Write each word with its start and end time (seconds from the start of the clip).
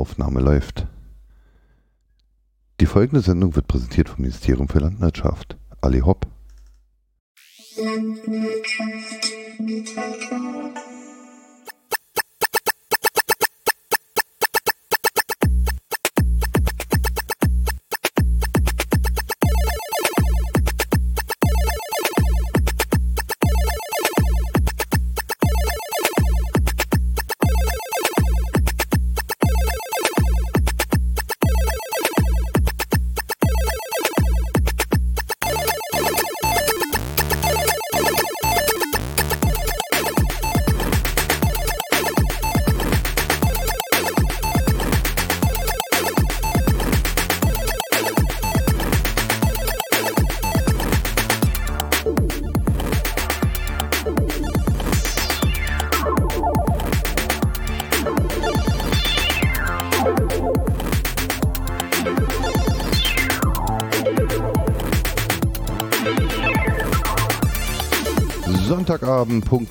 Aufnahme 0.00 0.40
läuft. 0.40 0.86
Die 2.80 2.86
folgende 2.86 3.20
Sendung 3.20 3.54
wird 3.54 3.68
präsentiert 3.68 4.08
vom 4.08 4.22
Ministerium 4.22 4.68
für 4.68 4.78
Landwirtschaft. 4.78 5.58
Ali 5.82 6.00
Hopp. 6.00 6.26
Sonntagabend, 7.74 8.64
Punkt 9.58 10.89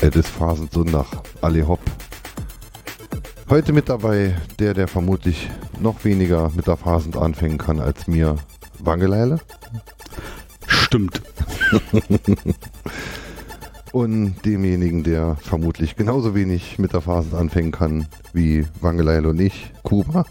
Es 0.02 0.14
ist 0.14 0.28
Phasensonntag. 0.28 1.06
Ali 1.40 1.62
Hopp. 1.62 1.80
Heute 3.48 3.72
mit 3.72 3.88
dabei 3.88 4.36
der, 4.60 4.74
der 4.74 4.90
vermutlich 4.90 5.50
noch 5.80 6.04
weniger 6.04 6.52
mit 6.54 6.68
der 6.68 6.76
Phasend 6.76 7.16
anfangen 7.16 7.58
kann 7.58 7.80
als 7.80 8.08
mir. 8.08 8.36
Wangeleile? 8.80 9.40
Stimmt. 10.68 11.22
und 13.94 14.36
demjenigen, 14.44 15.04
der 15.04 15.38
vermutlich 15.38 15.96
genauso 15.96 16.36
wenig 16.36 16.78
mit 16.78 16.92
der 16.92 17.00
Phasend 17.00 17.36
anfangen 17.36 17.72
kann 17.72 18.08
wie 18.34 18.66
Wangeleile 18.82 19.30
und 19.30 19.40
ich. 19.40 19.72
Kuba? 19.84 20.26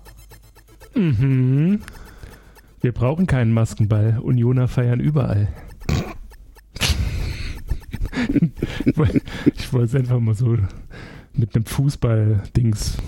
Mhm. 0.95 1.81
Wir 2.85 2.93
brauchen 2.93 3.27
keinen 3.27 3.55
Maskenball. 3.55 4.21
Unioner 4.23 4.69
feiern 4.69 5.01
überall. 5.01 5.49
ich 9.55 9.73
wollte 9.73 9.87
es 9.87 9.95
einfach 9.95 10.21
mal 10.21 10.35
so 10.35 10.59
mit 11.33 11.57
einem 11.57 11.65
Fußball-Dings 11.65 12.99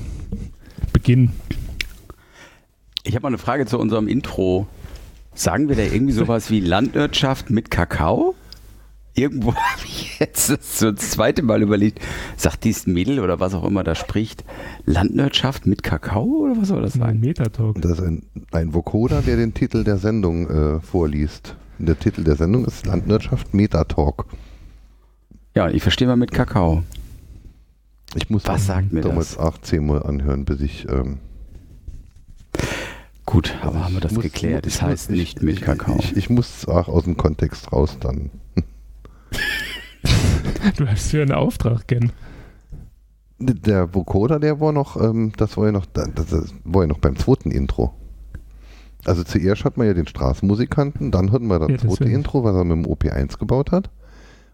beginnen. 0.94 1.34
Ich 3.02 3.14
habe 3.16 3.24
mal 3.24 3.28
eine 3.28 3.36
Frage 3.36 3.66
zu 3.66 3.78
unserem 3.78 4.08
Intro. 4.08 4.66
Sagen 5.34 5.69
wir 5.69 5.77
da 5.77 5.82
irgendwie 5.82 6.14
sowas 6.14 6.50
wie 6.50 6.60
Landwirtschaft 6.60 7.50
mit 7.50 7.70
Kakao? 7.70 8.34
Irgendwo 9.17 9.55
habe 9.55 9.83
ich 9.84 10.19
jetzt 10.19 10.50
das, 10.50 10.78
so 10.78 10.92
das 10.92 11.11
zweite 11.11 11.42
Mal 11.42 11.62
überlegt, 11.62 12.00
sagt 12.36 12.64
dies 12.64 12.86
Mädel 12.86 13.20
oder 13.20 13.41
was 13.41 13.55
auch 13.55 13.64
immer 13.64 13.84
da 13.84 13.95
spricht, 13.95 14.45
Landwirtschaft 14.84 15.67
mit 15.67 15.83
Kakao 15.83 16.25
oder 16.25 16.56
was 16.56 16.69
soll 16.69 16.82
das 16.82 16.94
sein? 16.94 17.21
Metatalk. 17.21 17.81
Das 17.81 17.93
ist 17.93 18.00
ein, 18.00 18.22
ein 18.53 18.75
Vokoda, 18.75 19.21
der 19.21 19.37
den 19.37 19.55
Titel 19.55 19.84
der 19.84 19.99
Sendung 19.99 20.49
äh, 20.49 20.81
vorliest. 20.81 21.56
Der 21.78 21.99
Titel 21.99 22.25
der 22.25 22.37
Sendung 22.37 22.65
ist 22.65 22.87
Landwirtschaft 22.87 23.53
Metatalk. 23.53 24.26
Ja, 25.55 25.69
ich 25.69 25.82
verstehe 25.82 26.09
mal 26.09 26.16
mit 26.16 26.32
Kakao. 26.32 26.82
Ich 28.15 28.31
muss 28.31 28.47
was 28.47 28.66
sagt 28.66 28.93
mir 28.93 29.03
damals 29.03 29.37
das? 29.37 29.38
18 29.38 29.87
Mal 29.87 30.03
anhören, 30.03 30.44
bis 30.44 30.60
ich. 30.60 30.87
Ähm, 30.88 31.19
Gut, 33.26 33.56
aber 33.60 33.84
haben 33.84 33.94
wir 33.94 34.00
das 34.00 34.12
muss, 34.12 34.22
geklärt. 34.22 34.65
Das 34.65 34.76
ich 34.76 34.82
heißt 34.82 35.10
muss, 35.10 35.19
nicht 35.19 35.38
ich, 35.38 35.43
mit 35.43 35.56
ich, 35.56 35.60
Kakao. 35.62 35.97
Ich, 35.99 36.16
ich 36.16 36.31
muss 36.31 36.59
es 36.59 36.69
auch 36.69 36.88
aus 36.88 37.05
dem 37.05 37.16
Kontext 37.16 37.72
raus 37.72 37.99
dann. 38.00 38.31
Du 40.77 40.87
hast 40.87 41.12
ja 41.12 41.22
einen 41.22 41.33
Auftrag, 41.33 41.87
Ken. 41.89 42.12
Der 43.39 43.94
Vokoda, 43.94 44.39
der 44.39 44.61
war 44.61 44.72
noch, 44.72 44.97
ähm, 45.00 45.33
das 45.37 45.56
war 45.56 45.67
ja 45.67 45.72
noch, 45.72 45.87
das, 45.87 46.11
das 46.15 46.55
war 46.65 46.83
ja 46.83 46.89
noch 46.89 46.99
beim 46.99 47.17
zweiten 47.17 47.50
Intro. 47.50 47.93
Also 49.05 49.22
zuerst 49.25 49.65
hat 49.65 49.77
man 49.77 49.87
ja 49.87 49.94
den 49.94 50.06
Straßenmusikanten, 50.06 51.11
dann 51.11 51.31
hatten 51.33 51.47
wir 51.47 51.59
das 51.59 51.69
Ja, 51.71 51.77
zweite. 51.78 52.11
Intro, 52.11 52.44
was 52.44 52.56
er 52.56 52.65
mit 52.65 52.77
dem 52.77 52.87
OP1 52.91 53.39
gebaut 53.39 53.72
hat. 53.72 53.91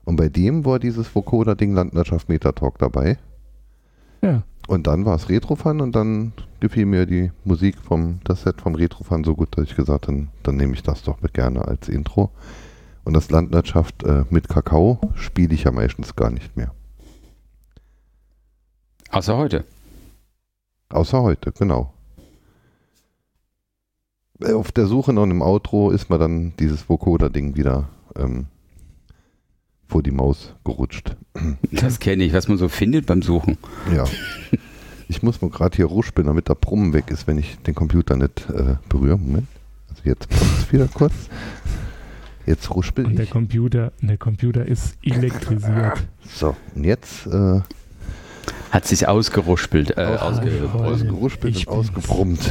Und 0.05 0.17
bei 0.17 0.29
dem 0.29 0.65
war 0.65 0.79
dieses 0.79 1.15
Vokoda-Ding 1.15 1.75
Landwirtschaft 1.75 2.29
Metatalk 2.29 2.79
dabei. 2.79 3.19
Ja. 4.21 4.43
Und 4.69 4.87
dann 4.87 5.05
war 5.05 5.17
es 5.17 5.29
Retrofan 5.29 5.81
und 5.81 5.95
dann 5.95 6.33
gefiel 6.61 6.87
mir 6.87 7.07
die 7.07 7.31
Musik 7.45 7.77
vom, 7.83 8.21
das 8.25 8.43
Set 8.43 8.61
vom 8.61 8.75
Retrofan 8.75 9.25
so 9.25 9.35
gut, 9.35 9.57
dass 9.57 9.65
ich 9.65 9.77
gesagt 9.77 10.07
habe, 10.07 10.17
dann, 10.19 10.29
dann 10.43 10.57
nehme 10.57 10.75
ich 10.75 10.83
das 10.83 11.03
doch 11.03 11.21
mit 11.23 11.35
gerne 11.35 11.67
als 11.67 11.89
Intro. 11.89 12.31
Und 13.05 13.15
das 13.15 13.31
Landwirtschaft 13.31 14.05
äh, 14.05 14.25
mit 14.31 14.49
Kakao 14.49 15.01
spiele 15.15 15.55
ich 15.55 15.65
ja 15.65 15.73
meistens 15.73 16.15
gar 16.15 16.31
nicht 16.31 16.57
mehr. 16.57 16.73
Außer 19.11 19.37
heute. 19.37 19.65
Außer 20.89 21.23
heute, 21.23 21.53
genau. 21.53 21.93
Äh, 24.41 24.53
Auf 24.53 24.73
der 24.73 24.87
Suche 24.87 25.13
nach 25.13 25.23
einem 25.23 25.43
Outro 25.43 25.91
ist 25.91 26.11
mir 26.11 26.19
dann 26.19 26.55
dieses 26.59 26.89
Vocoder-Ding 26.89 27.57
wieder 27.57 27.89
ähm, 28.17 28.47
vor 29.89 30.03
die 30.03 30.11
Maus 30.11 30.55
gerutscht. 30.65 31.17
Das 31.71 31.99
kenne 31.99 32.25
ich, 32.25 32.33
was 32.33 32.49
man 32.49 32.59
so 32.59 32.69
findet 32.69 33.07
beim 33.07 33.23
Suchen. 33.23 33.57
Ja. 33.95 34.05
Ich 35.09 35.23
muss 35.23 35.41
mal 35.43 35.51
gerade 35.51 35.75
hier 35.77 35.87
ruspeln, 35.87 36.27
damit 36.27 36.49
der 36.49 36.55
Brummen 36.55 36.93
weg 36.93 37.11
ist, 37.11 37.27
wenn 37.27 37.39
ich 37.39 37.59
den 37.61 37.75
Computer 37.75 38.17
nicht 38.17 38.49
äh, 38.51 38.77
berühre. 38.89 39.19
Moment. 39.19 39.49
Also 39.89 40.03
jetzt 40.05 40.29
kommt 40.29 40.59
es 40.59 40.73
wieder 40.73 40.89
kurz. 40.89 41.13
Jetzt 42.47 42.71
ruspel 42.75 43.07
Und 43.07 43.17
der 43.17 43.25
ich. 43.25 43.31
Computer, 43.31 43.93
der 44.01 44.17
Computer 44.19 44.67
ist 44.67 44.97
elektrisiert. 45.03 46.03
So, 46.35 46.57
und 46.75 46.85
jetzt 46.85 47.27
äh, 47.27 47.61
Hat 48.71 48.87
sich 48.87 49.07
ausgeruspelt. 49.09 49.97
Äh, 49.99 50.03
Aus- 50.03 50.21
ausge 50.39 50.71
ausgeruspelt 50.73 51.57
Ich 51.57 51.69
und 51.69 51.75
ausgebrummt. 51.79 52.51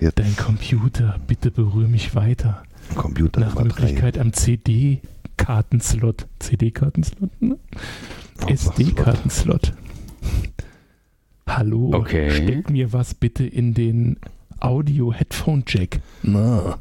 Jetzt 0.00 0.18
Dein 0.18 0.36
Computer, 0.36 1.18
bitte 1.26 1.50
berühre 1.50 1.88
mich 1.88 2.14
weiter. 2.14 2.62
Computer 2.94 3.40
Nach 3.40 3.54
Nummer 3.54 3.68
drei. 3.68 3.82
Möglichkeit 3.82 4.18
am 4.18 4.32
CD-Kartenslot. 4.32 6.26
CD-Kartenslot? 6.40 7.30
Ne? 7.40 7.56
SD-Kartenslot. 8.46 9.72
Hallo, 11.48 11.92
Okay. 11.94 12.30
steck 12.30 12.70
mir 12.70 12.92
was 12.92 13.14
bitte 13.14 13.44
in 13.46 13.72
den 13.72 14.18
Audio-Headphone-Jack. 14.60 16.00
Na. 16.22 16.78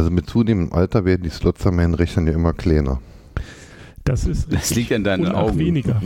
Also 0.00 0.10
mit 0.10 0.30
zunehmendem 0.30 0.72
Alter 0.72 1.04
werden 1.04 1.24
die 1.24 1.28
Slots 1.28 1.66
an 1.66 1.76
meinen 1.76 1.92
Rechnern 1.92 2.26
ja 2.26 2.32
immer 2.32 2.54
kleiner. 2.54 3.02
Das 4.02 4.24
ist 4.24 4.50
Das 4.50 4.74
liegt 4.74 4.90
an 4.92 5.04
deinen 5.04 5.26
Und 5.26 5.34
auch 5.34 5.48
Augen. 5.50 5.58
weniger. 5.58 6.00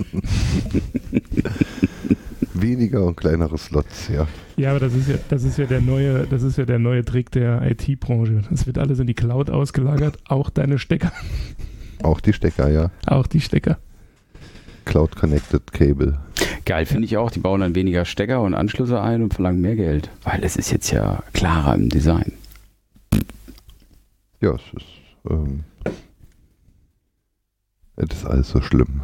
Weniger 2.55 3.05
und 3.05 3.17
kleinere 3.17 3.57
Slots, 3.57 4.09
ja. 4.09 4.27
Ja, 4.57 4.71
aber 4.71 4.81
das 4.81 4.95
ist 4.95 5.09
ja, 5.09 5.15
das 5.29 5.45
ist 5.45 5.59
ja 5.59 5.67
der 5.67 5.81
neue, 5.81 6.27
das 6.27 6.43
ist 6.43 6.59
ja 6.59 6.65
der 6.65 6.81
neue 6.81 7.05
Trick 7.05 7.31
der 7.31 7.63
IT-Branche. 7.71 8.43
Es 8.53 8.67
wird 8.67 8.79
alles 8.79 8.99
in 8.99 9.07
die 9.07 9.15
Cloud 9.15 9.49
ausgelagert, 9.49 10.19
auch 10.27 10.51
deine 10.51 10.81
Stecker, 10.81 11.13
Auch 12.03 12.21
die 12.21 12.33
Stecker, 12.33 12.69
ja. 12.71 12.91
auch 13.07 13.29
die 13.29 13.41
Stecker. 13.41 13.79
Cloud 14.87 15.15
Connected 15.15 15.73
Cable. 15.73 16.19
Geil 16.65 16.85
finde 16.87 17.05
ich 17.05 17.17
auch. 17.17 17.31
Die 17.31 17.39
bauen 17.39 17.61
dann 17.61 17.77
weniger 17.77 18.05
Stecker 18.05 18.43
und 18.43 18.55
Anschlüsse 18.55 19.01
ein 19.01 19.23
und 19.23 19.35
verlangen 19.35 19.61
mehr 19.61 19.77
Geld. 19.77 20.11
Weil 20.25 20.43
es 20.43 20.57
ist 20.57 20.73
jetzt 20.73 20.91
ja 20.91 21.23
klarer 21.33 21.77
im 21.77 21.91
Design. 21.91 22.33
Ja, 24.45 24.57
es 24.57 24.63
ist, 24.77 24.87
ähm, 25.31 25.65
es 27.97 28.15
ist 28.15 28.27
alles 28.27 28.51
so 28.51 28.61
schlimm. 28.61 29.01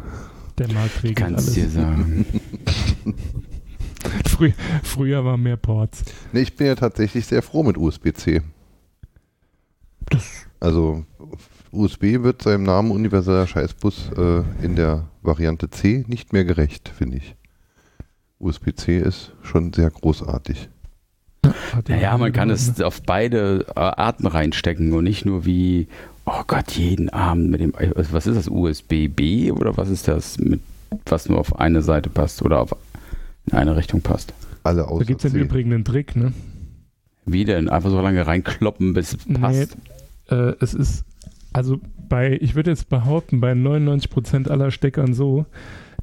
Der 0.59 0.71
Markt 0.71 1.01
regelt 1.01 1.17
Kannst 1.17 1.45
alles. 1.47 1.53
dir 1.55 1.67
sagen. 1.67 2.27
Frü 4.27 4.51
früher 4.83 5.25
war 5.25 5.37
mehr 5.37 5.57
Ports. 5.57 6.03
Nee, 6.31 6.41
ich 6.41 6.55
bin 6.55 6.67
ja 6.67 6.75
tatsächlich 6.75 7.25
sehr 7.25 7.41
froh 7.41 7.63
mit 7.63 7.75
USB-C. 7.75 8.43
Also 10.59 11.05
USB 11.71 12.21
wird 12.21 12.43
seinem 12.43 12.61
Namen 12.61 12.91
universeller 12.91 13.47
Scheißbus 13.47 14.11
äh, 14.15 14.43
in 14.63 14.75
der 14.75 15.09
Variante 15.23 15.71
C 15.71 16.05
nicht 16.07 16.33
mehr 16.33 16.45
gerecht, 16.45 16.87
finde 16.89 17.17
ich. 17.17 17.35
USB-C 18.37 18.99
ist 18.99 19.33
schon 19.41 19.73
sehr 19.73 19.89
großartig. 19.89 20.69
Naja, 21.87 22.17
man 22.17 22.33
kann 22.33 22.49
es 22.49 22.81
auf 22.81 23.01
beide 23.01 23.65
äh, 23.75 23.79
Arten 23.79 24.27
reinstecken 24.27 24.93
und 24.93 25.05
nicht 25.05 25.25
nur 25.25 25.45
wie 25.45 25.87
oh 26.25 26.43
Gott, 26.47 26.71
jeden 26.71 27.09
Abend 27.09 27.51
mit 27.51 27.61
dem, 27.61 27.73
also 27.75 28.13
was 28.13 28.27
ist 28.27 28.35
das, 28.35 28.47
USB-B 28.47 29.51
oder 29.51 29.77
was 29.77 29.89
ist 29.89 30.07
das, 30.07 30.37
mit, 30.39 30.61
was 31.05 31.29
nur 31.29 31.39
auf 31.39 31.59
eine 31.59 31.81
Seite 31.81 32.09
passt 32.09 32.41
oder 32.41 32.59
auf 32.59 32.75
in 33.47 33.53
eine 33.57 33.75
Richtung 33.75 34.01
passt? 34.01 34.33
Alle 34.63 34.83
Da 34.83 34.87
außer 34.87 35.05
gibt 35.05 35.25
es 35.25 35.33
im. 35.33 35.41
Übrigen 35.41 35.73
einen 35.73 35.85
Trick, 35.85 36.15
ne? 36.15 36.33
Wie 37.25 37.45
denn? 37.45 37.69
Einfach 37.69 37.89
so 37.89 38.01
lange 38.01 38.25
reinkloppen, 38.25 38.93
bis 38.93 39.13
es 39.13 39.39
passt? 39.39 39.77
Äh, 40.29 40.53
es 40.59 40.73
ist, 40.73 41.05
also 41.53 41.79
bei, 42.07 42.37
ich 42.39 42.55
würde 42.55 42.69
jetzt 42.69 42.89
behaupten, 42.89 43.41
bei 43.41 43.53
99% 43.53 44.49
aller 44.49 44.71
Steckern 44.71 45.13
so, 45.13 45.45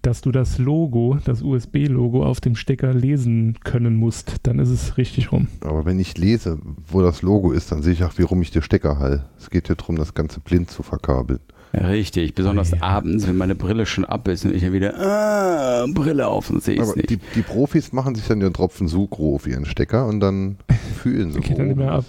dass 0.02 0.20
du 0.20 0.30
das 0.32 0.58
Logo, 0.58 1.18
das 1.24 1.42
USB-Logo 1.42 2.24
auf 2.24 2.40
dem 2.40 2.54
Stecker 2.56 2.92
lesen 2.94 3.58
können 3.64 3.96
musst. 3.96 4.36
Dann 4.44 4.58
ist 4.58 4.68
es 4.70 4.96
richtig 4.96 5.32
rum. 5.32 5.48
Aber 5.60 5.84
wenn 5.84 5.98
ich 5.98 6.16
lese, 6.18 6.58
wo 6.86 7.02
das 7.02 7.22
Logo 7.22 7.52
ist, 7.52 7.72
dann 7.72 7.82
sehe 7.82 7.92
ich 7.92 8.04
auch, 8.04 8.16
wie 8.16 8.22
rum 8.22 8.40
ich 8.42 8.50
den 8.50 8.62
Stecker 8.62 8.98
hall. 8.98 9.24
Es 9.38 9.50
geht 9.50 9.68
ja 9.68 9.74
darum, 9.74 9.96
das 9.96 10.14
Ganze 10.14 10.40
blind 10.40 10.70
zu 10.70 10.82
verkabeln. 10.82 11.40
Richtig, 11.74 12.34
besonders 12.34 12.72
Oh 12.72 12.76
ja. 12.76 12.82
abends, 12.82 13.26
wenn 13.28 13.36
meine 13.36 13.54
Brille 13.54 13.84
schon 13.84 14.06
ab 14.06 14.26
ist 14.28 14.44
und 14.46 14.54
ich 14.54 14.62
dann 14.62 14.72
wieder 14.72 14.94
ah, 14.98 15.86
Brille 15.92 16.26
auf 16.26 16.48
und 16.48 16.62
sehe 16.62 16.80
es 16.80 16.88
Aber 16.88 16.96
nicht. 16.96 17.10
die, 17.10 17.18
die 17.34 17.42
Profis 17.42 17.92
machen 17.92 18.14
sich 18.14 18.26
dann 18.26 18.40
einen 18.42 18.54
Tropfen 18.54 18.88
Sucro 18.88 19.34
auf 19.34 19.46
ihren 19.46 19.66
Stecker 19.66 20.06
und 20.06 20.20
dann 20.20 20.56
fühlen 21.02 21.30
sie, 21.32 21.40
Geht 21.40 21.58
dann 21.58 21.66
nicht 21.68 21.76
mehr 21.76 21.92
ab. 21.92 22.04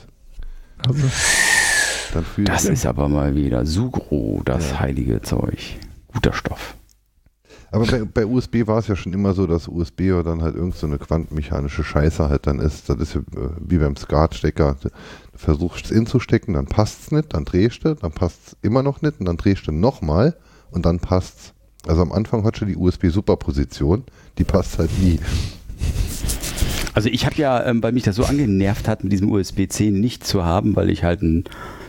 Also, 0.88 1.04
Dann 2.14 2.24
fühlen 2.24 2.46
Das 2.46 2.64
sie. 2.64 2.72
ist 2.72 2.86
aber 2.86 3.10
mal 3.10 3.36
wieder 3.36 3.66
Sugro, 3.66 4.42
das 4.46 4.72
Ja. 4.72 4.80
heilige 4.80 5.22
Zeug. 5.22 5.60
Guter 6.08 6.32
Stoff. 6.32 6.76
Aber 7.72 7.86
bei, 7.86 8.04
bei 8.04 8.26
USB 8.26 8.66
war 8.66 8.80
es 8.80 8.88
ja 8.88 8.96
schon 8.96 9.14
immer 9.14 9.34
so, 9.34 9.46
dass 9.46 9.68
USB 9.68 10.12
oder 10.12 10.24
dann 10.24 10.42
halt 10.42 10.56
irgend 10.56 10.76
so 10.76 10.88
eine 10.88 10.98
quantenmechanische 10.98 11.84
Scheiße 11.84 12.28
halt 12.28 12.48
dann 12.48 12.60
ist. 12.60 12.90
Das 12.90 12.98
ist 12.98 13.14
ja 13.14 13.22
äh, 13.22 13.50
wie 13.60 13.78
beim 13.78 13.96
Skatstecker. 13.96 14.78
Du 14.82 14.90
versuchst 15.36 15.86
es 15.86 15.92
inzustecken, 15.92 16.56
dann 16.56 16.66
passt 16.66 17.04
es 17.04 17.12
nicht, 17.12 17.34
dann 17.34 17.46
drehst 17.46 17.86
du, 17.86 17.96
dann 17.96 18.12
passt 18.12 18.40
es 18.48 18.58
immer 18.62 18.82
noch 18.82 19.02
nicht 19.02 19.20
und 19.20 19.26
dann 19.28 19.38
drehst 19.38 19.68
du 19.68 19.72
nochmal 19.72 20.36
und 20.72 20.86
dann 20.86 21.00
passt's. 21.00 21.54
Also 21.88 22.02
am 22.02 22.12
Anfang 22.12 22.44
hat 22.44 22.58
schon 22.58 22.68
die 22.68 22.76
USB-Superposition, 22.76 24.04
die 24.38 24.44
passt 24.44 24.80
halt 24.80 24.90
nie. 25.00 25.20
Also 26.94 27.08
ich 27.08 27.26
habe 27.26 27.36
ja, 27.36 27.66
ähm, 27.66 27.82
weil 27.82 27.94
mich 27.94 28.04
das 28.04 28.16
so 28.16 28.26
angenervt 28.26 28.88
hat, 28.88 29.04
mit 29.04 29.14
diesem 29.14 29.32
USB-C 29.32 29.92
nicht 29.92 30.26
zu 30.26 30.44
haben, 30.44 30.76
weil 30.76 30.90
ich 30.90 31.04
halt 31.04 31.22
ein 31.22 31.46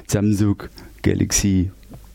Samsung 0.07 0.63
Galaxy 1.03 1.73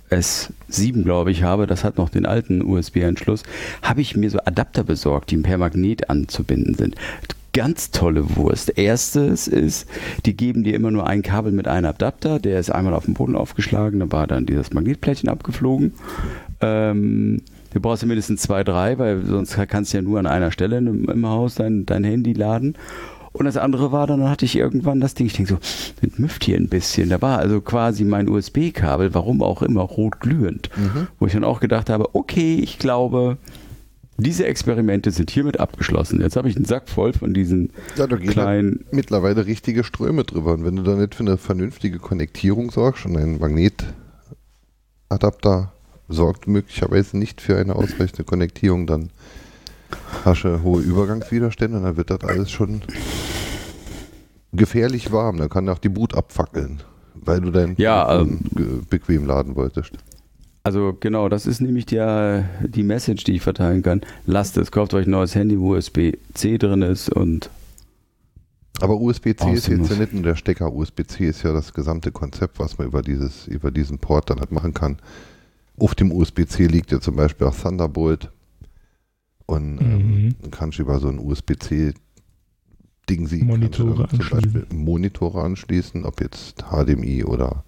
S7, 0.09 1.03
glaube 1.03 1.31
ich, 1.31 1.43
habe, 1.43 1.67
das 1.67 1.83
hat 1.83 1.97
noch 1.97 2.09
den 2.09 2.25
alten 2.25 2.61
USB-Anschluss, 2.61 3.43
habe 3.81 4.01
ich 4.01 4.15
mir 4.15 4.29
so 4.29 4.39
Adapter 4.39 4.83
besorgt, 4.83 5.31
die 5.31 5.37
per 5.37 5.57
Magnet 5.57 6.09
anzubinden 6.09 6.75
sind. 6.75 6.95
Ganz 7.53 7.91
tolle 7.91 8.35
Wurst. 8.35 8.77
Erstes 8.77 9.47
ist, 9.47 9.87
die 10.25 10.35
geben 10.35 10.63
dir 10.63 10.75
immer 10.75 10.91
nur 10.91 11.07
ein 11.07 11.21
Kabel 11.21 11.53
mit 11.53 11.67
einem 11.67 11.85
Adapter, 11.85 12.39
der 12.39 12.59
ist 12.59 12.69
einmal 12.69 12.93
auf 12.93 13.05
den 13.05 13.13
Boden 13.13 13.35
aufgeschlagen, 13.35 14.01
da 14.01 14.11
war 14.11 14.27
dann 14.27 14.45
dieses 14.45 14.73
Magnetplättchen 14.73 15.29
abgeflogen. 15.29 15.93
Ähm, 16.59 17.41
du 17.73 17.79
brauchst 17.79 18.03
ja 18.03 18.07
mindestens 18.07 18.41
zwei, 18.41 18.63
drei, 18.63 18.99
weil 18.99 19.23
sonst 19.25 19.57
kannst 19.69 19.93
du 19.93 19.97
ja 19.97 20.01
nur 20.01 20.19
an 20.19 20.27
einer 20.27 20.51
Stelle 20.51 20.77
im, 20.77 21.09
im 21.09 21.27
Haus 21.27 21.55
dein, 21.55 21.85
dein 21.85 22.03
Handy 22.03 22.33
laden. 22.33 22.75
Und 23.35 23.45
das 23.45 23.57
andere 23.57 23.91
war 23.91 24.07
dann, 24.07 24.21
dann 24.21 24.29
hatte 24.29 24.45
ich 24.45 24.55
irgendwann 24.55 25.01
das 25.01 25.13
Ding, 25.13 25.27
ich 25.27 25.33
denke 25.33 25.51
so, 25.51 25.59
das 26.01 26.17
müfft 26.17 26.45
hier 26.45 26.57
ein 26.57 26.69
bisschen. 26.69 27.09
Da 27.09 27.21
war 27.21 27.37
also 27.37 27.59
quasi 27.59 28.05
mein 28.05 28.29
USB-Kabel, 28.29 29.13
warum 29.13 29.43
auch 29.43 29.61
immer, 29.61 29.81
rot 29.81 30.21
glühend. 30.21 30.69
Wo 31.19 31.25
ich 31.25 31.33
dann 31.33 31.43
auch 31.43 31.59
gedacht 31.59 31.89
habe, 31.89 32.15
okay, 32.15 32.55
ich 32.55 32.79
glaube, 32.79 33.35
diese 34.17 34.45
Experimente 34.45 35.11
sind 35.11 35.29
hiermit 35.29 35.59
abgeschlossen. 35.59 36.21
Jetzt 36.21 36.37
habe 36.37 36.47
ich 36.47 36.55
einen 36.55 36.63
Sack 36.63 36.87
voll 36.87 37.11
von 37.11 37.33
diesen 37.33 37.71
Ja, 37.97 38.07
da 38.07 38.15
gehen 38.15 38.29
kleinen 38.29 38.85
mittlerweile 38.91 39.45
richtige 39.45 39.83
Ströme 39.83 40.23
drüber. 40.23 40.53
Und 40.53 40.63
wenn 40.63 40.77
du 40.77 40.83
da 40.83 40.95
nicht 40.95 41.15
für 41.15 41.23
eine 41.23 41.37
vernünftige 41.37 41.99
Konnektierung 41.99 42.71
sorgst 42.71 43.05
und 43.05 43.17
ein 43.17 43.39
Magnetadapter 43.39 45.73
sorgt 46.07 46.47
möglicherweise 46.47 47.17
nicht 47.17 47.41
für 47.41 47.57
eine 47.57 47.75
ausreichende 47.75 48.23
Konnektierung, 48.23 48.87
dann 48.87 49.09
hast 50.23 50.43
du 50.43 50.61
hohe 50.63 50.81
Übergangswiderstände 50.81 51.77
und 51.77 51.83
dann 51.83 51.97
wird 51.97 52.09
das 52.09 52.21
alles 52.23 52.51
schon 52.51 52.81
gefährlich 54.53 55.11
warm. 55.11 55.37
Dann 55.37 55.49
kann 55.49 55.67
auch 55.69 55.79
die 55.79 55.89
Boot 55.89 56.15
abfackeln, 56.15 56.81
weil 57.13 57.41
du 57.41 57.51
dein 57.51 57.75
Ja, 57.77 58.23
ge- 58.23 58.81
bequem 58.89 59.25
laden 59.25 59.55
wolltest. 59.55 59.91
Also 60.63 60.97
genau, 60.99 61.29
das 61.29 61.45
ist 61.45 61.61
nämlich 61.61 61.85
der, 61.85 62.45
die 62.65 62.81
Message, 62.83 63.23
die 63.25 63.33
ich 63.33 63.41
verteilen 63.43 63.83
kann. 63.83 64.01
Lasst 64.25 64.57
es, 64.57 64.71
kauft 64.71 64.93
euch 64.95 65.05
ein 65.05 65.11
neues 65.11 65.35
Handy, 65.35 65.59
wo 65.59 65.75
USB-C 65.75 66.57
drin 66.57 66.81
ist 66.81 67.09
und 67.09 67.51
Aber 68.81 68.99
USB-C 68.99 69.51
ist 69.53 69.67
jetzt 69.67 69.89
ja 69.91 69.95
nicht 69.95 70.13
nur 70.13 70.23
der 70.23 70.35
Stecker. 70.35 70.73
USB-C 70.73 71.27
ist 71.27 71.43
ja 71.43 71.53
das 71.53 71.71
gesamte 71.73 72.11
Konzept, 72.11 72.57
was 72.57 72.79
man 72.79 72.87
über, 72.87 73.03
dieses, 73.03 73.45
über 73.47 73.69
diesen 73.69 73.99
Port 73.99 74.31
dann 74.31 74.39
halt 74.39 74.51
machen 74.51 74.73
kann. 74.73 74.97
Auf 75.77 75.93
dem 75.93 76.11
USB-C 76.11 76.65
liegt 76.65 76.91
ja 76.91 76.99
zum 76.99 77.15
Beispiel 77.15 77.45
auch 77.45 77.55
Thunderbolt. 77.55 78.31
Und 79.47 79.79
ähm, 79.79 80.25
Mhm. 80.25 80.35
dann 80.41 80.51
kannst 80.51 80.77
du 80.79 80.83
über 80.83 80.99
so 80.99 81.07
ein 81.07 81.19
USB-C 81.19 81.93
Ding 83.09 83.27
sie 83.27 83.43
Monitore 83.43 84.07
zum 84.09 84.17
Beispiel 84.17 84.39
anschließen. 84.63 84.65
Monitore 84.83 85.43
anschließen, 85.43 86.05
ob 86.05 86.21
jetzt 86.21 86.63
HDMI 86.71 87.23
oder 87.23 87.63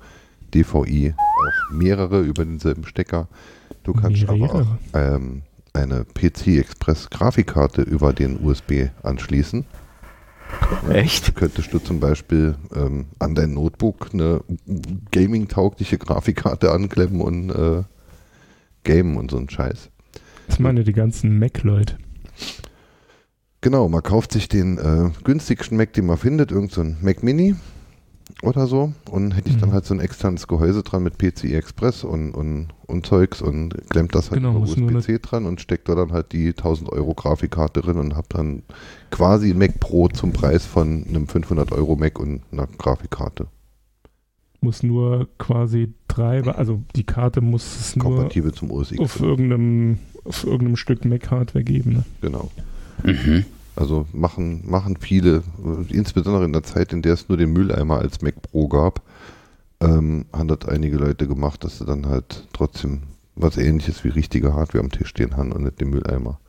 DVI, 0.53 1.13
auch 1.13 1.71
mehrere 1.75 2.21
über 2.21 2.43
denselben 2.43 2.85
Stecker. 2.85 3.27
Du 3.83 3.93
kannst 3.93 4.23
aber 4.27 4.33
auch 4.33 4.65
Mehrere. 4.93 5.15
ähm, 5.15 5.41
eine 5.73 6.05
PC 6.05 6.57
Express 6.57 7.09
Grafikkarte 7.11 7.83
über 7.83 8.13
den 8.13 8.43
USB 8.43 8.89
anschließen. 9.03 9.65
echt? 10.89 11.35
Könntest 11.35 11.71
du 11.73 11.77
zum 11.79 11.99
Beispiel 11.99 12.55
ähm, 12.75 13.05
an 13.19 13.35
dein 13.35 13.53
Notebook 13.53 14.09
eine 14.13 14.41
gaming-taugliche 15.11 15.99
Grafikkarte 15.99 16.71
anklemmen 16.71 17.21
und 17.21 17.49
äh, 17.51 17.83
gamen 18.83 19.17
und 19.17 19.29
so 19.29 19.37
ein 19.37 19.49
Scheiß. 19.49 19.89
Das 20.47 20.59
meine 20.59 20.83
die 20.83 20.93
ganzen 20.93 21.37
Mac-Leute. 21.39 21.97
Genau, 23.61 23.89
man 23.89 24.03
kauft 24.03 24.31
sich 24.31 24.47
den 24.47 24.77
äh, 24.77 25.09
günstigsten 25.23 25.77
Mac, 25.77 25.93
den 25.93 26.05
man 26.05 26.17
findet, 26.17 26.51
irgend 26.51 26.71
so 26.71 26.83
Mac 27.01 27.23
Mini 27.23 27.55
oder 28.43 28.67
so 28.67 28.93
und 29.09 29.31
hätte 29.35 29.49
ich 29.49 29.57
dann 29.57 29.69
Mhm. 29.69 29.73
halt 29.73 29.85
so 29.85 29.93
ein 29.95 29.99
externes 29.99 30.47
Gehäuse 30.47 30.83
dran 30.83 31.01
mit 31.01 31.17
PCI 31.17 31.55
Express 31.55 32.03
und, 32.03 32.31
und, 32.33 32.67
und 32.85 33.05
Zeugs 33.05 33.41
und 33.41 33.73
klemmt 33.89 34.13
das 34.13 34.29
halt 34.29 34.41
Genau, 34.41 34.51
über 34.51 34.61
USB-C 34.61 35.19
dran 35.19 35.45
und 35.45 35.59
steckt 35.59 35.89
da 35.89 35.95
dann 35.95 36.11
halt 36.11 36.33
die 36.33 36.49
1000 36.49 36.91
Euro 36.91 37.13
Grafikkarte 37.15 37.81
drin 37.81 37.97
und 37.97 38.15
hab 38.15 38.29
dann 38.29 38.61
quasi 39.09 39.51
ein 39.51 39.57
Mac 39.57 39.79
Pro 39.79 40.07
zum 40.09 40.33
Preis 40.33 40.65
von 40.65 41.05
einem 41.07 41.27
500 41.27 41.71
Euro 41.71 41.95
Mac 41.95 42.19
und 42.19 42.41
einer 42.51 42.67
Grafikkarte. 42.77 43.47
Muss 44.61 44.83
nur 44.83 45.27
quasi 45.39 45.93
Treiber, 46.07 46.57
also 46.57 46.81
die 46.95 47.03
Karte 47.05 47.41
muss 47.41 47.79
es 47.79 47.95
nur 47.95 48.05
Kompatibel 48.05 48.51
zum 48.53 48.71
OS 48.71 48.91
X. 48.91 48.99
auf 48.99 49.19
irgendeinem, 49.19 49.99
auf 50.27 50.43
irgendeinem 50.43 50.75
Stück 50.75 51.05
Mac-Hardware 51.05 51.63
geben. 51.63 51.93
Ne? 51.93 52.03
Genau. 52.21 52.51
Mhm. 53.03 53.45
Also 53.75 54.07
machen, 54.11 54.63
machen 54.65 54.97
viele, 54.99 55.43
äh, 55.63 55.93
insbesondere 55.93 56.45
in 56.45 56.53
der 56.53 56.63
Zeit, 56.63 56.93
in 56.93 57.01
der 57.01 57.13
es 57.13 57.29
nur 57.29 57.37
den 57.37 57.53
Mülleimer 57.53 57.99
als 57.99 58.21
Mac 58.21 58.41
Pro 58.41 58.67
gab, 58.67 59.01
ähm, 59.79 60.25
haben 60.33 60.47
das 60.47 60.67
einige 60.67 60.97
Leute 60.97 61.27
gemacht, 61.27 61.63
dass 61.63 61.77
sie 61.77 61.85
dann 61.85 62.07
halt 62.07 62.47
trotzdem 62.53 63.03
was 63.35 63.57
ähnliches 63.57 64.03
wie 64.03 64.09
richtige 64.09 64.53
Hardware 64.53 64.83
am 64.83 64.91
Tisch 64.91 65.09
stehen 65.09 65.37
haben 65.37 65.51
und 65.51 65.63
nicht 65.63 65.79
den 65.79 65.91
Mülleimer. 65.91 66.39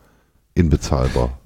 Inbezahlbar. 0.54 1.38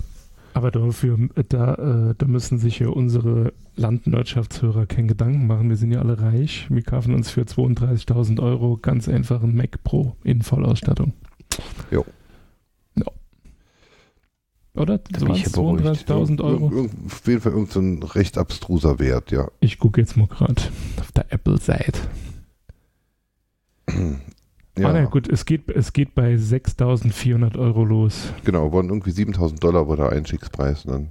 Aber 0.55 0.71
dafür, 0.71 1.19
da, 1.49 1.75
äh, 1.75 2.15
da 2.17 2.27
müssen 2.27 2.59
sich 2.59 2.79
ja 2.79 2.89
unsere 2.89 3.53
Landwirtschaftshörer 3.75 4.87
keinen 4.87 5.09
Gedanken 5.09 5.47
machen. 5.47 5.69
Wir 5.69 5.77
sind 5.77 5.93
ja 5.93 6.01
alle 6.01 6.21
reich. 6.21 6.67
Wir 6.69 6.83
kaufen 6.83 7.15
uns 7.15 7.31
für 7.31 7.43
32.000 7.43 8.41
Euro 8.41 8.79
ganz 8.81 9.09
einfach 9.09 9.43
einen 9.43 9.57
Mac 9.57 9.83
Pro 9.83 10.15
in 10.23 10.43
Vollausstattung. 10.43 11.15
Jo. 11.91 12.05
Oder? 14.75 14.99
Beruhigt. 14.99 15.49
32.000 15.49 16.43
Euro? 16.43 16.89
Auf 17.07 17.27
jeden 17.27 17.41
Fall 17.41 17.53
irgendein 17.53 17.73
so 17.73 17.81
ein 17.81 18.03
recht 18.03 18.39
abstruser 18.39 18.99
Wert, 18.99 19.31
ja. 19.31 19.49
Ich 19.61 19.79
gucke 19.79 20.01
jetzt 20.01 20.17
mal 20.17 20.27
gerade 20.27 20.63
auf 20.99 21.13
der 21.13 21.31
Apple-Seite. 21.33 22.01
ja 24.79 24.89
Ah, 24.89 24.93
na 24.93 25.05
gut, 25.05 25.29
es 25.29 25.45
geht, 25.45 25.69
es 25.71 25.93
geht 25.93 26.15
bei 26.15 26.35
6.400 26.37 27.59
Euro 27.59 27.85
los. 27.85 28.33
Genau, 28.45 28.73
waren 28.73 28.89
irgendwie 28.89 29.11
7000 29.11 29.63
Dollar 29.63 29.89
war 29.89 29.97
der 29.97 30.11
Einstiegspreis 30.11 30.85
dann 30.85 31.09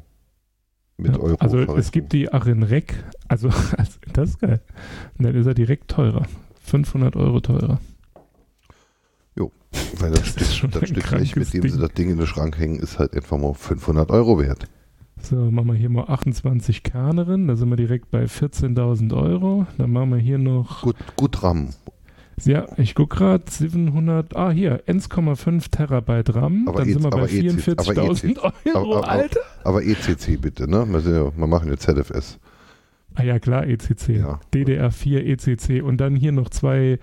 mit 0.98 1.15
Ja, 1.15 1.20
Euro. 1.22 1.36
also 1.39 1.60
es 1.75 1.91
gibt 1.91 2.13
die 2.13 2.32
Arin-Rec, 2.34 2.96
also 3.27 3.50
das 4.13 4.30
ist 4.32 4.39
geil. 4.39 4.62
Und 5.20 5.25
dann 5.25 5.36
ist 5.36 5.46
er 5.46 5.53
direkt 5.53 5.89
teurer. 5.91 6.25
500 6.63 7.15
Euro 7.15 7.39
teurer. 7.41 7.80
Weil 10.00 10.12
das, 10.12 10.36
das 10.36 10.56
Stück, 10.56 10.72
das 10.72 10.90
Stück 10.90 11.10
Blech, 11.10 11.36
mit 11.36 11.54
dem 11.54 11.62
sie 11.62 11.70
Ding. 11.70 11.80
das 11.80 11.94
Ding 11.94 12.10
in 12.10 12.18
den 12.18 12.28
Schrank 12.28 12.58
hängen, 12.58 12.80
ist 12.80 13.00
halt 13.00 13.13
einfach 13.13 13.38
mal 13.38 13.54
500 13.54 14.10
Euro 14.12 14.40
wert. 14.40 14.66
So, 15.22 15.36
machen 15.36 15.68
wir 15.68 15.75
hier 15.75 15.90
mal 15.90 16.06
28 16.08 16.82
Kernerin, 16.84 17.48
da 17.48 17.56
sind 17.56 17.70
wir 17.70 17.75
direkt 17.78 18.10
bei 18.10 18.24
14.000 18.25 19.13
Euro. 19.16 19.68
Dann 19.78 19.92
machen 19.92 20.12
wir 20.12 20.18
hier 20.18 20.40
noch, 20.40 20.82
Gut, 20.82 20.96
gut 21.16 21.44
RAM. 21.44 21.70
ja, 22.44 22.66
ich 22.78 22.96
gucke 22.96 23.18
gerade, 23.18 23.44
700, 23.48 24.36
ah 24.36 24.50
hier, 24.50 24.82
1,5 24.88 25.70
Terabyte 25.70 26.34
RAM, 26.36 26.68
Aber 26.68 26.80
dann 26.80 26.90
E- 26.90 26.94
sind 26.94 27.04
wir 27.04 27.10
bei 27.12 27.18
aber 27.20 27.32
EC 27.32 27.51
44.000 27.51 28.40
Euro, 28.40 28.51
Aber- 28.74 28.98
aber- 28.98 29.08
Alter. 29.10 29.40
Aber 29.63 29.84
ECC 29.84 30.38
bitte, 30.42 30.68
ne? 30.68 30.86
Wir, 30.88 31.00
ja, 31.13 31.32
wir 31.38 31.48
machen 31.48 31.70
jetzt 31.70 31.84
ZFS. 31.84 32.40
Ah 33.15 33.24
ja, 33.24 33.39
klar, 33.39 33.68
ECC. 33.68 34.10
Ja. 34.18 34.39
DDR4 34.53 35.20
ECC 35.20 35.84
und 35.84 35.98
dann 35.98 36.15
hier 36.15 36.32
noch 36.32 36.50
zwei 36.50 36.98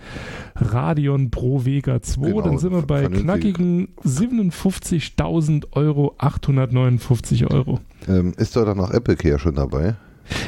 Radeon 0.57 1.31
Pro 1.31 1.65
Vega 1.65 2.00
2. 2.00 2.27
Genau, 2.29 2.41
dann 2.43 2.59
sind 2.59 2.73
wir 2.73 2.83
bei 2.83 3.07
knackigen 3.07 3.88
57.000 4.05 5.67
Euro, 5.73 6.15
859 6.19 7.50
Euro. 7.50 7.81
Ähm, 8.09 8.33
ist 8.37 8.57
da 8.57 8.65
dann 8.65 8.79
noch 8.79 8.91
Apple 8.91 9.17
Care 9.17 9.38
schon 9.38 9.55
dabei? 9.55 9.97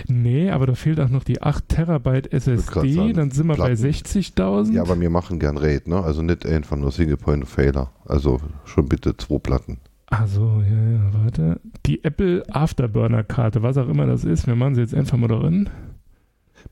Nee, 0.08 0.50
aber 0.50 0.66
da 0.66 0.74
fehlt 0.74 1.00
auch 1.00 1.08
noch 1.08 1.24
die 1.24 1.40
8 1.42 1.68
Terabyte 1.68 2.32
SSD. 2.32 2.92
sagen, 2.92 3.14
Dann 3.14 3.30
sind 3.30 3.46
wir 3.46 3.56
bei 3.56 3.74
Platten. 3.74 3.82
60.000. 3.82 4.72
Ja, 4.72 4.82
aber 4.82 5.00
wir 5.00 5.10
machen 5.10 5.38
gern 5.38 5.56
RAID, 5.56 5.88
ne? 5.88 6.02
Also 6.02 6.22
nicht 6.22 6.46
einfach 6.46 6.76
nur 6.76 6.92
Single 6.92 7.16
Point 7.16 7.48
Failure. 7.48 7.88
Also 8.06 8.40
schon 8.64 8.88
bitte 8.88 9.16
zwei 9.16 9.38
Platten. 9.38 9.78
Also, 10.10 10.62
ja, 10.68 10.90
ja, 10.92 11.10
warte. 11.12 11.60
Die 11.86 12.02
Apple 12.04 12.42
Afterburner-Karte, 12.50 13.62
was 13.62 13.76
auch 13.78 13.88
immer 13.88 14.06
das 14.06 14.24
ist, 14.24 14.46
wir 14.46 14.56
machen 14.56 14.74
sie 14.74 14.80
jetzt 14.82 14.94
einfach 14.94 15.16
mal 15.16 15.28
drin. 15.28 15.70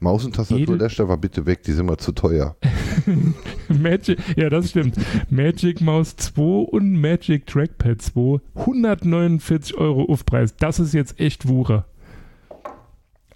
Maus 0.01 0.25
und 0.25 0.35
Tastatur 0.37 0.63
Edel- 0.75 0.79
lässt 0.79 1.01
aber 1.01 1.17
bitte 1.17 1.47
weg, 1.47 1.63
die 1.63 1.73
sind 1.73 1.87
mal 1.87 1.97
zu 1.97 2.13
teuer. 2.13 2.57
Magic, 3.69 4.19
ja, 4.37 4.51
das 4.51 4.71
stimmt. 4.71 4.97
Magic 5.31 5.81
Mouse 5.81 6.15
2 6.17 6.43
und 6.43 7.01
Magic 7.01 7.47
Trackpad 7.47 8.03
2, 8.03 8.41
149 8.57 9.77
Euro 9.79 10.05
Aufpreis. 10.13 10.55
Das 10.57 10.79
ist 10.79 10.93
jetzt 10.93 11.19
echt 11.19 11.49
Wucher. 11.49 11.87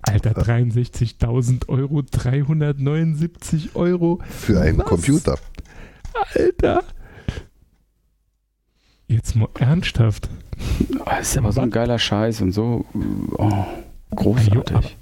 Alter, 0.03 0.33
63.000 0.33 1.69
Euro, 1.69 2.03
379 2.03 3.77
Euro. 3.77 4.19
Für 4.29 4.61
einen 4.61 4.79
Was? 4.79 4.87
Computer. 4.87 5.39
Alter. 6.35 6.83
Jetzt 9.13 9.37
mal 9.37 9.49
ernsthaft. 9.59 10.31
Das 11.05 11.33
ist 11.33 11.37
aber 11.37 11.53
so 11.53 11.61
ein 11.61 11.71
geiler 11.71 11.99
Scheiß 11.99 12.41
und 12.41 12.53
so 12.53 12.87
oh, 13.37 13.65
großartig. 14.15 14.97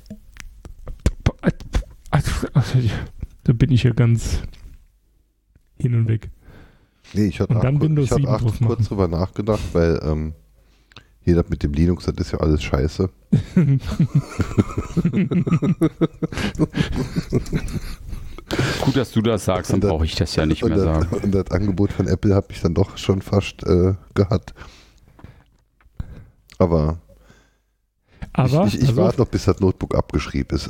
Da 3.44 3.52
bin 3.52 3.70
ich 3.70 3.84
ja 3.84 3.92
ganz 3.92 4.42
hin 5.78 5.94
und 5.94 6.08
weg. 6.08 6.28
Nee, 7.12 7.26
ich 7.26 7.38
hatte 7.38 7.54
Und 7.54 7.62
dann 7.62 7.76
auch, 7.76 7.82
Windows 7.82 8.06
ich 8.06 8.10
hatte 8.10 8.22
7 8.22 8.34
auch 8.34 8.40
drauf 8.40 8.60
machen. 8.60 8.74
kurz 8.74 8.88
drüber 8.88 9.06
nachgedacht, 9.06 9.62
weil 9.74 10.00
ähm, 10.02 10.34
hier 11.20 11.36
das 11.36 11.48
mit 11.48 11.62
dem 11.62 11.72
Linux, 11.72 12.06
das 12.06 12.16
ist 12.16 12.32
ja 12.32 12.40
alles 12.40 12.64
scheiße. 12.64 13.10
Gut, 18.80 18.96
dass 18.96 19.12
du 19.12 19.22
das 19.22 19.44
sagst, 19.44 19.72
dann 19.72 19.80
brauche 19.80 20.04
ich 20.04 20.14
das 20.14 20.34
ja 20.36 20.46
nicht 20.46 20.64
mehr 20.64 20.76
das, 20.76 20.84
sagen. 20.84 21.16
und 21.22 21.32
das 21.32 21.50
Angebot 21.50 21.92
von 21.92 22.08
Apple 22.08 22.34
habe 22.34 22.48
ich 22.50 22.60
dann 22.60 22.74
doch 22.74 22.96
schon 22.96 23.22
fast 23.22 23.62
äh, 23.64 23.94
gehabt. 24.14 24.54
Aber, 26.58 26.98
Aber 28.32 28.66
ich, 28.66 28.74
ich, 28.74 28.82
ich 28.82 28.96
warte 28.96 29.20
noch, 29.20 29.28
bis 29.28 29.44
das 29.44 29.60
Notebook 29.60 29.94
abgeschrieben 29.94 30.56
ist. 30.56 30.68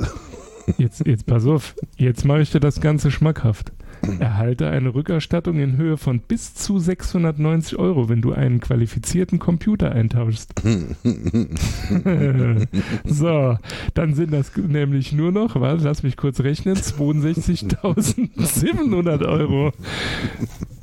jetzt, 0.77 1.05
jetzt 1.05 1.25
pass 1.25 1.45
auf, 1.45 1.75
jetzt 1.97 2.23
mache 2.23 2.41
ich 2.41 2.51
dir 2.51 2.59
das 2.59 2.79
Ganze 2.79 3.11
schmackhaft. 3.11 3.71
Erhalte 4.19 4.69
eine 4.69 4.93
Rückerstattung 4.93 5.57
in 5.59 5.77
Höhe 5.77 5.95
von 5.97 6.19
bis 6.19 6.53
zu 6.55 6.79
690 6.79 7.77
Euro, 7.77 8.09
wenn 8.09 8.21
du 8.21 8.33
einen 8.33 8.59
qualifizierten 8.59 9.39
Computer 9.39 9.91
eintauschst. 9.91 10.53
so, 13.05 13.57
dann 13.93 14.13
sind 14.15 14.33
das 14.33 14.55
nämlich 14.57 15.11
nur 15.13 15.31
noch, 15.31 15.59
warte, 15.59 15.83
lass 15.83 16.03
mich 16.03 16.17
kurz 16.17 16.39
rechnen, 16.41 16.75
62.700 16.75 19.25
Euro. 19.27 19.71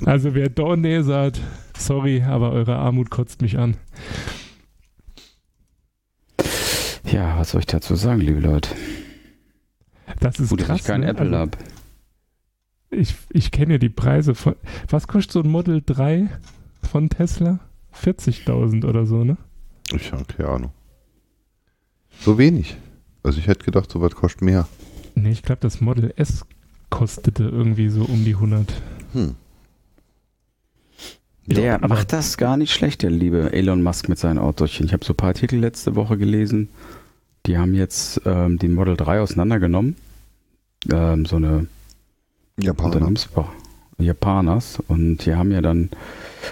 Also 0.05 0.33
wer 0.35 0.49
da 0.49 0.75
nee 0.75 1.01
sagt, 1.01 1.39
sorry, 1.77 2.23
aber 2.23 2.51
eure 2.51 2.75
Armut 2.77 3.09
kotzt 3.09 3.41
mich 3.41 3.57
an. 3.57 3.75
Ja, 7.11 7.37
was 7.39 7.51
soll 7.51 7.61
ich 7.61 7.67
dazu 7.67 7.95
sagen, 7.95 8.21
liebe 8.21 8.39
Leute? 8.39 8.69
Das 10.19 10.39
ist 10.39 10.49
Gut, 10.49 10.61
dass 10.61 10.67
krass. 10.67 10.79
ich 10.81 10.85
kein 10.85 11.01
ne? 11.01 11.07
Apple 11.07 11.25
Also, 11.25 11.37
habe. 11.37 11.51
Ich, 12.91 13.15
ich 13.31 13.51
kenne 13.51 13.73
ja 13.73 13.77
die 13.77 13.89
Preise 13.89 14.35
von. 14.35 14.55
Was 14.89 15.07
kostet 15.07 15.31
so 15.33 15.41
ein 15.41 15.49
Model 15.49 15.81
3 15.85 16.29
von 16.83 17.09
Tesla? 17.09 17.59
40.000 17.93 18.85
oder 18.85 19.05
so, 19.05 19.23
ne? 19.23 19.37
Ich 19.93 20.11
habe 20.11 20.25
keine 20.25 20.49
Ahnung. 20.49 20.71
So 22.19 22.37
wenig. 22.37 22.77
Also 23.23 23.39
ich 23.39 23.47
hätte 23.47 23.65
gedacht, 23.65 23.91
sowas 23.91 24.15
kostet 24.15 24.41
mehr. 24.41 24.67
Ne, 25.15 25.31
ich 25.31 25.43
glaube, 25.43 25.61
das 25.61 25.81
Model 25.81 26.13
S 26.15 26.45
kostete 26.89 27.43
irgendwie 27.43 27.89
so 27.89 28.03
um 28.03 28.23
die 28.25 28.35
100. 28.35 28.73
Hm. 29.13 29.35
Der 31.45 31.79
macht 31.87 32.13
das 32.13 32.37
gar 32.37 32.57
nicht 32.57 32.71
schlecht, 32.71 33.01
der 33.01 33.09
liebe 33.09 33.51
Elon 33.53 33.81
Musk 33.81 34.07
mit 34.07 34.19
seinen 34.19 34.37
Autochen. 34.37 34.85
Ich 34.85 34.93
habe 34.93 35.03
so 35.03 35.13
ein 35.13 35.17
paar 35.17 35.29
Artikel 35.29 35.59
letzte 35.59 35.95
Woche 35.95 36.17
gelesen. 36.17 36.69
Die 37.47 37.57
haben 37.57 37.73
jetzt 37.73 38.21
ähm, 38.25 38.59
die 38.59 38.67
Model 38.67 38.95
3 38.95 39.21
auseinandergenommen. 39.21 39.95
Ähm, 40.91 41.25
so 41.25 41.37
eine 41.37 41.67
Japaner. 42.61 42.95
Unternehmensbau 42.95 43.49
Japaners. 43.97 44.79
Und 44.87 45.25
die 45.25 45.35
haben 45.35 45.51
ja 45.51 45.61
dann, 45.61 45.89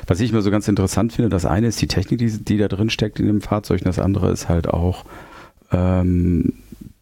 was 0.06 0.20
ich 0.20 0.32
immer 0.32 0.42
so 0.42 0.52
ganz 0.52 0.68
interessant 0.68 1.14
finde, 1.14 1.30
das 1.30 1.46
eine 1.46 1.68
ist 1.68 1.82
die 1.82 1.88
Technik, 1.88 2.20
die, 2.20 2.30
die 2.44 2.58
da 2.58 2.68
drin 2.68 2.90
steckt 2.90 3.20
in 3.20 3.28
dem 3.28 3.42
Fahrzeug, 3.42 3.82
und 3.82 3.88
das 3.88 4.00
andere 4.00 4.32
ist 4.32 4.50
halt 4.50 4.70
auch, 4.70 5.06
ähm, 5.72 6.54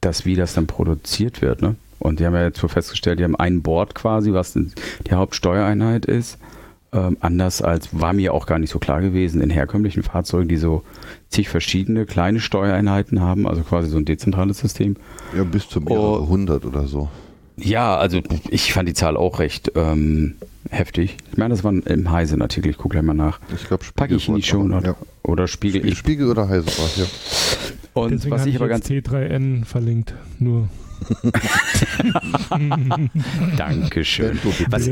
das, 0.02 0.26
wie 0.26 0.36
das 0.36 0.54
dann 0.54 0.68
produziert 0.68 1.42
wird. 1.42 1.62
Ne? 1.64 1.76
Und 1.98 2.20
die 2.20 2.26
haben 2.26 2.36
ja 2.36 2.44
jetzt 2.44 2.60
so 2.60 2.68
festgestellt, 2.68 3.20
die 3.20 3.24
haben 3.24 3.36
ein 3.36 3.64
Board 3.64 3.96
quasi, 3.96 4.34
was 4.34 4.54
die 4.54 4.70
Hauptsteuereinheit 5.12 6.06
ist. 6.06 6.38
Ähm, 6.94 7.18
anders 7.22 7.64
als 7.64 8.00
war 8.00 8.14
mir 8.14 8.34
auch 8.34 8.46
gar 8.46 8.60
nicht 8.60 8.70
so 8.70 8.78
klar 8.78 9.02
gewesen 9.02 9.42
in 9.42 9.50
herkömmlichen 9.50 10.04
Fahrzeugen, 10.04 10.48
die 10.48 10.58
so 10.58 10.84
zig 11.30 11.50
verschiedene 11.50 12.06
kleine 12.06 12.40
Steuereinheiten 12.40 13.20
haben, 13.20 13.48
also 13.48 13.64
quasi 13.64 13.90
so 13.90 13.98
ein 13.98 14.06
dezentrales 14.06 14.60
System. 14.60 14.96
Ja, 15.36 15.44
bis 15.44 15.68
zu 15.68 15.82
mehrere 15.82 16.22
Oh. 16.22 16.28
hundert 16.28 16.66
oder 16.66 16.86
so. 16.88 17.10
Ja, 17.58 17.98
also 17.98 18.22
ich 18.50 18.74
fand 18.74 18.90
die 18.90 18.94
Zahl 18.94 19.16
auch 19.18 19.40
recht 19.40 19.72
ähm, 19.76 20.36
heftig. 20.70 21.18
Ich 21.32 21.38
meine, 21.38 21.54
das 21.54 21.64
war 21.64 21.72
im 21.72 22.12
Heise-Artikel, 22.12 22.70
ich 22.72 22.78
gucke 22.78 22.94
gleich 22.94 23.04
mal 23.04 23.14
nach. 23.14 23.40
Ich 23.54 23.68
glaube, 23.68 23.86
Packe 23.96 24.16
ich 24.16 24.28
in 24.28 24.36
die 24.36 24.44
Show 24.44 24.64
Notes. 24.64 24.88
Ja. 24.88 24.96
Oder 25.24 25.48
Spiegel. 25.48 25.82
Spiegel, 25.82 25.92
Ich, 25.92 25.98
Spiegel 25.98 26.30
oder 26.30 26.50
Heise 26.50 26.68
war 26.68 26.90
ja. 26.98 27.06
und 27.94 28.12
Deswegen 28.12 28.32
was 28.32 28.46
ich 28.46 28.56
ich 28.56 28.62
aber 28.62 28.68
ganz. 28.68 28.88
T3N 28.88 29.66
verlinkt. 29.66 30.14
Nur. 30.40 30.70
Dankeschön. 33.58 34.40
Was. 34.70 34.90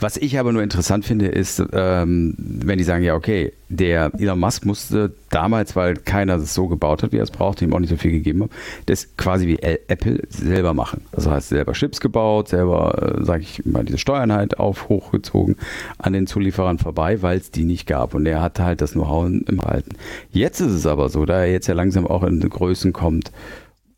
Was 0.00 0.16
ich 0.16 0.38
aber 0.38 0.52
nur 0.52 0.62
interessant 0.62 1.04
finde, 1.04 1.26
ist, 1.26 1.62
ähm, 1.72 2.34
wenn 2.38 2.78
die 2.78 2.84
sagen, 2.84 3.04
ja, 3.04 3.14
okay, 3.14 3.52
der 3.68 4.12
Elon 4.18 4.38
Musk 4.38 4.64
musste 4.64 5.12
damals, 5.30 5.76
weil 5.76 5.94
keiner 5.94 6.36
es 6.36 6.54
so 6.54 6.68
gebaut 6.68 7.02
hat, 7.02 7.12
wie 7.12 7.18
er 7.18 7.22
es 7.22 7.30
brauchte, 7.30 7.64
ihm 7.64 7.74
auch 7.74 7.80
nicht 7.80 7.90
so 7.90 7.96
viel 7.96 8.12
gegeben 8.12 8.44
hat, 8.44 8.50
das 8.86 9.16
quasi 9.16 9.46
wie 9.46 9.58
Apple 9.58 10.22
selber 10.28 10.74
machen. 10.74 11.02
Das 11.12 11.26
heißt, 11.26 11.48
selber 11.50 11.72
Chips 11.72 12.00
gebaut, 12.00 12.48
selber, 12.48 13.18
äh, 13.18 13.24
sage 13.24 13.42
ich 13.42 13.64
mal, 13.66 13.84
diese 13.84 13.98
Steuereinheit 13.98 14.58
auf, 14.58 14.88
hochgezogen 14.88 15.56
an 15.98 16.12
den 16.12 16.26
Zulieferern 16.26 16.78
vorbei, 16.78 17.22
weil 17.22 17.38
es 17.38 17.50
die 17.50 17.64
nicht 17.64 17.86
gab. 17.86 18.14
Und 18.14 18.26
er 18.26 18.40
hatte 18.40 18.64
halt 18.64 18.80
das 18.80 18.92
Know-how 18.92 19.26
im 19.26 19.62
Halten. 19.62 19.96
Jetzt 20.32 20.60
ist 20.60 20.72
es 20.72 20.86
aber 20.86 21.08
so, 21.08 21.24
da 21.26 21.40
er 21.40 21.52
jetzt 21.52 21.66
ja 21.66 21.74
langsam 21.74 22.06
auch 22.06 22.22
in 22.22 22.40
Größen 22.40 22.92
kommt, 22.92 23.32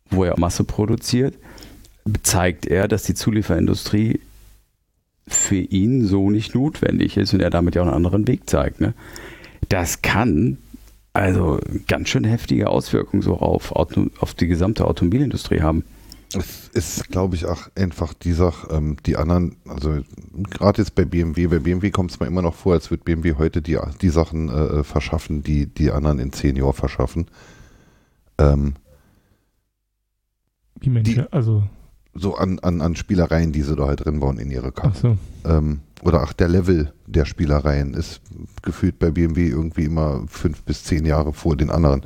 wo 0.09 0.23
er 0.23 0.39
Masse 0.39 0.63
produziert, 0.63 1.35
zeigt 2.23 2.65
er, 2.65 2.87
dass 2.87 3.03
die 3.03 3.13
Zulieferindustrie 3.13 4.19
für 5.33 5.55
ihn 5.57 6.05
so 6.05 6.29
nicht 6.29 6.55
notwendig 6.55 7.17
ist 7.17 7.33
und 7.33 7.41
er 7.41 7.49
damit 7.49 7.75
ja 7.75 7.81
auch 7.81 7.87
einen 7.87 7.95
anderen 7.95 8.27
Weg 8.27 8.49
zeigt. 8.49 8.81
Ne? 8.81 8.93
Das 9.69 10.01
kann 10.01 10.57
also 11.13 11.59
ganz 11.87 12.09
schön 12.09 12.23
heftige 12.23 12.69
Auswirkungen 12.69 13.21
so 13.21 13.35
auf, 13.37 13.71
Auto, 13.73 14.07
auf 14.19 14.33
die 14.33 14.47
gesamte 14.47 14.85
Automobilindustrie 14.85 15.61
haben. 15.61 15.83
Es 16.33 16.69
ist, 16.69 17.09
glaube 17.09 17.35
ich, 17.35 17.45
auch 17.45 17.67
einfach 17.75 18.13
die 18.13 18.31
Sache, 18.31 18.73
ähm, 18.73 18.95
die 19.05 19.17
anderen, 19.17 19.57
also 19.67 19.99
gerade 20.49 20.81
jetzt 20.81 20.95
bei 20.95 21.03
BMW, 21.03 21.47
bei 21.47 21.59
BMW 21.59 21.91
kommt 21.91 22.11
es 22.11 22.21
mir 22.21 22.27
immer 22.27 22.41
noch 22.41 22.55
vor, 22.55 22.71
als 22.73 22.89
würde 22.89 23.03
BMW 23.03 23.33
heute 23.37 23.61
die, 23.61 23.77
die 24.01 24.07
Sachen 24.09 24.47
äh, 24.47 24.83
verschaffen, 24.85 25.43
die 25.43 25.65
die 25.65 25.91
anderen 25.91 26.19
in 26.19 26.31
zehn 26.31 26.55
Jahren 26.55 26.71
verschaffen. 26.71 27.27
Ähm, 28.37 28.75
Wie 30.79 30.89
Mensch, 30.89 31.09
Die- 31.13 31.19
also, 31.31 31.63
so 32.13 32.35
an, 32.35 32.59
an, 32.59 32.81
an 32.81 32.95
Spielereien, 32.95 33.51
die 33.51 33.61
sie 33.61 33.75
da 33.75 33.87
halt 33.87 34.05
drin 34.05 34.19
bauen 34.19 34.37
in 34.37 34.51
ihre 34.51 34.71
Karten. 34.71 34.91
ach 34.93 35.01
so. 35.01 35.17
Ähm, 35.49 35.79
oder 36.03 36.23
auch 36.23 36.33
der 36.33 36.47
Level 36.47 36.91
der 37.05 37.25
Spielereien 37.25 37.93
ist 37.93 38.21
gefühlt 38.63 38.97
bei 38.99 39.11
BMW 39.11 39.47
irgendwie 39.47 39.85
immer 39.85 40.23
fünf 40.27 40.63
bis 40.63 40.83
zehn 40.83 41.05
Jahre 41.05 41.31
vor 41.33 41.55
den 41.55 41.69
anderen. 41.69 42.05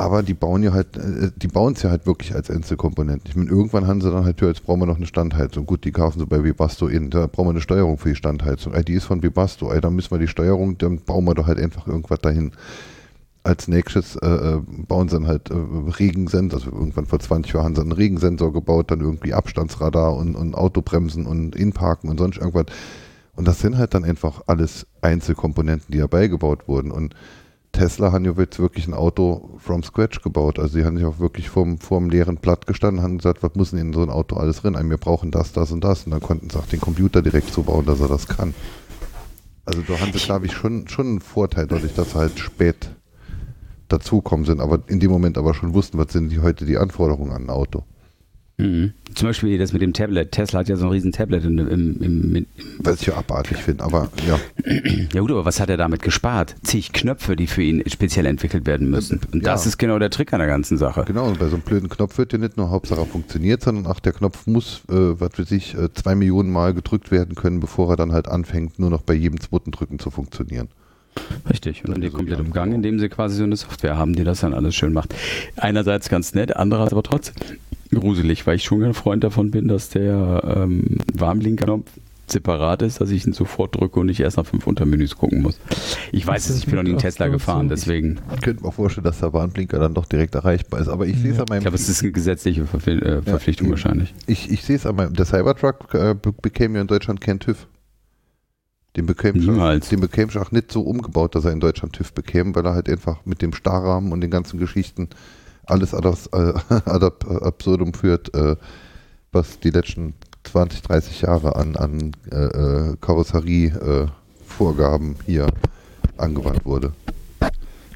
Aber 0.00 0.22
die 0.22 0.34
bauen 0.34 0.62
ja 0.62 0.72
halt, 0.72 0.96
äh, 0.96 1.30
die 1.36 1.48
bauen 1.48 1.74
es 1.74 1.82
ja 1.82 1.90
halt 1.90 2.06
wirklich 2.06 2.34
als 2.34 2.50
Einzelkomponenten. 2.50 3.28
Ich 3.28 3.36
meine, 3.36 3.50
irgendwann 3.50 3.86
haben 3.86 4.00
sie 4.00 4.10
dann 4.10 4.24
halt, 4.24 4.40
ja, 4.40 4.48
jetzt 4.48 4.64
brauchen 4.64 4.80
wir 4.80 4.86
noch 4.86 4.96
eine 4.96 5.06
Standheizung. 5.06 5.66
Gut, 5.66 5.84
die 5.84 5.92
kaufen 5.92 6.18
sie 6.18 6.26
bei 6.26 6.42
Webasto 6.42 6.88
in. 6.88 7.10
Da 7.10 7.26
brauchen 7.26 7.48
wir 7.48 7.50
eine 7.50 7.60
Steuerung 7.60 7.98
für 7.98 8.08
die 8.08 8.16
Standheizung. 8.16 8.72
Ey, 8.72 8.82
die 8.82 8.94
ist 8.94 9.04
von 9.04 9.22
Webasto. 9.22 9.70
Ey, 9.70 9.80
dann 9.80 9.94
müssen 9.94 10.10
wir 10.10 10.18
die 10.18 10.28
Steuerung, 10.28 10.78
dann 10.78 11.00
bauen 11.00 11.26
wir 11.26 11.34
doch 11.34 11.46
halt 11.46 11.60
einfach 11.60 11.86
irgendwas 11.86 12.18
dahin. 12.18 12.52
Als 13.42 13.68
nächstes 13.68 14.16
äh, 14.16 14.26
äh, 14.26 14.60
bauen 14.86 15.08
sie 15.08 15.16
dann 15.16 15.26
halt 15.26 15.50
äh, 15.50 15.54
Regensensor. 15.54 16.60
Also 16.60 16.72
irgendwann 16.72 17.06
vor 17.06 17.20
20 17.20 17.54
Jahren 17.54 17.64
haben 17.64 17.74
sie 17.74 17.80
einen 17.80 17.92
Regensensor 17.92 18.52
gebaut, 18.52 18.90
dann 18.90 19.00
irgendwie 19.00 19.32
Abstandsradar 19.32 20.14
und, 20.14 20.34
und 20.34 20.54
Autobremsen 20.54 21.26
und 21.26 21.56
Inparken 21.56 22.10
und 22.10 22.18
sonst 22.18 22.38
irgendwas. 22.38 22.66
Und 23.36 23.48
das 23.48 23.60
sind 23.60 23.78
halt 23.78 23.94
dann 23.94 24.04
einfach 24.04 24.42
alles 24.46 24.86
Einzelkomponenten, 25.00 25.92
die 25.92 25.98
dabei 25.98 26.28
gebaut 26.28 26.68
wurden. 26.68 26.90
Und 26.90 27.14
Tesla 27.72 28.12
hat 28.12 28.24
ja 28.24 28.32
jetzt 28.32 28.58
wirklich 28.58 28.86
ein 28.88 28.94
Auto 28.94 29.58
from 29.58 29.82
scratch 29.82 30.22
gebaut. 30.22 30.58
Also 30.58 30.78
die 30.78 30.84
haben 30.84 30.96
sich 30.96 31.06
auch 31.06 31.20
wirklich 31.20 31.48
vorm, 31.48 31.78
vorm 31.78 32.10
leeren 32.10 32.36
Blatt 32.36 32.66
gestanden 32.66 32.98
und 32.98 33.04
haben 33.04 33.18
gesagt, 33.18 33.42
was 33.42 33.54
muss 33.54 33.70
denn 33.70 33.78
in 33.78 33.92
so 33.92 34.02
ein 34.02 34.10
Auto 34.10 34.36
alles 34.36 34.60
drin? 34.60 34.76
Wir 34.90 34.98
brauchen 34.98 35.30
das, 35.30 35.52
das 35.52 35.70
und 35.72 35.82
das. 35.82 36.04
Und 36.04 36.10
dann 36.10 36.20
konnten 36.20 36.50
sie 36.50 36.58
auch 36.58 36.66
den 36.66 36.80
Computer 36.80 37.22
direkt 37.22 37.52
so 37.52 37.62
bauen, 37.62 37.86
dass 37.86 38.00
er 38.00 38.08
das 38.08 38.26
kann. 38.26 38.54
Also 39.64 39.82
da 39.82 40.00
haben 40.00 40.12
sie, 40.12 40.18
glaube 40.18 40.46
ich, 40.46 40.52
schon, 40.52 40.88
schon 40.88 41.06
einen 41.06 41.20
Vorteil, 41.20 41.66
dadurch, 41.66 41.94
dass 41.94 42.10
sie 42.10 42.18
halt 42.18 42.38
spät 42.38 42.90
dazukommen 43.92 44.46
sind, 44.46 44.60
aber 44.60 44.80
in 44.86 45.00
dem 45.00 45.10
Moment 45.10 45.36
aber 45.38 45.54
schon 45.54 45.74
wussten, 45.74 45.98
was 45.98 46.12
sind 46.12 46.30
die 46.30 46.40
heute 46.40 46.64
die 46.64 46.78
Anforderungen 46.78 47.32
an 47.32 47.44
ein 47.44 47.50
Auto. 47.50 47.84
Mhm. 48.60 48.92
Zum 49.14 49.28
Beispiel 49.28 49.56
das 49.58 49.72
mit 49.72 49.80
dem 49.82 49.92
Tablet. 49.94 50.32
Tesla 50.32 50.60
hat 50.60 50.68
ja 50.68 50.76
so 50.76 50.84
ein 50.84 50.90
riesen 50.90 51.12
Tablet 51.12 51.44
im, 51.44 51.58
im, 51.58 52.34
im, 52.34 52.46
Was 52.78 53.00
ich 53.00 53.06
ja 53.08 53.14
abartig 53.16 53.56
finde, 53.56 53.82
aber 53.84 54.10
ja. 54.28 54.38
Ja 55.14 55.20
gut, 55.22 55.30
aber 55.30 55.44
was 55.46 55.60
hat 55.60 55.70
er 55.70 55.78
damit 55.78 56.02
gespart? 56.02 56.54
Zig 56.62 56.92
Knöpfe, 56.92 57.36
die 57.36 57.46
für 57.46 57.62
ihn 57.62 57.82
speziell 57.86 58.26
entwickelt 58.26 58.66
werden 58.66 58.90
müssen. 58.90 59.20
Und 59.32 59.44
Ja. 59.46 59.52
das 59.52 59.66
ist 59.66 59.78
genau 59.78 59.98
der 59.98 60.10
Trick 60.10 60.32
an 60.34 60.40
der 60.40 60.48
ganzen 60.48 60.76
Sache. 60.76 61.04
Genau, 61.06 61.26
und 61.26 61.38
bei 61.38 61.48
so 61.48 61.54
einem 61.56 61.62
blöden 61.64 61.88
Knopf 61.88 62.18
wird 62.18 62.32
ja 62.32 62.38
nicht 62.38 62.56
nur 62.58 62.70
Hauptsache 62.70 63.00
er 63.00 63.06
funktioniert, 63.06 63.62
sondern 63.62 63.86
auch 63.86 63.98
der 63.98 64.12
Knopf 64.12 64.46
muss, 64.46 64.82
äh, 64.90 64.94
was 65.18 65.38
weiß 65.38 65.50
ich, 65.52 65.74
äh, 65.74 65.92
zwei 65.94 66.14
Millionen 66.14 66.50
Mal 66.50 66.74
gedrückt 66.74 67.10
werden 67.10 67.34
können, 67.34 67.60
bevor 67.60 67.90
er 67.90 67.96
dann 67.96 68.12
halt 68.12 68.28
anfängt, 68.28 68.78
nur 68.78 68.90
noch 68.90 69.02
bei 69.02 69.14
jedem 69.14 69.40
zweiten 69.40 69.70
Drücken 69.70 69.98
zu 69.98 70.10
funktionieren. 70.10 70.68
Richtig. 71.48 71.84
Und 71.84 71.92
dann 71.92 72.00
den 72.00 72.08
Also 72.08 72.16
komplett 72.18 72.38
die 72.38 72.42
umgangen, 72.44 72.74
indem 72.74 72.98
sie 72.98 73.08
quasi 73.08 73.36
so 73.36 73.44
eine 73.44 73.56
Software 73.56 73.96
haben, 73.96 74.14
die 74.14 74.24
das 74.24 74.40
dann 74.40 74.54
alles 74.54 74.74
schön 74.74 74.92
macht. 74.92 75.14
Einerseits 75.56 76.08
ganz 76.08 76.34
nett, 76.34 76.56
andererseits 76.56 76.92
aber 76.92 77.02
trotzdem 77.02 77.34
gruselig, 77.92 78.46
weil 78.46 78.56
ich 78.56 78.64
schon 78.64 78.84
ein 78.84 78.94
Freund 78.94 79.24
davon 79.24 79.50
bin, 79.50 79.66
dass 79.68 79.88
der 79.88 80.42
ähm, 80.56 80.98
Warnblinkerknopf 81.14 81.90
separat 82.28 82.82
ist, 82.82 83.00
dass 83.00 83.10
ich 83.10 83.26
ihn 83.26 83.32
sofort 83.32 83.74
drücke 83.74 83.98
und 83.98 84.06
nicht 84.06 84.20
erst 84.20 84.36
nach 84.36 84.46
fünf 84.46 84.64
Untermenüs 84.68 85.16
gucken 85.16 85.42
muss. 85.42 85.58
Ich 86.12 86.24
weiß 86.24 86.48
es, 86.50 86.58
ich 86.58 86.66
bin 86.66 86.76
noch 86.76 86.82
nie 86.84 86.90
einen 86.90 86.94
mit 86.96 87.02
Tesla 87.02 87.26
gefahren, 87.26 87.68
deswegen. 87.68 88.20
Ich 88.36 88.40
könnte 88.42 88.62
mir 88.62 88.68
auch 88.68 88.74
vorstellen, 88.74 89.04
dass 89.04 89.18
der 89.18 89.32
Warnblinker 89.32 89.80
dann 89.80 89.94
doch 89.94 90.06
direkt 90.06 90.36
erreichbar 90.36 90.78
ist, 90.80 90.86
aber 90.86 91.06
ich 91.08 91.18
sehe 91.18 91.32
es 91.32 91.38
Ja. 91.38 91.42
an 91.42 91.48
meinem 91.48 91.58
Ich 91.58 91.64
glaube, 91.64 91.76
es 91.76 91.88
ist 91.88 92.02
eine 92.02 92.12
gesetzliche 92.12 92.60
äh, 92.60 93.22
Verpflichtung 93.22 93.66
Ja. 93.66 93.70
wahrscheinlich. 93.72 94.14
Ich, 94.28 94.48
ich 94.48 94.62
sehe 94.62 94.76
es 94.76 94.86
an 94.86 94.94
meinem. 94.94 95.14
Der 95.14 95.24
Cybertruck 95.26 95.92
äh, 95.94 96.14
be 96.14 96.30
bekäme 96.32 96.76
ja 96.76 96.82
in 96.82 96.86
Deutschland 96.86 97.20
keinen 97.20 97.40
TÜV. 97.40 97.66
Den 98.96 99.06
bekäme 99.06 99.38
ich, 99.38 99.48
auch, 99.48 99.52
Niemals. 99.52 99.88
den 99.88 100.00
bekäme 100.00 100.30
ich 100.32 100.38
auch 100.38 100.50
nicht 100.50 100.72
so 100.72 100.82
umgebaut, 100.82 101.34
dass 101.34 101.44
er 101.44 101.52
in 101.52 101.60
Deutschland 101.60 101.94
TÜV 101.94 102.12
bekäme, 102.12 102.54
weil 102.54 102.66
er 102.66 102.74
halt 102.74 102.88
einfach 102.88 103.18
mit 103.24 103.40
dem 103.42 103.52
Starrahmen 103.52 104.12
und 104.12 104.20
den 104.20 104.30
ganzen 104.30 104.58
Geschichten 104.58 105.08
alles 105.64 105.94
ad, 105.94 106.08
äh, 106.08 106.12
ad 106.68 107.06
ab- 107.06 107.26
absurdum 107.42 107.94
führt, 107.94 108.34
äh, 108.34 108.56
was 109.32 109.60
die 109.60 109.70
letzten 109.70 110.14
20, 110.44 110.82
30 110.82 111.20
Jahre 111.22 111.54
an, 111.54 111.76
an 111.76 112.12
äh, 112.32 112.36
äh, 112.46 112.96
Karosserie-Vorgaben 113.00 115.14
hier 115.26 115.46
angewandt 116.16 116.64
wurde. 116.64 116.92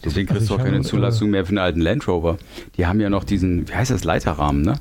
Deswegen 0.04 0.28
Also 0.28 0.38
kriegst 0.38 0.50
du 0.50 0.54
ich 0.54 0.60
auch 0.60 0.64
keine 0.64 0.82
Zulassung 0.82 1.30
mehr 1.30 1.44
für 1.44 1.50
einen 1.50 1.58
alten 1.58 1.80
Land 1.80 2.06
Rover. 2.06 2.36
Die 2.76 2.86
haben 2.86 3.00
ja 3.00 3.10
noch 3.10 3.24
diesen, 3.24 3.68
wie 3.68 3.72
heißt 3.74 3.90
das, 3.90 4.04
Leiterrahmen, 4.04 4.62
ne? 4.62 4.74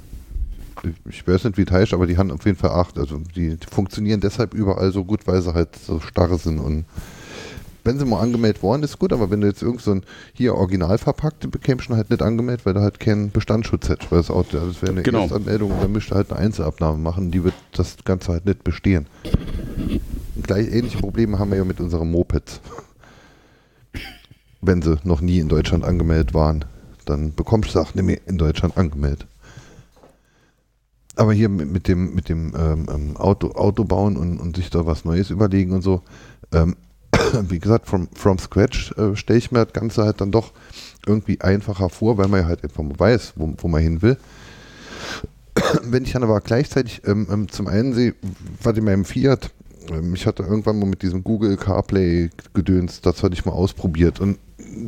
Ich 1.10 1.28
weiß 1.28 1.46
nicht, 1.46 1.58
wie 1.58 1.64
es 1.64 1.72
heißt, 1.72 1.94
aber 1.94 2.08
die 2.08 2.18
haben 2.18 2.32
auf 2.32 2.46
jeden 2.46 2.58
Fall 2.58 2.72
acht. 2.72 2.98
Also 2.98 3.20
die, 3.36 3.56
die 3.58 3.68
funktionieren 3.72 4.20
deshalb 4.20 4.54
überall 4.54 4.92
so 4.92 5.04
gut, 5.06 5.26
weil 5.28 5.42
sie 5.42 5.54
halt 5.54 5.76
so 5.76 6.00
starr 6.00 6.38
sind. 6.38 6.60
Und 6.60 6.86
wenn 7.86 8.00
sie 8.00 8.06
mal 8.06 8.22
angemeldet 8.22 8.64
worden 8.64 8.84
ist, 8.84 8.98
gut, 9.00 9.12
aber 9.12 9.30
wenn 9.30 9.42
du 9.42 9.48
jetzt 9.48 9.62
irgend 9.62 9.82
so 9.82 9.92
ein 9.92 10.04
hier 10.34 10.56
original 10.56 10.98
verpackt, 10.98 11.50
bekämst 11.52 11.90
du 11.90 11.96
halt 11.96 12.10
nicht 12.10 12.22
angemeldet, 12.22 12.66
weil 12.66 12.74
du 12.74 12.82
halt 12.82 13.00
keinen 13.00 13.32
Bestandsschutz 13.32 13.90
hättest. 13.90 14.12
Weil 14.12 14.20
das 14.20 14.30
Auto, 14.32 14.58
das 14.58 14.82
wäre 14.82 14.92
eine 14.94 15.04
Genau. 15.04 15.22
Erstanmeldung 15.24 15.72
und 15.72 15.82
dann 15.82 15.92
müsst 15.92 16.12
du 16.12 16.16
halt 16.16 16.32
eine 16.32 16.40
Einzelabnahme 16.40 16.98
machen, 16.98 17.32
die 17.32 17.44
wird 17.44 17.56
das 17.74 17.98
Ganze 18.06 18.32
halt 18.32 18.46
nicht 18.46 18.64
bestehen. 18.64 19.08
Gleich 20.42 20.68
ähnliche 20.74 20.98
Probleme 20.98 21.40
haben 21.40 21.52
wir 21.52 21.58
ja 21.58 21.66
mit 21.66 21.80
unseren 21.80 22.10
Mopeds. 22.10 22.62
Wenn 24.62 24.82
sie 24.82 24.98
noch 25.04 25.20
nie 25.22 25.40
in 25.40 25.50
Deutschland 25.50 25.84
angemeldet 25.84 26.34
waren, 26.34 26.64
dann 27.06 27.34
bekommst 27.34 27.76
du 27.76 27.80
auch 27.80 27.94
nicht 27.94 28.06
mehr 28.06 28.20
in 28.26 28.38
Deutschland 28.38 28.78
angemeldet. 28.78 29.28
Aber 31.16 31.34
hier 31.34 31.50
mit, 31.50 31.72
mit 31.72 31.88
dem, 31.88 32.16
mit 32.16 32.30
dem 32.30 32.54
ähm, 32.58 32.88
ähm, 32.90 33.18
Auto, 33.18 33.52
Auto 33.52 33.84
bauen 33.84 34.18
und, 34.18 34.40
und 34.40 34.56
sich 34.56 34.70
da 34.70 34.86
was 34.86 35.06
Neues 35.06 35.30
überlegen 35.30 35.72
und 35.72 35.82
so, 35.82 36.02
ähm, 36.52 36.76
wie 37.50 37.60
gesagt, 37.60 37.88
from, 37.88 38.08
from 38.14 38.40
scratch 38.40 38.94
äh, 38.98 39.16
stelle 39.16 39.40
ich 39.40 39.52
mir 39.52 39.64
das 39.66 39.74
Ganze 39.74 40.04
halt 40.04 40.22
dann 40.22 40.32
doch 40.32 40.52
irgendwie 41.06 41.42
einfacher 41.42 41.90
vor, 41.90 42.18
weil 42.18 42.28
man 42.28 42.42
ja 42.42 42.48
halt 42.48 42.64
einfach 42.64 42.84
mal 42.84 43.00
weiß, 43.00 43.34
wo, 43.36 43.54
wo 43.58 43.68
man 43.68 43.82
hin 43.82 44.02
will. 44.02 44.18
Wenn 45.84 46.04
ich 46.04 46.14
dann 46.14 46.24
aber 46.24 46.42
gleichzeitig 46.42 47.02
ähm, 47.06 47.28
ähm, 47.32 47.50
zum 47.50 47.68
einen 47.68 47.94
sehe, 47.94 48.16
was 48.62 48.78
in 48.78 48.86
meinem 48.86 49.06
Fiat, 49.06 49.52
ähm, 49.92 50.16
ich 50.16 50.26
hatte 50.26 50.44
irgendwann 50.44 50.80
mal 50.80 50.88
mit 50.88 51.02
diesem 51.02 51.24
Google 51.24 51.58
CarPlay 51.58 52.30
Gedöns, 52.54 53.02
das 53.02 53.22
hatte 53.22 53.34
ich 53.34 53.46
mal 53.46 53.52
ausprobiert 53.52 54.20
und 54.20 54.40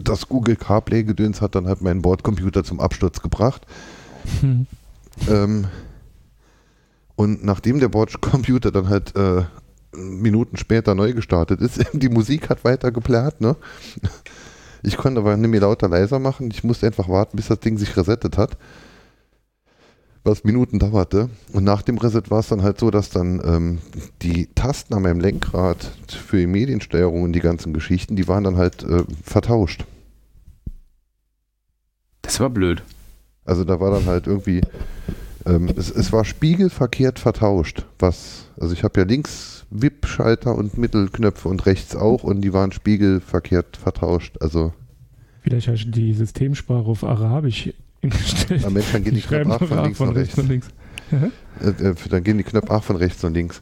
das 0.02 0.28
Google 0.28 0.56
CarPlay 0.56 1.04
Gedöns 1.04 1.42
hat 1.42 1.56
dann 1.56 1.68
halt 1.68 1.82
meinen 1.82 2.02
Bordcomputer 2.02 2.64
zum 2.64 2.80
Absturz 2.80 3.22
gebracht. 3.22 3.66
Hm. 4.42 4.66
Ähm, 5.30 5.68
und 7.16 7.44
nachdem 7.44 7.80
der 7.80 7.90
Bordcomputer 7.90 8.72
dann 8.72 8.90
halt 8.90 9.16
äh, 9.16 9.44
Minuten 9.96 10.58
später 10.58 10.96
neu 10.96 11.14
gestartet 11.14 11.62
ist, 11.62 11.84
die 11.94 12.10
Musik 12.10 12.50
hat 12.50 12.64
weiter 12.64 12.92
geplärt, 12.92 13.42
ne? 13.42 13.56
Ich 14.84 14.98
konnte 14.98 15.20
aber 15.20 15.36
nicht 15.36 15.50
mehr 15.50 15.62
lauter 15.62 15.90
leiser 15.90 16.20
machen. 16.20 16.52
Ich 16.52 16.64
musste 16.64 16.86
einfach 16.86 17.10
warten, 17.10 17.38
bis 17.38 17.48
das 17.48 17.60
Ding 17.60 17.76
sich 17.78 17.98
resettet 17.98 18.38
hat. 18.38 18.56
Was 20.24 20.44
Minuten 20.44 20.78
dauerte. 20.78 21.30
Und 21.54 21.64
nach 21.64 21.82
dem 21.82 21.98
Reset 21.98 22.30
war 22.30 22.40
es 22.40 22.50
dann 22.50 22.62
halt 22.62 22.80
so, 22.80 22.92
dass 22.92 23.10
dann 23.10 23.42
ähm, 23.44 23.80
die 24.22 24.48
Tasten 24.54 24.94
an 24.94 25.02
meinem 25.02 25.20
Lenkrad 25.20 25.92
für 26.08 26.38
die 26.38 26.46
Mediensteuerung 26.46 27.24
und 27.24 27.34
die 27.34 27.40
ganzen 27.40 27.74
Geschichten, 27.74 28.16
die 28.16 28.28
waren 28.28 28.44
dann 28.44 28.58
halt 28.58 28.84
äh, 28.84 29.04
vertauscht. 29.24 29.86
Das 32.22 32.40
war 32.40 32.52
blöd. 32.52 32.84
Also 33.44 33.64
da 33.64 33.80
war 33.80 33.92
dann 33.92 34.06
halt 34.06 34.28
irgendwie, 34.28 34.62
ähm, 35.46 35.70
es, 35.76 35.92
es 35.92 36.12
war 36.12 36.26
spiegelverkehrt 36.26 37.20
vertauscht. 37.20 37.86
Was, 38.00 38.46
also 38.60 38.74
ich 38.74 38.84
habe 38.84 39.00
ja 39.00 39.06
links 39.06 39.66
WIP-Schalter 39.70 40.56
und 40.56 40.78
Mittelknöpfe 40.78 41.50
und 41.50 41.66
rechts 41.66 41.96
auch 41.96 42.24
und 42.24 42.42
die 42.42 42.54
waren 42.54 42.72
spiegelverkehrt 42.72 43.78
vertauscht. 43.78 44.38
Also 44.42 44.74
Vielleicht 45.42 45.68
hast 45.68 45.86
du 45.86 45.92
die 45.92 46.14
Systemsprache 46.14 46.86
auf 46.86 47.04
Arabisch 47.04 47.70
eingestellt. 48.02 48.66
am 48.66 48.74
Mensch, 48.74 48.92
dann 48.92 49.04
gehen 49.04 49.16
die 49.16 49.22
Knöpfe 49.22 49.54
auch 49.54 49.68
von 49.68 49.84
links 49.84 50.00
und 50.00 50.10
rechts. 50.10 50.38
und 50.38 50.50
links. 50.50 50.68
Äh, 51.62 51.68
äh, 51.68 51.96
dann 52.10 52.24
gehen 52.24 52.38
die 52.38 52.44
Knöpfe 52.44 52.72
auch 52.72 52.84
von 52.84 52.96
rechts 52.96 53.24
und 53.24 53.34
links. 53.34 53.62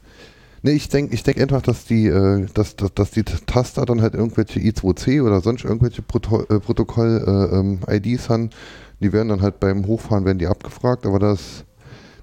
Nee, 0.62 0.72
ich 0.72 0.88
denke 0.88 1.14
ich 1.14 1.22
denk 1.22 1.38
einfach, 1.40 1.60
dass 1.60 1.84
die, 1.84 2.06
äh, 2.06 2.46
dass, 2.54 2.76
dass, 2.76 2.94
dass 2.94 3.10
die 3.10 3.22
Taster 3.22 3.84
dann 3.84 4.00
halt 4.00 4.14
irgendwelche 4.14 4.60
I2C 4.60 5.22
oder 5.22 5.42
sonst 5.42 5.64
irgendwelche 5.64 6.00
Proto 6.00 6.42
äh, 6.44 6.58
Protokoll-IDs 6.58 8.30
haben. 8.30 8.48
Die 9.00 9.12
werden 9.12 9.28
dann 9.28 9.42
halt 9.42 9.60
beim 9.60 9.86
Hochfahren 9.86 10.24
werden 10.24 10.38
die 10.38 10.46
abgefragt, 10.46 11.04
aber 11.04 11.18
das, 11.18 11.66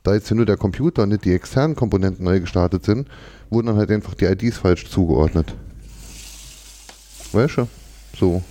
da 0.04 0.14
jetzt 0.14 0.28
hier 0.28 0.38
nur 0.38 0.46
der 0.46 0.58
Computer 0.58 1.04
und 1.04 1.10
nicht 1.10 1.26
die 1.26 1.34
externen 1.34 1.76
Komponenten 1.76 2.26
neu 2.26 2.40
gestartet 2.40 2.86
sind, 2.86 3.08
wurden 3.50 3.68
dann 3.68 3.78
halt 3.78 3.92
einfach 3.92 4.14
die 4.14 4.26
IDs 4.26 4.58
falsch 4.58 4.90
zugeordnet. 4.90 5.54
Weißt 7.32 7.58
du? 7.58 7.68
So. 8.18 8.44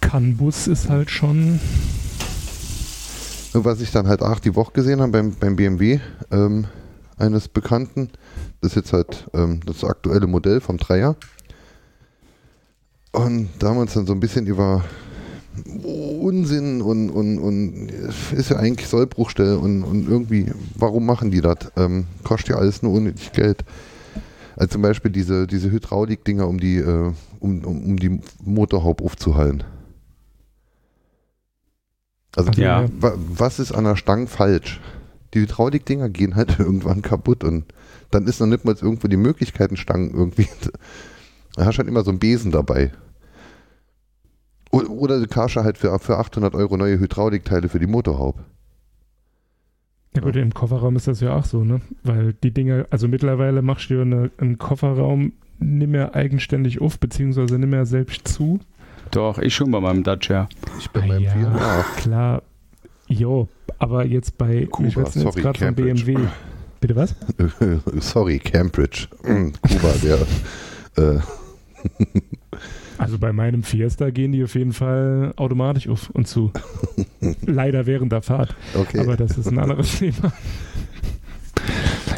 CAN-Bus 0.00 0.66
ist 0.66 0.88
halt 0.88 1.10
schon. 1.10 1.60
Was 3.54 3.80
ich 3.80 3.90
dann 3.90 4.08
halt 4.08 4.22
auch 4.22 4.38
die 4.38 4.54
Woche 4.54 4.72
gesehen 4.72 5.00
habe 5.00 5.12
beim, 5.12 5.34
beim 5.34 5.56
BMW 5.56 6.00
ähm, 6.30 6.66
eines 7.18 7.48
Bekannten, 7.48 8.10
das 8.60 8.72
ist 8.72 8.76
jetzt 8.76 8.92
halt 8.92 9.28
ähm, 9.34 9.60
das 9.66 9.84
aktuelle 9.84 10.26
Modell 10.26 10.60
vom 10.60 10.78
Dreier. 10.78 11.16
Und 13.12 13.50
da 13.58 13.68
haben 13.68 13.76
wir 13.76 13.82
uns 13.82 13.92
dann 13.92 14.06
so 14.06 14.14
ein 14.14 14.20
bisschen 14.20 14.46
über 14.46 14.84
Unsinn 16.20 16.80
und, 16.80 17.10
und, 17.10 17.38
und 17.38 17.88
ist 18.34 18.50
ja 18.50 18.56
eigentlich 18.56 18.88
Sollbruchstelle 18.88 19.58
und, 19.58 19.82
und 19.84 20.08
irgendwie, 20.08 20.50
warum 20.76 21.04
machen 21.04 21.30
die 21.30 21.40
das? 21.40 21.56
Ähm, 21.76 22.06
kostet 22.24 22.50
ja 22.50 22.56
alles 22.56 22.82
nur 22.82 22.92
unnötig 22.92 23.32
Geld. 23.32 23.64
Also 24.56 24.72
zum 24.72 24.82
Beispiel 24.82 25.10
diese, 25.10 25.46
diese 25.46 25.70
Hydraulik-Dinger, 25.70 26.46
um 26.48 26.58
die, 26.58 26.76
äh, 26.76 27.12
um, 27.40 27.64
um, 27.64 27.84
um 27.84 27.98
die 27.98 28.20
Motorhaube 28.44 29.04
aufzuhalten. 29.04 29.64
Also 32.36 32.50
Ja. 32.52 32.88
Wa- 33.00 33.14
was 33.16 33.58
ist 33.58 33.72
an 33.72 33.84
der 33.84 33.96
Stange 33.96 34.26
falsch? 34.26 34.80
Die 35.34 35.40
Hydraulikdinger 35.40 36.08
gehen 36.08 36.34
halt 36.34 36.56
irgendwann 36.58 37.02
kaputt 37.02 37.44
und 37.44 37.64
dann 38.10 38.26
ist 38.26 38.40
noch 38.40 38.46
nicht 38.46 38.64
mal 38.64 38.74
irgendwo 38.80 39.08
die 39.08 39.16
Möglichkeit, 39.16 39.70
einen 39.70 39.76
Stangen 39.76 40.12
irgendwie. 40.14 40.48
Da 41.56 41.66
hast 41.66 41.74
du 41.76 41.78
halt 41.80 41.88
immer 41.88 42.04
so 42.04 42.10
einen 42.10 42.18
Besen 42.18 42.52
dabei. 42.52 42.92
Oder 44.72 45.20
du 45.20 45.26
kaufst 45.28 45.56
halt 45.56 45.76
für, 45.78 45.96
für 45.98 46.16
800 46.18 46.54
Euro 46.54 46.76
neue 46.76 46.98
Hydraulikteile 46.98 47.68
für 47.68 47.78
die 47.78 47.86
Motorhaube. 47.86 48.40
Ja 50.14 50.22
gut, 50.22 50.36
im 50.36 50.52
Kofferraum 50.52 50.96
ist 50.96 51.08
das 51.08 51.20
ja 51.20 51.34
auch 51.34 51.44
so, 51.44 51.62
ne? 51.64 51.80
Weil 52.02 52.32
die 52.42 52.50
Dinger, 52.50 52.86
also 52.90 53.06
mittlerweile 53.08 53.62
machst 53.62 53.88
du 53.90 53.94
ja 53.94 54.02
eine, 54.02 54.30
einen 54.38 54.58
Kofferraum 54.58 55.32
nicht 55.58 55.88
mehr 55.90 56.14
eigenständig 56.14 56.80
auf, 56.80 56.98
beziehungsweise 56.98 57.58
nicht 57.58 57.68
mehr 57.70 57.86
selbst 57.86 58.28
zu. 58.28 58.60
Doch, 59.10 59.38
ich 59.38 59.54
schon 59.54 59.70
bei 59.70 59.80
meinem 59.80 60.02
Dacia. 60.02 60.48
Ich 60.78 60.90
bin 60.90 61.02
Ah, 61.04 61.06
beim 61.08 61.22
ja. 61.22 61.30
4 61.32 61.42
nach. 61.50 61.96
Klar, 61.96 62.42
jo, 63.08 63.48
aber 63.78 64.04
jetzt 64.06 64.36
bei, 64.38 64.66
Kuba, 64.66 64.88
ich 64.88 64.96
weiß 64.96 65.14
jetzt 65.14 65.36
gerade 65.36 65.58
von. 65.58 65.74
BMW. 65.74 66.16
Bitte 66.80 66.96
was? 66.96 67.14
Sorry, 68.00 68.38
Cambridge. 68.38 69.06
Mm, 69.22 69.52
Kuba, 69.62 69.92
der. 70.02 70.18
Äh, 70.96 71.20
Also 73.02 73.18
bei 73.18 73.32
meinem 73.32 73.64
Fiesta 73.64 74.10
gehen 74.10 74.30
die 74.30 74.44
auf 74.44 74.54
jeden 74.54 74.72
Fall 74.72 75.32
automatisch 75.36 75.88
auf 75.88 76.10
und 76.10 76.28
zu. 76.28 76.52
Leider 77.46 77.86
während 77.86 78.12
der 78.12 78.22
Fahrt. 78.22 78.54
Okay. 78.74 79.00
Aber 79.00 79.16
das 79.16 79.36
ist 79.36 79.48
ein 79.48 79.58
anderes 79.58 79.98
Thema. 79.98 80.32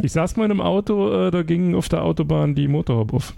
Ich 0.02 0.12
saß 0.12 0.36
mal 0.36 0.44
in 0.44 0.50
einem 0.50 0.60
Auto, 0.60 1.10
äh, 1.10 1.30
da 1.30 1.42
ging 1.42 1.74
auf 1.74 1.88
der 1.88 2.02
Autobahn 2.02 2.54
die 2.54 2.68
Motorhaube 2.68 3.16
auf. 3.16 3.32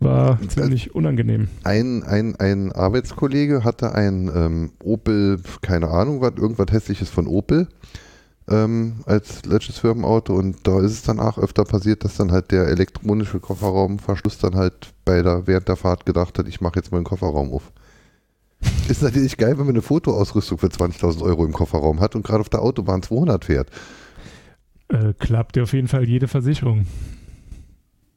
War 0.00 0.40
ziemlich 0.48 0.94
unangenehm. 0.94 1.48
ein, 1.62 2.02
ein, 2.02 2.34
ein 2.36 2.72
Arbeitskollege 2.72 3.62
hatte 3.64 3.94
ein 3.94 4.30
ähm, 4.34 4.72
Opel, 4.82 5.40
keine 5.60 5.88
Ahnung, 5.88 6.22
was, 6.22 6.32
irgendwas 6.36 6.72
hässliches 6.72 7.10
von 7.10 7.26
Opel 7.26 7.68
ähm, 8.50 8.96
als 9.06 9.44
letztes 9.46 9.78
Firmenauto 9.78 10.34
und 10.34 10.66
da 10.66 10.80
ist 10.80 10.92
es 10.92 11.02
dann 11.02 11.20
auch 11.20 11.38
öfter 11.38 11.64
passiert, 11.64 12.04
dass 12.04 12.16
dann 12.16 12.32
halt 12.32 12.50
der 12.50 12.66
elektronische 12.68 13.40
Kofferraumverschluss 13.40 14.38
dann 14.38 14.54
halt 14.56 14.92
bei 15.04 15.22
der, 15.22 15.46
während 15.46 15.68
der 15.68 15.76
Fahrt 15.76 16.04
gedacht 16.06 16.38
hat, 16.38 16.48
ich 16.48 16.60
mache 16.60 16.76
jetzt 16.76 16.90
mal 16.92 16.98
den 16.98 17.04
Kofferraum 17.04 17.52
auf. 17.52 17.72
Ist 18.88 19.02
natürlich 19.02 19.36
geil, 19.36 19.52
wenn 19.58 19.66
man 19.66 19.74
eine 19.74 19.82
Fotoausrüstung 19.82 20.58
für 20.58 20.66
20.000 20.66 21.22
Euro 21.22 21.44
im 21.46 21.52
Kofferraum 21.52 22.00
hat 22.00 22.14
und 22.14 22.24
gerade 22.26 22.40
auf 22.40 22.48
der 22.48 22.62
Autobahn 22.62 23.02
200 23.02 23.44
fährt. 23.44 23.70
Äh, 24.88 25.14
klappt 25.18 25.56
dir 25.56 25.62
auf 25.62 25.72
jeden 25.72 25.88
Fall 25.88 26.04
jede 26.08 26.28
Versicherung. 26.28 26.86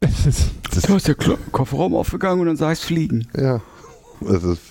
Es 0.01 0.25
ist, 0.25 0.51
Das 0.73 0.83
Du 0.83 0.95
hast 0.95 1.07
Klo- 1.17 1.37
Kofferraum 1.53 1.95
aufgegangen 1.95 2.41
und 2.41 2.47
dann 2.47 2.57
sagst 2.57 2.83
fliegen. 2.83 3.25
Ja, 3.37 3.61
es 4.21 4.43
ist 4.43 4.61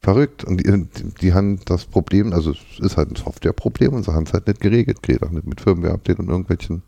verrückt. 0.00 0.44
Und 0.44 0.58
die, 0.58 0.86
die, 1.20 1.32
haben 1.32 1.60
das 1.64 1.86
Problem, 1.86 2.32
also 2.32 2.52
es 2.52 2.80
ist 2.80 2.96
halt 2.96 3.10
ein 3.10 3.16
Softwareproblem 3.16 3.92
und 3.92 4.04
sie 4.04 4.12
haben 4.12 4.24
es 4.24 4.32
halt 4.32 4.46
nicht 4.46 4.60
geregelt, 4.60 5.02
geht 5.02 5.22
auch 5.22 5.30
nicht 5.30 5.46
mit 5.46 5.60
Firmware-Update 5.60 6.18
und 6.18 6.28
irgendwelchen 6.28 6.82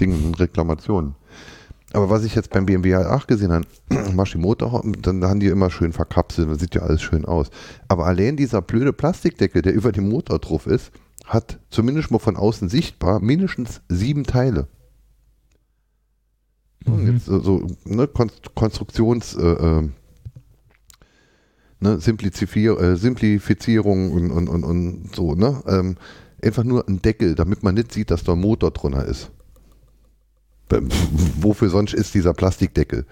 Dingen 0.00 0.24
und 0.24 0.40
Reklamationen. 0.40 1.14
Aber 1.92 2.10
was 2.10 2.24
ich 2.24 2.34
jetzt 2.34 2.50
beim 2.50 2.66
BMW 2.66 2.96
i8 2.96 3.26
gesehen 3.28 3.52
habe, 3.52 3.66
Motor, 4.36 4.82
dann 5.00 5.24
haben 5.24 5.38
die 5.38 5.46
immer 5.46 5.70
schön 5.70 5.92
verkapselt, 5.92 6.50
das 6.50 6.58
sieht 6.58 6.74
ja 6.74 6.82
alles 6.82 7.02
schön 7.02 7.24
aus. 7.24 7.50
Aber 7.86 8.06
allein 8.06 8.36
dieser 8.36 8.62
blöde 8.62 8.92
Plastikdeckel, 8.92 9.62
der 9.62 9.74
über 9.74 9.92
dem 9.92 10.08
Motor 10.08 10.40
drauf 10.40 10.66
ist, 10.66 10.90
hat 11.24 11.60
zumindest 11.70 12.10
mal 12.10 12.18
von 12.18 12.36
außen 12.36 12.68
sichtbar 12.68 13.20
mindestens 13.20 13.80
sieben 13.88 14.24
Teile. 14.24 14.66
Mhm. 16.84 17.12
jetzt 17.12 17.26
so, 17.26 17.38
so 17.40 17.66
ne, 17.84 18.08
Konst 18.08 18.54
Konstruktions, 18.54 19.36
äh, 19.36 19.46
äh, 19.46 19.88
ne, 21.84 22.00
Simplizifier 22.00 22.80
äh, 22.80 22.96
Simplifizierung 22.96 24.12
und, 24.12 24.30
und, 24.30 24.48
und, 24.48 24.64
und 24.64 25.14
so, 25.14 25.34
ne? 25.34 25.62
Ähm, 25.66 25.96
einfach 26.42 26.64
nur 26.64 26.88
ein 26.88 27.00
Deckel, 27.00 27.34
damit 27.34 27.62
man 27.62 27.74
nicht 27.74 27.92
sieht, 27.92 28.10
dass 28.10 28.24
da 28.24 28.32
ein 28.32 28.40
Motor 28.40 28.70
drunter 28.72 29.04
ist. 29.04 29.30
Wofür 31.40 31.68
sonst 31.68 31.94
ist 31.94 32.14
dieser 32.14 32.34
Plastikdeckel? 32.34 33.06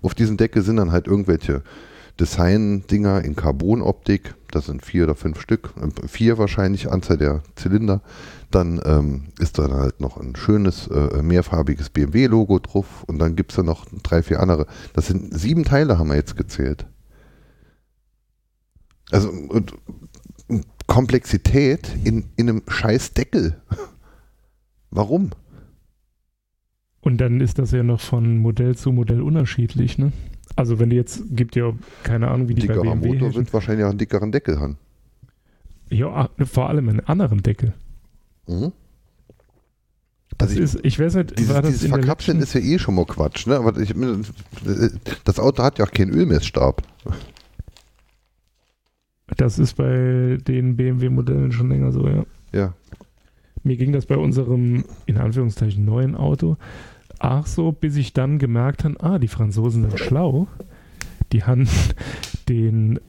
Auf 0.00 0.14
diesem 0.14 0.36
Deckel 0.36 0.62
sind 0.62 0.76
dann 0.76 0.92
halt 0.92 1.06
irgendwelche 1.06 1.62
Design-Dinger 2.20 3.24
in 3.24 3.34
Carbonoptik, 3.34 4.34
das 4.52 4.66
sind 4.66 4.84
vier 4.84 5.04
oder 5.04 5.16
fünf 5.16 5.40
Stück, 5.40 5.74
äh, 5.80 6.06
vier 6.06 6.38
wahrscheinlich, 6.38 6.90
Anzahl 6.90 7.18
der 7.18 7.42
Zylinder. 7.56 8.00
Dann 8.50 8.80
ähm, 8.84 9.24
ist 9.40 9.58
da 9.58 9.68
halt 9.68 10.00
noch 10.00 10.16
ein 10.16 10.36
schönes 10.36 10.86
äh, 10.86 11.22
mehrfarbiges 11.22 11.90
BMW-Logo 11.90 12.60
drauf 12.60 13.02
und 13.08 13.18
dann 13.18 13.34
gibt 13.34 13.50
es 13.50 13.56
da 13.56 13.64
noch 13.64 13.86
drei, 14.04 14.22
vier 14.22 14.38
andere. 14.38 14.66
Das 14.92 15.08
sind 15.08 15.36
sieben 15.36 15.64
Teile, 15.64 15.98
haben 15.98 16.08
wir 16.08 16.16
jetzt 16.16 16.36
gezählt. 16.36 16.86
Also 19.10 19.28
und, 19.30 19.74
und 20.48 20.66
Komplexität 20.86 21.94
in, 22.04 22.24
in 22.36 22.48
einem 22.48 22.62
scheiß 22.68 23.12
Deckel. 23.14 23.60
Warum? 24.90 25.30
Und 27.00 27.18
dann 27.18 27.40
ist 27.40 27.58
das 27.58 27.70
ja 27.72 27.82
noch 27.82 28.00
von 28.00 28.38
Modell 28.38 28.76
zu 28.76 28.90
Modell 28.92 29.20
unterschiedlich, 29.20 29.98
ne? 29.98 30.12
Also 30.56 30.78
wenn 30.78 30.90
du 30.90 30.96
jetzt, 30.96 31.22
gibt 31.30 31.56
ja 31.56 31.72
keine 32.02 32.28
Ahnung, 32.28 32.48
wie 32.48 32.54
die 32.54 32.66
bei 32.66 32.74
Dickerer 32.74 32.94
BMW 32.96 33.08
Motor 33.08 33.34
wird 33.34 33.52
wahrscheinlich 33.52 33.84
auch 33.84 33.90
einen 33.90 33.98
dickeren 33.98 34.32
Deckel 34.32 34.60
haben. 34.60 34.78
Ja, 35.90 36.06
ah, 36.08 36.30
vor 36.44 36.68
allem 36.68 36.88
einen 36.88 37.00
anderen 37.00 37.42
Deckel. 37.42 37.74
Mhm. 38.46 38.72
Das 40.38 40.50
Also 40.50 40.60
ich- 40.60 40.64
ist, 40.74 40.78
ich 40.84 40.98
weiß 40.98 41.14
nicht, 41.16 41.38
Dieses, 41.38 41.54
war 41.54 41.62
das 41.62 41.72
dieses 41.72 41.88
Verkapseln 41.88 42.40
ist 42.40 42.54
ja 42.54 42.60
eh 42.60 42.78
schon 42.78 42.94
mal 42.94 43.04
Quatsch, 43.04 43.46
ne? 43.46 43.56
Aber 43.56 43.76
ich, 43.78 43.94
das 45.24 45.38
Auto 45.38 45.62
hat 45.62 45.78
ja 45.78 45.84
auch 45.84 45.90
keinen 45.90 46.12
Ölmessstab. 46.12 46.82
Das 49.36 49.58
ist 49.58 49.74
bei 49.74 50.38
den 50.46 50.76
BMW-Modellen 50.76 51.52
schon 51.52 51.70
länger 51.70 51.92
so, 51.92 52.06
ja. 52.08 52.24
Ja. 52.52 52.74
Mir 53.62 53.76
ging 53.76 53.92
das 53.92 54.06
bei 54.06 54.16
unserem, 54.16 54.84
in 55.06 55.16
Anführungszeichen, 55.16 55.84
neuen 55.84 56.14
Auto 56.14 56.56
auch 57.18 57.46
so, 57.46 57.72
bis 57.72 57.96
ich 57.96 58.12
dann 58.12 58.38
gemerkt 58.38 58.84
habe, 58.84 59.00
ah, 59.00 59.18
die 59.18 59.28
Franzosen 59.28 59.82
sind 59.82 59.98
schlau. 59.98 60.46
Die 61.32 61.44
haben 61.44 61.68
den 62.48 63.00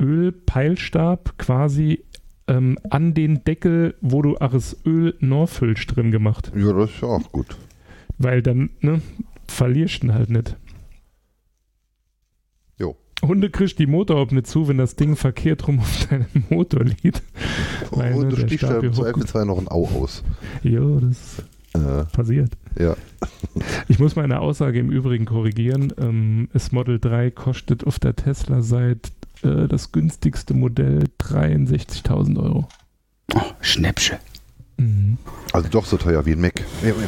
Ölpeilstab 0.00 1.38
quasi 1.38 2.04
ähm, 2.46 2.78
an 2.88 3.14
den 3.14 3.44
Deckel, 3.44 3.94
wo 4.00 4.22
du 4.22 4.36
auch 4.36 4.52
das 4.52 4.76
Öl 4.86 5.14
nachfüllst, 5.20 5.94
drin 5.94 6.10
gemacht. 6.10 6.52
Ja, 6.56 6.72
das 6.72 6.90
ist 6.90 7.02
ja 7.02 7.08
auch 7.08 7.32
gut. 7.32 7.56
Weil 8.16 8.42
dann, 8.42 8.70
ne, 8.80 9.02
verlierst 9.46 10.02
du 10.02 10.14
halt 10.14 10.30
nicht. 10.30 10.56
Hunde 13.22 13.50
kriegst 13.50 13.78
die 13.78 13.86
Motorhaube 13.86 14.34
nicht 14.34 14.46
zu, 14.46 14.68
wenn 14.68 14.78
das 14.78 14.94
Ding 14.96 15.16
verkehrt 15.16 15.66
rum 15.66 15.80
auf 15.80 16.06
deinem 16.08 16.26
Motor 16.50 16.84
liegt. 16.84 17.22
Weil, 17.90 18.14
Und 18.14 18.30
du 18.30 18.36
der 18.36 18.46
stichst 18.46 18.62
ja 18.62 18.78
im 18.78 18.92
Zweifelsfall 18.92 19.44
noch 19.44 19.58
ein 19.58 19.68
Au 19.68 19.86
aus. 19.86 20.22
Jo, 20.62 21.00
das 21.00 21.42
Äh, 21.74 22.04
passiert. 22.12 22.52
ja. 22.78 22.96
Ich 23.88 23.98
muss 23.98 24.16
meine 24.16 24.40
Aussage 24.40 24.78
im 24.78 24.90
Übrigen 24.90 25.24
korrigieren. 25.24 25.92
Ähm, 25.98 26.48
das 26.52 26.72
Model 26.72 26.98
3 27.00 27.30
kostet 27.30 27.84
auf 27.86 27.98
der 27.98 28.14
Tesla-Seite 28.16 29.10
äh, 29.42 29.66
das 29.68 29.90
günstigste 29.92 30.54
Modell 30.54 31.04
63.000 31.20 32.40
Euro. 32.42 32.68
Oh, 33.34 33.40
Schnäppsche. 33.60 34.18
Mhm. 34.78 35.18
Also 35.52 35.68
doch 35.68 35.86
so 35.86 35.96
teuer 35.96 36.24
wie 36.26 36.32
ein 36.32 36.40
Mac. 36.40 36.62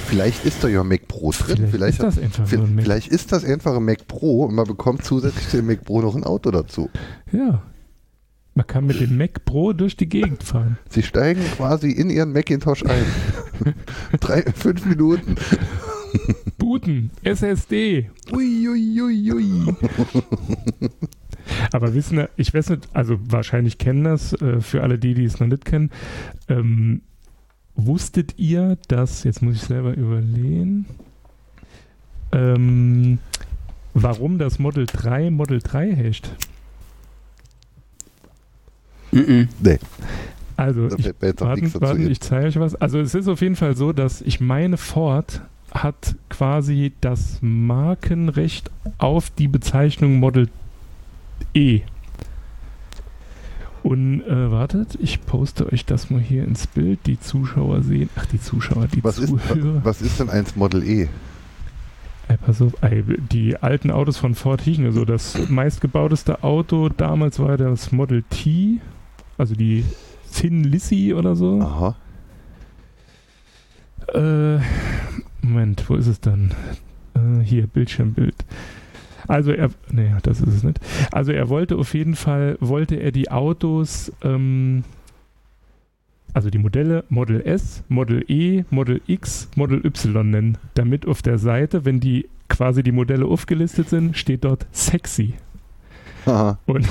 Vielleicht 0.06 0.44
ist 0.44 0.64
da 0.64 0.68
ja 0.68 0.80
ein 0.80 0.88
Mac 0.88 1.06
Pro 1.08 1.30
drin. 1.30 1.68
Vielleicht, 1.70 1.98
Vielleicht, 1.98 2.02
ist 2.02 2.38
das 2.38 2.52
Mac. 2.52 2.82
vielleicht 2.82 3.08
ist 3.08 3.32
das 3.32 3.44
einfach 3.44 3.76
ein 3.76 3.84
Mac 3.84 4.06
Pro 4.08 4.44
und 4.44 4.54
man 4.54 4.66
bekommt 4.66 5.04
zusätzlich 5.04 5.48
zu 5.48 5.58
dem 5.58 5.66
Mac 5.66 5.84
Pro 5.84 6.00
noch 6.00 6.14
ein 6.16 6.24
Auto 6.24 6.50
dazu. 6.50 6.90
Ja. 7.32 7.62
Man 8.54 8.66
kann 8.66 8.86
mit 8.86 9.00
dem 9.00 9.16
Mac 9.16 9.44
Pro 9.44 9.72
durch 9.72 9.96
die 9.96 10.08
Gegend 10.08 10.42
fahren. 10.42 10.78
Sie 10.88 11.02
steigen 11.02 11.42
quasi 11.56 11.90
in 11.92 12.10
ihren 12.10 12.32
Macintosh 12.32 12.84
ein. 12.84 13.04
Drei, 14.20 14.42
fünf 14.42 14.84
Minuten. 14.86 15.36
Booten, 16.58 17.10
SSD. 17.22 18.10
Ui, 18.32 18.68
ui, 18.68 19.00
ui, 19.00 19.32
ui. 19.32 19.74
Aber 21.72 21.94
wissen, 21.94 22.26
ich 22.36 22.52
weiß 22.52 22.70
nicht, 22.70 22.88
also 22.92 23.18
wahrscheinlich 23.22 23.78
kennen 23.78 24.04
das, 24.04 24.32
äh, 24.34 24.60
für 24.60 24.82
alle 24.82 24.98
die, 24.98 25.14
die 25.14 25.24
es 25.24 25.38
noch 25.38 25.46
nicht 25.46 25.64
kennen. 25.64 25.90
Ähm, 26.48 27.02
wusstet 27.86 28.34
ihr, 28.38 28.78
dass, 28.88 29.24
jetzt 29.24 29.42
muss 29.42 29.56
ich 29.56 29.62
selber 29.62 29.94
überlegen, 29.94 30.86
ähm, 32.32 33.18
warum 33.94 34.38
das 34.38 34.58
Model 34.58 34.86
3 34.86 35.30
Model 35.30 35.60
3 35.60 35.96
heißt? 35.96 36.30
Mhm. 39.12 39.48
Nee, 39.60 39.78
Also, 40.56 40.88
ich, 40.96 41.06
warten, 41.40 41.80
warten, 41.80 42.10
ich 42.10 42.20
zeige 42.20 42.46
euch 42.46 42.60
was. 42.60 42.74
Also, 42.76 43.00
es 43.00 43.14
ist 43.14 43.28
auf 43.28 43.40
jeden 43.40 43.56
Fall 43.56 43.76
so, 43.76 43.92
dass 43.92 44.20
ich 44.20 44.40
meine, 44.40 44.76
Ford 44.76 45.42
hat 45.72 46.16
quasi 46.28 46.92
das 47.00 47.38
Markenrecht 47.40 48.70
auf 48.98 49.30
die 49.30 49.48
Bezeichnung 49.48 50.18
Model 50.18 50.48
E. 51.54 51.80
Und 53.82 54.22
äh, 54.22 54.50
wartet, 54.50 54.98
ich 55.00 55.24
poste 55.24 55.72
euch 55.72 55.86
das 55.86 56.10
mal 56.10 56.20
hier 56.20 56.44
ins 56.44 56.66
Bild. 56.66 57.00
Die 57.06 57.18
Zuschauer 57.18 57.82
sehen, 57.82 58.10
ach, 58.16 58.26
die 58.26 58.40
Zuschauer, 58.40 58.86
die 58.88 59.02
Was 59.02 59.18
ist, 59.18 59.28
Zuhörer. 59.28 59.80
was 59.84 60.02
ist 60.02 60.20
denn 60.20 60.28
eins 60.28 60.54
Model 60.56 60.82
E? 60.82 61.08
Ey, 62.28 62.36
pass 62.36 62.60
auf, 62.60 62.74
ey, 62.82 63.02
die 63.32 63.56
alten 63.56 63.90
Autos 63.90 64.18
von 64.18 64.34
Ford 64.34 64.60
hießen 64.60 64.84
ja 64.84 64.92
so. 64.92 65.04
Das 65.04 65.48
meistgebauteste 65.48 66.44
Auto 66.44 66.88
damals 66.90 67.38
war 67.38 67.56
das 67.56 67.90
Model 67.90 68.22
T, 68.28 68.80
also 69.38 69.54
die 69.54 69.84
Thin 70.32 70.62
Lizzy 70.64 71.14
oder 71.14 71.34
so. 71.34 71.60
Aha. 71.60 71.96
Äh, 74.14 74.58
Moment, 75.42 75.88
wo 75.88 75.94
ist 75.96 76.06
es 76.06 76.20
dann? 76.20 76.52
Äh, 77.14 77.42
hier, 77.42 77.66
Bildschirmbild. 77.66 78.36
Also 79.30 79.52
er, 79.52 79.70
nee, 79.92 80.10
das 80.24 80.40
ist 80.40 80.52
es 80.52 80.62
nicht. 80.64 80.80
Also 81.12 81.30
er 81.30 81.48
wollte 81.48 81.76
auf 81.76 81.94
jeden 81.94 82.16
Fall, 82.16 82.56
wollte 82.58 82.96
er 82.96 83.12
die 83.12 83.30
Autos, 83.30 84.12
ähm, 84.24 84.82
also 86.34 86.50
die 86.50 86.58
Modelle 86.58 87.04
Model 87.10 87.40
S, 87.40 87.84
Model 87.88 88.24
E, 88.26 88.64
Model 88.70 89.00
X, 89.06 89.48
Model 89.54 89.86
Y 89.86 90.28
nennen, 90.28 90.58
damit 90.74 91.06
auf 91.06 91.22
der 91.22 91.38
Seite, 91.38 91.84
wenn 91.84 92.00
die 92.00 92.28
quasi 92.48 92.82
die 92.82 92.90
Modelle 92.90 93.24
aufgelistet 93.24 93.88
sind, 93.88 94.16
steht 94.16 94.42
dort 94.42 94.66
sexy. 94.72 95.34
Aha. 96.26 96.58
Und 96.66 96.88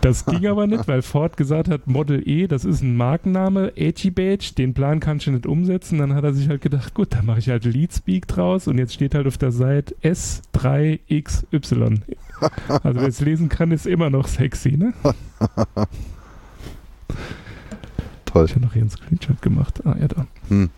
Das 0.00 0.24
ging 0.26 0.46
aber 0.46 0.66
nicht, 0.68 0.86
weil 0.86 1.02
Ford 1.02 1.36
gesagt 1.36 1.68
hat, 1.68 1.86
Model 1.88 2.22
E, 2.28 2.46
das 2.46 2.64
ist 2.64 2.82
ein 2.82 2.96
Markenname, 2.96 3.76
Edgy 3.76 4.10
Badge, 4.10 4.52
den 4.56 4.72
Plan 4.72 5.00
kannst 5.00 5.26
du 5.26 5.32
nicht 5.32 5.46
umsetzen. 5.46 5.98
Dann 5.98 6.14
hat 6.14 6.22
er 6.24 6.32
sich 6.34 6.48
halt 6.48 6.60
gedacht, 6.62 6.94
gut, 6.94 7.14
dann 7.14 7.26
mache 7.26 7.40
ich 7.40 7.48
halt 7.48 7.64
Leadspeak 7.64 8.28
draus 8.28 8.68
und 8.68 8.78
jetzt 8.78 8.94
steht 8.94 9.14
halt 9.14 9.26
auf 9.26 9.38
der 9.38 9.50
Seite 9.50 9.96
S3XY. 10.02 12.00
Also 12.68 13.00
wer 13.00 13.08
es 13.08 13.20
lesen 13.20 13.48
kann, 13.48 13.72
ist 13.72 13.86
immer 13.86 14.10
noch 14.10 14.28
sexy, 14.28 14.76
ne? 14.76 14.94
Toll. 18.24 18.44
Ich 18.44 18.52
habe 18.54 18.64
noch 18.64 18.72
hier 18.72 18.82
einen 18.82 18.90
Screenshot 18.90 19.42
gemacht. 19.42 19.80
Ah, 19.84 19.96
ja, 19.98 20.08
da. 20.08 20.26
Hm. 20.48 20.70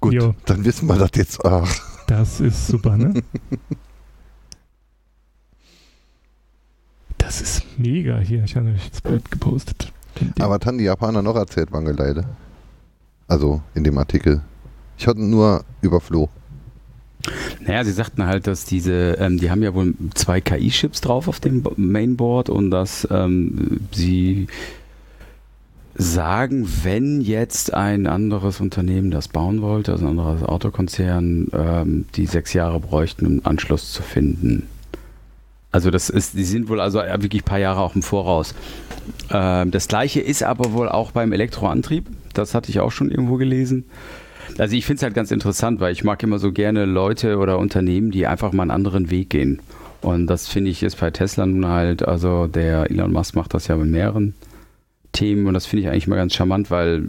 Gut, 0.00 0.12
Jo. 0.12 0.34
dann 0.44 0.64
wissen 0.64 0.88
wir 0.88 0.96
das 0.96 1.10
jetzt. 1.14 1.44
Ach, 1.44 1.68
Das 2.06 2.40
ist 2.40 2.66
super, 2.66 2.96
ne? 2.96 3.14
Das 7.28 7.42
ist 7.42 7.62
mega 7.78 8.16
hier. 8.20 8.42
Ich 8.44 8.56
habe 8.56 8.70
euch 8.70 8.88
das 8.88 9.02
Bild 9.02 9.30
gepostet. 9.30 9.92
Aber 10.40 10.58
was 10.58 10.66
haben 10.66 10.78
die 10.78 10.84
Japaner 10.84 11.20
noch 11.20 11.36
erzählt, 11.36 11.70
Wangeleide? 11.72 12.24
Also 13.26 13.60
in 13.74 13.84
dem 13.84 13.98
Artikel. 13.98 14.40
Ich 14.96 15.06
hatte 15.06 15.20
nur 15.22 15.62
über 15.82 16.00
Flo. 16.00 16.30
Naja, 17.60 17.84
sie 17.84 17.92
sagten 17.92 18.24
halt, 18.24 18.46
dass 18.46 18.64
diese, 18.64 19.18
ähm, 19.20 19.36
die 19.38 19.50
haben 19.50 19.62
ja 19.62 19.74
wohl 19.74 19.92
zwei 20.14 20.40
KI-Chips 20.40 21.02
drauf 21.02 21.28
auf 21.28 21.38
dem 21.38 21.60
Bo- 21.62 21.74
Mainboard 21.76 22.48
und 22.48 22.70
dass 22.70 23.06
ähm, 23.10 23.80
sie 23.92 24.46
sagen, 25.96 26.66
wenn 26.82 27.20
jetzt 27.20 27.74
ein 27.74 28.06
anderes 28.06 28.58
Unternehmen 28.62 29.10
das 29.10 29.28
bauen 29.28 29.60
wollte, 29.60 29.92
also 29.92 30.06
ein 30.06 30.18
anderes 30.18 30.42
Autokonzern, 30.44 31.48
ähm, 31.52 32.06
die 32.14 32.24
sechs 32.24 32.54
Jahre 32.54 32.80
bräuchten, 32.80 33.26
um 33.26 33.32
einen 33.32 33.44
Anschluss 33.44 33.92
zu 33.92 34.02
finden. 34.02 34.66
Also 35.70 35.90
das 35.90 36.08
ist, 36.08 36.34
die 36.34 36.44
sind 36.44 36.68
wohl 36.68 36.80
also 36.80 36.98
wirklich 36.98 37.42
ein 37.42 37.44
paar 37.44 37.58
Jahre 37.58 37.80
auch 37.80 37.94
im 37.94 38.02
Voraus. 38.02 38.54
Ähm, 39.30 39.70
das 39.70 39.88
gleiche 39.88 40.20
ist 40.20 40.42
aber 40.42 40.72
wohl 40.72 40.88
auch 40.88 41.12
beim 41.12 41.32
Elektroantrieb. 41.32 42.06
Das 42.32 42.54
hatte 42.54 42.70
ich 42.70 42.80
auch 42.80 42.92
schon 42.92 43.10
irgendwo 43.10 43.36
gelesen. 43.36 43.84
Also 44.56 44.74
ich 44.74 44.86
finde 44.86 44.96
es 44.98 45.02
halt 45.02 45.14
ganz 45.14 45.30
interessant, 45.30 45.80
weil 45.80 45.92
ich 45.92 46.04
mag 46.04 46.22
immer 46.22 46.38
so 46.38 46.52
gerne 46.52 46.84
Leute 46.84 47.36
oder 47.36 47.58
Unternehmen, 47.58 48.10
die 48.10 48.26
einfach 48.26 48.52
mal 48.52 48.62
einen 48.62 48.70
anderen 48.70 49.10
Weg 49.10 49.30
gehen. 49.30 49.60
Und 50.00 50.26
das 50.26 50.48
finde 50.48 50.70
ich 50.70 50.82
ist 50.82 50.98
bei 50.98 51.10
Tesla 51.10 51.44
nun 51.44 51.66
halt, 51.66 52.06
also 52.06 52.46
der 52.46 52.90
Elon 52.90 53.12
Musk 53.12 53.34
macht 53.34 53.52
das 53.52 53.66
ja 53.66 53.76
bei 53.76 53.84
mehreren 53.84 54.34
Themen 55.12 55.46
und 55.46 55.54
das 55.54 55.66
finde 55.66 55.82
ich 55.82 55.88
eigentlich 55.88 56.06
mal 56.06 56.16
ganz 56.16 56.34
charmant, 56.34 56.70
weil 56.70 57.02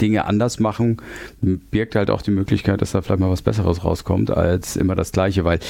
Dinge 0.00 0.24
anders 0.24 0.60
machen 0.60 0.98
birgt 1.40 1.96
halt 1.96 2.10
auch 2.10 2.22
die 2.22 2.30
Möglichkeit, 2.30 2.80
dass 2.80 2.92
da 2.92 3.02
vielleicht 3.02 3.20
mal 3.20 3.30
was 3.30 3.42
Besseres 3.42 3.84
rauskommt 3.84 4.30
als 4.30 4.76
immer 4.76 4.94
das 4.94 5.12
Gleiche, 5.12 5.44
weil 5.44 5.60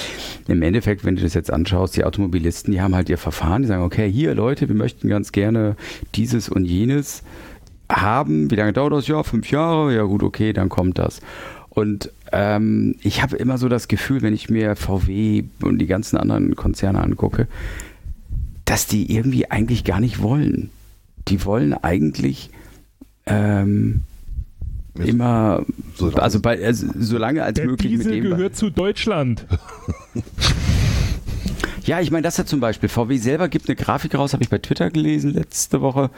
im 0.48 0.62
Endeffekt, 0.62 1.04
wenn 1.04 1.16
du 1.16 1.22
das 1.22 1.34
jetzt 1.34 1.52
anschaust, 1.52 1.96
die 1.96 2.04
Automobilisten, 2.04 2.72
die 2.72 2.80
haben 2.80 2.94
halt 2.94 3.08
ihr 3.08 3.18
Verfahren, 3.18 3.62
die 3.62 3.68
sagen, 3.68 3.82
okay, 3.82 4.10
hier 4.10 4.34
Leute, 4.34 4.68
wir 4.68 4.76
möchten 4.76 5.08
ganz 5.08 5.32
gerne 5.32 5.76
dieses 6.14 6.48
und 6.48 6.64
jenes 6.64 7.22
haben. 7.90 8.50
Wie 8.50 8.56
lange 8.56 8.72
dauert 8.72 8.92
das? 8.92 9.08
Ja, 9.08 9.22
fünf 9.22 9.50
Jahre. 9.50 9.94
Ja 9.94 10.02
gut, 10.04 10.22
okay, 10.22 10.52
dann 10.52 10.68
kommt 10.68 10.98
das. 10.98 11.20
Und 11.70 12.10
ähm, 12.32 12.96
ich 13.02 13.22
habe 13.22 13.36
immer 13.36 13.58
so 13.58 13.68
das 13.68 13.88
Gefühl, 13.88 14.22
wenn 14.22 14.34
ich 14.34 14.50
mir 14.50 14.76
VW 14.76 15.44
und 15.62 15.78
die 15.78 15.86
ganzen 15.86 16.16
anderen 16.16 16.56
Konzerne 16.56 17.00
angucke, 17.00 17.46
dass 18.64 18.86
die 18.86 19.12
irgendwie 19.14 19.50
eigentlich 19.50 19.84
gar 19.84 20.00
nicht 20.00 20.20
wollen. 20.20 20.70
Die 21.28 21.44
wollen 21.44 21.74
eigentlich 21.74 22.50
ähm, 23.26 24.02
immer, 24.98 25.64
so- 25.96 26.11
also, 26.12 26.40
bei, 26.40 26.62
also 26.64 26.87
solange 26.98 27.42
als 27.42 27.57
Der 27.57 27.66
möglich 27.66 27.92
Diesel 27.92 28.14
mit 28.14 28.24
dem. 28.24 28.31
gehört 28.31 28.57
zu 28.57 28.70
Deutschland. 28.70 29.46
Ja, 31.85 32.00
ich 32.00 32.11
meine, 32.11 32.22
das 32.22 32.38
hat 32.38 32.46
zum 32.46 32.61
Beispiel. 32.61 32.88
VW 32.88 33.16
selber 33.16 33.48
gibt 33.48 33.68
eine 33.68 33.74
Grafik 33.74 34.14
raus, 34.14 34.33
habe 34.35 34.42
ich 34.42 34.50
bei 34.50 34.59
Twitter 34.59 34.90
gelesen 34.90 35.33
letzte 35.33 35.81
Woche. 35.81 36.11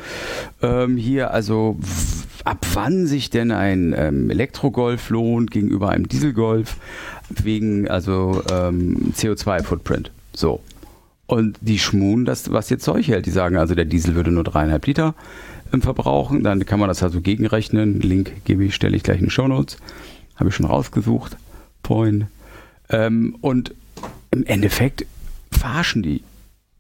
Ähm, 0.61 0.97
hier, 0.97 1.31
also 1.31 1.79
ab 2.45 2.67
wann 2.75 3.07
sich 3.07 3.31
denn 3.31 3.53
ein 3.53 3.95
ähm, 3.97 4.29
Elektrogolf 4.29 5.09
lohnt 5.11 5.51
gegenüber 5.53 5.91
einem 5.91 6.09
Dieselgolf 6.09 6.77
wegen 7.31 7.89
also 7.89 8.43
ähm, 8.53 9.13
CO2-Footprint. 9.17 10.11
So. 10.35 10.61
Und 11.27 11.57
die 11.61 11.79
schmuhen 11.79 12.25
das, 12.25 12.51
was 12.53 12.71
ihr 12.71 12.79
Zeug 12.81 13.07
hält. 13.07 13.27
Die 13.27 13.31
sagen 13.31 13.57
also, 13.57 13.75
der 13.75 13.85
Diesel 13.87 14.15
würde 14.17 14.33
nur 14.33 14.45
dreieinhalb 14.45 14.85
Liter 14.87 15.15
ähm, 15.73 15.83
verbrauchen. 15.83 16.43
Dann 16.43 16.65
kann 16.67 16.81
man 16.81 16.89
das 16.89 17.03
also 17.03 17.21
gegenrechnen. 17.21 18.01
Link 18.01 18.45
gebe 18.45 18.65
ich, 18.65 18.75
stelle 18.75 18.97
ich 18.97 19.03
gleich 19.03 19.19
in 19.19 19.27
die 19.27 19.31
Shownotes. 19.31 19.79
Habe 20.37 20.51
ich 20.51 20.55
schon 20.55 20.67
rausgesucht. 20.67 21.37
Point. 21.83 22.27
Ähm, 22.89 23.37
und 23.41 23.75
im 24.31 24.45
Endeffekt 24.45 25.07
verarschen 25.51 26.03
die. 26.03 26.23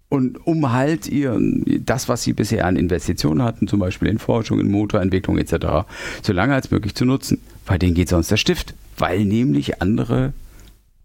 Und 0.09 0.47
um 0.47 0.73
halt 0.73 1.07
ihren, 1.07 1.65
das, 1.87 2.09
was 2.09 2.23
sie 2.23 2.35
bisher 2.35 2.67
an 2.67 2.77
Investitionen 2.77 3.43
hatten, 3.43 3.67
zum 3.67 3.81
Beispiel 3.81 4.09
in 4.09 4.19
Forschung, 4.19 4.61
in 4.61 4.71
Motorentwicklung 4.71 5.39
etc., 5.39 5.87
so 6.23 6.33
lange 6.35 6.55
als 6.55 6.71
möglich 6.71 6.95
zu 6.95 7.07
nutzen. 7.07 7.41
Weil 7.65 7.79
denen 7.79 7.95
geht 7.95 8.11
sonst 8.11 8.31
der 8.31 8.37
Stift. 8.37 8.75
Weil 8.99 9.25
nämlich 9.25 9.81
andere 9.81 10.35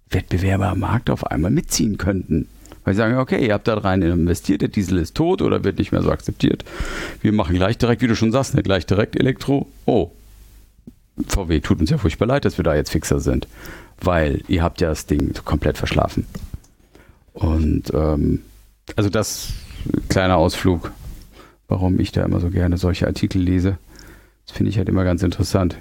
Wettbewerber 0.10 0.68
am 0.68 0.80
Markt 0.80 1.10
auf 1.10 1.26
einmal 1.26 1.52
mitziehen 1.52 1.98
könnten. 1.98 2.48
Weil 2.88 2.94
sie 2.94 3.00
sagen, 3.00 3.18
okay, 3.18 3.46
ihr 3.46 3.54
habt 3.54 3.68
da 3.68 3.78
rein 3.78 4.02
investiert, 4.02 4.62
der 4.62 4.70
Diesel 4.70 5.00
ist 5.00 5.14
tot 5.14 5.42
oder 5.42 5.66
wird 5.66 5.78
nicht 5.78 5.92
mehr 5.92 6.02
so 6.02 6.10
akzeptiert. 6.10 6.64
Wir 7.20 7.34
machen 7.34 7.54
gleich 7.54 7.78
direkt, 7.78 8.02
wie 8.02 8.08
du 8.08 8.16
schon 8.16 8.32
sagst, 8.32 8.56
ne, 8.56 8.64
gleich 8.64 8.86
direkt 8.86 9.20
Elektro. 9.20 9.68
Oh, 9.86 10.12
VW 11.28 11.60
tut 11.60 11.82
uns 11.82 11.90
ja 11.90 11.98
furchtbar 11.98 12.28
leid, 12.28 12.46
dass 12.46 12.58
wir 12.58 12.64
da 12.64 12.76
jetzt 12.76 12.92
fixer 12.92 13.20
sind. 13.20 13.46
Weil 14.00 14.42
ihr 14.48 14.64
habt 14.64 14.80
ja 14.80 14.88
das 14.88 15.06
Ding 15.06 15.34
komplett 15.44 15.78
verschlafen. 15.78 16.28
Und 17.34 17.94
ähm, 17.94 18.44
also 18.96 19.10
das 19.10 19.50
kleiner 20.08 20.38
Ausflug, 20.38 20.94
warum 21.68 22.00
ich 22.00 22.14
da 22.14 22.24
immer 22.24 22.40
so 22.40 22.50
gerne 22.50 22.78
solche 22.78 23.06
Artikel 23.06 23.42
lese. 23.42 23.78
Das 24.46 24.56
finde 24.56 24.70
ich 24.70 24.78
halt 24.78 24.88
immer 24.88 25.04
ganz 25.04 25.24
interessant. 25.24 25.76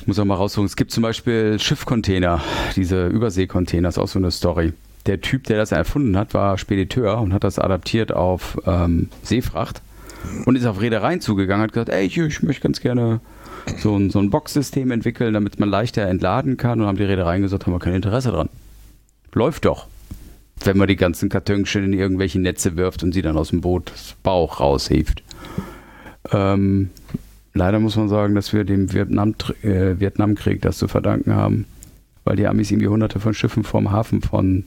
Ich 0.00 0.08
muss 0.08 0.18
auch 0.18 0.24
mal 0.24 0.34
raussuchen. 0.34 0.66
Es 0.66 0.74
gibt 0.74 0.90
zum 0.90 1.04
Beispiel 1.04 1.60
Schiffcontainer, 1.60 2.42
diese 2.74 3.06
Überseecontainer, 3.06 3.88
ist 3.88 3.98
auch 3.98 4.08
so 4.08 4.18
eine 4.18 4.32
Story. 4.32 4.72
Der 5.06 5.20
Typ, 5.20 5.44
der 5.44 5.56
das 5.56 5.72
erfunden 5.72 6.16
hat, 6.16 6.32
war 6.32 6.58
Spediteur 6.58 7.20
und 7.20 7.32
hat 7.32 7.44
das 7.44 7.58
adaptiert 7.58 8.12
auf 8.12 8.58
ähm, 8.66 9.08
Seefracht 9.22 9.82
und 10.46 10.56
ist 10.56 10.66
auf 10.66 10.80
Reedereien 10.80 11.20
zugegangen, 11.20 11.64
hat 11.64 11.72
gesagt, 11.72 11.88
ey, 11.88 12.06
ich, 12.06 12.16
ich 12.18 12.42
möchte 12.42 12.62
ganz 12.62 12.80
gerne 12.80 13.20
so 13.78 13.96
ein, 13.96 14.10
so 14.10 14.18
ein 14.18 14.30
Boxsystem 14.30 14.90
entwickeln, 14.90 15.34
damit 15.34 15.58
man 15.60 15.68
leichter 15.68 16.02
entladen 16.02 16.56
kann. 16.56 16.80
Und 16.80 16.86
haben 16.86 16.96
die 16.96 17.04
Reedereien 17.04 17.42
gesagt, 17.42 17.66
haben 17.66 17.72
wir 17.72 17.78
kein 17.78 17.94
Interesse 17.94 18.30
dran. 18.30 18.48
Läuft 19.32 19.64
doch. 19.64 19.86
Wenn 20.64 20.76
man 20.76 20.88
die 20.88 20.96
ganzen 20.96 21.28
Kartönchen 21.28 21.84
in 21.84 21.92
irgendwelche 21.92 22.40
Netze 22.40 22.76
wirft 22.76 23.02
und 23.02 23.12
sie 23.12 23.22
dann 23.22 23.36
aus 23.36 23.48
dem 23.48 23.60
Bootsbauch 23.60 24.60
raushebt. 24.60 25.22
Ähm, 26.30 26.90
leider 27.52 27.80
muss 27.80 27.96
man 27.96 28.08
sagen, 28.08 28.34
dass 28.34 28.52
wir 28.52 28.64
dem 28.64 28.92
Vietnam, 28.92 29.34
äh, 29.62 29.98
Vietnamkrieg 29.98 30.62
das 30.62 30.78
zu 30.78 30.86
verdanken 30.86 31.34
haben, 31.34 31.66
weil 32.24 32.36
die 32.36 32.46
Amis 32.46 32.70
irgendwie 32.70 32.88
hunderte 32.88 33.18
von 33.18 33.34
Schiffen 33.34 33.64
vorm 33.64 33.90
Hafen 33.90 34.22
von, 34.22 34.64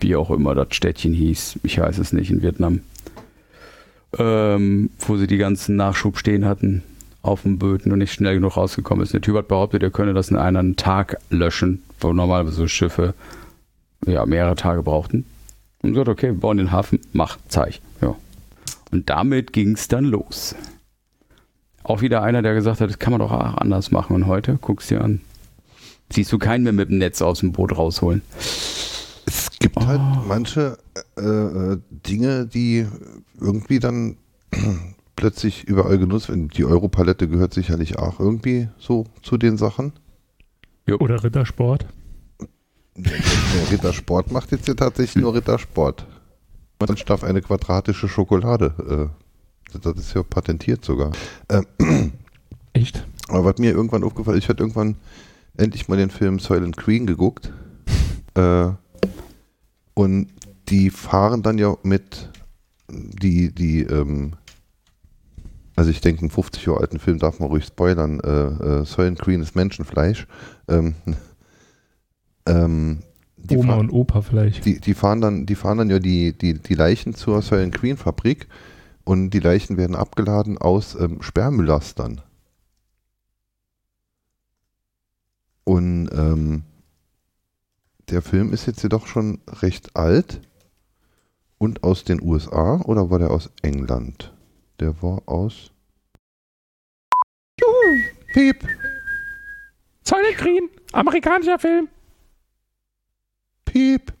wie 0.00 0.16
auch 0.16 0.30
immer 0.30 0.54
das 0.54 0.68
Städtchen 0.70 1.14
hieß, 1.14 1.60
ich 1.62 1.78
weiß 1.78 1.98
es 1.98 2.12
nicht, 2.12 2.30
in 2.30 2.42
Vietnam, 2.42 2.80
ähm, 4.18 4.90
wo 4.98 5.16
sie 5.16 5.26
die 5.26 5.38
ganzen 5.38 5.76
Nachschub 5.76 6.18
stehen 6.18 6.44
hatten 6.44 6.82
auf 7.22 7.42
dem 7.42 7.58
Böten 7.58 7.92
und 7.92 7.98
nicht 7.98 8.12
schnell 8.12 8.34
genug 8.34 8.56
rausgekommen 8.56 9.04
ist. 9.04 9.12
Der 9.12 9.20
Typ 9.20 9.36
hat 9.36 9.48
behauptet, 9.48 9.82
er 9.82 9.90
könne 9.90 10.14
das 10.14 10.30
in 10.30 10.36
einem 10.36 10.76
Tag 10.76 11.18
löschen, 11.28 11.82
wo 12.00 12.12
normalerweise 12.12 12.68
Schiffe 12.68 13.14
ja, 14.06 14.24
mehrere 14.24 14.56
Tage 14.56 14.82
brauchten. 14.82 15.26
Und 15.82 15.90
gesagt, 15.90 16.08
okay, 16.08 16.28
wir 16.28 16.40
bauen 16.40 16.56
den 16.56 16.72
Hafen, 16.72 17.00
mach, 17.12 17.38
zeig. 17.48 17.80
Ja. 18.00 18.16
Und 18.90 19.08
damit 19.10 19.52
ging 19.52 19.72
es 19.72 19.88
dann 19.88 20.04
los. 20.04 20.54
Auch 21.82 22.02
wieder 22.02 22.22
einer, 22.22 22.42
der 22.42 22.54
gesagt 22.54 22.80
hat, 22.80 22.90
das 22.90 22.98
kann 22.98 23.12
man 23.12 23.20
doch 23.20 23.32
auch 23.32 23.56
anders 23.56 23.90
machen. 23.90 24.14
Und 24.14 24.26
heute, 24.26 24.58
guckst 24.60 24.90
dir 24.90 25.02
an, 25.02 25.20
siehst 26.10 26.32
du 26.32 26.38
keinen 26.38 26.64
mehr 26.64 26.72
mit 26.72 26.90
dem 26.90 26.98
Netz 26.98 27.22
aus 27.22 27.40
dem 27.40 27.52
Boot 27.52 27.76
rausholen. 27.76 28.22
Gibt 29.80 29.88
halt 29.88 30.00
Oh. 30.00 30.24
manche 30.28 30.76
äh, 31.16 31.22
äh, 31.22 31.78
Dinge, 32.06 32.46
die 32.46 32.86
irgendwie 33.40 33.78
dann 33.78 34.18
plötzlich 35.16 35.64
überall 35.64 35.96
genutzt 35.98 36.28
werden. 36.28 36.48
Die 36.48 36.66
Europalette 36.66 37.28
gehört 37.28 37.54
sicherlich 37.54 37.98
auch 37.98 38.20
irgendwie 38.20 38.68
so 38.78 39.06
zu 39.22 39.38
den 39.38 39.56
Sachen. 39.56 39.92
Oder 40.98 41.24
Rittersport. 41.24 41.86
Rittersport 43.70 44.30
macht 44.32 44.52
jetzt 44.52 44.68
ja 44.68 44.74
tatsächlich 44.74 45.22
nur 45.22 45.34
Rittersport. 45.34 46.06
Man 46.78 46.96
darf 47.06 47.24
eine 47.24 47.40
quadratische 47.40 48.06
Schokolade. 48.08 49.10
Äh, 49.72 49.78
das 49.80 49.96
ist 49.96 50.14
ja 50.14 50.22
patentiert 50.22 50.84
sogar. 50.84 51.12
Äh, 51.48 51.62
Echt? 52.74 53.06
aber 53.28 53.44
was 53.46 53.58
mir 53.58 53.70
irgendwann 53.72 54.04
aufgefallen 54.04 54.36
ist, 54.36 54.44
ich 54.44 54.48
hatte 54.50 54.62
irgendwann 54.62 54.96
endlich 55.56 55.88
mal 55.88 55.96
den 55.96 56.10
Film 56.10 56.38
Silent 56.38 56.76
Queen 56.76 57.06
geguckt. 57.06 57.50
Äh, 58.34 58.68
und 59.94 60.28
die 60.68 60.90
fahren 60.90 61.42
dann 61.42 61.58
ja 61.58 61.76
mit 61.82 62.30
die, 62.90 63.52
die, 63.54 63.82
ähm, 63.82 64.32
also 65.76 65.90
ich 65.90 66.00
denke, 66.00 66.22
einen 66.22 66.30
50 66.30 66.66
Jahre 66.66 66.80
alten 66.80 66.98
Film 66.98 67.18
darf 67.18 67.38
man 67.40 67.48
ruhig 67.48 67.64
spoilern. 67.64 68.20
Äh, 68.20 68.80
äh, 68.80 68.84
Silent 68.84 69.18
Queen 69.18 69.40
ist 69.40 69.54
Menschenfleisch. 69.54 70.26
Ähm, 70.68 70.94
ähm, 72.46 73.00
Die 73.36 73.56
Oma 73.56 73.74
fahren- 73.74 73.80
und 73.80 73.90
Opa 73.90 74.22
vielleicht. 74.22 74.64
Die, 74.64 74.80
die, 74.80 74.94
fahren 74.94 75.20
dann, 75.20 75.46
die 75.46 75.54
fahren 75.54 75.78
dann 75.78 75.90
ja 75.90 75.98
die, 75.98 76.36
die, 76.36 76.54
die 76.54 76.74
Leichen 76.74 77.14
zur 77.14 77.42
Silent 77.42 77.74
Queen 77.74 77.96
Fabrik 77.96 78.48
und 79.04 79.30
die 79.30 79.40
Leichen 79.40 79.76
werden 79.76 79.96
abgeladen 79.96 80.58
aus 80.58 80.94
ähm, 80.94 81.22
Sperrmüllastern. 81.22 82.20
Und 85.64 86.10
ähm, 86.12 86.62
der 88.10 88.22
Film 88.22 88.52
ist 88.52 88.66
jetzt 88.66 88.82
jedoch 88.82 89.06
schon 89.06 89.40
recht 89.46 89.96
alt 89.96 90.40
und 91.58 91.84
aus 91.84 92.04
den 92.04 92.20
USA 92.22 92.80
oder 92.82 93.10
war 93.10 93.18
der 93.18 93.30
aus 93.30 93.50
England? 93.62 94.34
Der 94.80 95.00
war 95.02 95.22
aus. 95.26 95.70
Piep! 98.32 98.66
Silent 100.02 100.38
Green, 100.38 100.68
amerikanischer 100.92 101.58
Film. 101.58 101.88
Piep! 103.64 104.12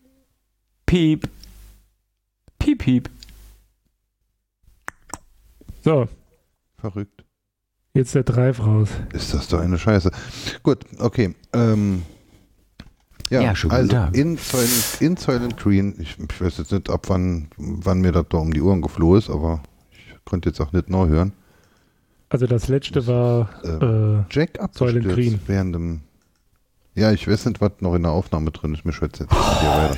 Piep. 0.86 1.28
Piep, 2.58 2.78
piep. 2.78 3.10
So, 5.82 6.08
Verrückt. 6.76 7.24
jetzt 7.94 8.14
der 8.14 8.24
Drive 8.24 8.60
raus. 8.60 8.90
Ist 9.12 9.32
das 9.32 9.48
doch 9.48 9.60
eine 9.60 9.78
Scheiße. 9.78 10.10
Gut, 10.62 10.84
okay. 10.98 11.34
Ähm, 11.52 12.02
ja, 13.30 13.40
Ja, 13.40 13.54
schönen 13.54 13.72
also 13.72 13.92
Tag. 13.92 14.16
in 14.16 14.36
Silent, 14.36 14.96
in 15.00 15.16
Silent 15.16 15.56
Green, 15.56 15.94
ich, 15.98 16.16
ich 16.18 16.40
weiß 16.40 16.58
jetzt 16.58 16.72
nicht, 16.72 16.90
ab 16.90 17.04
wann, 17.08 17.48
wann 17.56 18.00
mir 18.00 18.12
das 18.12 18.26
da 18.28 18.38
um 18.38 18.52
die 18.52 18.60
Ohren 18.60 18.82
geflohen 18.82 19.18
ist, 19.18 19.30
aber 19.30 19.62
ich 19.92 20.24
konnte 20.24 20.48
jetzt 20.50 20.60
auch 20.60 20.72
nicht 20.72 20.90
neu 20.90 21.08
hören. 21.08 21.32
Also 22.28 22.46
das 22.46 22.68
letzte 22.68 23.06
war 23.06 23.48
Ähm, 23.64 24.24
äh, 24.28 24.34
Jack 24.34 24.58
Silent 24.76 25.08
Green. 25.08 25.40
während 25.46 25.74
dem. 25.74 26.00
Ja, 26.94 27.10
ich 27.12 27.26
weiß 27.26 27.46
nicht, 27.46 27.60
was 27.60 27.72
noch 27.80 27.94
in 27.94 28.02
der 28.02 28.12
Aufnahme 28.12 28.50
drin 28.50 28.74
ist. 28.74 28.84
Mir 28.84 28.92
schwätzt 28.92 29.20
jetzt 29.20 29.32
nicht 29.32 29.60
hier 29.60 29.68
weiter. 29.70 29.96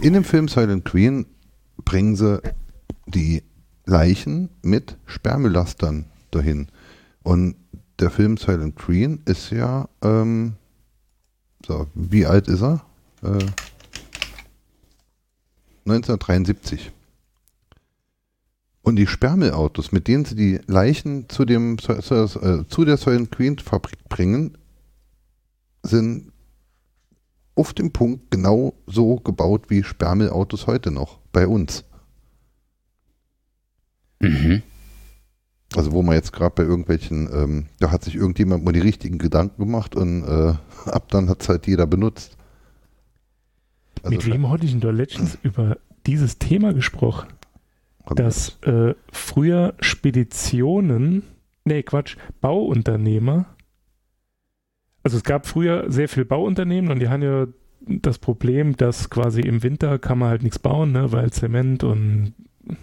In 0.00 0.12
dem 0.12 0.24
Film 0.24 0.48
Silent 0.48 0.84
Green 0.84 1.26
bringen 1.84 2.14
sie 2.16 2.40
die 3.06 3.42
Leichen 3.86 4.48
mit 4.62 4.96
Sperrmüllastern 5.06 6.06
dahin. 6.30 6.68
Und 7.22 7.56
der 8.00 8.10
Film 8.10 8.36
Silent 8.36 8.76
Green 8.76 9.20
ist 9.24 9.50
ja, 9.50 9.88
ähm, 10.02 10.54
so, 11.66 11.86
wie 11.94 12.26
alt 12.26 12.48
ist 12.48 12.62
er? 12.62 12.84
Äh, 13.22 13.46
1973. 15.86 16.92
Und 18.82 18.96
die 18.96 19.06
Sperrmüllautos, 19.06 19.92
mit 19.92 20.08
denen 20.08 20.24
sie 20.24 20.34
die 20.34 20.60
Leichen 20.66 21.28
zu, 21.28 21.44
dem, 21.44 21.78
zu, 21.78 21.92
äh, 21.92 22.68
zu 22.68 22.84
der 22.84 22.98
Silent 22.98 23.30
Queen 23.30 23.58
Fabrik 23.58 24.08
bringen, 24.08 24.58
sind 25.82 26.32
auf 27.54 27.72
dem 27.72 27.92
Punkt 27.92 28.30
genau 28.30 28.74
so 28.86 29.16
gebaut 29.16 29.70
wie 29.70 29.82
Sperrmüllautos 29.82 30.66
heute 30.66 30.90
noch 30.90 31.18
bei 31.32 31.46
uns. 31.46 31.84
Mhm. 34.20 34.62
Also 35.76 35.92
wo 35.92 36.02
man 36.02 36.14
jetzt 36.14 36.32
gerade 36.32 36.54
bei 36.54 36.62
irgendwelchen, 36.62 37.28
ähm, 37.32 37.66
da 37.80 37.90
hat 37.90 38.04
sich 38.04 38.14
irgendjemand 38.14 38.64
mal 38.64 38.72
die 38.72 38.80
richtigen 38.80 39.18
Gedanken 39.18 39.62
gemacht 39.62 39.94
und 39.96 40.24
äh, 40.24 40.54
ab 40.90 41.08
dann 41.10 41.28
hat 41.28 41.42
es 41.42 41.48
halt 41.48 41.66
jeder 41.66 41.86
benutzt. 41.86 42.36
Also 44.02 44.16
Mit 44.16 44.26
wem 44.26 44.50
hatte 44.50 44.66
ich 44.66 44.72
denn 44.72 44.80
da 44.80 44.90
letztens 44.90 45.38
über 45.42 45.78
dieses 46.06 46.38
Thema 46.38 46.74
gesprochen? 46.74 47.28
Dass 48.16 48.58
äh, 48.62 48.94
früher 49.10 49.74
Speditionen, 49.80 51.22
nee 51.64 51.82
Quatsch, 51.82 52.18
Bauunternehmer, 52.42 53.46
also 55.02 55.18
es 55.18 55.22
gab 55.22 55.46
früher 55.46 55.90
sehr 55.90 56.08
viel 56.08 56.24
Bauunternehmen 56.24 56.90
und 56.90 56.98
die 56.98 57.08
haben 57.08 57.22
ja 57.22 57.46
das 57.86 58.18
Problem, 58.18 58.76
dass 58.76 59.10
quasi 59.10 59.42
im 59.42 59.62
Winter 59.62 59.98
kann 59.98 60.18
man 60.18 60.30
halt 60.30 60.42
nichts 60.42 60.58
bauen, 60.58 60.92
ne, 60.92 61.12
weil 61.12 61.30
Zement 61.30 61.84
und 61.84 62.32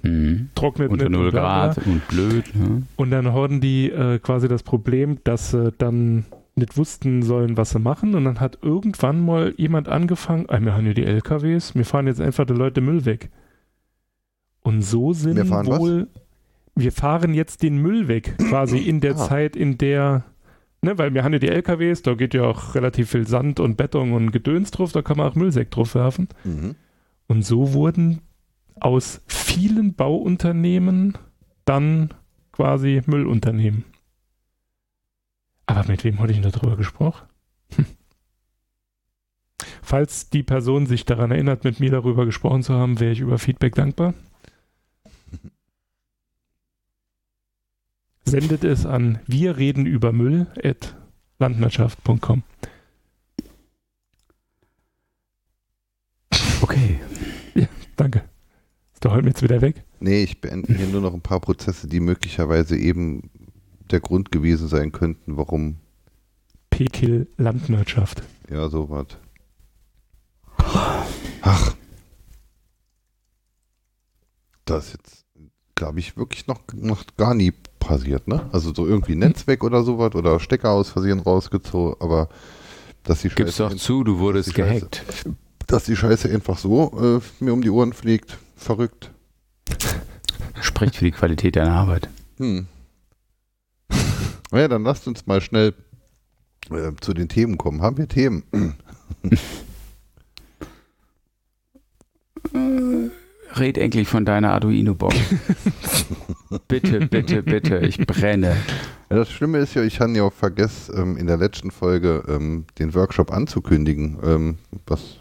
Mhm. 0.04 0.50
trocknet 0.56 0.91
Unter 0.91 1.10
nicht 1.10 1.15
und 1.17 1.24
0 1.24 1.32
bla 1.32 1.41
bla. 1.41 1.74
Grad 1.74 1.86
und 1.86 2.08
blöd. 2.08 2.56
Ne? 2.56 2.84
Und 2.96 3.12
dann 3.12 3.34
hatten 3.34 3.62
die 3.62 3.89
äh, 3.91 4.20
quasi 4.20 4.48
das 4.48 4.63
Problem, 4.63 5.17
dass 5.24 5.52
sie 5.52 5.72
dann 5.78 6.26
nicht 6.56 6.78
wussten 6.78 7.24
sollen, 7.24 7.58
was 7.58 7.72
sie 7.72 7.80
machen. 7.80 8.13
Und 8.15 8.26
dann 8.26 8.39
hat 8.39 8.60
irgendwann 8.62 9.26
mal 9.26 9.54
jemand 9.58 9.88
angefangen, 9.89 10.46
ah, 10.50 10.60
wir 10.62 10.74
haben 10.74 10.86
ja 10.86 10.94
die 10.94 11.06
LKWs, 11.06 11.76
wir 11.76 11.86
fahren 11.86 12.08
jetzt 12.08 12.22
einfach 12.22 12.46
die 12.46 12.54
Leute 12.54 12.82
Müll 12.82 13.06
weg. 13.06 13.30
Und 14.62 14.82
so 14.84 15.13
sind 15.13 15.38
Wir 15.38 15.46
fahren 15.46 15.67
was? 15.67 15.80
wohl, 15.80 16.08
wir 16.76 16.91
fahren 16.91 17.34
jetzt 17.34 17.63
den 17.63 17.78
Müll 17.78 18.08
weg, 18.08 18.36
quasi 18.50 18.78
in 18.78 19.00
der 19.00 19.13
Ah. 19.13 19.28
Zeit, 19.28 19.56
in 19.56 19.78
der, 19.78 20.24
ne, 20.82 20.98
weil 20.98 21.13
wir 21.13 21.24
haben 21.24 21.34
ja 21.34 21.39
die 21.39 21.50
LKWs, 21.50 22.04
da 22.04 22.13
geht 22.13 22.34
ja 22.34 22.44
auch 22.44 22.76
relativ 22.76 23.10
viel 23.10 23.28
Sand 23.28 23.60
und 23.60 23.76
Beton 23.78 24.13
und 24.13 24.32
Gedöns 24.32 24.70
drauf, 24.72 24.91
da 24.91 25.02
kann 25.02 25.17
man 25.17 25.28
auch 25.28 25.36
Müllsäck 25.36 25.72
drauf 25.72 25.96
werfen. 25.96 26.28
Mhm. 26.44 26.76
Und 27.28 27.44
so 27.44 27.74
wurden 27.74 28.20
aus 28.80 29.22
vielen 29.28 29.96
Bauunternehmen 29.96 31.18
dann 31.66 32.14
quasi 32.52 33.02
Müllunternehmen. 33.06 33.86
Aber 35.66 35.88
mit 35.88 36.04
wem 36.04 36.20
hatte 36.20 36.34
ich 36.34 36.42
denn 36.42 36.52
darüber 36.52 36.76
gesprochen? 36.76 37.28
Hm. 37.76 37.86
Falls 39.82 40.30
die 40.30 40.44
Person 40.44 40.86
sich 40.86 41.06
daran 41.06 41.32
erinnert, 41.32 41.64
mit 41.64 41.80
mir 41.80 41.92
darüber 41.92 42.26
gesprochen 42.26 42.64
zu 42.64 42.74
haben, 42.74 43.00
wäre 43.00 43.14
ich 43.14 43.20
über 43.20 43.40
Feedback 43.40 43.76
dankbar. 43.76 44.14
Sendet 48.26 48.64
es 48.64 48.86
an 48.86 49.20
wir 49.28 49.58
reden 49.58 49.86
über 49.86 50.12
Müll 50.12 50.48
at 50.64 50.96
landwirtschaft.com. 51.40 52.44
Okay. 56.62 57.00
Danke. 57.96 58.31
Der 59.04 59.12
Holm 59.12 59.26
jetzt 59.28 59.42
wieder 59.42 59.62
weg? 59.62 59.84
Nee, 60.00 60.24
ich 60.24 60.42
beende 60.42 60.74
hier 60.74 60.88
nur 60.88 61.02
noch 61.02 61.14
ein 61.14 61.22
paar 61.22 61.40
Prozesse, 61.40 61.88
die 61.88 62.00
möglicherweise 62.00 62.78
eben 62.78 63.30
der 63.90 64.00
Grund 64.00 64.32
gewesen 64.32 64.68
sein 64.68 64.92
könnten, 64.92 65.38
warum 65.38 65.78
Pekill 66.70 67.28
Landwirtschaft. 67.38 68.24
ja 68.50 68.70
sowas. 68.70 69.08
Ach. 71.42 71.76
Das 74.66 74.86
ist 74.88 74.94
jetzt, 74.94 75.26
glaube 75.76 76.00
ich, 76.00 76.16
wirklich 76.16 76.48
noch, 76.48 76.62
noch 76.74 77.04
gar 77.18 77.34
nie 77.34 77.52
passiert, 77.80 78.28
ne? 78.28 78.48
Also 78.54 78.74
so 78.74 78.86
irgendwie 78.86 79.16
Netz 79.16 79.48
weg 79.48 79.64
oder 79.64 79.84
sowas 79.84 80.14
oder 80.16 80.40
Stecker 80.40 80.70
aus 80.70 80.90
Versehen 80.90 81.20
rausgezogen, 81.20 81.96
aber 82.00 82.30
dass 83.04 83.22
die 83.22 83.30
Gib's 83.30 83.58
Scheiße, 83.58 83.74
doch 83.74 83.76
zu, 83.76 84.04
du 84.04 84.20
wurdest 84.20 84.50
die 84.50 84.62
Scheiße. 84.62 84.88
gehackt. 84.92 85.30
dass 85.68 85.86
die 85.86 85.96
Scheiße 85.96 86.30
einfach 86.30 86.58
so 86.60 87.20
äh, 87.20 87.44
mir 87.44 87.54
um 87.54 87.62
die 87.62 87.72
Ohren 87.72 87.94
fliegt, 87.94 88.38
verrückt. 88.62 89.12
Spricht 90.62 90.95
für 90.95 91.06
die 91.06 91.12
Qualität 91.12 91.56
deiner 91.56 91.74
Arbeit. 91.74 92.10
Hm. 92.38 92.67
Naja, 94.52 94.67
dann 94.67 94.84
lasst 94.84 95.08
uns 95.08 95.26
mal 95.28 95.41
schnell 95.41 95.74
äh, 96.69 96.91
zu 97.00 97.13
den 97.13 97.30
Themen 97.30 97.58
kommen. 97.58 97.82
Haben 97.82 97.97
wir 97.97 98.08
Themen? 98.08 98.43
Red 103.56 103.78
endlich 103.78 104.08
von 104.08 104.26
deiner 104.26 104.52
Arduino-Box. 104.54 105.15
bitte, 106.67 107.08
bitte, 107.08 107.43
bitte. 107.43 107.80
Ich 107.80 107.97
brenne. 107.97 108.58
Ja, 109.10 109.17
das 109.17 109.30
Schlimme 109.30 109.60
ist 109.60 109.74
ja, 109.74 109.84
ich 109.84 110.00
habe 110.00 110.12
ja 110.13 110.24
auch 110.24 110.34
vergessen, 110.34 110.95
ähm, 110.97 111.17
in 111.17 111.28
der 111.28 111.38
letzten 111.38 111.71
Folge 111.71 112.24
ähm, 112.28 112.65
den 112.80 112.93
Workshop 112.93 113.32
anzukündigen, 113.32 114.17
ähm, 114.24 114.58
was 114.86 115.17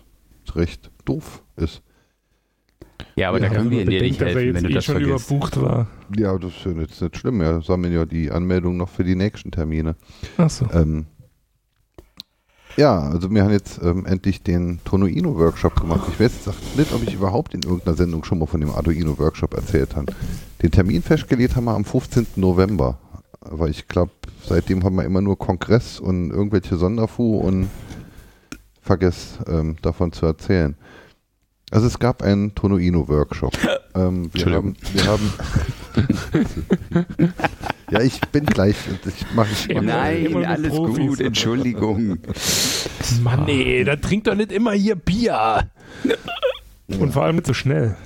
recht 0.55 0.91
doof 1.05 1.43
ist. 1.57 1.83
Ja, 3.17 3.29
aber 3.31 3.41
da 3.41 3.47
Ja, 3.47 3.53
können 3.55 3.71
wir 3.71 3.79
wenn 3.81 3.87
man 3.87 3.91
dir 3.95 4.03
nicht 4.03 4.21
helfen, 4.21 4.45
jetzt 4.45 4.55
wenn 4.55 4.65
du 4.65 4.71
eh 4.71 4.75
das 4.75 4.85
schon 4.85 4.97
vergisst. 4.97 5.31
überbucht 5.31 5.61
war. 5.63 5.87
Ja, 6.17 6.39
das 6.39 6.53
ist 6.57 6.65
ja 6.65 6.73
jetzt 6.73 7.01
nicht 7.03 7.17
schlimm. 7.17 7.41
Wir 7.41 7.61
sammeln 7.63 7.93
ja 7.93 8.05
die 8.05 8.31
Anmeldung 8.31 8.77
noch 8.77 8.89
für 8.89 9.05
die 9.05 9.15
nächsten 9.15 9.51
Termine. 9.51 9.97
Achso. 10.37 10.67
Ähm, 10.73 11.07
ja, 12.77 12.99
also 13.01 13.31
wir 13.31 13.43
haben 13.43 13.51
jetzt 13.53 13.81
ähm, 13.83 14.07
endlich 14.07 14.43
den 14.43 14.81
Tonoino-Workshop 14.85 15.81
gemacht. 15.81 16.03
Ich 16.13 16.21
weiß 16.21 16.47
jetzt 16.47 16.77
nicht, 16.79 16.93
ob 16.95 17.03
ich 17.03 17.15
überhaupt 17.15 17.53
in 17.55 17.63
irgendeiner 17.63 17.97
Sendung 17.97 18.25
schon 18.25 18.39
mal 18.39 18.47
von 18.47 18.61
dem 18.61 18.71
Arduino-Workshop 18.71 19.55
erzählt 19.55 19.97
habe. 19.97 20.13
Den 20.63 20.71
Termin 20.71 21.03
festgelegt 21.03 21.57
haben 21.57 21.65
wir 21.65 21.75
am 21.75 21.85
15. 21.85 22.27
November. 22.37 22.99
Aber 23.41 23.69
ich 23.69 23.89
glaube, 23.89 24.13
seitdem 24.47 24.85
haben 24.85 24.95
wir 24.97 25.05
immer 25.05 25.21
nur 25.21 25.37
Kongress 25.39 25.99
und 25.99 26.31
irgendwelche 26.31 26.77
Sonderfu 26.77 27.39
und 27.39 27.69
vergess 28.81 29.39
ähm, 29.49 29.77
davon 29.83 30.13
zu 30.13 30.27
erzählen. 30.27 30.77
Also 31.71 31.87
es 31.87 31.99
gab 31.99 32.23
einen 32.23 32.55
Tonoino-Workshop. 32.55 33.53
ähm, 33.95 34.31
wir 34.33 34.45
haben, 34.47 34.75
Entschuldigung. 34.75 34.77
wir 34.93 35.05
haben 35.07 35.33
ja, 37.91 38.01
ich 38.01 38.21
bin 38.33 38.47
gleich. 38.47 38.77
Ich 39.07 39.27
mach, 39.35 39.47
ich 39.51 39.69
mach 39.69 39.75
Immer- 39.77 39.83
Nein, 39.83 40.45
alles 40.45 40.75
Profis. 40.75 41.07
gut, 41.09 41.21
Entschuldigung. 41.21 42.19
Mann, 43.23 43.49
ey, 43.49 43.85
da 43.85 43.97
trinkt 43.97 44.27
doch 44.27 44.35
nicht 44.35 44.53
immer 44.53 44.73
hier 44.73 44.97
Bier. 44.97 45.71
Und 46.89 47.13
vor 47.13 47.25
allem 47.25 47.37
nicht 47.37 47.47
so 47.47 47.55
schnell. 47.55 47.97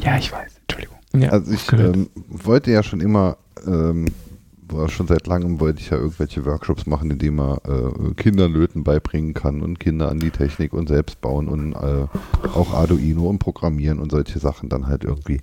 Ja, 0.00 0.18
ich 0.18 0.30
weiß, 0.32 0.52
Entschuldigung. 0.66 0.98
Ja, 1.16 1.30
Also 1.30 1.52
ich 1.52 1.70
ähm, 1.72 2.10
wollte 2.28 2.70
ja 2.70 2.82
schon 2.82 3.00
immer 3.00 3.36
ähm, 3.66 4.06
war 4.68 4.88
schon 4.88 5.06
seit 5.06 5.26
langem 5.26 5.60
wollte 5.60 5.80
ich 5.80 5.90
ja 5.90 5.96
irgendwelche 5.96 6.44
Workshops 6.44 6.86
machen, 6.86 7.10
in 7.10 7.18
denen 7.18 7.36
man 7.36 7.58
äh, 7.58 8.14
Kindern 8.14 8.52
Löten 8.52 8.84
beibringen 8.84 9.34
kann 9.34 9.62
und 9.62 9.78
Kinder 9.78 10.08
an 10.10 10.18
die 10.18 10.30
Technik 10.30 10.72
und 10.72 10.88
selbst 10.88 11.20
bauen 11.20 11.48
und 11.48 11.72
äh, 11.74 12.06
auch 12.54 12.72
Arduino 12.72 13.28
und 13.28 13.38
Programmieren 13.38 13.98
und 13.98 14.10
solche 14.10 14.38
Sachen 14.38 14.68
dann 14.68 14.86
halt 14.86 15.04
irgendwie 15.04 15.40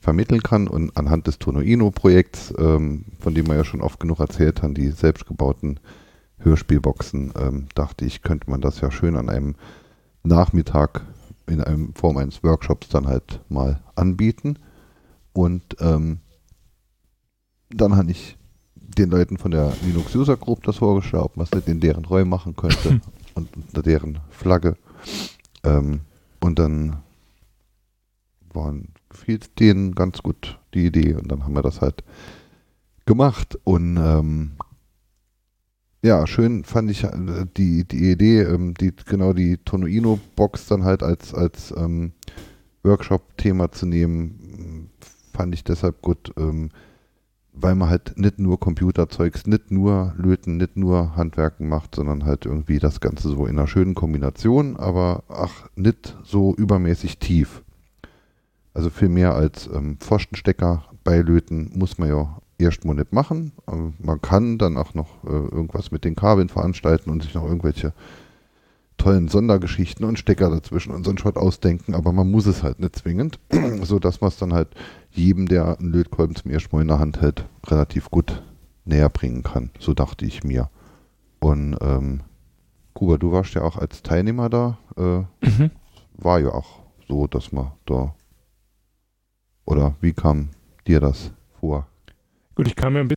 vermitteln 0.00 0.42
kann. 0.42 0.68
Und 0.68 0.96
anhand 0.96 1.26
des 1.26 1.38
Tonoino-Projekts, 1.38 2.54
ähm, 2.58 3.06
von 3.18 3.34
dem 3.34 3.46
man 3.46 3.56
ja 3.56 3.64
schon 3.64 3.80
oft 3.80 3.98
genug 4.00 4.20
erzählt 4.20 4.62
hat, 4.62 4.76
die 4.76 4.88
selbstgebauten 4.88 5.80
Hörspielboxen, 6.38 7.32
ähm, 7.40 7.66
dachte 7.74 8.04
ich, 8.04 8.22
könnte 8.22 8.50
man 8.50 8.60
das 8.60 8.80
ja 8.80 8.90
schön 8.90 9.16
an 9.16 9.28
einem 9.28 9.54
Nachmittag 10.22 11.02
in 11.46 11.60
einem 11.60 11.94
Form 11.94 12.16
eines 12.16 12.42
Workshops 12.42 12.88
dann 12.88 13.06
halt 13.06 13.40
mal 13.48 13.80
anbieten. 13.94 14.58
Und 15.32 15.76
ähm, 15.80 16.18
dann 17.70 17.96
habe 17.96 18.10
ich 18.10 18.36
den 18.98 19.10
Leuten 19.10 19.36
von 19.36 19.50
der 19.50 19.72
Linux 19.84 20.14
User 20.14 20.36
Group 20.36 20.62
das 20.64 20.76
vorgeschlagen, 20.76 21.40
es 21.40 21.52
nicht 21.52 21.68
in 21.68 21.80
deren 21.80 22.04
Räumen 22.04 22.30
machen 22.30 22.56
könnte 22.56 23.00
und 23.34 23.48
unter 23.56 23.82
deren 23.82 24.20
Flagge. 24.30 24.76
Ähm, 25.64 26.00
und 26.40 26.58
dann 26.58 26.98
waren, 28.52 28.88
gefiel 29.08 29.40
denen 29.58 29.94
ganz 29.94 30.22
gut 30.22 30.58
die 30.74 30.86
Idee 30.86 31.14
und 31.14 31.30
dann 31.30 31.44
haben 31.44 31.54
wir 31.54 31.62
das 31.62 31.80
halt 31.80 32.04
gemacht 33.04 33.58
und 33.64 33.96
ähm, 33.96 34.52
ja, 36.02 36.26
schön 36.26 36.64
fand 36.64 36.90
ich 36.90 37.04
äh, 37.04 37.46
die, 37.56 37.84
die 37.84 38.10
Idee, 38.12 38.42
ähm, 38.42 38.74
die, 38.74 38.92
genau 39.06 39.32
die 39.32 39.58
Tonoino-Box 39.58 40.66
dann 40.66 40.84
halt 40.84 41.02
als, 41.02 41.34
als 41.34 41.74
ähm, 41.76 42.12
Workshop-Thema 42.84 43.72
zu 43.72 43.86
nehmen, 43.86 44.90
fand 45.32 45.54
ich 45.54 45.64
deshalb 45.64 46.02
gut, 46.02 46.32
ähm, 46.36 46.70
weil 47.58 47.74
man 47.74 47.88
halt 47.88 48.18
nicht 48.18 48.38
nur 48.38 48.60
Computerzeugs, 48.60 49.46
nicht 49.46 49.70
nur 49.70 50.14
Löten, 50.16 50.58
nicht 50.58 50.76
nur 50.76 51.16
Handwerken 51.16 51.68
macht, 51.68 51.94
sondern 51.94 52.24
halt 52.24 52.46
irgendwie 52.46 52.78
das 52.78 53.00
Ganze 53.00 53.28
so 53.28 53.46
in 53.46 53.58
einer 53.58 53.66
schönen 53.66 53.94
Kombination, 53.94 54.76
aber 54.76 55.24
ach, 55.28 55.68
nicht 55.74 56.16
so 56.22 56.54
übermäßig 56.54 57.18
tief. 57.18 57.62
Also 58.74 58.90
viel 58.90 59.08
mehr 59.08 59.34
als 59.34 59.68
ähm, 59.72 59.96
Pfostenstecker 59.98 60.84
bei 61.02 61.18
Löten 61.20 61.70
muss 61.74 61.96
man 61.96 62.10
ja 62.10 62.38
erstmal 62.58 62.96
nicht 62.96 63.12
machen. 63.12 63.52
Aber 63.64 63.92
man 63.98 64.20
kann 64.20 64.58
dann 64.58 64.76
auch 64.76 64.94
noch 64.94 65.24
äh, 65.24 65.28
irgendwas 65.28 65.90
mit 65.90 66.04
den 66.04 66.14
Kabeln 66.14 66.48
veranstalten 66.48 67.10
und 67.10 67.22
sich 67.22 67.34
noch 67.34 67.44
irgendwelche 67.44 67.92
tollen 68.96 69.28
Sondergeschichten 69.28 70.04
und 70.04 70.18
Stecker 70.18 70.50
dazwischen 70.50 70.92
und 70.92 71.04
so 71.04 71.10
einen 71.10 71.18
Schrott 71.18 71.36
ausdenken, 71.36 71.94
aber 71.94 72.12
man 72.12 72.30
muss 72.30 72.46
es 72.46 72.62
halt 72.62 72.80
nicht 72.80 72.96
zwingend, 72.96 73.38
so 73.82 73.98
dass 73.98 74.20
man 74.20 74.28
es 74.28 74.36
dann 74.36 74.52
halt 74.52 74.68
jedem, 75.10 75.46
der 75.46 75.78
einen 75.78 75.92
Lötkolben 75.92 76.36
zum 76.36 76.50
ersten 76.50 76.74
Mal 76.74 76.82
in 76.82 76.88
der 76.88 76.98
Hand 76.98 77.20
hält, 77.20 77.44
relativ 77.66 78.10
gut 78.10 78.42
näher 78.84 79.08
bringen 79.08 79.42
kann. 79.42 79.70
So 79.78 79.94
dachte 79.94 80.24
ich 80.24 80.44
mir. 80.44 80.70
Und 81.40 81.76
ähm, 81.80 82.20
Kuba, 82.94 83.18
du 83.18 83.32
warst 83.32 83.54
ja 83.54 83.62
auch 83.62 83.76
als 83.76 84.02
Teilnehmer 84.02 84.48
da. 84.48 84.78
Äh, 84.96 85.46
mhm. 85.46 85.70
War 86.14 86.40
ja 86.40 86.48
auch 86.48 86.80
so, 87.08 87.26
dass 87.26 87.52
man 87.52 87.72
da. 87.84 88.14
Oder 89.64 89.96
wie 90.00 90.12
kam 90.12 90.50
dir 90.86 91.00
das 91.00 91.32
vor? 91.60 91.86
Gut, 92.54 92.68
ich 92.68 92.76
kam 92.76 92.94
mir 92.94 93.00
ein 93.00 93.08
bisschen 93.08 93.15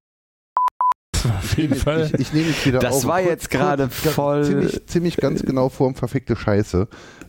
auf 1.26 1.58
jeden 1.58 1.76
Fall. 1.76 2.06
Ich, 2.14 2.20
ich 2.20 2.34
nehme 2.34 2.48
jetzt 2.48 2.66
wieder 2.66 2.80
Das 2.80 2.98
auf. 2.98 3.06
war 3.06 3.22
jetzt 3.22 3.50
gerade 3.50 3.90
voll. 3.90 4.44
Ziemlich, 4.46 4.86
ziemlich 4.88 5.18
ganz 5.18 5.42
genau 5.44 5.70
vor 5.70 5.90
dem 5.92 5.96
verfickte 5.96 6.36
Scheiße. 6.36 6.88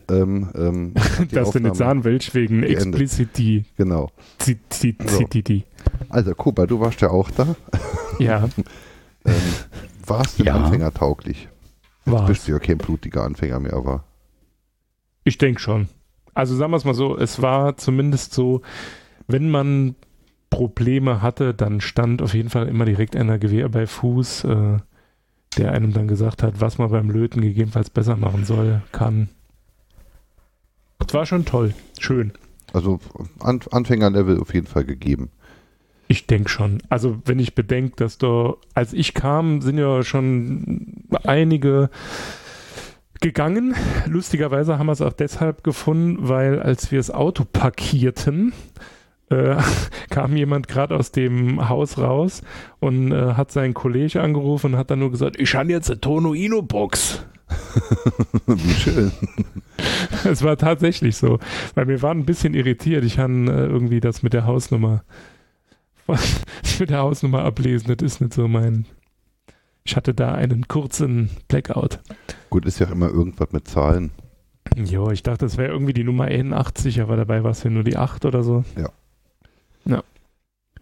Ähm, 0.09 0.49
ähm, 0.55 0.93
Dass 1.31 1.51
du 1.51 1.59
nicht 1.59 1.75
sagen 1.75 2.03
willst, 2.03 2.33
wegen 2.35 2.63
Explicity. 2.63 3.65
Genau. 3.77 4.09
City. 4.41 5.63
Also, 6.09 6.33
Kuba, 6.35 6.65
du 6.65 6.79
warst 6.79 7.01
ja 7.01 7.09
auch 7.09 7.29
da. 7.31 7.55
Ja. 8.19 8.47
ähm, 9.25 9.33
warst 10.05 10.37
du 10.39 10.43
Ja. 10.43 10.55
anfängertauglich? 10.55 11.47
Jetzt 12.05 12.13
War's. 12.13 12.27
bist 12.27 12.47
du 12.47 12.51
ja 12.51 12.59
kein 12.59 12.77
blutiger 12.77 13.23
Anfänger 13.23 13.59
mehr, 13.59 13.73
aber 13.73 14.03
Ich 15.23 15.37
denke 15.37 15.59
schon. 15.59 15.87
Also 16.33 16.55
sagen 16.55 16.71
wir 16.71 16.77
es 16.77 16.85
mal 16.85 16.93
so, 16.93 17.17
es 17.17 17.41
war 17.41 17.77
zumindest 17.77 18.33
so, 18.33 18.61
wenn 19.27 19.49
man 19.49 19.95
Probleme 20.51 21.23
hatte, 21.23 21.55
dann 21.55 21.81
stand 21.81 22.21
auf 22.21 22.35
jeden 22.35 22.49
Fall 22.49 22.67
immer 22.67 22.85
direkt 22.85 23.15
einer 23.15 23.39
Gewehr 23.39 23.67
bei 23.69 23.87
Fuß, 23.87 24.43
äh, 24.43 24.77
der 25.57 25.71
einem 25.71 25.93
dann 25.93 26.07
gesagt 26.07 26.43
hat, 26.43 26.61
was 26.61 26.77
man 26.77 26.91
beim 26.91 27.09
Löten 27.09 27.41
gegebenenfalls 27.41 27.89
besser 27.89 28.15
machen 28.15 28.45
soll, 28.45 28.81
kann. 28.91 29.29
Es 31.05 31.13
war 31.13 31.25
schon 31.25 31.45
toll, 31.45 31.73
schön. 31.99 32.33
also 32.73 32.99
An 33.39 33.61
Anfängerlevel 33.71 34.39
auf 34.39 34.53
jeden 34.53 34.67
Fall 34.67 34.85
gegeben. 34.85 35.31
Ich 36.07 36.27
denke 36.27 36.49
schon. 36.49 36.83
Also 36.89 37.21
wenn 37.25 37.39
ich 37.39 37.55
bedenke, 37.55 37.95
dass 37.95 38.17
da, 38.17 38.55
als 38.73 38.93
ich 38.93 39.13
kam, 39.13 39.61
sind 39.61 39.77
ja 39.77 40.03
schon 40.03 41.05
einige 41.23 41.89
gegangen. 43.21 43.75
Lustigerweise 44.05 44.77
haben 44.77 44.87
wir 44.87 44.93
es 44.93 45.01
auch 45.01 45.13
deshalb 45.13 45.63
gefunden, 45.63 46.27
weil 46.27 46.61
als 46.61 46.91
wir 46.91 46.99
das 46.99 47.11
Auto 47.11 47.45
parkierten, 47.45 48.51
äh, 49.31 49.57
kam 50.09 50.35
jemand 50.35 50.67
gerade 50.67 50.95
aus 50.95 51.11
dem 51.11 51.69
Haus 51.69 51.97
raus 51.97 52.41
und 52.79 53.11
äh, 53.11 53.33
hat 53.33 53.51
seinen 53.51 53.73
Kollegen 53.73 54.19
angerufen 54.19 54.73
und 54.73 54.79
hat 54.79 54.91
dann 54.91 54.99
nur 54.99 55.11
gesagt, 55.11 55.39
ich 55.39 55.55
habe 55.55 55.71
jetzt 55.71 55.89
eine 55.89 56.01
Tono-Ino-Box. 56.01 57.25
Wie 58.47 58.73
schön. 58.73 59.11
Es 60.23 60.43
war 60.43 60.57
tatsächlich 60.57 61.17
so, 61.17 61.39
weil 61.73 61.87
wir 61.87 62.03
waren 62.03 62.19
ein 62.19 62.25
bisschen 62.25 62.53
irritiert. 62.53 63.03
Ich 63.03 63.15
kann 63.15 63.47
äh, 63.47 63.65
irgendwie 63.65 63.99
das 63.99 64.21
mit 64.21 64.33
der 64.33 64.45
Hausnummer 64.45 65.03
mit 66.79 66.89
der 66.89 66.99
Hausnummer 66.99 67.43
ablesen. 67.43 67.95
Das 67.95 68.05
ist 68.05 68.21
nicht 68.21 68.33
so 68.33 68.47
mein. 68.47 68.85
Ich 69.83 69.95
hatte 69.95 70.13
da 70.13 70.33
einen 70.33 70.67
kurzen 70.67 71.29
Blackout. 71.47 71.99
Gut, 72.49 72.65
ist 72.65 72.79
ja 72.79 72.87
immer 72.87 73.09
irgendwas 73.09 73.51
mit 73.51 73.67
Zahlen. 73.67 74.11
Jo, 74.75 75.09
ich 75.09 75.23
dachte, 75.23 75.45
das 75.45 75.57
wäre 75.57 75.71
irgendwie 75.71 75.93
die 75.93 76.03
Nummer 76.03 76.25
81, 76.25 77.01
aber 77.01 77.17
dabei 77.17 77.43
war 77.43 77.51
es 77.51 77.63
ja 77.63 77.69
nur 77.69 77.83
die 77.83 77.97
8 77.97 78.25
oder 78.25 78.43
so. 78.43 78.63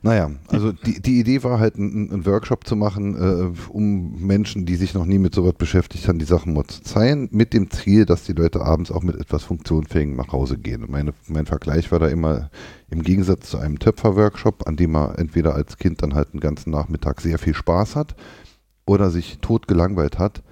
Naja, 0.02 0.32
also 0.48 0.72
die, 0.72 1.02
die 1.02 1.20
Idee 1.20 1.44
war 1.44 1.60
halt, 1.60 1.76
einen, 1.76 2.26
Workshop 2.26 2.66
zu 2.66 2.78
machen, 2.78 3.16
äh, 3.18 3.70
um 3.70 4.26
Menschen, 4.26 4.66
die 4.66 4.78
sich 4.78 4.94
noch 4.94 5.06
nie 5.06 5.20
mit 5.20 5.36
sowas 5.36 5.56
beschäftigt 5.58 6.08
haben, 6.08 6.20
die 6.20 6.26
Sachen 6.26 6.54
mal 6.54 6.66
zu 6.66 6.82
zeigen, 6.84 7.28
mit 7.32 7.54
dem 7.54 7.70
Ziel, 7.70 8.06
dass 8.06 8.24
die 8.24 8.32
Leute 8.32 8.62
abends 8.62 8.92
auch 8.92 9.04
mit 9.04 9.18
etwas 9.18 9.44
Funktionsfähigem 9.44 10.16
nach 10.16 10.32
Hause 10.32 10.58
gehen. 10.58 10.86
Meine, 10.88 11.14
mein 11.28 11.46
Vergleich 11.46 11.92
war 11.92 12.00
da 12.00 12.08
immer 12.08 12.50
im 12.90 13.04
Gegensatz 13.04 13.50
zu 13.50 13.58
einem 13.58 13.78
Töpfer-Workshop, 13.78 14.68
an 14.68 14.78
dem 14.78 14.92
man 14.92 15.16
entweder 15.16 15.54
als 15.54 15.78
Kind 15.78 16.02
dann 16.02 16.14
halt 16.14 16.30
einen 16.32 16.40
ganzen 16.40 16.72
Nachmittag 16.72 17.20
sehr 17.20 17.38
viel 17.38 17.54
Spaß 17.54 17.98
hat 17.98 18.16
oder 18.86 19.10
sich 19.10 19.40
tot 19.40 19.68
gelangweilt 19.68 20.18
hat. 20.18 20.44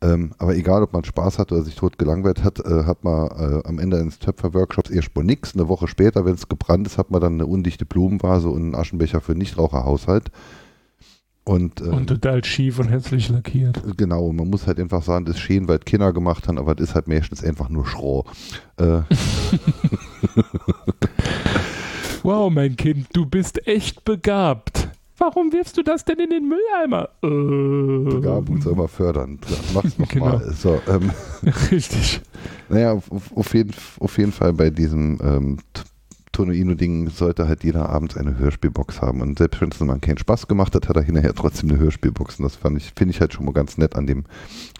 Ähm, 0.00 0.32
aber 0.38 0.54
egal, 0.54 0.82
ob 0.82 0.92
man 0.92 1.04
Spaß 1.04 1.38
hat 1.38 1.52
oder 1.52 1.62
sich 1.62 1.76
tot 1.76 1.98
gelangweilt 1.98 2.44
hat, 2.44 2.60
äh, 2.60 2.84
hat 2.84 3.04
man 3.04 3.28
äh, 3.28 3.62
am 3.66 3.78
Ende 3.78 3.98
eines 3.98 4.18
Töpfer-Workshops 4.18 4.90
erstmal 4.90 5.24
nichts. 5.24 5.54
Eine 5.54 5.68
Woche 5.68 5.88
später, 5.88 6.24
wenn 6.24 6.34
es 6.34 6.48
gebrannt 6.48 6.86
ist, 6.86 6.98
hat 6.98 7.10
man 7.10 7.20
dann 7.20 7.34
eine 7.34 7.46
undichte 7.46 7.86
Blumenvase 7.86 8.48
und 8.48 8.62
einen 8.62 8.74
Aschenbecher 8.74 9.20
für 9.20 9.34
Nichtraucherhaushalt. 9.34 10.30
Und, 11.44 11.80
ähm, 11.82 11.92
Und 11.92 12.06
total 12.06 12.42
schief 12.42 12.78
und 12.78 12.88
hässlich 12.88 13.28
lackiert. 13.28 13.82
genau, 13.98 14.32
man 14.32 14.48
muss 14.48 14.66
halt 14.66 14.80
einfach 14.80 15.02
sagen, 15.02 15.26
das 15.26 15.36
ist 15.36 15.42
schön, 15.42 15.68
weil 15.68 15.78
Kinder 15.78 16.12
gemacht 16.12 16.48
haben, 16.48 16.58
aber 16.58 16.74
das 16.74 16.88
ist 16.88 16.94
halt 16.94 17.06
meistens 17.06 17.44
einfach 17.44 17.68
nur 17.68 17.86
Schroh. 17.86 18.24
Äh, 18.78 19.00
Wow, 22.22 22.50
mein 22.50 22.74
Kind, 22.76 23.08
du 23.12 23.26
bist 23.26 23.66
echt 23.68 24.02
begabt. 24.06 24.88
Warum 25.16 25.52
wirfst 25.52 25.76
du 25.76 25.82
das 25.82 26.04
denn 26.04 26.18
in 26.18 26.30
den 26.30 26.48
Mülleimer? 26.48 27.08
Äh, 27.22 28.10
Begabung 28.14 28.60
soll 28.60 28.74
man 28.74 28.88
fördern. 28.88 29.38
Mach's 29.72 29.96
noch 29.98 30.08
Genau. 30.08 30.24
mal. 30.26 30.52
So, 30.52 30.80
ähm, 30.88 31.10
Richtig. 31.70 32.20
Naja, 32.68 32.92
auf, 32.92 33.10
auf, 33.36 33.54
jeden, 33.54 33.72
auf 34.00 34.18
jeden 34.18 34.32
Fall 34.32 34.52
bei 34.52 34.70
diesem 34.70 35.18
ähm, 35.22 35.58
Tonoino-Ding 36.32 37.10
sollte 37.10 37.46
halt 37.46 37.62
jeder 37.62 37.88
abends 37.88 38.16
eine 38.16 38.36
Hörspielbox 38.36 39.00
haben. 39.00 39.20
Und 39.20 39.38
selbst 39.38 39.60
wenn 39.60 39.70
es 39.70 39.78
mal 39.80 39.98
keinen 40.00 40.18
Spaß 40.18 40.48
gemacht 40.48 40.74
hat, 40.74 40.88
hat 40.88 40.96
er 40.96 41.02
hinterher 41.02 41.32
trotzdem 41.34 41.70
eine 41.70 41.78
Hörspielbox. 41.78 42.40
Und 42.40 42.42
das 42.44 42.56
fand 42.56 42.76
ich, 42.76 42.92
finde 42.96 43.14
ich 43.14 43.20
halt 43.20 43.32
schon 43.32 43.44
mal 43.44 43.52
ganz 43.52 43.78
nett 43.78 43.94
an 43.94 44.06
dem 44.08 44.24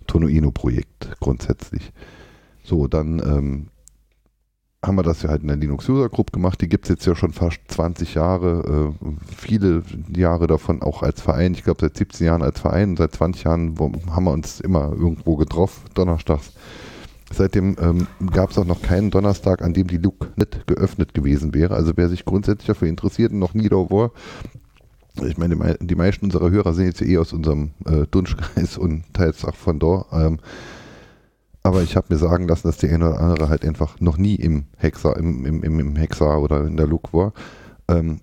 Tonoino-Projekt 0.08 1.16
grundsätzlich. 1.20 1.92
So, 2.64 2.88
dann 2.88 3.20
ähm, 3.20 3.66
haben 4.86 4.96
wir 4.96 5.02
das 5.02 5.22
ja 5.22 5.30
halt 5.30 5.42
in 5.42 5.48
der 5.48 5.56
Linux 5.56 5.88
User 5.88 6.08
Group 6.08 6.32
gemacht. 6.32 6.60
Die 6.60 6.68
gibt 6.68 6.84
es 6.84 6.88
jetzt 6.90 7.06
ja 7.06 7.14
schon 7.14 7.32
fast 7.32 7.60
20 7.68 8.14
Jahre, 8.14 8.92
äh, 9.02 9.08
viele 9.36 9.82
Jahre 10.14 10.46
davon 10.46 10.82
auch 10.82 11.02
als 11.02 11.20
Verein. 11.20 11.54
Ich 11.54 11.64
glaube 11.64 11.80
seit 11.80 11.96
17 11.96 12.26
Jahren 12.26 12.42
als 12.42 12.60
Verein 12.60 12.90
und 12.90 12.98
seit 12.98 13.12
20 13.14 13.44
Jahren 13.44 13.78
wo, 13.78 13.90
haben 14.10 14.24
wir 14.24 14.32
uns 14.32 14.60
immer 14.60 14.92
irgendwo 14.92 15.36
getroffen, 15.36 15.82
donnerstags. 15.94 16.52
Seitdem 17.32 17.76
ähm, 17.80 18.06
gab 18.30 18.50
es 18.50 18.58
auch 18.58 18.66
noch 18.66 18.82
keinen 18.82 19.10
Donnerstag, 19.10 19.62
an 19.62 19.72
dem 19.74 19.86
die 19.86 19.96
Luke 19.96 20.28
nicht 20.36 20.66
geöffnet 20.66 21.14
gewesen 21.14 21.54
wäre. 21.54 21.74
Also 21.74 21.92
wer 21.96 22.08
sich 22.08 22.24
grundsätzlich 22.24 22.66
dafür 22.66 22.88
interessiert 22.88 23.32
und 23.32 23.38
noch 23.40 23.54
nie 23.54 23.68
da 23.68 23.76
war, 23.76 24.12
ich 25.22 25.38
meine, 25.38 25.54
die, 25.54 25.60
mei- 25.60 25.76
die 25.80 25.94
meisten 25.94 26.24
unserer 26.26 26.50
Hörer 26.50 26.74
sind 26.74 26.86
jetzt 26.86 27.02
eh 27.02 27.18
aus 27.18 27.32
unserem 27.32 27.70
äh, 27.86 28.06
Dunschkreis 28.10 28.76
und 28.78 29.04
teils 29.14 29.44
auch 29.44 29.54
von 29.54 29.78
da. 29.78 30.04
Ähm, 30.12 30.38
aber 31.64 31.82
ich 31.82 31.96
habe 31.96 32.06
mir 32.10 32.18
sagen 32.18 32.46
lassen, 32.46 32.68
dass 32.68 32.76
der 32.76 32.92
eine 32.92 33.08
oder 33.08 33.20
andere 33.20 33.48
halt 33.48 33.64
einfach 33.64 33.98
noch 33.98 34.18
nie 34.18 34.36
im 34.36 34.66
Hexer, 34.76 35.16
im, 35.16 35.44
im, 35.46 35.64
im, 35.64 35.80
im 35.80 35.96
Hexer 35.96 36.38
oder 36.40 36.64
in 36.64 36.76
der 36.76 36.86
Look 36.86 37.12
war. 37.12 37.32
ähm, 37.88 38.20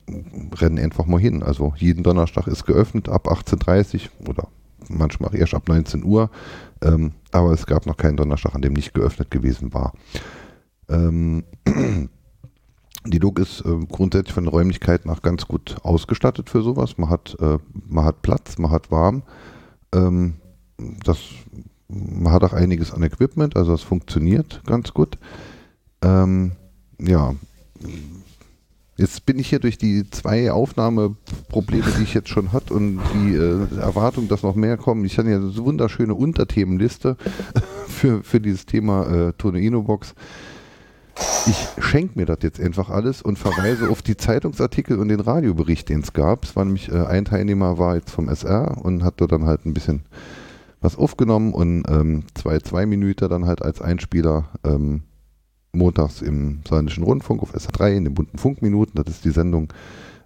rennen 0.56 0.80
einfach 0.80 1.06
mal 1.06 1.20
hin. 1.20 1.44
Also 1.44 1.74
jeden 1.76 2.04
Donnerstag 2.04 2.48
ist 2.48 2.66
geöffnet 2.66 3.10
ab 3.10 3.28
18.30 3.28 4.10
Uhr 4.20 4.30
oder 4.30 4.48
manchmal 4.89 5.36
erst 5.36 5.54
ab 5.56 5.68
19 5.68 6.04
Uhr. 6.04 6.30
Ähm, 6.84 7.14
aber 7.32 7.52
es 7.52 7.66
gab 7.66 7.86
noch 7.86 7.98
keinen 7.98 8.18
Donnerstag, 8.18 8.56
an 8.56 8.62
dem 8.62 8.74
nicht 8.74 8.94
geöffnet 8.94 9.32
gewesen 9.32 9.74
war. 9.74 9.94
Ähm, 10.89 11.44
die 13.06 13.20
Log 13.20 13.39
ist 13.39 13.62
äh, 13.62 13.86
grundsätzlich 13.89 14.34
von 14.34 14.46
den 14.46 14.52
Räumlichkeiten 14.54 15.10
auch 15.10 15.22
ganz 15.22 15.48
gut 15.48 15.78
ausgestattet 15.84 16.50
für 16.50 16.62
sowas. 16.62 16.98
Man 16.98 17.10
hat, 17.10 17.36
äh, 17.39 17.58
man 17.88 18.06
hat 18.06 18.22
Platz, 18.22 18.58
man 18.60 18.72
hat 18.72 18.92
warm. 18.92 19.24
Ähm, 19.94 20.36
das, 21.04 21.20
man 21.92 22.32
hat 22.34 22.44
auch 22.44 22.54
einiges 22.54 22.92
an 22.92 23.04
Equipment, 23.04 23.56
also 23.56 23.74
es 23.74 23.82
funktioniert 23.82 24.62
ganz 24.66 24.94
gut. 24.94 25.18
Ähm, 26.02 26.54
ja, 27.00 27.36
Jetzt 29.02 29.26
bin 29.26 29.39
ich 29.39 29.50
hier 29.50 29.58
durch 29.58 29.80
die 29.80 30.08
zwei 30.12 30.52
Aufnahmeprobleme, 30.52 31.92
die 31.98 32.04
ich 32.04 32.14
jetzt 32.14 32.30
schon 32.30 32.54
hatte 32.54 32.76
und 32.76 33.00
die 33.16 33.34
äh, 33.34 33.80
Erwartung, 33.80 34.28
dass 34.28 34.44
noch 34.44 34.54
mehr 34.54 34.78
kommen. 34.78 35.06
Ich 35.06 35.18
hatte 35.18 35.32
ja 35.32 35.38
eine 35.38 35.58
wunderschöne 35.58 36.14
Unterthemenliste 36.14 37.18
für, 37.88 38.24
für 38.24 38.39
dieses 38.39 38.68
Thema 38.68 39.30
äh, 39.30 39.34
Tono 39.34 39.82
Box. 39.82 40.14
Ich 41.48 41.84
schenke 41.84 42.20
mir 42.20 42.28
das 42.28 42.39
jetzt 42.42 42.60
einfach 42.60 42.89
alles 42.92 43.24
und 43.24 43.39
verweise 43.39 43.89
auf 43.89 44.04
die 44.04 44.18
Zeitungsartikel 44.18 45.00
und 45.00 45.08
den 45.08 45.20
Radiobericht, 45.20 45.89
den 45.89 46.02
es 46.02 46.14
gab. 46.14 46.44
Es 46.44 46.56
war 46.56 46.66
nämlich 46.66 46.92
äh, 46.92 47.04
ein 47.04 47.26
Teilnehmer 47.26 47.80
war 47.80 47.96
jetzt 47.96 48.12
vom 48.12 48.30
SR 48.30 48.78
und 48.84 49.04
hat 49.04 49.20
da 49.20 49.26
dann 49.26 49.48
halt 49.48 49.66
ein 49.66 49.74
bisschen 49.74 50.02
was 50.82 50.98
aufgenommen 50.98 51.54
und 51.54 51.84
ähm, 51.88 52.24
zwei, 52.34 52.60
zwei 52.60 52.86
Minuten 52.86 53.30
dann 53.30 53.46
halt 53.46 53.62
als 53.62 53.82
Einspieler 53.82 54.50
ähm, 54.64 55.04
montags 55.74 56.22
im 56.22 56.62
Saarländischen 56.68 57.04
Rundfunk 57.04 57.42
auf 57.42 57.56
SA3 57.56 57.96
in 57.96 58.04
den 58.06 58.14
bunten 58.14 58.38
Funkminuten. 58.38 59.02
Das 59.02 59.14
ist 59.14 59.24
die 59.24 59.32
Sendung, 59.32 59.72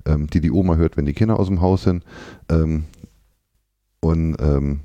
ähm, 0.06 0.28
die 0.28 0.42
die 0.42 0.52
Oma 0.52 0.76
hört, 0.76 0.98
wenn 0.98 1.06
die 1.06 1.14
Kinder 1.14 1.40
aus 1.40 1.48
dem 1.48 1.62
Haus 1.62 1.84
sind. 1.84 2.04
Ähm, 2.50 2.86
und 4.00 4.38
ähm, 4.40 4.80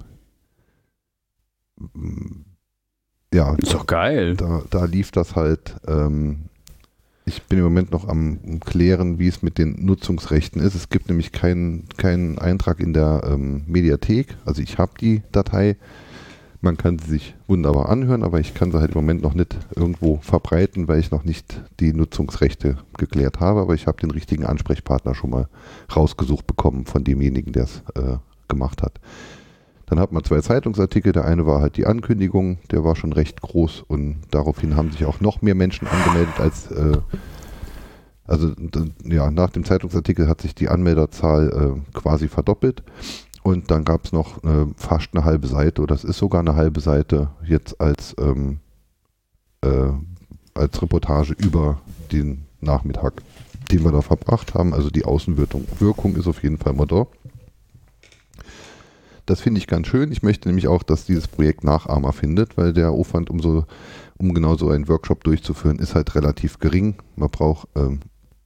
ja, 3.33 3.55
ist 3.55 3.73
doch 3.73 3.87
geil. 3.87 4.37
Da, 4.37 4.63
da 4.71 4.85
lief 4.85 5.13
das 5.13 5.37
halt. 5.37 5.77
Ähm, 5.87 6.50
ich 7.31 7.45
bin 7.45 7.59
im 7.59 7.65
Moment 7.65 7.93
noch 7.93 8.09
am 8.09 8.61
klären, 8.61 9.19
wie 9.19 9.29
es 9.29 9.43
mit 9.43 9.59
den 9.59 9.85
Nutzungsrechten 9.85 10.61
ist. 10.61 10.75
Es 10.75 10.91
gibt 10.91 11.09
nämlich 11.09 11.33
keinen 11.33 11.89
keinen 11.97 12.39
Eintrag 12.39 12.81
in 12.81 12.93
der 12.93 13.23
ähm, 13.25 13.63
Mediathek. 13.67 14.37
Also 14.45 14.63
ich 14.63 14.79
habe 14.79 14.93
die 15.01 15.23
Datei 15.33 15.77
man 16.63 16.77
kann 16.77 16.99
sie 16.99 17.09
sich 17.09 17.35
wunderbar 17.47 17.89
anhören, 17.89 18.23
aber 18.23 18.39
ich 18.39 18.55
kann 18.55 18.71
sie 18.71 18.79
halt 18.79 18.91
im 18.91 18.99
Moment 18.99 19.23
noch 19.23 19.35
nicht 19.35 19.57
irgendwo 19.75 20.19
verbreiten, 20.19 20.89
weil 20.89 21.01
ich 21.01 21.11
noch 21.11 21.25
nicht 21.25 21.63
die 21.81 21.95
Nutzungsrechte 21.95 22.77
geklärt 22.99 23.41
habe. 23.41 23.61
Aber 23.61 23.75
ich 23.75 23.87
habe 23.87 24.01
den 24.01 24.11
richtigen 24.11 24.45
Ansprechpartner 24.45 25.15
schon 25.15 25.31
mal 25.31 25.49
rausgesucht 25.95 26.47
bekommen 26.47 26.85
von 26.85 27.03
demjenigen, 27.03 27.53
der 27.53 27.65
es 27.65 27.83
äh, 27.95 28.19
gemacht 28.49 28.83
hat. 28.83 29.01
Dann 29.91 29.99
hat 29.99 30.13
man 30.13 30.25
zwei 30.25 30.41
Zeitungsartikel. 30.41 31.13
Der 31.13 31.25
eine 31.25 31.47
war 31.47 31.61
halt 31.61 31.77
die 31.77 31.87
Ankündigung, 31.87 32.59
der 32.71 32.85
war 32.85 32.97
schon 32.97 33.13
recht 33.13 33.43
groß 33.43 33.85
und 33.87 34.21
daraufhin 34.31 34.77
haben 34.77 34.93
sich 34.93 35.05
auch 35.05 35.21
noch 35.21 35.43
mehr 35.43 35.57
Menschen 35.57 35.89
angemeldet 35.89 36.39
als 36.39 36.71
äh, 36.71 36.99
also 38.31 38.53
ja, 39.03 39.29
nach 39.33 39.51
dem 39.51 39.65
Zeitungsartikel 39.65 40.29
hat 40.29 40.41
sich 40.41 40.55
die 40.55 40.69
Anmelderzahl 40.69 41.49
äh, 41.49 41.99
quasi 41.99 42.29
verdoppelt. 42.29 42.85
Und 43.43 43.73
dann 43.73 43.85
gab 43.85 44.05
es 44.05 44.13
noch 44.13 44.45
äh, 44.45 44.67
fast 44.77 45.09
eine 45.13 45.25
halbe 45.25 45.49
Seite, 45.49 45.83
oder 45.83 45.97
es 45.97 46.05
ist 46.05 46.19
sogar 46.19 46.41
eine 46.41 46.55
halbe 46.55 46.79
Seite 46.81 47.31
jetzt 47.45 47.81
als, 47.81 48.15
ähm, 48.21 48.61
äh, 49.63 49.91
als 50.55 50.81
Reportage 50.81 51.35
über 51.39 51.81
den 52.13 52.45
Nachmittag, 52.61 53.15
den 53.73 53.83
wir 53.83 53.91
da 53.91 54.01
verbracht 54.01 54.55
haben. 54.55 54.75
Also 54.75 54.91
die 54.91 55.05
Außenwirkung 55.05 55.67
Wirkung 55.81 56.15
ist 56.15 56.29
auf 56.29 56.45
jeden 56.45 56.59
Fall 56.59 56.75
mal 56.75 56.87
da. 56.87 57.09
Das 59.31 59.41
finde 59.41 59.59
ich 59.59 59.69
ganz 59.69 59.87
schön. 59.87 60.11
Ich 60.11 60.25
möchte 60.25 60.49
nämlich 60.49 60.67
auch, 60.67 60.83
dass 60.83 61.05
dieses 61.05 61.29
Projekt 61.29 61.63
Nachahmer 61.63 62.13
findet, 62.13 62.57
weil 62.57 62.73
der 62.73 62.91
Aufwand, 62.91 63.31
um 63.31 63.39
so, 63.39 63.65
um 64.19 64.35
genau 64.35 64.57
so 64.57 64.71
einen 64.71 64.89
Workshop 64.89 65.23
durchzuführen, 65.23 65.79
ist 65.79 65.95
halt 65.95 66.17
relativ 66.17 66.59
gering. 66.59 66.97
Man 67.15 67.31
braucht 67.31 67.69
ähm, 67.77 68.01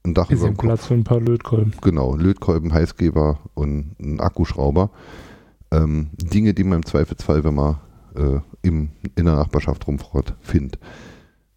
ein 0.05 0.13
Dach 0.13 0.29
Bisschen 0.29 0.53
über 0.53 0.63
Platz 0.63 0.85
für 0.85 0.93
ein 0.93 1.03
paar 1.03 1.23
Lötkolben. 1.23 1.73
Genau, 1.81 2.15
Lötkolben, 2.17 2.75
Heißgeber 2.75 3.39
und 3.55 3.99
ein 3.99 4.21
Akkuschrauber. 4.21 4.91
Ähm, 5.71 6.11
Dinge, 6.19 6.53
die 6.53 6.65
man 6.65 6.81
im 6.81 6.85
Zweifelsfall, 6.85 7.45
wenn 7.45 7.55
man 7.55 7.79
äh, 8.15 8.41
im, 8.61 8.91
in 9.17 9.25
der 9.25 9.37
Nachbarschaft 9.37 9.87
rumfährt, 9.87 10.35
findet. 10.43 10.79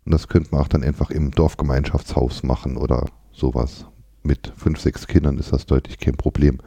Und 0.05 0.13
das 0.13 0.30
könnte 0.30 0.51
man 0.51 0.61
auch 0.61 0.69
dann 0.69 0.84
einfach 0.86 1.11
im 1.11 1.32
Dorfgemeinschaftshaus 1.32 2.43
machen 2.43 2.78
oder 2.78 3.07
sowas. 3.34 3.88
Mit 4.23 4.53
fünf, 4.55 4.80
sechs 4.80 5.05
Kindern 5.05 5.38
ist 5.38 5.51
das 5.51 5.65
deutlich 5.65 5.99
kein 5.99 6.15
Problem. 6.15 6.59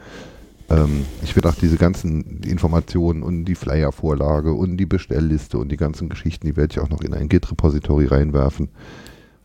Ähm, 0.71 1.05
ich 1.23 1.35
werde 1.35 1.49
auch 1.49 1.55
diese 1.55 1.77
ganzen 1.77 2.43
Informationen 2.43 3.23
und 3.23 3.45
die 3.45 3.55
Flyer-Vorlage 3.55 4.55
und 4.55 4.77
die 4.77 4.87
Bestellliste 4.87 5.59
und 5.59 5.71
die 5.71 5.77
ganzen 5.77 6.09
Geschichten, 6.09 6.47
die 6.47 6.57
werde 6.57 6.73
ich 6.73 6.81
auch 6.81 6.89
noch 6.89 7.03
in 7.03 7.13
ein 7.13 7.29
Git-Repository 7.29 8.07
reinwerfen 8.07 8.69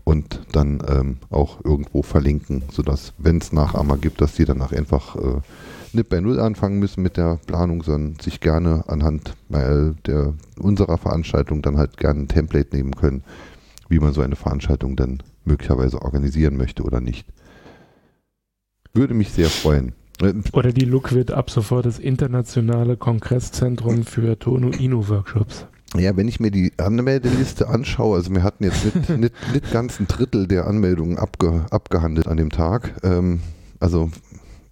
und 0.03 0.41
dann 0.51 0.81
ähm, 0.87 1.17
auch 1.31 1.65
irgendwo 1.65 2.03
verlinken, 2.03 2.63
sodass, 2.71 3.13
wenn 3.17 3.39
es 3.39 3.51
Nachahmer 3.51 3.97
gibt, 3.97 4.21
dass 4.21 4.35
die 4.35 4.45
danach 4.45 4.71
einfach 4.71 5.15
äh, 5.15 5.41
nicht 5.93 6.09
bei 6.09 6.21
Null 6.21 6.39
anfangen 6.39 6.79
müssen 6.79 7.01
mit 7.01 7.17
der 7.17 7.39
Planung, 7.47 7.81
sondern 7.81 8.19
sich 8.19 8.39
gerne 8.39 8.83
anhand 8.87 9.33
der, 9.49 10.33
unserer 10.59 10.97
Veranstaltung 10.97 11.61
dann 11.61 11.77
halt 11.77 11.97
gerne 11.97 12.21
ein 12.21 12.27
Template 12.27 12.75
nehmen 12.75 12.95
können, 12.95 13.23
wie 13.89 13.99
man 13.99 14.13
so 14.13 14.21
eine 14.21 14.35
Veranstaltung 14.35 14.95
dann 14.95 15.23
möglicherweise 15.43 16.01
organisieren 16.01 16.57
möchte 16.57 16.83
oder 16.83 17.01
nicht. 17.01 17.25
Würde 18.93 19.13
mich 19.13 19.31
sehr 19.31 19.49
freuen. 19.49 19.93
Oder 20.53 20.71
die 20.71 20.85
Look 20.85 21.13
wird 21.13 21.31
ab 21.31 21.49
sofort 21.49 21.85
das 21.85 21.99
internationale 21.99 22.95
Kongresszentrum 22.95 24.03
für 24.03 24.39
Tono-Inu-Workshops. 24.39 25.67
Ja, 25.97 26.15
wenn 26.17 26.27
ich 26.27 26.39
mir 26.39 26.51
die 26.51 26.71
Anmeldeliste 26.77 27.67
anschaue, 27.67 28.17
also 28.17 28.33
wir 28.33 28.43
hatten 28.43 28.63
jetzt 28.63 28.83
nicht, 28.85 29.09
nicht, 29.17 29.33
nicht 29.53 29.71
ganz 29.71 29.99
ein 29.99 30.07
Drittel 30.07 30.47
der 30.47 30.67
Anmeldungen 30.67 31.17
abge, 31.17 31.65
abgehandelt 31.69 32.27
an 32.27 32.37
dem 32.37 32.49
Tag. 32.49 32.95
Ähm, 33.03 33.41
also 33.79 34.09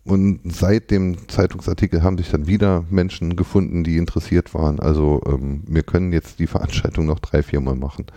und 0.05 0.41
seit 0.43 0.91
dem 0.91 1.29
Zeitungsartikel 1.29 2.03
haben 2.03 2.17
sich 2.17 2.29
dann 2.29 2.45
wieder 2.45 2.83
Menschen 2.89 3.37
gefunden, 3.37 3.85
die 3.85 3.97
interessiert 3.97 4.53
waren. 4.53 4.79
Also 4.81 5.21
ähm, 5.25 5.63
wir 5.65 5.83
können 5.83 6.11
jetzt 6.11 6.39
die 6.39 6.47
Veranstaltung 6.47 7.05
noch 7.05 7.19
drei, 7.19 7.41
vier 7.41 7.61
Mal 7.61 7.75
machen. 7.75 8.07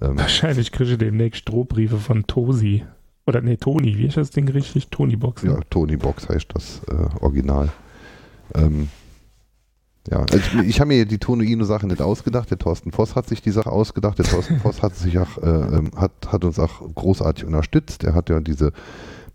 Ähm, 0.00 0.16
Wahrscheinlich 0.16 0.70
kriege 0.70 0.92
ich 0.92 0.98
demnächst 0.98 1.40
Strohbriefe 1.40 1.98
von 1.98 2.26
Tosi. 2.26 2.84
Oder 3.26 3.40
nee, 3.40 3.56
Toni, 3.56 3.96
wie 3.96 4.06
ist 4.06 4.16
das 4.16 4.30
Ding 4.30 4.48
richtig? 4.48 4.88
Tony 4.88 5.16
Box. 5.16 5.42
Ne? 5.42 5.52
Ja, 5.52 5.60
Tony 5.70 5.96
Box 5.96 6.28
heißt 6.28 6.48
das 6.54 6.82
äh, 6.88 7.22
Original. 7.24 7.70
Ähm, 8.54 8.88
ja, 10.10 10.18
also 10.18 10.36
ich, 10.36 10.68
ich 10.68 10.80
habe 10.80 10.88
mir 10.88 11.06
die 11.06 11.18
Tono-Ino-Sache 11.18 11.86
nicht 11.86 12.02
ausgedacht. 12.02 12.50
Der 12.50 12.58
Thorsten 12.58 12.90
Voss 12.90 13.14
hat 13.14 13.28
sich 13.28 13.40
die 13.40 13.52
Sache 13.52 13.70
ausgedacht. 13.70 14.18
Der 14.18 14.24
Thorsten 14.24 14.58
Voss 14.58 14.82
hat 14.82 14.96
sich 14.96 15.18
auch, 15.18 15.38
äh, 15.38 15.48
ähm, 15.48 15.90
hat, 15.96 16.12
hat 16.26 16.44
uns 16.44 16.58
auch 16.58 16.82
großartig 16.94 17.44
unterstützt. 17.44 18.02
Er 18.02 18.14
hat 18.14 18.28
ja 18.28 18.40
diese 18.40 18.72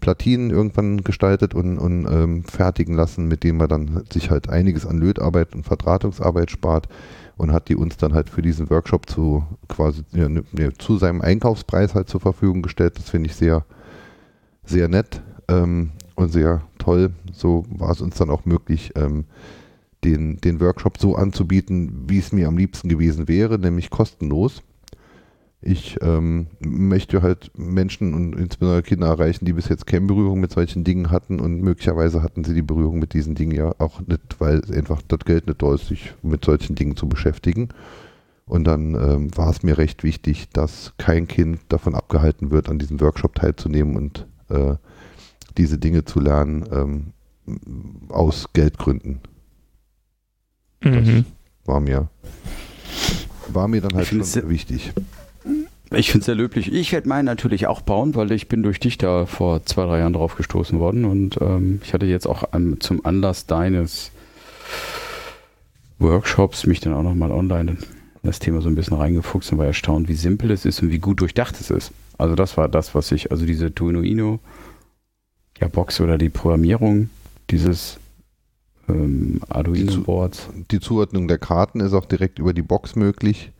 Platinen 0.01 0.51
irgendwann 0.51 1.03
gestaltet 1.03 1.53
und, 1.53 1.77
und 1.77 2.05
ähm, 2.05 2.43
fertigen 2.43 2.95
lassen, 2.95 3.27
mit 3.27 3.43
denen 3.43 3.57
man 3.57 3.69
dann 3.69 4.03
sich 4.11 4.29
halt 4.29 4.49
einiges 4.49 4.85
an 4.85 4.97
Lötarbeit 4.97 5.55
und 5.55 5.63
Verdrahtungsarbeit 5.63 6.51
spart 6.51 6.89
und 7.37 7.51
hat 7.51 7.69
die 7.69 7.75
uns 7.75 7.97
dann 7.97 8.13
halt 8.13 8.29
für 8.29 8.41
diesen 8.41 8.69
Workshop 8.69 9.09
zu 9.09 9.43
quasi 9.69 10.03
ja, 10.11 10.27
ne, 10.27 10.43
ne, 10.51 10.73
zu 10.73 10.97
seinem 10.97 11.21
Einkaufspreis 11.21 11.95
halt 11.95 12.09
zur 12.09 12.19
Verfügung 12.19 12.61
gestellt. 12.61 12.97
Das 12.97 13.09
finde 13.09 13.29
ich 13.29 13.35
sehr, 13.35 13.65
sehr 14.69 14.87
nett 14.87 15.21
ähm, 15.47 15.91
und 16.15 16.31
sehr 16.31 16.61
toll. 16.77 17.11
So 17.31 17.65
war 17.69 17.91
es 17.91 18.01
uns 18.01 18.17
dann 18.17 18.29
auch 18.29 18.45
möglich, 18.45 18.91
ähm, 18.95 19.25
den, 20.03 20.37
den 20.37 20.59
Workshop 20.59 20.97
so 20.97 21.15
anzubieten, 21.15 22.05
wie 22.07 22.19
es 22.19 22.31
mir 22.31 22.47
am 22.47 22.57
liebsten 22.57 22.89
gewesen 22.89 23.27
wäre, 23.27 23.57
nämlich 23.57 23.89
kostenlos. 23.89 24.63
Ich 25.59 25.97
ähm, 26.01 26.47
möchte 26.59 27.23
halt 27.23 27.51
Menschen 27.57 28.13
und 28.13 28.35
insbesondere 28.35 28.83
Kinder 28.83 29.07
erreichen, 29.07 29.45
die 29.45 29.53
bis 29.53 29.69
jetzt 29.69 29.87
keine 29.87 30.05
Berührung 30.05 30.39
mit 30.39 30.51
solchen 30.51 30.83
Dingen 30.83 31.09
hatten 31.09 31.39
und 31.39 31.61
möglicherweise 31.61 32.21
hatten 32.21 32.43
sie 32.43 32.53
die 32.53 32.61
Berührung 32.61 32.99
mit 32.99 33.13
diesen 33.13 33.33
Dingen 33.33 33.55
ja 33.55 33.73
auch 33.79 33.99
nicht, 34.01 34.39
weil 34.39 34.61
einfach 34.71 35.01
das 35.07 35.19
Geld 35.25 35.47
nicht 35.47 35.61
da 35.61 35.73
ist, 35.73 35.87
sich 35.87 36.13
mit 36.21 36.45
solchen 36.45 36.75
Dingen 36.75 36.95
zu 36.95 37.09
beschäftigen. 37.09 37.69
Und 38.45 38.63
dann 38.65 38.93
ähm, 38.95 39.35
war 39.35 39.49
es 39.49 39.63
mir 39.63 39.77
recht 39.77 40.03
wichtig, 40.03 40.47
dass 40.53 40.93
kein 40.97 41.27
Kind 41.27 41.59
davon 41.69 41.95
abgehalten 41.95 42.51
wird, 42.51 42.69
an 42.69 42.79
diesem 42.79 43.01
Workshop 43.01 43.35
teilzunehmen 43.35 43.97
und 43.97 44.25
äh, 44.49 44.75
diese 45.57 45.77
Dinge 45.77 46.05
zu 46.05 46.19
lernen 46.19 46.65
ähm, 46.71 47.13
aus 48.09 48.47
Geldgründen. 48.53 49.21
Mhm. 50.83 51.25
Das 51.25 51.25
war 51.65 51.79
mir, 51.79 52.09
war 53.49 53.67
mir 53.67 53.81
dann 53.81 53.95
halt 53.95 54.07
schon 54.07 54.23
sehr, 54.23 54.49
wichtig. 54.49 54.93
Ich 55.95 56.11
finde 56.11 56.19
es 56.21 56.25
sehr 56.25 56.35
löblich. 56.35 56.71
Ich 56.71 56.91
werde 56.91 57.07
meinen 57.07 57.25
natürlich 57.25 57.67
auch 57.67 57.81
bauen, 57.81 58.15
weil 58.15 58.31
ich 58.31 58.47
bin 58.49 58.61
durch 58.61 58.79
dich 58.79 58.97
da 58.97 59.25
vor 59.25 59.63
zwei, 59.65 59.85
drei 59.85 59.99
Jahren 59.99 60.13
drauf 60.13 60.35
gestoßen 60.35 60.79
worden 60.79 61.05
und 61.05 61.39
ähm, 61.41 61.79
ich 61.83 61.93
hatte 61.93 62.05
jetzt 62.05 62.27
auch 62.27 62.53
um, 62.53 62.79
zum 62.79 63.05
Anlass 63.05 63.45
deines 63.45 64.11
Workshops 65.99 66.67
mich 66.67 66.79
dann 66.79 66.93
auch 66.93 67.03
nochmal 67.03 67.31
online 67.31 67.71
in 67.71 67.77
das 68.23 68.39
Thema 68.39 68.61
so 68.61 68.67
ein 68.67 68.75
bisschen 68.75 68.97
reingefuchst 68.97 69.51
und 69.51 69.57
war 69.57 69.65
erstaunt, 69.65 70.09
wie 70.09 70.15
simpel 70.15 70.51
es 70.51 70.65
ist 70.65 70.81
und 70.81 70.91
wie 70.91 70.99
gut 70.99 71.21
durchdacht 71.21 71.59
es 71.59 71.69
ist. 71.71 71.91
Also 72.17 72.35
das 72.35 72.57
war 72.57 72.67
das, 72.67 72.95
was 72.95 73.11
ich, 73.11 73.31
also 73.31 73.45
diese 73.45 73.73
Tuinuino 73.73 74.39
ja, 75.59 75.67
Box 75.67 75.99
oder 76.01 76.17
die 76.17 76.29
Programmierung 76.29 77.09
dieses 77.49 77.99
ähm, 78.89 79.41
Arduino-Boards. 79.49 80.49
Die 80.71 80.79
Zuordnung 80.79 81.27
der 81.27 81.37
Karten 81.37 81.79
ist 81.79 81.93
auch 81.93 82.05
direkt 82.05 82.39
über 82.39 82.53
die 82.53 82.61
Box 82.61 82.95
möglich. 82.95 83.51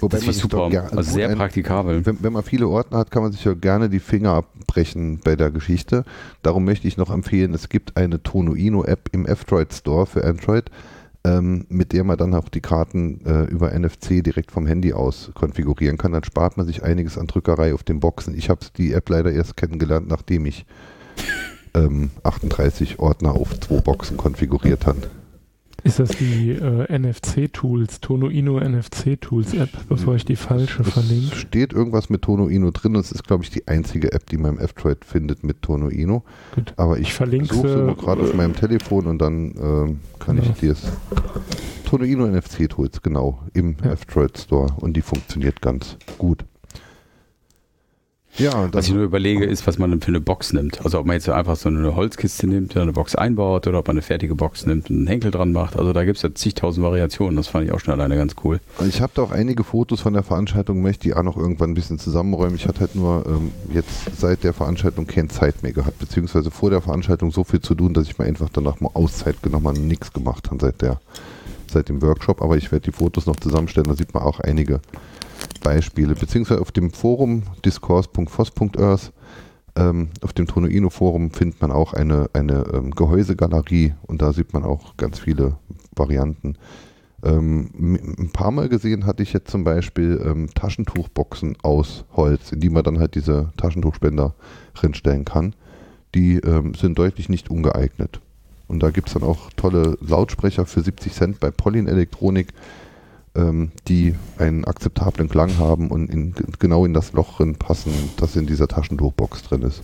Wobei 0.00 0.18
das 0.18 0.28
ist 0.28 0.38
super, 0.38 0.58
doch, 0.58 0.72
ja, 0.72 0.84
also, 0.84 0.96
also 0.98 1.12
sehr 1.12 1.28
ein, 1.28 1.36
praktikabel. 1.36 2.06
Wenn, 2.06 2.22
wenn, 2.22 2.32
man 2.32 2.44
viele 2.44 2.68
Ordner 2.68 2.98
hat, 2.98 3.10
kann 3.10 3.22
man 3.22 3.32
sich 3.32 3.44
ja 3.44 3.54
gerne 3.54 3.88
die 3.88 3.98
Finger 3.98 4.30
abbrechen 4.30 5.20
bei 5.24 5.34
der 5.34 5.50
Geschichte. 5.50 6.04
Darum 6.42 6.64
möchte 6.64 6.86
ich 6.86 6.96
noch 6.96 7.10
empfehlen, 7.10 7.52
es 7.54 7.68
gibt 7.68 7.96
eine 7.96 8.22
Tonoino-App 8.22 9.08
im 9.12 9.26
F-Droid 9.26 9.72
Store 9.72 10.06
für 10.06 10.24
Android, 10.24 10.70
ähm, 11.24 11.66
mit 11.68 11.92
der 11.92 12.04
man 12.04 12.16
dann 12.16 12.34
auch 12.34 12.48
die 12.48 12.60
Karten 12.60 13.20
äh, 13.26 13.44
über 13.44 13.78
NFC 13.78 14.24
direkt 14.24 14.50
vom 14.50 14.66
Handy 14.66 14.92
aus 14.92 15.30
konfigurieren 15.34 15.98
kann. 15.98 16.12
Dann 16.12 16.24
spart 16.24 16.56
man 16.56 16.66
sich 16.66 16.82
einiges 16.82 17.18
an 17.18 17.26
Drückerei 17.26 17.74
auf 17.74 17.82
den 17.82 18.00
Boxen. 18.00 18.34
Ich 18.36 18.48
habe 18.48 18.60
die 18.76 18.92
App 18.92 19.08
leider 19.08 19.30
erst 19.32 19.56
kennengelernt, 19.56 20.08
nachdem 20.08 20.46
ich 20.46 20.64
ähm, 21.74 22.10
38 22.22 22.98
Ordner 22.98 23.32
auf 23.32 23.58
zwei 23.60 23.80
Boxen 23.80 24.16
konfiguriert 24.16 24.86
hat. 24.86 25.10
Ist 25.84 25.98
das 25.98 26.10
die 26.10 26.50
äh, 26.50 26.98
NFC-Tools, 26.98 28.00
Tonoino 28.00 28.60
NFC-Tools-App, 28.60 29.70
bevor 29.88 30.14
ich 30.16 30.24
die 30.24 30.36
falsche 30.36 30.82
es 30.82 30.90
verlinke? 30.90 31.34
steht 31.36 31.72
irgendwas 31.72 32.10
mit 32.10 32.22
Tonoino 32.22 32.70
drin 32.70 32.96
und 32.96 33.00
es 33.00 33.12
ist, 33.12 33.26
glaube 33.26 33.44
ich, 33.44 33.50
die 33.50 33.66
einzige 33.68 34.12
App, 34.12 34.26
die 34.26 34.36
man 34.36 34.56
im 34.56 34.60
F-Droid 34.60 35.04
findet 35.04 35.44
mit 35.44 35.62
Tonoino. 35.62 36.24
Gut. 36.54 36.74
Aber 36.76 36.98
ich, 36.98 37.08
ich 37.08 37.14
verlinke 37.14 37.54
suche 37.54 37.94
gerade 37.98 38.22
auf 38.22 38.34
meinem 38.34 38.54
Telefon 38.54 39.06
und 39.06 39.18
dann 39.18 39.54
ähm, 39.60 40.00
kann 40.18 40.36
genau. 40.36 40.50
ich 40.50 40.60
dir 40.60 40.72
es. 40.72 40.82
Tonoino 41.84 42.26
NFC-Tools, 42.26 43.02
genau, 43.02 43.42
im 43.52 43.76
ja. 43.82 43.92
F-Droid 43.92 44.38
Store 44.38 44.74
und 44.80 44.96
die 44.96 45.02
funktioniert 45.02 45.60
ganz 45.60 45.96
gut. 46.18 46.44
Ja, 48.38 48.72
was 48.72 48.86
ich 48.86 48.94
nur 48.94 49.04
überlege, 49.04 49.44
ist, 49.44 49.66
was 49.66 49.78
man 49.78 50.00
für 50.00 50.08
eine 50.08 50.20
Box 50.20 50.52
nimmt. 50.52 50.82
Also 50.84 50.98
ob 50.98 51.06
man 51.06 51.14
jetzt 51.14 51.28
einfach 51.28 51.56
so 51.56 51.68
eine 51.68 51.94
Holzkiste 51.94 52.46
nimmt, 52.46 52.76
eine 52.76 52.92
Box 52.92 53.14
einbaut 53.14 53.66
oder 53.66 53.80
ob 53.80 53.88
man 53.88 53.94
eine 53.94 54.02
fertige 54.02 54.34
Box 54.34 54.66
nimmt 54.66 54.88
und 54.88 54.96
einen 54.96 55.06
Henkel 55.08 55.30
dran 55.30 55.52
macht. 55.52 55.76
Also 55.76 55.92
da 55.92 56.04
gibt 56.04 56.16
es 56.16 56.22
ja 56.22 56.34
zigtausend 56.34 56.84
Variationen. 56.84 57.36
Das 57.36 57.48
fand 57.48 57.66
ich 57.66 57.72
auch 57.72 57.80
schon 57.80 57.92
alleine 57.92 58.16
ganz 58.16 58.36
cool. 58.44 58.60
Ich 58.88 59.02
habe 59.02 59.12
da 59.14 59.22
auch 59.22 59.32
einige 59.32 59.64
Fotos 59.64 60.00
von 60.00 60.14
der 60.14 60.22
Veranstaltung, 60.22 60.80
möchte 60.80 61.02
die 61.02 61.14
auch 61.14 61.22
noch 61.22 61.36
irgendwann 61.36 61.70
ein 61.70 61.74
bisschen 61.74 61.98
zusammenräumen. 61.98 62.54
Ich 62.54 62.66
hatte 62.66 62.80
halt 62.80 62.94
nur 62.94 63.26
ähm, 63.26 63.50
jetzt 63.74 64.16
seit 64.18 64.44
der 64.44 64.54
Veranstaltung 64.54 65.06
keine 65.06 65.28
Zeit 65.28 65.62
mehr 65.62 65.72
gehabt, 65.72 65.98
beziehungsweise 65.98 66.50
vor 66.50 66.70
der 66.70 66.80
Veranstaltung 66.80 67.32
so 67.32 67.44
viel 67.44 67.60
zu 67.60 67.74
tun, 67.74 67.94
dass 67.94 68.06
ich 68.06 68.18
mir 68.18 68.24
einfach 68.24 68.48
danach 68.50 68.80
mal 68.80 68.90
Auszeit 68.94 69.42
genommen 69.42 69.66
habe 69.66 69.78
und 69.78 69.86
nichts 69.86 70.12
gemacht 70.12 70.50
habe 70.50 70.58
seit, 70.60 70.80
der, 70.80 71.00
seit 71.70 71.88
dem 71.88 72.00
Workshop. 72.00 72.40
Aber 72.40 72.56
ich 72.56 72.72
werde 72.72 72.90
die 72.90 72.96
Fotos 72.96 73.26
noch 73.26 73.36
zusammenstellen, 73.36 73.88
da 73.88 73.96
sieht 73.96 74.14
man 74.14 74.22
auch 74.22 74.40
einige 74.40 74.80
Beispiele, 75.60 76.14
beziehungsweise 76.14 76.60
auf 76.60 76.72
dem 76.72 76.90
Forum 76.90 77.44
discourse.foss.earth, 77.64 79.12
ähm, 79.76 80.10
auf 80.22 80.32
dem 80.32 80.46
Tonoino 80.46 80.90
Forum 80.90 81.30
findet 81.30 81.60
man 81.60 81.70
auch 81.70 81.94
eine, 81.94 82.28
eine 82.32 82.64
ähm, 82.72 82.90
Gehäusegalerie 82.90 83.94
und 84.06 84.20
da 84.20 84.32
sieht 84.32 84.52
man 84.52 84.64
auch 84.64 84.96
ganz 84.96 85.20
viele 85.20 85.56
Varianten. 85.94 86.56
Ähm, 87.22 87.70
ein 88.18 88.30
paar 88.32 88.50
Mal 88.50 88.68
gesehen 88.68 89.04
hatte 89.06 89.22
ich 89.22 89.32
jetzt 89.32 89.50
zum 89.50 89.64
Beispiel 89.64 90.20
ähm, 90.24 90.48
Taschentuchboxen 90.54 91.56
aus 91.62 92.04
Holz, 92.12 92.52
in 92.52 92.60
die 92.60 92.70
man 92.70 92.82
dann 92.82 92.98
halt 92.98 93.14
diese 93.14 93.52
Taschentuchspender 93.56 94.34
reinstellen 94.76 95.24
kann. 95.24 95.54
Die 96.14 96.36
ähm, 96.38 96.74
sind 96.74 96.98
deutlich 96.98 97.28
nicht 97.28 97.50
ungeeignet. 97.50 98.20
Und 98.66 98.82
da 98.82 98.90
gibt 98.90 99.08
es 99.08 99.14
dann 99.14 99.22
auch 99.22 99.50
tolle 99.56 99.98
Lautsprecher 100.00 100.64
für 100.64 100.80
70 100.80 101.12
Cent 101.12 101.40
bei 101.40 101.50
Pollin 101.50 101.88
Elektronik, 101.88 102.48
ähm, 103.34 103.72
die 103.88 104.14
einen 104.38 104.64
akzeptablen 104.64 105.28
Klang 105.28 105.58
haben 105.58 105.90
und 105.90 106.10
in, 106.10 106.34
genau 106.58 106.84
in 106.84 106.94
das 106.94 107.12
Loch 107.12 107.36
drin 107.36 107.56
passen, 107.56 107.92
das 108.16 108.36
in 108.36 108.46
dieser 108.46 108.68
Taschentuchbox 108.68 109.42
drin 109.42 109.62
ist. 109.62 109.82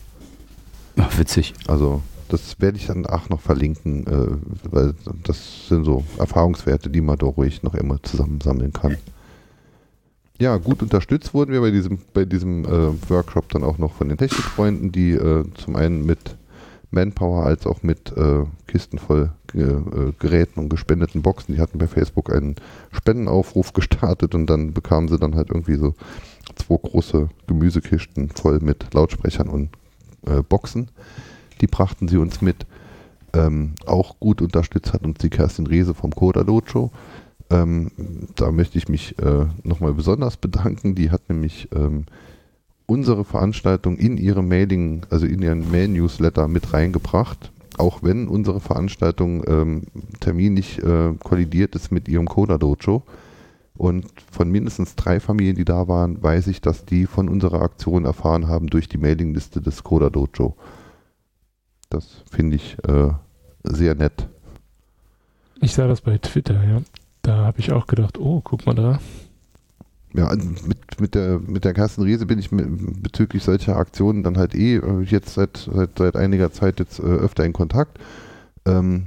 Ach, 0.97 1.19
witzig. 1.19 1.55
Also 1.67 2.03
das 2.29 2.61
werde 2.61 2.79
ich 2.79 2.87
dann 2.87 3.07
auch 3.07 3.29
noch 3.29 3.41
verlinken, 3.41 4.07
äh, 4.07 4.71
weil 4.71 4.95
das 5.23 5.69
sind 5.69 5.85
so 5.85 6.05
Erfahrungswerte, 6.19 6.91
die 6.91 7.01
man 7.01 7.19
da 7.19 7.27
ruhig 7.27 7.63
noch 7.63 7.75
immer 7.75 8.03
zusammensammeln 8.03 8.73
kann. 8.73 8.97
Ja, 10.39 10.59
gut 10.59 10.83
unterstützt 10.83 11.33
wurden 11.33 11.53
wir 11.53 11.61
bei 11.61 11.71
diesem, 11.71 11.99
bei 12.13 12.25
diesem 12.25 12.65
äh, 12.65 13.11
Workshop 13.11 13.49
dann 13.51 13.65
auch 13.65 13.79
noch 13.79 13.95
von 13.95 14.09
den 14.09 14.19
Technikfreunden, 14.19 14.93
die 14.93 15.13
äh, 15.13 15.45
zum 15.55 15.77
einen 15.77 16.05
mit 16.05 16.37
Manpower 16.91 17.45
als 17.45 17.67
auch 17.67 17.83
mit 17.83 18.17
äh, 18.17 18.45
Kisten 18.67 18.99
voll 18.99 19.31
äh, 19.55 20.13
Geräten 20.19 20.61
und 20.61 20.69
gespendeten 20.69 21.23
Boxen. 21.23 21.55
Die 21.55 21.61
hatten 21.61 21.79
bei 21.79 21.89
Facebook 21.89 22.33
einen 22.33 22.57
Spendenaufruf 22.93 23.73
gestartet 23.75 24.35
und 24.35 24.47
dann 24.47 24.73
bekamen 24.73 25.09
sie 25.09 25.19
dann 25.19 25.35
halt 25.35 25.51
irgendwie 25.51 25.77
so 25.77 25.95
zwei 26.55 26.77
große 26.77 27.29
Gemüsekisten 27.47 28.31
voll 28.31 28.61
mit 28.61 28.93
Lautsprechern 28.95 29.49
und 29.49 29.71
äh, 30.27 30.43
Boxen. 30.43 30.91
Die 31.61 31.67
brachten 31.67 32.09
sie 32.09 32.19
uns 32.19 32.41
mit. 32.41 32.67
Ähm, 33.33 33.75
auch 33.87 34.19
gut 34.21 34.41
unterstützt 34.41 34.93
hat 34.93 35.05
uns 35.05 35.19
die 35.19 35.31
Kerstin 35.31 35.67
Rehse 35.67 35.95
vom 35.95 36.13
Coda 36.13 36.45
Dojo. 36.45 36.91
Ähm, 37.51 37.91
da 38.35 38.51
möchte 38.51 38.79
ich 38.79 38.89
mich 38.89 39.19
äh, 39.19 39.47
nochmal 39.63 39.95
besonders 39.95 40.37
bedanken. 40.37 40.95
Die 40.95 41.11
hat 41.11 41.29
nämlich 41.29 41.69
ähm, 41.75 42.07
unsere 42.87 43.25
Veranstaltung 43.25 43.97
in 43.99 44.17
ihre 44.17 44.43
Mailing, 44.43 45.03
also 45.11 45.27
in 45.27 45.43
ihren 45.43 45.71
Mail-Newsletter 45.71 46.49
mit 46.49 46.73
reingebracht, 46.73 47.51
auch 47.79 48.03
wenn 48.03 48.29
unsere 48.29 48.61
Veranstaltung 48.61 49.45
ähm, 49.47 49.83
terminlich 50.21 50.83
äh, 50.83 51.13
kollidiert 51.23 51.75
ist 51.75 51.91
mit 51.91 52.09
ihrem 52.09 52.27
Coda 52.27 52.59
Dojo. 52.59 53.03
Und 53.77 54.07
von 54.31 54.51
mindestens 54.51 54.97
drei 54.97 55.21
Familien, 55.21 55.57
die 55.57 55.67
da 55.67 55.87
waren, 55.87 56.23
weiß 56.23 56.47
ich, 56.47 56.63
dass 56.63 56.87
die 56.87 57.05
von 57.05 57.29
unserer 57.29 57.61
Aktion 57.61 58.07
erfahren 58.07 58.49
haben 58.49 58.69
durch 58.69 58.89
die 58.89 58.97
Mailingliste 58.97 59.61
des 59.61 59.85
Coda 59.85 60.09
Dojo. 60.09 60.57
Das 61.91 62.23
finde 62.31 62.57
ich 62.57 62.79
äh, 62.89 63.11
sehr 63.65 63.95
nett. 63.95 64.29
Ich 65.61 65.75
sah 65.75 65.87
das 65.87 66.01
bei 66.01 66.17
Twitter, 66.19 66.63
ja. 66.65 66.81
Da 67.21 67.45
habe 67.45 67.59
ich 67.59 67.73
auch 67.73 67.87
gedacht, 67.87 68.19
oh, 68.19 68.41
guck 68.43 68.65
mal 68.67 68.75
da, 68.75 69.01
ja, 70.17 70.29
also 70.29 70.49
mit, 71.01 71.15
der, 71.15 71.39
mit 71.39 71.65
der 71.65 71.75
Kerstin 71.75 72.05
Riese 72.05 72.27
bin 72.27 72.39
ich 72.39 72.53
mit, 72.53 73.03
bezüglich 73.03 73.43
solcher 73.43 73.77
Aktionen 73.77 74.23
dann 74.23 74.39
halt 74.39 74.55
eh 74.55 74.77
äh, 74.77 75.03
jetzt 75.03 75.35
seit, 75.35 75.69
seit, 75.73 75.99
seit 75.99 76.17
einiger 76.17 76.53
Zeit 76.53 76.79
jetzt 76.81 76.99
äh, 76.99 77.03
öfter 77.03 77.45
in 77.45 77.53
Kontakt. 77.53 77.99
Ähm, 78.65 79.07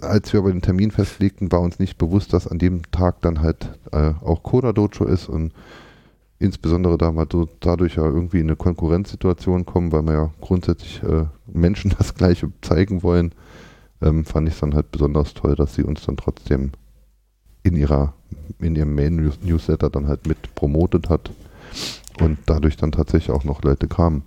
als 0.00 0.32
wir 0.32 0.40
aber 0.40 0.52
den 0.52 0.62
Termin 0.62 0.90
festlegten, 0.90 1.50
war 1.52 1.60
uns 1.60 1.78
nicht 1.78 1.98
bewusst, 1.98 2.32
dass 2.32 2.46
an 2.46 2.58
dem 2.58 2.90
Tag 2.92 3.20
dann 3.22 3.40
halt 3.40 3.78
äh, 3.92 4.12
auch 4.22 4.42
Coda 4.42 4.72
Dojo 4.72 5.04
ist 5.04 5.28
und 5.28 5.52
insbesondere 6.38 6.98
da 6.98 7.12
wir 7.12 7.26
so, 7.30 7.48
dadurch 7.60 7.96
ja 7.96 8.04
irgendwie 8.04 8.40
in 8.40 8.46
eine 8.46 8.56
Konkurrenzsituation 8.56 9.64
kommen, 9.64 9.92
weil 9.92 10.02
wir 10.02 10.12
ja 10.12 10.30
grundsätzlich 10.40 11.02
äh, 11.02 11.26
Menschen 11.46 11.94
das 11.98 12.14
Gleiche 12.14 12.50
zeigen 12.62 13.02
wollen, 13.02 13.32
ähm, 14.00 14.24
fand 14.24 14.48
ich 14.48 14.54
es 14.54 14.60
dann 14.60 14.74
halt 14.74 14.90
besonders 14.90 15.34
toll, 15.34 15.54
dass 15.54 15.74
sie 15.74 15.84
uns 15.84 16.04
dann 16.04 16.16
trotzdem 16.16 16.72
in 17.62 17.76
ihrer 17.76 18.14
in 18.58 18.76
ihrem 18.76 18.94
Main-Newsletter 18.94 19.90
dann 19.90 20.06
halt 20.06 20.26
mit 20.26 20.54
promotet 20.54 21.08
hat 21.08 21.30
und 22.20 22.38
dadurch 22.46 22.76
dann 22.76 22.92
tatsächlich 22.92 23.30
auch 23.30 23.44
noch 23.44 23.62
Leute 23.62 23.88
kamen. 23.88 24.22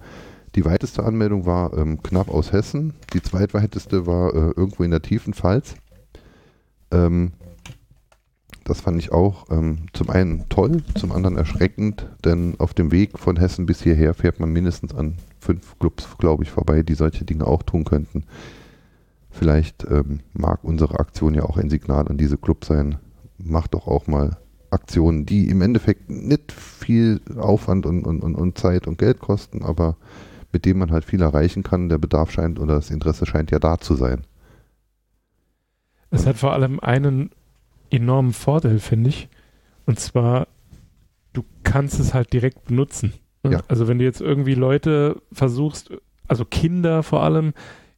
Die 0.55 0.65
weiteste 0.65 1.03
Anmeldung 1.03 1.45
war 1.45 1.77
ähm, 1.77 2.01
knapp 2.01 2.29
aus 2.29 2.51
Hessen, 2.51 2.93
die 3.13 3.21
zweitweiteste 3.21 4.07
war 4.07 4.33
äh, 4.33 4.51
irgendwo 4.55 4.83
in 4.83 4.91
der 4.91 5.01
tiefen 5.01 5.33
Pfalz. 5.33 5.75
Ähm, 6.91 7.33
das 8.63 8.81
fand 8.81 8.97
ich 8.97 9.11
auch 9.11 9.45
ähm, 9.51 9.87
zum 9.93 10.09
einen 10.09 10.49
toll, 10.49 10.81
zum 10.95 11.11
anderen 11.11 11.37
erschreckend, 11.37 12.07
denn 12.23 12.55
auf 12.57 12.73
dem 12.73 12.91
Weg 12.91 13.19
von 13.19 13.37
Hessen 13.37 13.65
bis 13.65 13.83
hierher 13.83 14.13
fährt 14.13 14.39
man 14.39 14.51
mindestens 14.51 14.95
an 14.95 15.17
fünf 15.39 15.77
Clubs, 15.77 16.07
glaube 16.17 16.43
ich, 16.43 16.49
vorbei, 16.49 16.81
die 16.81 16.95
solche 16.95 17.25
Dinge 17.25 17.45
auch 17.45 17.61
tun 17.61 17.83
könnten. 17.83 18.23
Vielleicht 19.29 19.85
ähm, 19.91 20.21
mag 20.33 20.63
unsere 20.63 20.99
Aktion 20.99 21.35
ja 21.35 21.43
auch 21.43 21.57
ein 21.57 21.69
Signal 21.69 22.07
an 22.07 22.17
diese 22.17 22.37
Clubs 22.37 22.67
sein, 22.67 22.97
macht 23.37 23.73
doch 23.73 23.87
auch 23.87 24.07
mal 24.07 24.37
Aktionen, 24.69 25.25
die 25.25 25.49
im 25.49 25.61
Endeffekt 25.61 26.09
nicht 26.09 26.51
viel 26.51 27.21
Aufwand 27.37 27.85
und, 27.85 28.05
und, 28.05 28.21
und, 28.21 28.57
Zeit 28.57 28.87
und 28.87 28.97
Geld 28.97 29.19
kosten, 29.19 29.63
aber 29.63 29.95
mit 30.51 30.65
denen 30.65 30.79
man 30.79 30.91
halt 30.91 31.05
viel 31.05 31.21
erreichen 31.21 31.63
kann. 31.63 31.89
Der 31.89 31.97
Bedarf 31.97 32.31
scheint 32.31 32.59
oder 32.59 32.75
das 32.75 32.91
Interesse 32.91 33.25
scheint 33.25 33.51
ja 33.51 33.59
da 33.59 33.77
zu 33.79 33.95
sein. 33.95 34.21
Es 36.11 36.21
und 36.21 36.27
hat 36.27 36.37
vor 36.37 36.53
allem 36.53 36.79
einen 36.79 37.31
enormen 37.89 38.33
Vorteil, 38.33 38.79
finde 38.79 39.09
ich. 39.09 39.29
Und 39.85 39.99
zwar, 39.99 40.47
du 41.33 41.43
kannst 41.63 41.99
es 41.99 42.13
halt 42.13 42.33
direkt 42.33 42.65
benutzen. 42.65 43.13
Ja. 43.43 43.61
Also 43.67 43.87
wenn 43.87 43.99
du 43.99 44.05
jetzt 44.05 44.21
irgendwie 44.21 44.55
Leute 44.55 45.21
versuchst, 45.31 45.91
also 46.27 46.45
Kinder 46.45 47.03
vor 47.03 47.23
allem, 47.23 47.53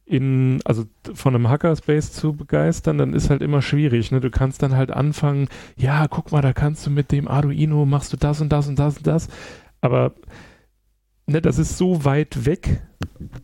in, 0.08 0.60
also 0.64 0.84
von 1.14 1.34
einem 1.34 1.48
Hackerspace 1.48 2.12
zu 2.12 2.32
begeistern, 2.32 2.98
dann 2.98 3.12
ist 3.12 3.28
halt 3.28 3.42
immer 3.42 3.60
schwierig. 3.60 4.10
Ne? 4.10 4.20
Du 4.20 4.30
kannst 4.30 4.62
dann 4.62 4.74
halt 4.74 4.90
anfangen, 4.90 5.48
ja, 5.76 6.08
guck 6.08 6.32
mal, 6.32 6.40
da 6.40 6.52
kannst 6.52 6.86
du 6.86 6.90
mit 6.90 7.12
dem 7.12 7.28
Arduino, 7.28 7.84
machst 7.84 8.12
du 8.12 8.16
das 8.16 8.40
und 8.40 8.50
das 8.50 8.68
und 8.68 8.78
das 8.78 8.96
und 8.96 9.06
das. 9.06 9.28
Aber 9.80 10.14
ne, 11.26 11.42
das 11.42 11.58
ist 11.58 11.76
so 11.76 12.04
weit 12.04 12.46
weg. 12.46 12.82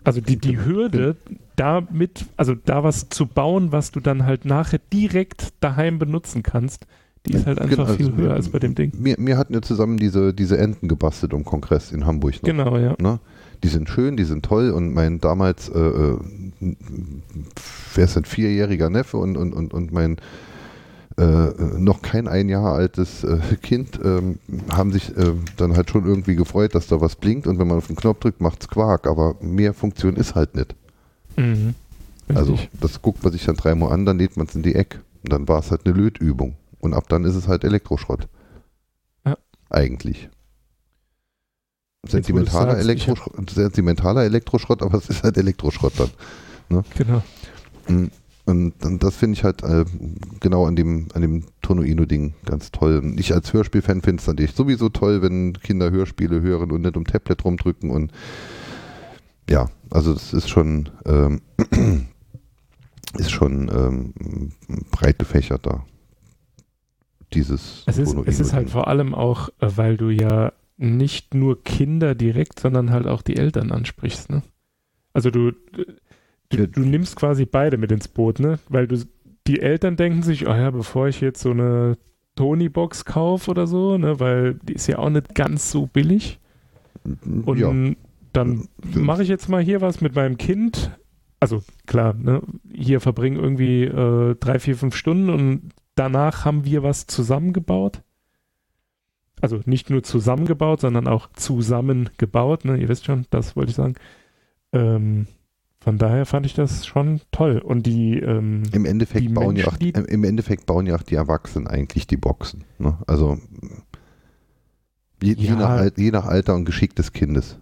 Also 0.05 0.21
die, 0.21 0.39
die 0.39 0.59
Hürde, 0.59 1.17
damit, 1.57 2.25
also 2.37 2.55
da 2.55 2.83
was 2.83 3.09
zu 3.11 3.27
bauen, 3.27 3.71
was 3.71 3.91
du 3.91 4.01
dann 4.01 4.25
halt 4.25 4.45
nachher 4.45 4.81
direkt 4.93 5.53
daheim 5.61 5.99
benutzen 5.99 6.43
kannst, 6.43 6.87
die 7.27 7.35
ist 7.35 7.47
halt 7.47 7.59
einfach 7.59 7.77
genau, 7.77 7.97
viel 7.97 8.07
also 8.07 8.17
höher 8.17 8.35
als 8.35 8.49
bei 8.49 8.59
dem 8.59 8.75
Ding. 8.75 8.93
Wir, 8.97 9.17
wir 9.19 9.37
hatten 9.37 9.55
ja 9.55 9.63
zusammen 9.63 9.97
diese, 9.97 10.35
diese 10.35 10.59
Enten 10.59 10.89
gebastelt 10.89 11.33
im 11.33 11.45
Kongress 11.45 11.93
in 11.93 12.07
Hamburg. 12.07 12.35
Noch, 12.35 12.43
genau, 12.43 12.79
ja. 12.79 12.97
Ne? 13.01 13.19
Die 13.65 13.71
sind 13.71 13.89
schön, 13.89 14.19
die 14.19 14.25
sind 14.25 14.45
toll 14.45 14.71
und 14.71 14.93
mein 14.93 15.21
damals, 15.21 15.71
äh, 15.71 15.79
äh 15.79 16.19
wer 17.95 18.05
ist 18.05 18.17
ein 18.19 18.27
vierjähriger 18.27 18.91
Neffe 18.91 19.17
und, 19.17 19.39
und, 19.39 19.55
und, 19.55 19.73
und 19.73 19.91
mein 19.91 20.19
äh, 21.17 21.49
noch 21.79 22.03
kein 22.03 22.29
ein 22.29 22.51
Jahr 22.51 22.75
altes 22.75 23.25
äh, 23.25 23.39
Kind 23.63 23.99
ähm, 24.05 24.39
haben 24.69 24.93
sich 24.93 25.17
äh, 25.17 25.33
dann 25.57 25.77
halt 25.77 25.89
schon 25.89 26.05
irgendwie 26.05 26.35
gefreut, 26.35 26.75
dass 26.75 26.89
da 26.89 27.01
was 27.01 27.17
blinkt 27.17 27.47
und 27.47 27.59
wenn 27.59 27.69
man 27.69 27.79
auf 27.79 27.87
den 27.87 27.97
Knopf 27.97 28.21
drückt, 28.21 28.43
macht 28.43 28.61
es 28.61 28.69
Quark, 28.69 29.07
aber 29.07 29.37
mehr 29.41 29.73
Funktion 29.73 30.17
ist 30.17 30.35
halt 30.35 30.55
nicht. 30.57 30.75
Mhm. 31.37 31.75
Also 32.35 32.59
das 32.81 33.01
guckt 33.01 33.23
man 33.23 33.33
sich 33.33 33.47
dann 33.47 33.57
dreimal 33.57 33.93
an, 33.93 34.05
dann 34.05 34.19
lädt 34.19 34.37
man 34.37 34.47
es 34.47 34.55
in 34.55 34.63
die 34.63 34.75
Ecke 34.75 34.99
und 35.23 35.33
dann 35.33 35.49
war 35.49 35.61
es 35.61 35.71
halt 35.71 35.87
eine 35.87 35.95
Lötübung 35.95 36.55
und 36.81 36.93
ab 36.93 37.09
dann 37.09 37.25
ist 37.25 37.35
es 37.35 37.49
halt 37.49 37.65
Elektroschrott. 37.65 38.29
Ja. 39.25 39.39
Eigentlich. 39.71 40.29
Sentimentaler, 42.09 42.79
Elektroschrott, 42.79 43.51
sentimentaler 43.51 44.25
Elektroschrott, 44.25 44.83
aber 44.83 44.99
es 44.99 45.09
ist 45.09 45.23
halt 45.23 45.37
Elektroschrott 45.37 45.93
dann. 45.99 46.11
Ne? 46.69 46.85
Genau. 46.97 47.23
Mhm. 47.89 48.11
Und, 48.47 48.85
und 48.85 49.03
das 49.03 49.17
finde 49.17 49.39
ich 49.39 49.45
halt 49.45 49.63
äh, 49.63 49.87
genau 50.41 50.67
an 50.67 50.77
dem, 50.77 51.09
an 51.15 51.23
dem 51.23 51.45
Tonoino-Ding 51.63 52.35
ganz 52.45 52.71
toll. 52.71 53.15
Ich 53.17 53.33
als 53.33 53.55
Hörspielfan 53.55 54.03
finde 54.03 54.21
es 54.21 54.27
natürlich 54.27 54.53
sowieso 54.53 54.91
toll, 54.91 55.23
wenn 55.23 55.55
Kinder 55.55 55.91
Hörspiele 55.91 56.43
hören 56.43 56.71
und 56.71 56.83
nicht 56.83 56.97
um 56.97 57.07
Tablet 57.07 57.43
rumdrücken. 57.43 57.91
Und 57.91 58.13
ja, 59.49 59.71
also 59.91 60.13
das 60.13 60.35
ist 60.35 60.51
schon, 60.51 60.91
ähm, 61.07 61.41
ist 63.17 63.31
schon 63.31 63.71
ähm, 63.75 64.53
breit 64.91 65.19
gefächert 65.19 65.65
da. 65.65 65.85
Dieses 67.33 67.83
es 67.87 67.97
ist, 67.97 68.15
es 68.27 68.41
ist 68.41 68.53
halt 68.53 68.69
vor 68.69 68.89
allem 68.89 69.15
auch, 69.15 69.49
äh, 69.59 69.71
weil 69.75 69.97
du 69.97 70.11
ja 70.11 70.53
nicht 70.77 71.35
nur 71.35 71.63
Kinder 71.63 72.15
direkt, 72.15 72.61
sondern 72.61 72.91
halt 72.91 73.07
auch 73.07 73.23
die 73.23 73.37
Eltern 73.37 73.71
ansprichst. 73.71 74.31
Ne? 74.31 74.43
Also 75.13 75.31
du 75.31 75.53
Du, 76.51 76.69
du, 76.69 76.81
nimmst 76.81 77.17
quasi 77.17 77.47
beide 77.47 77.79
mit 77.79 77.91
ins 77.91 78.09
Boot, 78.09 78.39
ne? 78.39 78.59
Weil 78.69 78.87
du, 78.87 79.05
die 79.47 79.61
Eltern 79.61 79.97
denken 79.97 80.23
sich, 80.23 80.47
oh 80.47 80.53
ja, 80.53 80.71
bevor 80.71 81.09
ich 81.09 81.21
jetzt 81.21 81.41
so 81.41 81.51
eine 81.51 81.97
Tony-Box 82.37 83.05
kaufe 83.05 83.51
oder 83.51 83.67
so, 83.67 83.97
ne, 83.99 84.19
weil 84.21 84.55
die 84.55 84.75
ist 84.75 84.87
ja 84.87 84.99
auch 84.99 85.11
nicht 85.11 85.35
ganz 85.35 85.71
so 85.71 85.87
billig. 85.87 86.41
Und 87.45 87.59
ja. 87.59 87.73
dann 88.33 88.69
mache 88.95 89.23
ich 89.23 89.29
jetzt 89.29 89.49
mal 89.49 89.63
hier 89.63 89.81
was 89.81 90.01
mit 90.01 90.15
meinem 90.15 90.39
Kind. 90.39 90.91
Also 91.41 91.63
klar, 91.87 92.15
ne, 92.15 92.43
hier 92.73 93.01
verbringen 93.01 93.37
irgendwie 93.37 93.85
äh, 93.85 94.35
drei, 94.37 94.59
vier, 94.59 94.77
fünf 94.77 94.97
Stunden 94.97 95.29
und 95.31 95.71
danach 95.95 96.45
haben 96.45 96.65
wir 96.65 96.83
was 96.83 97.07
zusammengebaut. 97.07 98.03
Also 99.45 99.61
nicht 99.67 99.91
nur 99.91 100.03
zusammengebaut, 100.03 100.81
sondern 100.81 101.07
auch 101.07 101.29
zusammengebaut. 101.35 102.65
Ne? 102.65 102.79
Ihr 102.79 102.89
wisst 102.89 103.05
schon, 103.05 103.27
das 103.29 103.57
wollte 103.57 103.69
ich 103.69 103.77
sagen. 103.77 103.93
Ähm, 104.73 105.27
von 105.81 105.99
daher 105.99 106.25
fand 106.25 106.47
ich 106.47 106.55
das 106.55 106.87
schon 106.87 107.21
toll. 107.31 107.59
Und 107.59 107.85
die 107.85 108.19
ähm, 108.21 108.63
im 108.73 108.87
Endeffekt 108.87 109.23
die 109.23 109.29
bauen 109.29 109.53
Menschen, 109.53 109.83
ja 109.83 110.01
auch, 110.01 110.07
im 110.07 110.25
Endeffekt 110.25 110.65
bauen 110.65 110.87
ja 110.87 110.95
auch 110.95 111.03
die 111.03 111.15
Erwachsenen 111.15 111.67
eigentlich 111.67 112.07
die 112.07 112.17
Boxen. 112.17 112.65
Ne? 112.79 112.97
Also 113.07 113.37
je, 115.23 115.35
ja. 115.35 115.37
je, 115.37 115.51
nach, 115.51 115.91
je 115.95 116.11
nach 116.11 116.25
Alter 116.25 116.55
und 116.55 116.65
Geschick 116.65 116.97
des 116.97 117.13
Kindes. 117.13 117.59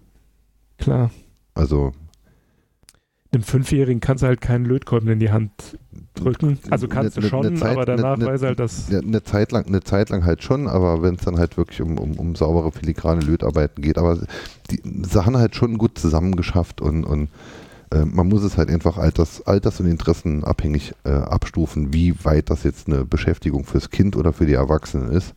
Klar. 0.78 1.10
Also 1.54 1.90
einem 3.32 3.42
Fünfjährigen 3.42 3.98
kannst 3.98 4.22
du 4.22 4.28
halt 4.28 4.40
keinen 4.40 4.66
Lötkolben 4.66 5.08
in 5.08 5.18
die 5.18 5.32
Hand 5.32 5.76
drücken. 6.14 6.58
Also 6.70 6.88
kannst 6.88 7.16
ne, 7.16 7.22
du 7.22 7.28
schon, 7.28 7.52
ne 7.52 7.54
Zeit, 7.54 7.72
aber 7.72 7.84
danach 7.84 8.16
ne, 8.16 8.26
weiß 8.26 8.42
halt 8.42 8.58
das. 8.60 8.90
Eine 8.90 9.22
Zeit 9.22 9.52
lang, 9.52 9.66
eine 9.66 9.82
Zeit 9.82 10.10
lang 10.10 10.24
halt 10.24 10.42
schon, 10.42 10.68
aber 10.68 11.02
wenn 11.02 11.14
es 11.14 11.24
dann 11.24 11.38
halt 11.38 11.56
wirklich 11.56 11.80
um, 11.80 11.98
um, 11.98 12.12
um 12.18 12.34
saubere 12.34 12.72
filigrane 12.72 13.22
Lötarbeiten 13.22 13.82
geht, 13.82 13.98
aber 13.98 14.18
die 14.70 14.80
Sachen 15.06 15.36
halt 15.36 15.56
schon 15.56 15.78
gut 15.78 15.98
zusammengeschafft 15.98 16.80
und, 16.80 17.04
und 17.04 17.28
äh, 17.92 18.04
man 18.04 18.28
muss 18.28 18.42
es 18.42 18.56
halt 18.56 18.70
einfach 18.70 18.96
alters, 18.98 19.46
alters- 19.46 19.80
und 19.80 19.86
interessenabhängig 19.86 20.94
äh, 21.04 21.10
abstufen, 21.10 21.92
wie 21.92 22.14
weit 22.24 22.50
das 22.50 22.64
jetzt 22.64 22.88
eine 22.88 23.04
Beschäftigung 23.04 23.64
fürs 23.64 23.90
Kind 23.90 24.16
oder 24.16 24.32
für 24.32 24.46
die 24.46 24.54
Erwachsenen 24.54 25.10
ist. 25.10 25.34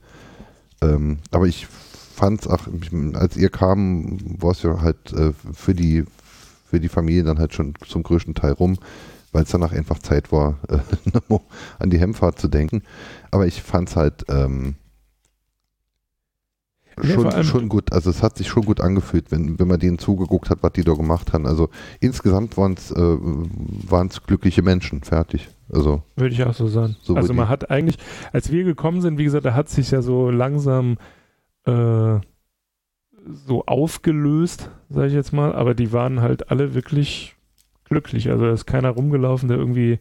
Ähm, 0.82 1.18
aber 1.32 1.48
ich 1.48 1.68
fand 1.68 2.42
es 2.42 2.48
auch, 2.48 2.68
als 3.14 3.36
ihr 3.36 3.50
kam, 3.50 4.18
war 4.42 4.52
es 4.52 4.64
ja 4.64 4.82
halt 4.82 5.12
äh, 5.14 5.34
für, 5.54 5.74
die, 5.74 6.06
für 6.70 6.80
die 6.80 6.90
Familie 6.90 7.24
dann 7.24 7.40
halt 7.40 7.54
schon 7.54 7.74
zum 7.86 8.04
größten 8.04 8.36
Teil 8.36 8.54
rum, 8.54 8.78
weil 9.36 9.44
es 9.44 9.50
danach 9.50 9.74
einfach 9.74 10.00
Zeit 10.00 10.32
war, 10.32 10.58
äh, 10.70 11.40
an 11.78 11.90
die 11.90 12.00
Hemmfahrt 12.00 12.40
zu 12.40 12.48
denken. 12.48 12.84
Aber 13.32 13.46
ich 13.46 13.62
fand 13.62 13.90
es 13.90 13.98
halt 13.98 14.24
ähm, 14.30 14.76
schon, 17.04 17.26
ja, 17.26 17.44
schon 17.44 17.68
gut. 17.68 17.92
Also 17.92 18.10
es 18.10 18.24
hat 18.24 18.38
sich 18.38 18.48
schon 18.48 18.64
gut 18.64 18.80
angefühlt, 18.80 19.32
wenn, 19.32 19.60
wenn 19.60 19.68
man 19.68 19.78
denen 19.78 20.00
zugeguckt 20.00 20.50
hat, 20.50 20.64
was 20.64 20.72
die 20.72 20.86
da 20.86 20.94
gemacht 20.94 21.34
haben. 21.34 21.46
Also 21.46 21.70
insgesamt 22.00 22.56
waren 22.56 22.76
es 22.76 22.92
äh, 22.92 24.20
glückliche 24.26 24.62
Menschen, 24.62 25.04
fertig. 25.04 25.50
Also 25.70 26.02
würde 26.16 26.34
ich 26.34 26.42
auch 26.46 26.54
so 26.54 26.68
sagen. 26.68 26.96
So 27.02 27.16
also 27.16 27.34
man 27.34 27.50
hat 27.50 27.70
eigentlich, 27.70 27.98
als 28.32 28.54
wir 28.54 28.64
gekommen 28.64 29.02
sind, 29.02 29.18
wie 29.18 29.26
gesagt, 29.26 29.46
da 29.46 29.54
hat 29.54 29.68
sich 29.68 29.92
ja 29.92 30.02
so 30.02 30.30
langsam 30.30 30.98
äh, 31.66 32.20
so 33.26 33.66
aufgelöst, 33.66 34.70
sage 34.90 35.08
ich 35.08 35.14
jetzt 35.14 35.34
mal, 35.34 35.54
aber 35.54 35.74
die 35.74 35.92
waren 35.92 36.22
halt 36.22 36.52
alle 36.52 36.74
wirklich 36.74 37.35
glücklich. 37.86 38.30
Also 38.30 38.46
da 38.46 38.54
ist 38.54 38.66
keiner 38.66 38.90
rumgelaufen, 38.90 39.48
der 39.48 39.58
irgendwie 39.58 40.00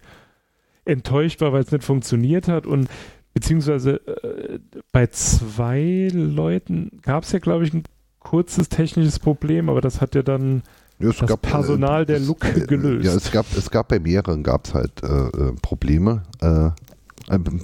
enttäuscht 0.84 1.40
war, 1.40 1.52
weil 1.52 1.62
es 1.62 1.72
nicht 1.72 1.84
funktioniert 1.84 2.48
hat 2.48 2.66
und 2.66 2.88
beziehungsweise 3.32 4.00
äh, 4.06 4.58
bei 4.92 5.06
zwei 5.08 6.08
Leuten 6.12 7.00
gab 7.02 7.24
es 7.24 7.32
ja, 7.32 7.38
glaube 7.38 7.64
ich, 7.64 7.72
ein 7.72 7.84
kurzes 8.20 8.68
technisches 8.68 9.18
Problem, 9.18 9.68
aber 9.68 9.80
das 9.80 10.00
hat 10.00 10.14
ja 10.14 10.22
dann 10.22 10.62
ja, 10.98 11.08
das 11.08 11.26
gab, 11.26 11.44
äh, 11.44 11.50
Personal 11.50 12.02
äh, 12.02 12.06
der 12.06 12.20
Look 12.20 12.44
äh, 12.44 12.60
gelöst. 12.60 13.06
Ja, 13.06 13.14
es 13.14 13.30
gab, 13.32 13.46
es 13.56 13.70
gab 13.70 13.88
bei 13.88 13.98
mehreren 13.98 14.42
gab 14.42 14.66
es 14.66 14.74
halt 14.74 15.02
äh, 15.02 15.06
äh 15.06 15.52
Probleme. 15.60 16.22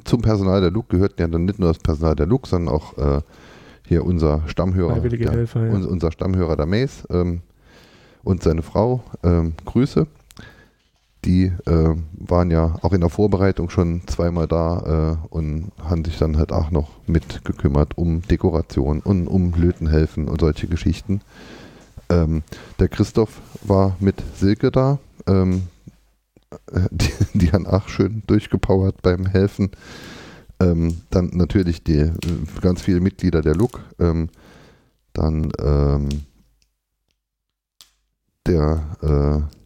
zum 0.05 0.23
Personal 0.23 0.61
der 0.61 0.71
Look 0.71 0.89
gehörten 0.89 1.21
ja 1.21 1.29
dann 1.29 1.45
nicht 1.45 1.59
nur 1.59 1.69
das 1.69 1.79
Personal 1.79 2.17
der 2.17 2.27
Look, 2.27 2.47
sondern 2.47 2.75
auch 2.75 3.23
hier 3.87 4.05
unser 4.05 4.43
Stammhörer, 4.47 5.01
der, 5.01 5.33
Helfer, 5.33 5.67
ja. 5.67 5.73
unser 5.73 6.13
Stammhörer 6.13 6.57
der 6.57 6.67
Mace 6.67 7.09
ähm, 7.11 7.43
und 8.23 8.43
seine 8.43 8.63
Frau. 8.63 9.03
Ähm, 9.23 9.55
Grüße 9.65 10.07
die 11.25 11.53
äh, 11.67 11.95
waren 12.13 12.51
ja 12.51 12.77
auch 12.83 12.93
in 12.93 13.01
der 13.01 13.11
Vorbereitung 13.11 13.69
schon 13.69 14.03
zweimal 14.07 14.47
da 14.47 15.19
äh, 15.31 15.35
und 15.35 15.71
haben 15.83 16.05
sich 16.05 16.19
dann 16.19 16.39
halt 16.39 16.53
auch 16.53 16.71
noch 16.71 16.91
mitgekümmert 17.07 17.99
um 17.99 18.23
Dekoration 18.23 19.01
und 19.01 19.27
um 19.27 19.53
Lötenhelfen 19.55 20.29
und 20.29 20.41
solche 20.41 20.67
Geschichten. 20.67 21.21
Ähm, 22.09 22.43
der 22.79 22.89
Christoph 22.89 23.41
war 23.63 23.97
mit 24.01 24.23
Silke 24.37 24.71
da. 24.71 24.99
Ähm, 25.27 25.65
die, 26.91 27.13
die 27.35 27.53
haben 27.53 27.67
auch 27.67 27.89
schön 27.89 28.23
durchgepowert 28.27 29.03
beim 29.03 29.27
Helfen. 29.27 29.71
Ähm, 30.59 31.03
dann 31.11 31.31
natürlich 31.35 31.85
die 31.85 31.99
äh, 31.99 32.13
ganz 32.63 32.81
viele 32.81 33.01
Mitglieder 33.01 33.43
der 33.43 33.55
LUK. 33.55 33.81
Ähm, 33.99 34.31
dann 35.13 35.53
ähm, 35.61 36.09
der 38.47 38.97
äh, 39.03 39.57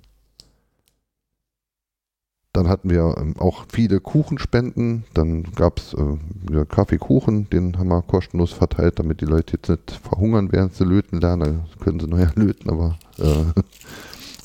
dann 2.54 2.68
hatten 2.68 2.88
wir 2.88 3.16
ähm, 3.18 3.34
auch 3.38 3.66
viele 3.68 3.98
Kuchenspenden. 4.00 5.04
Dann 5.12 5.42
gab 5.56 5.78
es 5.80 5.92
äh, 5.94 6.64
Kaffeekuchen, 6.66 7.50
den 7.50 7.76
haben 7.78 7.88
wir 7.88 8.00
kostenlos 8.02 8.52
verteilt, 8.52 9.00
damit 9.00 9.20
die 9.20 9.26
Leute 9.26 9.56
jetzt 9.56 9.68
nicht 9.68 9.90
verhungern, 9.90 10.52
während 10.52 10.72
sie 10.74 10.84
löten 10.84 11.20
lernen. 11.20 11.64
Dann 11.68 11.80
können 11.80 12.00
sie 12.00 12.06
neuer 12.06 12.30
löten, 12.36 12.70
aber 12.70 12.96
äh, 13.18 13.60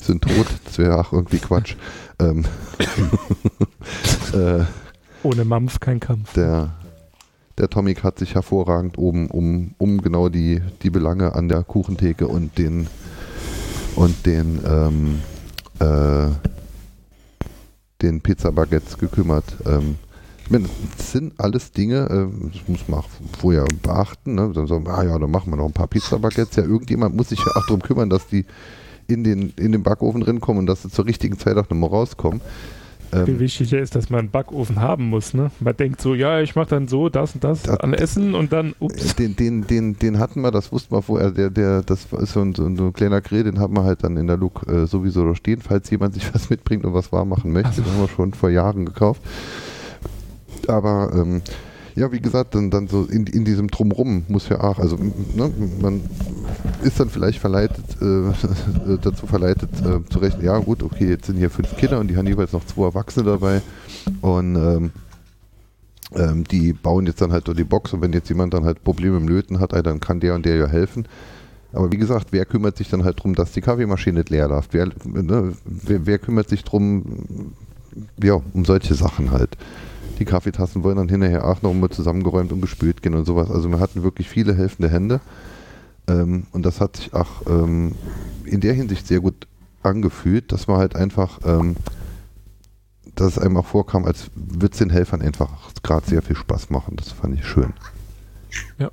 sind 0.00 0.22
tot. 0.22 0.46
Das 0.64 0.78
wäre 0.78 0.98
auch 0.98 1.12
irgendwie 1.12 1.38
Quatsch. 1.38 1.76
Ähm, 2.18 2.44
äh, 4.34 4.64
Ohne 5.22 5.44
Mampf 5.44 5.78
kein 5.78 6.00
Kampf. 6.00 6.32
Der, 6.32 6.74
der 7.58 7.70
Tomik 7.70 8.02
hat 8.02 8.18
sich 8.18 8.34
hervorragend 8.34 8.98
oben 8.98 9.30
um, 9.30 9.76
um 9.78 10.02
genau 10.02 10.28
die, 10.28 10.60
die 10.82 10.90
Belange 10.90 11.36
an 11.36 11.48
der 11.48 11.62
Kuchentheke 11.62 12.26
und 12.26 12.58
den 12.58 12.88
und 13.96 14.26
den 14.26 14.60
ähm, 14.64 15.20
äh, 15.78 16.30
den 18.02 18.20
Pizza-Baguettes 18.20 18.98
gekümmert. 18.98 19.44
Ähm, 19.66 19.96
ich 20.44 20.50
meine, 20.50 20.68
das 20.96 21.12
sind 21.12 21.38
alles 21.38 21.72
Dinge, 21.72 22.06
äh, 22.06 22.48
das 22.52 22.68
muss 22.68 22.88
man 22.88 23.04
vorher 23.38 23.64
beachten. 23.82 24.34
Ne? 24.34 24.50
Dann 24.54 24.66
sagen 24.66 24.86
ah 24.88 25.02
ja, 25.02 25.18
dann 25.18 25.30
machen 25.30 25.52
wir 25.52 25.56
noch 25.56 25.66
ein 25.66 25.72
paar 25.72 25.86
Pizza-Baguettes. 25.86 26.56
Ja, 26.56 26.64
irgendjemand 26.64 27.14
muss 27.16 27.28
sich 27.28 27.38
ja 27.38 27.52
auch 27.54 27.66
darum 27.66 27.82
kümmern, 27.82 28.10
dass 28.10 28.26
die 28.26 28.44
in 29.06 29.24
den, 29.24 29.52
in 29.56 29.72
den 29.72 29.82
Backofen 29.82 30.20
drin 30.20 30.40
kommen 30.40 30.60
und 30.60 30.66
dass 30.66 30.82
sie 30.82 30.90
zur 30.90 31.06
richtigen 31.06 31.38
Zeit 31.38 31.56
auch 31.56 31.68
nochmal 31.68 31.90
rauskommen. 31.90 32.40
Ähm, 33.12 33.26
Viel 33.26 33.40
wichtiger 33.40 33.78
ist, 33.80 33.94
dass 33.94 34.10
man 34.10 34.20
einen 34.20 34.30
Backofen 34.30 34.80
haben 34.80 35.08
muss. 35.08 35.34
Ne? 35.34 35.50
Man 35.60 35.76
denkt 35.76 36.00
so, 36.00 36.14
ja, 36.14 36.40
ich 36.40 36.54
mache 36.54 36.70
dann 36.70 36.88
so 36.88 37.08
das 37.08 37.34
und 37.34 37.44
das, 37.44 37.62
das 37.62 37.80
an 37.80 37.94
Essen 37.94 38.34
und 38.34 38.52
dann, 38.52 38.74
ups. 38.78 39.16
Den, 39.16 39.36
den, 39.36 39.66
den, 39.66 39.98
den 39.98 40.18
hatten 40.18 40.42
wir, 40.42 40.50
das 40.50 40.70
wussten 40.70 40.94
wir 40.94 41.02
vorher, 41.02 41.30
der, 41.30 41.50
der, 41.50 41.82
das 41.82 42.06
ist 42.12 42.32
so 42.32 42.40
ein, 42.40 42.54
so 42.54 42.64
ein 42.64 42.92
kleiner 42.92 43.20
Grill, 43.20 43.44
den 43.44 43.58
haben 43.58 43.74
wir 43.74 43.84
halt 43.84 44.04
dann 44.04 44.16
in 44.16 44.26
der 44.26 44.36
Look 44.36 44.66
äh, 44.68 44.86
sowieso 44.86 45.26
da 45.26 45.34
stehen, 45.34 45.60
falls 45.60 45.90
jemand 45.90 46.14
sich 46.14 46.32
was 46.34 46.50
mitbringt 46.50 46.84
und 46.84 46.94
was 46.94 47.12
warm 47.12 47.28
machen 47.30 47.52
möchte. 47.52 47.68
Also. 47.68 47.82
Den 47.82 47.92
haben 47.92 48.00
wir 48.00 48.08
schon 48.08 48.34
vor 48.34 48.50
Jahren 48.50 48.84
gekauft. 48.84 49.22
Aber 50.68 51.10
ähm, 51.14 51.42
Ja, 51.94 52.12
wie 52.12 52.20
gesagt, 52.20 52.54
dann, 52.54 52.70
dann 52.70 52.88
so 52.88 53.04
in, 53.04 53.26
in 53.26 53.44
diesem 53.44 53.68
Drumrum 53.68 54.24
muss 54.28 54.48
ja 54.48 54.60
auch, 54.60 54.78
also 54.78 54.96
ne, 54.96 55.50
man 55.80 56.02
ist 56.82 57.00
dann 57.00 57.10
vielleicht 57.10 57.38
verleitet, 57.38 57.84
äh, 58.00 58.96
dazu 59.02 59.26
verleitet 59.26 59.70
äh, 59.80 60.08
zu 60.08 60.18
rechnen, 60.18 60.44
ja 60.44 60.58
gut, 60.58 60.82
okay, 60.82 61.08
jetzt 61.08 61.26
sind 61.26 61.36
hier 61.36 61.50
fünf 61.50 61.76
Kinder 61.76 61.98
und 61.98 62.08
die 62.08 62.16
haben 62.16 62.26
jeweils 62.26 62.52
noch 62.52 62.64
zwei 62.64 62.84
Erwachsene 62.84 63.26
dabei 63.26 63.62
und 64.20 64.56
ähm, 64.56 64.90
ähm, 66.14 66.44
die 66.44 66.72
bauen 66.72 67.06
jetzt 67.06 67.20
dann 67.20 67.32
halt 67.32 67.46
durch 67.46 67.56
die 67.56 67.64
Box 67.64 67.92
und 67.92 68.00
wenn 68.02 68.12
jetzt 68.12 68.28
jemand 68.28 68.54
dann 68.54 68.64
halt 68.64 68.82
Probleme 68.82 69.16
im 69.16 69.28
Löten 69.28 69.60
hat, 69.60 69.72
dann 69.72 70.00
kann 70.00 70.20
der 70.20 70.34
und 70.34 70.44
der 70.44 70.56
ja 70.56 70.66
helfen. 70.66 71.06
Aber 71.72 71.92
wie 71.92 71.98
gesagt, 71.98 72.28
wer 72.30 72.44
kümmert 72.46 72.76
sich 72.76 72.88
dann 72.88 73.04
halt 73.04 73.18
darum, 73.18 73.34
dass 73.34 73.52
die 73.52 73.60
Kaffeemaschine 73.60 74.18
nicht 74.18 74.30
leer 74.30 74.48
läuft? 74.48 74.74
Wer, 74.74 74.88
ne, 75.04 75.52
wer, 75.64 76.06
wer 76.06 76.18
kümmert 76.18 76.48
sich 76.48 76.64
darum, 76.64 77.52
ja, 78.22 78.40
um 78.52 78.64
solche 78.64 78.94
Sachen 78.94 79.30
halt? 79.30 79.56
Die 80.20 80.26
Kaffeetassen 80.26 80.84
wollen 80.84 80.98
dann 80.98 81.08
hinterher 81.08 81.46
auch 81.46 81.62
noch 81.62 81.72
mal 81.72 81.88
zusammengeräumt 81.88 82.52
und 82.52 82.60
gespült 82.60 83.02
gehen 83.02 83.14
und 83.14 83.24
sowas. 83.24 83.50
Also 83.50 83.70
wir 83.70 83.80
hatten 83.80 84.02
wirklich 84.02 84.28
viele 84.28 84.54
helfende 84.54 84.90
Hände. 84.90 85.20
Ähm, 86.06 86.46
und 86.52 86.64
das 86.64 86.80
hat 86.80 86.96
sich 86.96 87.14
auch 87.14 87.46
ähm, 87.46 87.94
in 88.44 88.60
der 88.60 88.74
Hinsicht 88.74 89.06
sehr 89.06 89.20
gut 89.20 89.46
angefühlt, 89.82 90.52
dass 90.52 90.66
man 90.66 90.76
halt 90.76 90.94
einfach, 90.94 91.40
ähm, 91.46 91.76
dass 93.14 93.28
es 93.28 93.38
einem 93.38 93.56
auch 93.56 93.66
vorkam, 93.66 94.04
als 94.04 94.30
würde 94.34 94.72
es 94.72 94.78
den 94.78 94.90
Helfern 94.90 95.22
einfach 95.22 95.72
gerade 95.82 96.06
sehr 96.06 96.20
viel 96.20 96.36
Spaß 96.36 96.68
machen. 96.68 96.96
Das 96.96 97.12
fand 97.12 97.34
ich 97.34 97.46
schön. 97.46 97.72
Ja. 98.78 98.90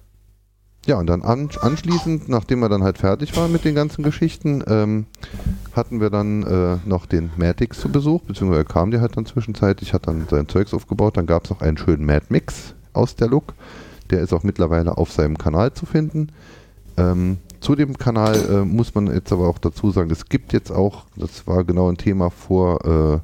Ja, 0.87 0.97
und 0.97 1.07
dann 1.07 1.21
an, 1.21 1.49
anschließend, 1.59 2.29
nachdem 2.29 2.59
wir 2.59 2.69
dann 2.69 2.81
halt 2.81 2.97
fertig 2.97 3.35
waren 3.35 3.51
mit 3.51 3.65
den 3.65 3.75
ganzen 3.75 4.03
Geschichten, 4.03 4.63
ähm, 4.67 5.05
hatten 5.73 5.99
wir 5.99 6.09
dann 6.09 6.43
äh, 6.43 6.77
noch 6.87 7.05
den 7.05 7.29
Madix 7.35 7.81
zu 7.81 7.89
Besuch, 7.89 8.21
beziehungsweise 8.21 8.63
kam 8.63 8.91
der 8.91 9.01
halt 9.01 9.17
dann 9.17 9.25
zwischenzeitlich, 9.25 9.93
hat 9.93 10.07
dann 10.07 10.27
sein 10.31 10.47
Zeugs 10.47 10.73
aufgebaut, 10.73 11.17
dann 11.17 11.25
gab 11.25 11.43
es 11.43 11.49
noch 11.49 11.59
einen 11.59 11.77
schönen 11.77 12.05
Mad 12.05 12.27
Mix 12.29 12.73
aus 12.93 13.17
der 13.17 13.27
Look. 13.27 13.53
Der 14.11 14.21
ist 14.21 14.31
auch 14.31 14.43
mittlerweile 14.43 14.97
auf 14.97 15.11
seinem 15.11 15.37
Kanal 15.37 15.73
zu 15.73 15.85
finden. 15.85 16.29
Ähm, 16.95 17.39
zu 17.59 17.75
dem 17.75 17.97
Kanal 17.97 18.35
äh, 18.49 18.63
muss 18.63 18.95
man 18.95 19.07
jetzt 19.07 19.33
aber 19.33 19.49
auch 19.49 19.57
dazu 19.57 19.91
sagen, 19.91 20.09
es 20.09 20.29
gibt 20.29 20.53
jetzt 20.53 20.71
auch, 20.71 21.03
das 21.17 21.45
war 21.47 21.65
genau 21.65 21.89
ein 21.89 21.97
Thema 21.97 22.29
vor, 22.29 22.85
äh, 22.85 23.19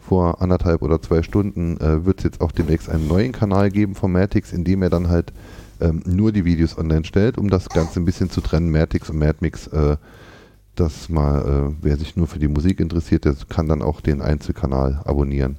vor 0.00 0.42
anderthalb 0.42 0.82
oder 0.82 1.00
zwei 1.00 1.22
Stunden, 1.22 1.76
äh, 1.76 2.04
wird 2.04 2.18
es 2.18 2.24
jetzt 2.24 2.40
auch 2.40 2.50
demnächst 2.50 2.90
einen 2.90 3.06
neuen 3.06 3.30
Kanal 3.30 3.70
geben 3.70 3.94
von 3.94 4.10
Matix, 4.10 4.52
in 4.52 4.64
dem 4.64 4.82
er 4.82 4.90
dann 4.90 5.08
halt 5.08 5.32
ähm, 5.80 6.02
nur 6.06 6.32
die 6.32 6.44
Videos 6.44 6.76
online 6.78 7.04
stellt, 7.04 7.38
um 7.38 7.50
das 7.50 7.68
Ganze 7.68 8.00
ein 8.00 8.04
bisschen 8.04 8.30
zu 8.30 8.40
trennen, 8.40 8.70
Matix 8.70 9.10
und 9.10 9.18
Madmix. 9.18 9.66
Äh, 9.68 9.96
das 10.74 11.08
mal, 11.08 11.40
äh, 11.40 11.76
wer 11.82 11.96
sich 11.96 12.16
nur 12.16 12.26
für 12.26 12.38
die 12.38 12.48
Musik 12.48 12.80
interessiert, 12.80 13.24
der 13.24 13.34
kann 13.48 13.68
dann 13.68 13.82
auch 13.82 14.00
den 14.00 14.22
Einzelkanal 14.22 15.02
abonnieren. 15.04 15.58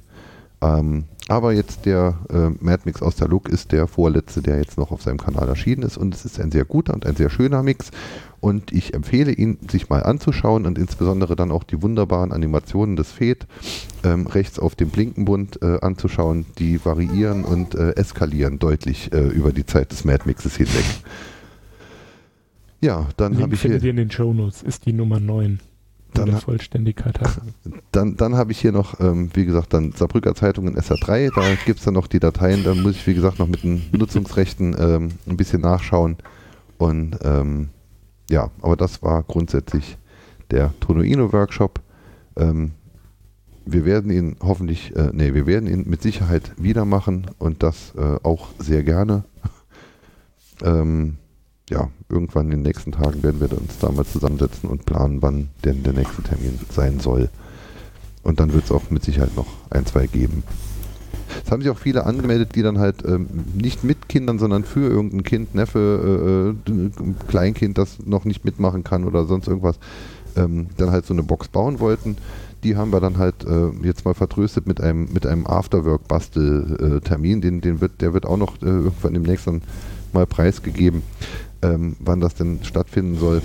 Ähm, 0.62 1.04
aber 1.28 1.52
jetzt 1.52 1.86
der 1.86 2.18
äh, 2.30 2.64
Mad 2.64 2.82
aus 3.00 3.16
der 3.16 3.28
Look 3.28 3.48
ist 3.48 3.72
der 3.72 3.86
vorletzte, 3.86 4.42
der 4.42 4.58
jetzt 4.58 4.78
noch 4.78 4.92
auf 4.92 5.02
seinem 5.02 5.18
Kanal 5.18 5.48
erschienen 5.48 5.82
ist 5.82 5.96
und 5.96 6.14
es 6.14 6.24
ist 6.24 6.40
ein 6.40 6.52
sehr 6.52 6.64
guter 6.64 6.94
und 6.94 7.04
ein 7.04 7.16
sehr 7.16 7.30
schöner 7.30 7.62
Mix 7.62 7.90
und 8.40 8.72
ich 8.72 8.92
empfehle 8.92 9.32
ihn, 9.32 9.58
sich 9.70 9.88
mal 9.88 10.02
anzuschauen 10.02 10.66
und 10.66 10.76
insbesondere 10.78 11.36
dann 11.36 11.52
auch 11.52 11.62
die 11.62 11.80
wunderbaren 11.80 12.32
Animationen 12.32 12.96
des 12.96 13.12
Fed 13.12 13.46
ähm, 14.04 14.26
rechts 14.26 14.58
auf 14.58 14.74
dem 14.74 14.90
Blinkenbund 14.90 15.62
äh, 15.62 15.78
anzuschauen. 15.80 16.46
Die 16.58 16.84
variieren 16.84 17.44
und 17.44 17.76
äh, 17.76 17.92
eskalieren 17.92 18.58
deutlich 18.58 19.12
äh, 19.12 19.28
über 19.28 19.52
die 19.52 19.64
Zeit 19.64 19.92
des 19.92 20.04
Mad 20.04 20.24
Mixes 20.26 20.56
hinweg. 20.56 20.84
Ja, 22.80 23.08
dann 23.16 23.40
habe 23.40 23.54
ich 23.54 23.62
hier... 23.62 23.80
in 23.80 23.96
den 23.96 24.10
Shownotes, 24.10 24.62
ist 24.64 24.86
die 24.86 24.92
Nummer 24.92 25.20
9 25.20 25.60
dann, 26.14 26.40
Vollständigkeit 26.40 27.20
halber. 27.20 27.42
Dann, 27.92 28.16
dann 28.16 28.36
habe 28.36 28.52
ich 28.52 28.58
hier 28.58 28.72
noch, 28.72 29.00
ähm, 29.00 29.30
wie 29.34 29.44
gesagt, 29.44 29.74
dann 29.74 29.92
Saarbrücker 29.92 30.34
Zeitung 30.34 30.66
in 30.66 30.76
SA3, 30.76 31.30
da 31.34 31.42
gibt 31.66 31.78
es 31.78 31.84
dann 31.84 31.94
noch 31.94 32.06
die 32.06 32.20
Dateien, 32.20 32.64
da 32.64 32.74
muss 32.74 32.92
ich, 32.92 33.06
wie 33.06 33.14
gesagt, 33.14 33.38
noch 33.38 33.46
mit 33.46 33.62
den 33.62 33.82
Nutzungsrechten 33.92 34.74
ähm, 34.78 35.08
ein 35.26 35.36
bisschen 35.36 35.60
nachschauen. 35.60 36.16
Und 36.78 37.18
ähm, 37.22 37.68
ja, 38.30 38.50
aber 38.62 38.76
das 38.76 39.02
war 39.02 39.22
grundsätzlich 39.24 39.98
der 40.50 40.72
Tonoino-Workshop. 40.80 41.80
Ähm, 42.36 42.72
wir 43.64 43.84
werden 43.84 44.10
ihn 44.10 44.36
hoffentlich, 44.40 44.96
äh, 44.96 45.10
nee, 45.12 45.34
wir 45.34 45.46
werden 45.46 45.68
ihn 45.68 45.88
mit 45.88 46.02
Sicherheit 46.02 46.52
wieder 46.56 46.84
machen 46.84 47.26
und 47.38 47.62
das 47.62 47.94
äh, 47.94 48.18
auch 48.22 48.48
sehr 48.58 48.82
gerne. 48.82 49.24
ähm, 50.64 51.18
ja, 51.72 51.88
irgendwann 52.08 52.46
in 52.46 52.50
den 52.50 52.62
nächsten 52.62 52.92
Tagen 52.92 53.22
werden 53.22 53.40
wir 53.40 53.50
uns 53.56 53.78
da 53.78 53.90
mal 53.90 54.04
zusammensetzen 54.04 54.68
und 54.68 54.84
planen, 54.84 55.22
wann 55.22 55.48
denn 55.64 55.82
der 55.82 55.94
nächste 55.94 56.22
Termin 56.22 56.58
sein 56.70 57.00
soll. 57.00 57.30
Und 58.22 58.38
dann 58.38 58.52
wird 58.52 58.64
es 58.64 58.70
auch 58.70 58.90
mit 58.90 59.02
Sicherheit 59.02 59.34
noch 59.36 59.46
ein, 59.70 59.86
zwei 59.86 60.06
geben. 60.06 60.44
Es 61.44 61.50
haben 61.50 61.62
sich 61.62 61.70
auch 61.70 61.78
viele 61.78 62.04
angemeldet, 62.04 62.54
die 62.54 62.62
dann 62.62 62.78
halt 62.78 63.04
ähm, 63.06 63.26
nicht 63.54 63.84
mit 63.84 64.08
Kindern, 64.08 64.38
sondern 64.38 64.64
für 64.64 64.86
irgendein 64.86 65.24
Kind, 65.24 65.54
Neffe, 65.54 66.54
äh, 66.68 66.70
äh 66.70 67.12
Kleinkind, 67.28 67.78
das 67.78 67.98
noch 68.04 68.26
nicht 68.26 68.44
mitmachen 68.44 68.84
kann 68.84 69.04
oder 69.04 69.24
sonst 69.24 69.48
irgendwas, 69.48 69.78
ähm, 70.36 70.66
dann 70.76 70.90
halt 70.90 71.06
so 71.06 71.14
eine 71.14 71.22
Box 71.22 71.48
bauen 71.48 71.80
wollten. 71.80 72.16
Die 72.64 72.76
haben 72.76 72.92
wir 72.92 73.00
dann 73.00 73.16
halt 73.16 73.44
äh, 73.44 73.70
jetzt 73.82 74.04
mal 74.04 74.14
vertröstet 74.14 74.66
mit 74.66 74.80
einem, 74.80 75.08
mit 75.12 75.26
einem 75.26 75.46
Afterwork-Bastel-Termin. 75.46 77.40
Den, 77.40 77.60
den 77.60 77.80
wird, 77.80 78.00
der 78.02 78.14
wird 78.14 78.26
auch 78.26 78.36
noch 78.36 78.60
äh, 78.62 78.66
irgendwann 78.66 79.14
demnächst 79.14 79.46
dann 79.46 79.62
mal 80.12 80.26
preisgegeben 80.26 81.02
ähm, 81.62 81.96
wann 82.00 82.20
das 82.20 82.34
denn 82.34 82.60
stattfinden 82.62 83.18
soll. 83.18 83.42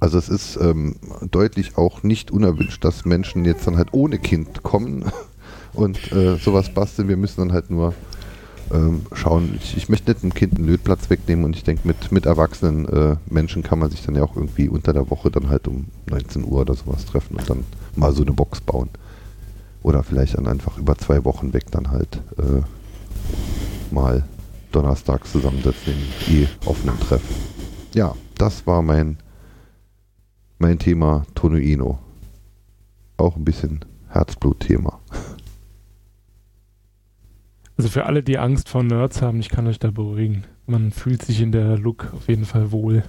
Also 0.00 0.18
es 0.18 0.28
ist 0.28 0.56
ähm, 0.60 0.96
deutlich 1.30 1.78
auch 1.78 2.02
nicht 2.02 2.30
unerwünscht, 2.30 2.84
dass 2.84 3.04
Menschen 3.04 3.44
jetzt 3.44 3.66
dann 3.66 3.76
halt 3.76 3.92
ohne 3.92 4.18
Kind 4.18 4.62
kommen 4.62 5.04
und 5.74 6.12
äh, 6.12 6.36
sowas 6.36 6.74
basteln. 6.74 7.08
Wir 7.08 7.16
müssen 7.16 7.40
dann 7.40 7.52
halt 7.52 7.70
nur 7.70 7.94
ähm, 8.72 9.02
schauen. 9.12 9.58
Ich, 9.62 9.76
ich, 9.76 9.88
möchte 9.88 10.10
nicht 10.10 10.22
dem 10.22 10.34
Kind 10.34 10.56
einen 10.56 10.66
Lötplatz 10.66 11.08
wegnehmen 11.10 11.44
und 11.44 11.54
ich 11.54 11.64
denke, 11.64 11.86
mit, 11.86 12.10
mit 12.10 12.26
erwachsenen 12.26 12.88
äh, 12.88 13.16
Menschen 13.26 13.62
kann 13.62 13.78
man 13.78 13.90
sich 13.90 14.02
dann 14.02 14.16
ja 14.16 14.24
auch 14.24 14.34
irgendwie 14.36 14.68
unter 14.68 14.92
der 14.92 15.08
Woche 15.10 15.30
dann 15.30 15.48
halt 15.48 15.68
um 15.68 15.86
19 16.10 16.44
Uhr 16.44 16.62
oder 16.62 16.74
sowas 16.74 17.04
treffen 17.04 17.36
und 17.36 17.48
dann 17.48 17.64
mal 17.94 18.12
so 18.12 18.22
eine 18.22 18.32
Box 18.32 18.60
bauen. 18.60 18.88
Oder 19.82 20.02
vielleicht 20.02 20.36
dann 20.36 20.46
einfach 20.46 20.78
über 20.78 20.96
zwei 20.96 21.24
Wochen 21.24 21.52
weg 21.52 21.70
dann 21.70 21.90
halt 21.90 22.20
äh, 22.38 22.62
mal 23.94 24.24
donnerstags 24.72 25.32
zusammensetzen 25.32 25.94
in 26.28 26.42
eh 26.42 26.48
offenen 26.64 26.98
Treffen. 27.00 27.34
Ja, 27.94 28.14
das 28.36 28.66
war 28.66 28.82
mein, 28.82 29.18
mein 30.58 30.78
Thema 30.78 31.24
Tonuino. 31.34 31.98
Auch 33.16 33.36
ein 33.36 33.44
bisschen 33.44 33.84
Herzblutthema. 34.08 34.98
Also 37.76 37.90
für 37.90 38.06
alle, 38.06 38.22
die 38.22 38.38
Angst 38.38 38.68
vor 38.68 38.82
Nerds 38.82 39.22
haben, 39.22 39.40
ich 39.40 39.48
kann 39.48 39.66
euch 39.66 39.78
da 39.78 39.90
beruhigen. 39.90 40.44
Man 40.66 40.90
fühlt 40.90 41.22
sich 41.22 41.40
in 41.40 41.52
der 41.52 41.78
Look 41.78 42.12
auf 42.14 42.28
jeden 42.28 42.44
Fall 42.44 42.70
wohl. 42.72 43.02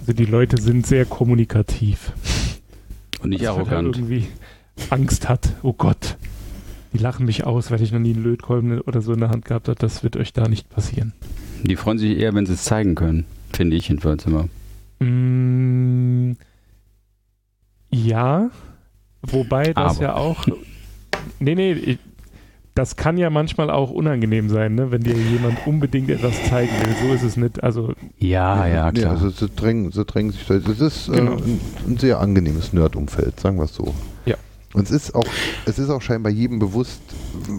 Also 0.00 0.12
die 0.12 0.24
Leute 0.24 0.60
sind 0.60 0.86
sehr 0.86 1.04
kommunikativ. 1.04 2.12
Und 3.22 3.30
nicht 3.30 3.46
also 3.46 3.60
arrogant. 3.60 3.96
irgendwie 3.96 4.26
Angst 4.90 5.28
hat, 5.28 5.54
oh 5.62 5.72
Gott, 5.72 6.16
die 6.94 6.98
lachen 6.98 7.26
mich 7.26 7.44
aus, 7.44 7.70
weil 7.70 7.82
ich 7.82 7.92
noch 7.92 7.98
nie 7.98 8.14
einen 8.14 8.22
Lötkolben 8.22 8.80
oder 8.80 9.02
so 9.02 9.12
in 9.12 9.20
der 9.20 9.30
Hand 9.30 9.44
gehabt 9.44 9.68
habe. 9.68 9.78
Das 9.78 10.02
wird 10.04 10.16
euch 10.16 10.32
da 10.32 10.48
nicht 10.48 10.70
passieren. 10.70 11.12
Die 11.64 11.76
freuen 11.76 11.98
sich 11.98 12.16
eher, 12.16 12.34
wenn 12.34 12.46
sie 12.46 12.54
es 12.54 12.64
zeigen 12.64 12.94
können, 12.94 13.26
finde 13.52 13.76
ich 13.76 13.88
jedenfalls 13.88 14.24
immer. 14.26 14.48
Mm, 15.00 16.36
ja, 17.90 18.50
wobei 19.22 19.72
das 19.72 19.96
Aber. 19.96 20.02
ja 20.02 20.14
auch. 20.14 20.46
Nee, 21.40 21.54
nee, 21.56 21.72
ich, 21.72 21.98
das 22.74 22.96
kann 22.96 23.16
ja 23.16 23.30
manchmal 23.30 23.70
auch 23.70 23.90
unangenehm 23.90 24.48
sein, 24.48 24.74
ne? 24.74 24.90
wenn 24.90 25.02
dir 25.02 25.14
jemand 25.14 25.66
unbedingt 25.66 26.10
etwas 26.10 26.44
zeigen 26.44 26.72
will. 26.84 26.94
So 27.08 27.14
ist 27.14 27.22
es 27.22 27.36
nicht. 27.36 27.62
Also 27.62 27.94
ja, 28.18 28.66
ja, 28.66 28.92
klar. 28.92 29.04
Ja, 29.04 29.10
also 29.10 29.30
sie 29.30 29.48
drängen, 29.48 29.90
sie 29.90 30.04
drängen 30.04 30.32
sich. 30.32 30.44
Das 30.46 30.80
ist 30.80 31.08
äh, 31.08 31.12
genau. 31.12 31.36
ein, 31.36 31.60
ein, 31.86 31.96
sehr 31.98 32.20
angenehmes 32.20 32.72
Nerd-Umfeld, 32.72 33.40
sagen 33.40 33.58
wir 33.58 33.64
es 33.64 33.74
so. 33.74 33.94
Und 34.74 34.82
es 34.82 34.90
ist 34.90 35.14
auch, 35.14 35.24
es 35.66 35.78
ist 35.78 35.88
auch 35.88 36.02
scheinbar 36.02 36.32
jedem 36.32 36.58
bewusst, 36.58 37.00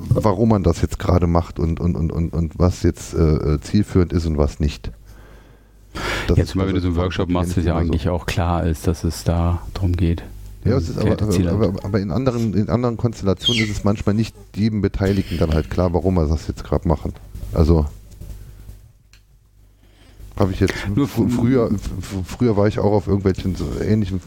warum 0.10 0.50
man 0.50 0.64
das 0.64 0.82
jetzt 0.82 1.00
gerade 1.00 1.28
macht 1.28 1.60
und, 1.60 1.80
und, 1.80 1.96
und, 1.96 2.12
und, 2.12 2.34
und 2.34 2.60
was 2.60 2.84
jetzt 2.84 3.14
äh, 3.14 3.60
zielführend 3.62 4.12
ist 4.12 4.26
und 4.26 4.38
was 4.38 4.60
nicht. 4.60 4.92
Das 6.28 6.38
jetzt 6.38 6.56
mal, 6.56 6.68
wenn 6.68 6.76
du 6.76 6.82
so 6.82 6.88
einen 6.88 6.98
Workshop 6.98 7.30
machst, 7.30 7.58
ist 7.58 7.66
ja 7.66 7.78
eigentlich 7.78 8.04
so. 8.04 8.12
auch 8.12 8.26
klar 8.26 8.66
ist, 8.66 8.86
dass 8.86 9.06
es 9.06 9.24
da 9.24 9.62
drum 9.74 9.94
geht. 9.94 10.24
Ja, 10.66 10.76
es 10.76 10.90
ist 10.90 10.98
aber, 10.98 11.12
aber, 11.12 11.74
aber, 11.84 12.00
in, 12.00 12.12
anderen, 12.12 12.54
in 12.54 12.70
anderen 12.70 12.98
Konstellationen 12.98 13.64
ist 13.64 13.70
es 13.70 13.84
manchmal 13.86 14.14
nicht 14.14 14.36
jedem 14.54 14.82
Beteiligten 14.82 15.38
dann 15.38 15.54
halt 15.54 15.70
klar, 15.70 15.94
warum 15.94 16.16
wir 16.16 16.28
das 16.28 16.48
jetzt 16.48 16.66
gerade 16.66 16.86
machen. 16.88 17.14
Also 17.54 17.86
habe 20.36 20.52
ich 20.52 20.60
jetzt 20.60 20.74
Nur 20.94 21.08
früher, 21.08 21.70
früher 22.26 22.58
war 22.58 22.68
ich 22.68 22.80
auch 22.80 22.92
auf 22.92 23.08
irgendwelchen 23.08 23.56
so 23.56 23.66
ähnlichen 23.82 24.20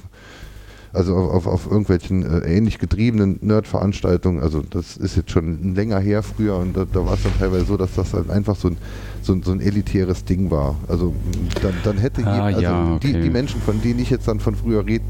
also 0.92 1.14
auf, 1.16 1.46
auf 1.46 1.66
irgendwelchen 1.66 2.24
äh, 2.24 2.56
ähnlich 2.56 2.78
getriebenen 2.78 3.38
Nerd-Veranstaltungen. 3.42 4.42
Also 4.42 4.62
das 4.68 4.96
ist 4.96 5.16
jetzt 5.16 5.30
schon 5.30 5.74
länger 5.74 5.98
her 5.98 6.22
früher 6.22 6.56
und 6.56 6.76
da, 6.76 6.86
da 6.90 7.04
war 7.04 7.14
es 7.14 7.22
dann 7.22 7.32
teilweise 7.38 7.66
so, 7.66 7.76
dass 7.76 7.94
das 7.94 8.14
halt 8.14 8.30
einfach 8.30 8.56
so 8.56 8.68
ein, 8.68 8.76
so 9.22 9.32
ein, 9.32 9.42
so 9.42 9.52
ein 9.52 9.60
elitäres 9.60 10.24
Ding 10.24 10.50
war. 10.50 10.76
Also 10.88 11.14
dann, 11.62 11.74
dann 11.84 11.98
hätte 11.98 12.26
ah, 12.26 12.44
also 12.46 12.60
ja, 12.60 12.94
okay. 12.94 13.12
die, 13.12 13.20
die 13.20 13.30
Menschen, 13.30 13.60
von 13.60 13.80
denen 13.82 14.00
ich 14.00 14.10
jetzt 14.10 14.26
dann 14.28 14.40
von 14.40 14.54
früher 14.54 14.86
rede, 14.86 15.04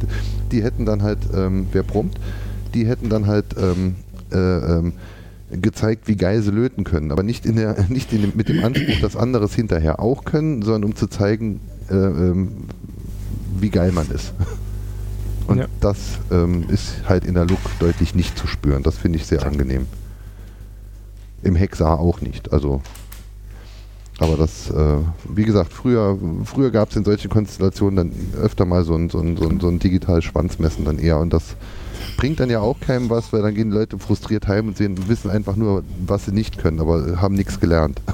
die 0.50 0.62
hätten 0.62 0.84
dann 0.84 1.02
halt, 1.02 1.20
ähm, 1.34 1.68
wer 1.72 1.82
prompt, 1.82 2.18
die 2.74 2.86
hätten 2.86 3.08
dann 3.08 3.26
halt 3.26 3.46
ähm, 3.58 3.96
äh, 4.32 4.36
ähm, 4.36 4.92
gezeigt, 5.50 6.08
wie 6.08 6.16
geil 6.16 6.42
sie 6.42 6.50
löten 6.50 6.84
können, 6.84 7.10
aber 7.10 7.22
nicht, 7.22 7.46
in 7.46 7.56
der, 7.56 7.76
nicht 7.88 8.12
in 8.12 8.22
dem, 8.22 8.32
mit 8.34 8.48
dem 8.48 8.64
Anspruch, 8.64 9.00
dass 9.00 9.16
andere 9.16 9.44
es 9.44 9.54
hinterher 9.54 10.00
auch 10.00 10.24
können, 10.24 10.62
sondern 10.62 10.84
um 10.84 10.96
zu 10.96 11.06
zeigen, 11.06 11.60
äh, 11.90 11.94
ähm, 11.94 12.48
wie 13.58 13.70
geil 13.70 13.92
man 13.92 14.10
ist. 14.10 14.34
Und 15.48 15.58
Ja. 15.58 15.66
das 15.80 15.98
ähm, 16.30 16.64
ist 16.68 17.08
halt 17.08 17.24
in 17.24 17.34
der 17.34 17.46
Look 17.46 17.58
deutlich 17.80 18.14
nicht 18.14 18.38
zu 18.38 18.46
spüren. 18.46 18.82
Das 18.84 18.96
finde 18.98 19.18
ich 19.18 19.26
sehr 19.26 19.44
angenehm. 19.44 19.86
Im 21.42 21.56
Hexar 21.56 21.98
auch 21.98 22.20
nicht. 22.20 22.52
Also, 22.52 22.82
aber 24.18 24.36
das, 24.36 24.70
äh, 24.70 24.98
wie 25.28 25.44
gesagt, 25.44 25.72
früher, 25.72 26.18
früher 26.44 26.70
gab 26.70 26.90
es 26.90 26.96
in 26.96 27.04
solchen 27.04 27.30
Konstellationen 27.30 27.96
dann 27.96 28.42
öfter 28.42 28.64
mal 28.66 28.84
so 28.84 28.94
ein, 28.94 29.08
so 29.10 29.20
ein, 29.20 29.36
so 29.36 29.48
ein, 29.48 29.58
so 29.60 29.68
ein 29.68 29.78
digitales 29.78 30.24
Schwanzmessen 30.24 30.84
dann 30.84 30.98
eher 30.98 31.18
und 31.18 31.32
das 31.32 31.54
bringt 32.16 32.40
dann 32.40 32.50
ja 32.50 32.60
auch 32.60 32.78
keinem 32.80 33.08
was, 33.10 33.32
weil 33.32 33.42
dann 33.42 33.54
gehen 33.54 33.70
Leute 33.70 33.98
frustriert 33.98 34.48
heim 34.48 34.68
und 34.68 34.76
sehen, 34.76 35.08
wissen 35.08 35.30
einfach 35.30 35.54
nur, 35.56 35.84
was 36.04 36.24
sie 36.26 36.32
nicht 36.32 36.58
können, 36.58 36.80
aber 36.80 37.20
haben 37.20 37.34
nichts 37.34 37.58
gelernt. 37.60 38.00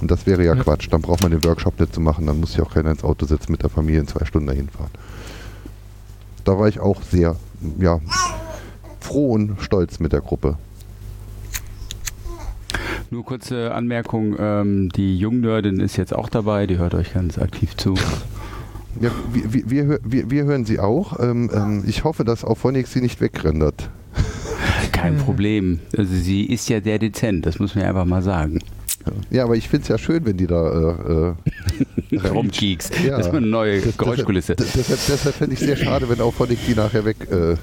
Und 0.00 0.10
das 0.10 0.26
wäre 0.26 0.44
ja, 0.44 0.56
Ja. 0.56 0.60
Quatsch. 0.64 0.88
Dann 0.90 1.00
braucht 1.00 1.22
man 1.22 1.30
den 1.30 1.44
Workshop 1.44 1.78
nicht 1.78 1.94
zu 1.94 2.00
machen, 2.00 2.26
dann 2.26 2.40
muss 2.40 2.54
sich 2.54 2.60
auch 2.60 2.74
keiner 2.74 2.90
ins 2.90 3.04
Auto 3.04 3.24
setzen 3.24 3.52
mit 3.52 3.62
der 3.62 3.70
Familie 3.70 4.00
in 4.00 4.08
zwei 4.08 4.24
Stunden 4.24 4.48
dahin 4.48 4.68
fahren. 4.68 4.90
Da 6.44 6.58
war 6.58 6.68
ich 6.68 6.80
auch 6.80 7.02
sehr, 7.02 7.36
ja, 7.78 8.00
froh 9.00 9.32
und 9.32 9.56
stolz 9.60 10.00
mit 10.00 10.12
der 10.12 10.20
Gruppe. 10.20 10.56
Nur 13.10 13.24
kurze 13.26 13.74
Anmerkung, 13.74 14.36
ähm, 14.38 14.88
die 14.88 15.18
Jungnördin 15.18 15.80
ist 15.80 15.98
jetzt 15.98 16.14
auch 16.14 16.30
dabei, 16.30 16.66
die 16.66 16.78
hört 16.78 16.94
euch 16.94 17.12
ganz 17.12 17.38
aktiv 17.38 17.76
zu. 17.76 17.94
Ja, 19.00 19.10
wir, 19.32 19.70
wir, 19.70 20.00
wir, 20.02 20.30
wir, 20.30 20.44
hören 20.44 20.64
sie 20.64 20.78
auch. 20.78 21.18
Ähm, 21.20 21.50
ähm, 21.52 21.84
ich 21.86 22.04
hoffe, 22.04 22.24
dass 22.24 22.44
auch 22.44 22.58
sie 22.86 23.00
nicht 23.00 23.20
wegrendert. 23.20 23.90
Kein 24.92 25.16
Problem. 25.18 25.80
Also 25.96 26.14
sie 26.14 26.44
ist 26.44 26.68
ja 26.68 26.80
sehr 26.80 26.98
dezent, 26.98 27.44
das 27.44 27.58
muss 27.58 27.74
man 27.74 27.84
ja 27.84 27.90
einfach 27.90 28.04
mal 28.04 28.22
sagen. 28.22 28.60
Ja, 29.30 29.44
aber 29.44 29.56
ich 29.56 29.68
finde 29.68 29.82
es 29.82 29.88
ja 29.88 29.98
schön, 29.98 30.24
wenn 30.26 30.36
die 30.36 30.46
da 30.46 31.34
äh, 32.10 32.14
äh, 32.14 32.18
Rumkieks. 32.28 32.90
Ja. 33.04 33.16
Das 33.18 33.26
ist 33.26 33.32
mal 33.32 33.38
eine 33.38 33.46
neue 33.46 33.80
Das- 33.80 33.96
Geräuschkulisse. 33.96 34.54
Deshalb, 34.56 34.74
deshalb, 34.86 35.00
deshalb 35.08 35.34
fände 35.36 35.54
ich 35.54 35.60
sehr 35.60 35.76
schade, 35.84 36.08
wenn 36.08 36.20
auch 36.20 36.32
Phonic 36.34 36.58
die 36.66 36.74
nachher 36.74 37.04
weg. 37.04 37.16
Äh, 37.30 37.56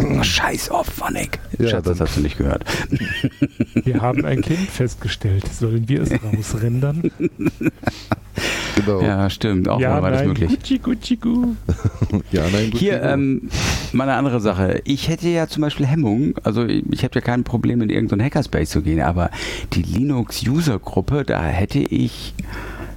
Oh, 0.00 0.22
Scheiß 0.22 0.70
auf, 0.70 0.86
Phonic. 0.86 1.38
Ja, 1.58 1.68
Schatz, 1.68 1.84
das 1.86 2.00
hast 2.00 2.16
du 2.16 2.20
nicht 2.20 2.36
gehört. 2.38 2.64
Wir 3.84 4.00
haben 4.00 4.24
ein 4.24 4.40
Kind 4.42 4.68
festgestellt. 4.70 5.44
Sollen 5.52 5.88
wir 5.88 6.02
es 6.02 6.10
rausrendern? 6.22 7.10
genau. 8.76 9.00
Ja, 9.00 9.06
Ja, 9.22 9.30
stimmt. 9.30 9.68
Auch 9.68 9.80
mal 9.80 10.02
war 10.02 10.10
das 10.10 10.20
nein. 10.20 10.28
möglich. 10.28 10.50
Gucci, 10.50 10.78
gucci, 10.78 11.16
gu. 11.16 11.54
nein, 12.32 12.70
gut. 12.70 12.80
Hier, 12.80 13.02
ähm, 13.02 13.48
mal 13.92 14.04
eine 14.08 14.14
andere 14.14 14.40
Sache. 14.40 14.80
Ich 14.84 15.08
hätte 15.08 15.28
ja 15.28 15.46
zum 15.46 15.62
Beispiel 15.62 15.86
Hemmung, 15.86 16.34
also 16.42 16.64
ich, 16.64 16.84
ich 16.90 17.04
habe 17.04 17.14
ja 17.14 17.20
kein 17.20 17.44
Problem, 17.44 17.80
in 17.82 17.90
irgendeinen 17.90 18.22
Hackerspace 18.22 18.70
zu 18.70 18.82
gehen, 18.82 19.00
aber 19.00 19.30
die 19.74 19.82
Linux-User-Gruppe, 20.04 21.24
da 21.24 21.42
hätte 21.44 21.78
ich 21.78 22.34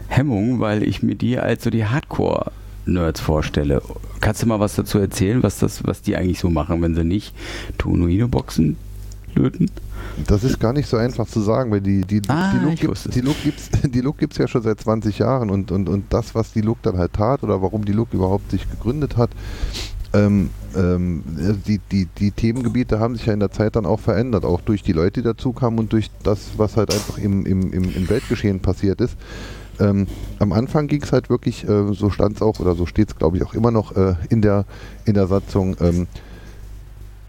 Hemmung, 0.09 0.59
weil 0.59 0.83
ich 0.83 1.03
mir 1.03 1.15
die 1.15 1.39
als 1.39 1.63
so 1.63 1.69
die 1.69 1.85
Hardcore-Nerds 1.85 3.21
vorstelle. 3.21 3.81
Kannst 4.19 4.43
du 4.43 4.47
mal 4.47 4.59
was 4.59 4.75
dazu 4.75 4.99
erzählen, 4.99 5.41
was, 5.41 5.59
das, 5.59 5.85
was 5.87 6.01
die 6.01 6.17
eigentlich 6.17 6.39
so 6.39 6.49
machen, 6.49 6.81
wenn 6.81 6.95
sie 6.95 7.05
nicht 7.05 7.33
Tunuino-Boxen 7.77 8.75
löten? 9.35 9.71
Das 10.25 10.43
ist 10.43 10.59
gar 10.59 10.73
nicht 10.73 10.89
so 10.89 10.97
einfach 10.97 11.27
zu 11.27 11.39
sagen, 11.39 11.71
weil 11.71 11.81
die, 11.81 12.01
die, 12.01 12.21
Ah, 12.27 12.53
die 12.53 12.65
Look 12.65 12.75
gibt's, 12.75 13.03
die 13.03 13.21
Look 13.21 13.41
gibt's, 13.41 13.69
die 13.83 14.01
Look 14.01 14.17
gibt's 14.17 14.37
ja 14.37 14.47
schon 14.47 14.63
seit 14.63 14.81
20 14.81 15.17
Jahren 15.19 15.49
und, 15.49 15.71
und, 15.71 15.87
und 15.87 16.11
das, 16.11 16.35
was 16.35 16.51
die 16.51 16.61
Look 16.61 16.81
dann 16.81 16.97
halt 16.97 17.13
tat 17.13 17.41
oder 17.43 17.61
warum 17.61 17.85
die 17.85 17.93
Look 17.93 18.13
überhaupt 18.13 18.51
sich 18.51 18.69
gegründet 18.69 19.15
hat, 19.15 19.29
ähm, 20.17 20.49
ähm, 20.75 21.23
die, 21.67 21.79
die, 21.91 22.07
die 22.17 22.31
Themengebiete 22.31 22.99
haben 22.99 23.15
sich 23.15 23.25
ja 23.25 23.33
in 23.33 23.39
der 23.39 23.51
Zeit 23.51 23.75
dann 23.75 23.85
auch 23.85 23.99
verändert, 23.99 24.45
auch 24.45 24.61
durch 24.61 24.83
die 24.83 24.93
Leute, 24.93 25.21
die 25.21 25.27
dazu 25.27 25.53
kamen 25.53 25.79
und 25.79 25.93
durch 25.93 26.09
das, 26.23 26.51
was 26.57 26.77
halt 26.77 26.93
einfach 26.93 27.17
im, 27.17 27.45
im, 27.45 27.71
im, 27.71 28.09
Weltgeschehen 28.09 28.59
passiert 28.59 29.01
ist. 29.01 29.17
Ähm, 29.79 30.07
am 30.39 30.53
Anfang 30.53 30.87
ging 30.87 31.03
es 31.03 31.11
halt 31.11 31.29
wirklich, 31.29 31.67
äh, 31.67 31.93
so 31.93 32.09
stand 32.09 32.37
es 32.37 32.41
auch 32.41 32.59
oder 32.59 32.73
so 32.75 32.85
steht 32.85 33.09
es 33.09 33.15
glaube 33.15 33.37
ich 33.37 33.43
auch 33.43 33.53
immer 33.53 33.71
noch 33.71 33.95
äh, 33.95 34.15
in, 34.29 34.41
der, 34.41 34.65
in 35.05 35.13
der 35.13 35.27
Satzung, 35.27 35.77
ähm, 35.79 36.07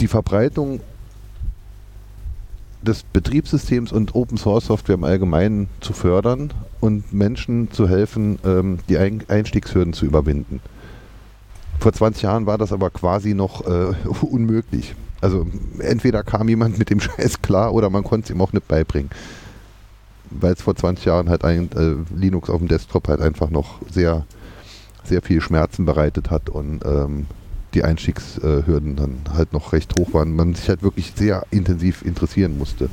die 0.00 0.08
Verbreitung 0.08 0.80
des 2.82 3.02
Betriebssystems 3.02 3.92
und 3.92 4.14
Open 4.14 4.38
Source 4.38 4.66
Software 4.66 4.94
im 4.94 5.04
Allgemeinen 5.04 5.68
zu 5.80 5.92
fördern 5.92 6.52
und 6.80 7.12
Menschen 7.12 7.70
zu 7.70 7.88
helfen, 7.88 8.38
ähm, 8.44 8.78
die 8.88 8.98
Ein 8.98 9.24
Einstiegshürden 9.28 9.92
zu 9.92 10.06
überwinden. 10.06 10.60
Vor 11.78 11.92
20 11.92 12.22
Jahren 12.22 12.46
war 12.46 12.58
das 12.58 12.72
aber 12.72 12.90
quasi 12.90 13.34
noch 13.34 13.66
äh, 13.66 13.94
unmöglich. 14.22 14.94
Also 15.20 15.46
entweder 15.78 16.22
kam 16.22 16.48
jemand 16.48 16.78
mit 16.78 16.90
dem 16.90 17.00
Scheiß 17.00 17.42
klar 17.42 17.72
oder 17.74 17.90
man 17.90 18.04
konnte 18.04 18.26
es 18.26 18.30
ihm 18.30 18.40
auch 18.40 18.52
nicht 18.52 18.68
beibringen. 18.68 19.10
Weil 20.30 20.52
es 20.52 20.62
vor 20.62 20.76
20 20.76 21.04
Jahren 21.04 21.28
halt 21.28 21.44
ein, 21.44 21.70
äh, 21.72 22.14
Linux 22.14 22.50
auf 22.50 22.58
dem 22.58 22.68
Desktop 22.68 23.08
halt 23.08 23.20
einfach 23.20 23.50
noch 23.50 23.80
sehr, 23.90 24.26
sehr 25.04 25.22
viel 25.22 25.40
Schmerzen 25.40 25.86
bereitet 25.86 26.30
hat 26.30 26.50
und 26.50 26.84
ähm, 26.84 27.26
die 27.74 27.84
Einstiegshürden 27.84 28.96
dann 28.96 29.20
halt 29.32 29.52
noch 29.52 29.72
recht 29.72 29.98
hoch 29.98 30.14
waren. 30.14 30.34
Man 30.34 30.54
sich 30.54 30.68
halt 30.68 30.82
wirklich 30.82 31.12
sehr 31.14 31.44
intensiv 31.50 32.02
interessieren 32.02 32.58
musste. 32.58 32.88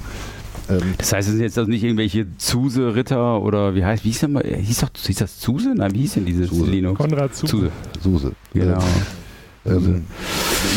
Ähm, 0.69 0.93
Das 0.97 1.13
heißt, 1.13 1.27
es 1.27 1.33
sind 1.33 1.43
jetzt 1.43 1.57
also 1.57 1.69
nicht 1.69 1.83
irgendwelche 1.83 2.25
Zuse-Ritter 2.37 3.41
oder 3.41 3.75
wie 3.75 3.85
heißt, 3.85 4.03
wie 4.03 4.09
hieß, 4.09 4.21
das 4.21 4.29
mal, 4.29 4.43
hieß, 4.43 4.79
doch, 4.79 4.89
hieß 4.95 5.17
das 5.17 5.39
Zuse? 5.39 5.73
Nein, 5.75 5.93
wie 5.93 6.01
hieß 6.01 6.13
denn 6.15 6.25
dieses 6.25 6.49
Zuse. 6.49 6.71
Linux? 6.71 6.99
Konrad 6.99 7.35
zu. 7.35 7.47
Zuse. 7.47 7.71
Suse. 8.01 8.31
Genau. 8.53 8.83
Ähm, 9.65 10.05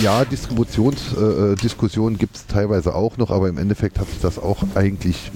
ja, 0.02 0.24
Distributionsdiskussionen 0.24 1.52
äh, 1.52 1.56
Diskussionen 1.56 2.18
gibt 2.18 2.36
es 2.36 2.46
teilweise 2.46 2.94
auch 2.94 3.18
noch, 3.18 3.30
aber 3.30 3.48
im 3.48 3.58
Endeffekt 3.58 3.98
hat 3.98 4.08
sich 4.08 4.20
das 4.20 4.38
auch 4.38 4.62
eigentlich 4.74 5.30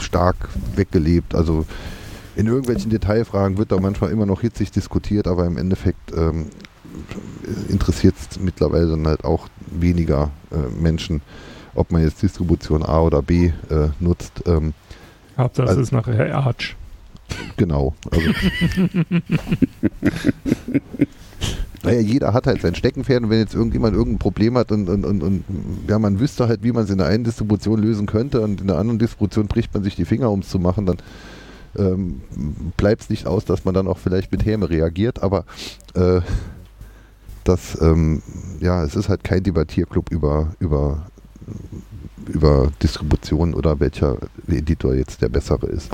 stark 0.00 0.48
weggelebt. 0.74 1.34
Also 1.34 1.66
in 2.36 2.46
irgendwelchen 2.46 2.90
Detailfragen 2.90 3.58
wird 3.58 3.72
da 3.72 3.78
manchmal 3.78 4.10
immer 4.10 4.26
noch 4.26 4.40
hitzig 4.40 4.70
diskutiert, 4.70 5.26
aber 5.26 5.46
im 5.46 5.58
Endeffekt 5.58 6.12
ähm, 6.16 6.46
interessiert 7.68 8.14
es 8.18 8.40
mittlerweile 8.40 8.88
dann 8.90 9.06
halt 9.06 9.24
auch 9.24 9.48
weniger 9.66 10.30
äh, 10.50 10.80
Menschen, 10.80 11.20
ob 11.74 11.90
man 11.92 12.02
jetzt 12.02 12.22
Distribution 12.22 12.82
A 12.82 13.00
oder 13.00 13.22
B 13.22 13.46
äh, 13.70 13.88
nutzt. 14.00 14.42
Ähm, 14.46 14.74
Hauptsache 15.36 15.68
Also- 15.68 15.80
es 15.80 15.88
ist 15.88 15.92
nachher 15.92 16.34
Arch. 16.36 16.76
Genau. 17.56 17.94
Also 18.10 18.30
naja, 21.82 22.00
jeder 22.00 22.32
hat 22.32 22.46
halt 22.46 22.62
sein 22.62 22.74
Steckenpferd 22.74 23.22
und 23.24 23.30
wenn 23.30 23.38
jetzt 23.40 23.54
irgendjemand 23.54 23.94
irgendein 23.94 24.18
Problem 24.18 24.56
hat 24.56 24.72
und, 24.72 24.88
und, 24.88 25.04
und, 25.04 25.22
und 25.22 25.44
ja, 25.88 25.98
man 25.98 26.18
wüsste 26.20 26.48
halt, 26.48 26.62
wie 26.62 26.72
man 26.72 26.84
es 26.84 26.90
in 26.90 26.98
der 26.98 27.06
einen 27.08 27.24
Distribution 27.24 27.80
lösen 27.80 28.06
könnte 28.06 28.40
und 28.40 28.60
in 28.60 28.66
der 28.68 28.78
anderen 28.78 28.98
Distribution 28.98 29.46
bricht 29.46 29.72
man 29.74 29.82
sich 29.82 29.94
die 29.96 30.04
Finger, 30.04 30.30
um 30.30 30.40
es 30.40 30.48
zu 30.48 30.58
machen, 30.58 30.86
dann 30.86 30.96
ähm, 31.76 32.20
bleibt 32.76 33.02
es 33.02 33.10
nicht 33.10 33.26
aus, 33.26 33.44
dass 33.44 33.64
man 33.64 33.74
dann 33.74 33.86
auch 33.86 33.98
vielleicht 33.98 34.32
mit 34.32 34.44
Häme 34.46 34.70
reagiert, 34.70 35.22
aber 35.22 35.44
äh, 35.94 36.20
das, 37.44 37.80
ähm, 37.82 38.22
ja, 38.60 38.82
es 38.84 38.96
ist 38.96 39.08
halt 39.10 39.22
kein 39.24 39.42
Debattierclub 39.42 40.10
über, 40.10 40.54
über, 40.60 41.06
über 42.28 42.70
Distribution 42.82 43.54
oder 43.54 43.80
welcher 43.80 44.16
Editor 44.48 44.94
jetzt 44.94 45.22
der 45.22 45.28
bessere 45.28 45.66
ist. 45.66 45.90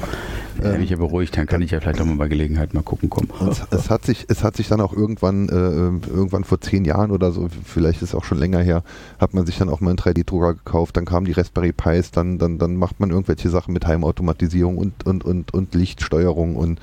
Ja, 0.59 0.67
Ähm, 0.67 0.73
bin 0.73 0.83
ich 0.83 0.91
ja 0.91 0.97
beruhigt, 0.97 1.37
dann 1.37 1.47
kann 1.47 1.63
ich 1.63 1.71
ja 1.71 1.81
vielleicht 1.81 2.01
auch 2.01 2.05
mal 2.05 2.17
bei 2.17 2.29
Gelegenheit 2.29 2.75
mal 2.75 2.83
gucken 2.83 3.11
kommen. 3.11 3.29
Es, 3.51 3.63
es, 3.71 3.91
hat 3.91 4.05
sich, 4.05 4.27
es 4.29 4.45
hat 4.45 4.57
sich 4.57 4.69
dann 4.69 4.81
auch 4.81 4.93
irgendwann, 4.93 5.49
äh, 5.49 6.13
irgendwann 6.13 6.45
vor 6.45 6.61
zehn 6.61 6.85
Jahren 6.85 7.11
oder 7.11 7.33
so, 7.33 7.49
vielleicht 7.65 8.03
ist 8.03 8.11
es 8.11 8.15
auch 8.15 8.25
schon 8.25 8.39
länger 8.39 8.61
her, 8.61 8.83
hat 9.19 9.35
man 9.35 9.47
sich 9.47 9.59
dann 9.59 9.69
auch 9.69 9.81
mal 9.81 9.91
einen 9.91 9.99
3D-Drucker 9.99 10.55
gekauft, 10.55 10.97
dann 10.97 11.05
kamen 11.05 11.27
die 11.27 11.33
Raspberry 11.33 11.73
Pis, 11.73 12.11
dann, 12.11 12.39
dann, 12.39 12.59
dann 12.59 12.77
macht 12.77 13.01
man 13.01 13.11
irgendwelche 13.11 13.49
Sachen 13.51 13.73
mit 13.75 13.87
Heimautomatisierung 13.87 14.77
und, 14.79 15.07
und, 15.07 15.25
und, 15.25 15.53
und 15.55 15.75
Lichtsteuerung 15.75 16.57
und 16.57 16.81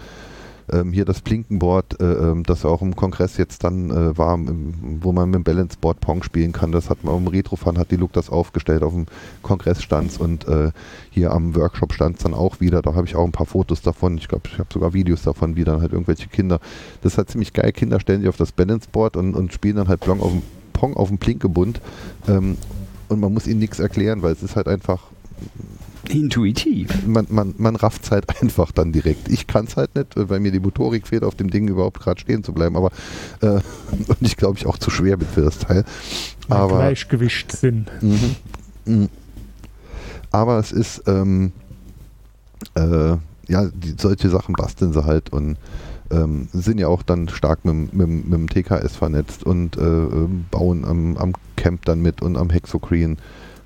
ähm, 0.71 0.91
hier 0.91 1.05
das 1.05 1.21
Plinkenboard, 1.21 1.99
äh, 1.99 2.03
ähm, 2.03 2.43
das 2.43 2.65
auch 2.65 2.81
im 2.81 2.95
Kongress 2.95 3.37
jetzt 3.37 3.63
dann 3.63 3.89
äh, 3.89 4.17
war, 4.17 4.35
im, 4.35 5.01
wo 5.01 5.11
man 5.11 5.29
mit 5.29 5.35
dem 5.35 5.43
Balanceboard 5.43 5.99
Pong 6.01 6.23
spielen 6.23 6.51
kann, 6.51 6.71
das 6.71 6.89
hat 6.89 7.03
man 7.03 7.15
am 7.15 7.27
Retrofan 7.27 7.77
hat 7.77 7.91
die 7.91 7.95
Look 7.95 8.13
das 8.13 8.29
aufgestellt 8.29 8.83
auf 8.83 8.93
dem 8.93 9.05
Kongressstand 9.43 10.19
und 10.19 10.47
äh, 10.47 10.71
hier 11.09 11.31
am 11.31 11.55
Workshop 11.55 11.93
stand 11.93 12.17
es 12.17 12.23
dann 12.23 12.33
auch 12.33 12.59
wieder, 12.59 12.81
da 12.81 12.93
habe 12.95 13.07
ich 13.07 13.15
auch 13.15 13.25
ein 13.25 13.31
paar 13.31 13.45
Fotos 13.45 13.81
davon, 13.81 14.17
ich 14.17 14.27
glaube, 14.27 14.49
ich 14.51 14.59
habe 14.59 14.69
sogar 14.71 14.93
Videos 14.93 15.23
davon, 15.23 15.55
wie 15.55 15.63
dann 15.63 15.81
halt 15.81 15.93
irgendwelche 15.93 16.27
Kinder, 16.27 16.59
das 17.01 17.13
ist 17.13 17.17
halt 17.17 17.29
ziemlich 17.29 17.53
geil, 17.53 17.71
Kinder 17.71 17.99
stellen 17.99 18.21
sich 18.21 18.29
auf 18.29 18.37
das 18.37 18.51
Balanceboard 18.51 19.17
und, 19.17 19.35
und 19.35 19.53
spielen 19.53 19.77
dann 19.77 19.87
halt 19.87 20.01
Pong 20.01 20.21
auf 20.21 20.31
dem, 20.31 20.41
Pong 20.73 20.95
auf 20.95 21.07
dem 21.07 21.17
Plinkebund 21.17 21.81
ähm, 22.27 22.57
und 23.09 23.19
man 23.19 23.33
muss 23.33 23.47
ihnen 23.47 23.59
nichts 23.59 23.79
erklären, 23.79 24.21
weil 24.21 24.33
es 24.33 24.43
ist 24.43 24.55
halt 24.55 24.67
einfach 24.67 25.03
Intuitiv. 26.09 26.89
man, 27.05 27.27
man, 27.29 27.53
man 27.57 27.75
rafft 27.75 28.03
es 28.05 28.11
halt 28.11 28.25
einfach 28.41 28.71
dann 28.71 28.91
direkt. 28.91 29.29
Ich 29.29 29.45
kann 29.47 29.65
es 29.65 29.75
halt 29.77 29.95
nicht, 29.95 30.07
weil 30.15 30.39
mir 30.39 30.51
die 30.51 30.59
Motorik 30.59 31.07
fehlt, 31.07 31.23
auf 31.23 31.35
dem 31.35 31.49
Ding 31.49 31.67
überhaupt 31.67 31.99
gerade 31.99 32.19
stehen 32.19 32.43
zu 32.43 32.53
bleiben. 32.53 32.75
Aber 32.77 32.91
äh, 33.41 33.47
und 34.07 34.17
ich 34.21 34.37
glaube, 34.37 34.57
ich 34.57 34.65
auch 34.65 34.77
zu 34.77 34.89
schwer 34.89 35.17
bin 35.17 35.27
für 35.27 35.41
das 35.41 35.59
Teil. 35.59 35.83
Aber, 36.49 36.77
Gleichgewichtssinn. 36.77 37.87
Mhm. 38.01 38.35
Mhm. 38.85 39.09
aber 40.31 40.59
es 40.59 40.71
ist, 40.71 41.03
ähm, 41.07 41.51
äh, 42.75 43.17
ja, 43.49 43.65
die, 43.73 43.95
solche 43.97 44.29
Sachen 44.29 44.53
basteln 44.55 44.93
sie 44.93 45.03
halt 45.05 45.31
und 45.31 45.57
ähm, 46.09 46.47
sind 46.53 46.79
ja 46.79 46.87
auch 46.87 47.03
dann 47.03 47.27
stark 47.27 47.65
mit, 47.65 47.73
dem- 47.73 47.89
mit, 47.91 48.25
mit 48.29 48.33
dem 48.33 48.49
TKS 48.49 48.95
vernetzt 48.95 49.43
und 49.43 49.77
äh, 49.77 49.81
ähm, 49.81 50.45
bauen 50.51 50.85
am, 50.85 51.17
am 51.17 51.33
Camp 51.57 51.83
dann 51.85 52.01
mit 52.01 52.21
und 52.21 52.37
am 52.37 52.49
Hexocreen 52.49 53.17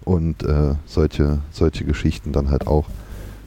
und 0.04 0.44
äh, 0.44 0.76
solche, 0.86 1.40
solche 1.52 1.86
Geschichten 1.86 2.32
dann 2.32 2.50
halt 2.50 2.68
auch. 2.68 2.86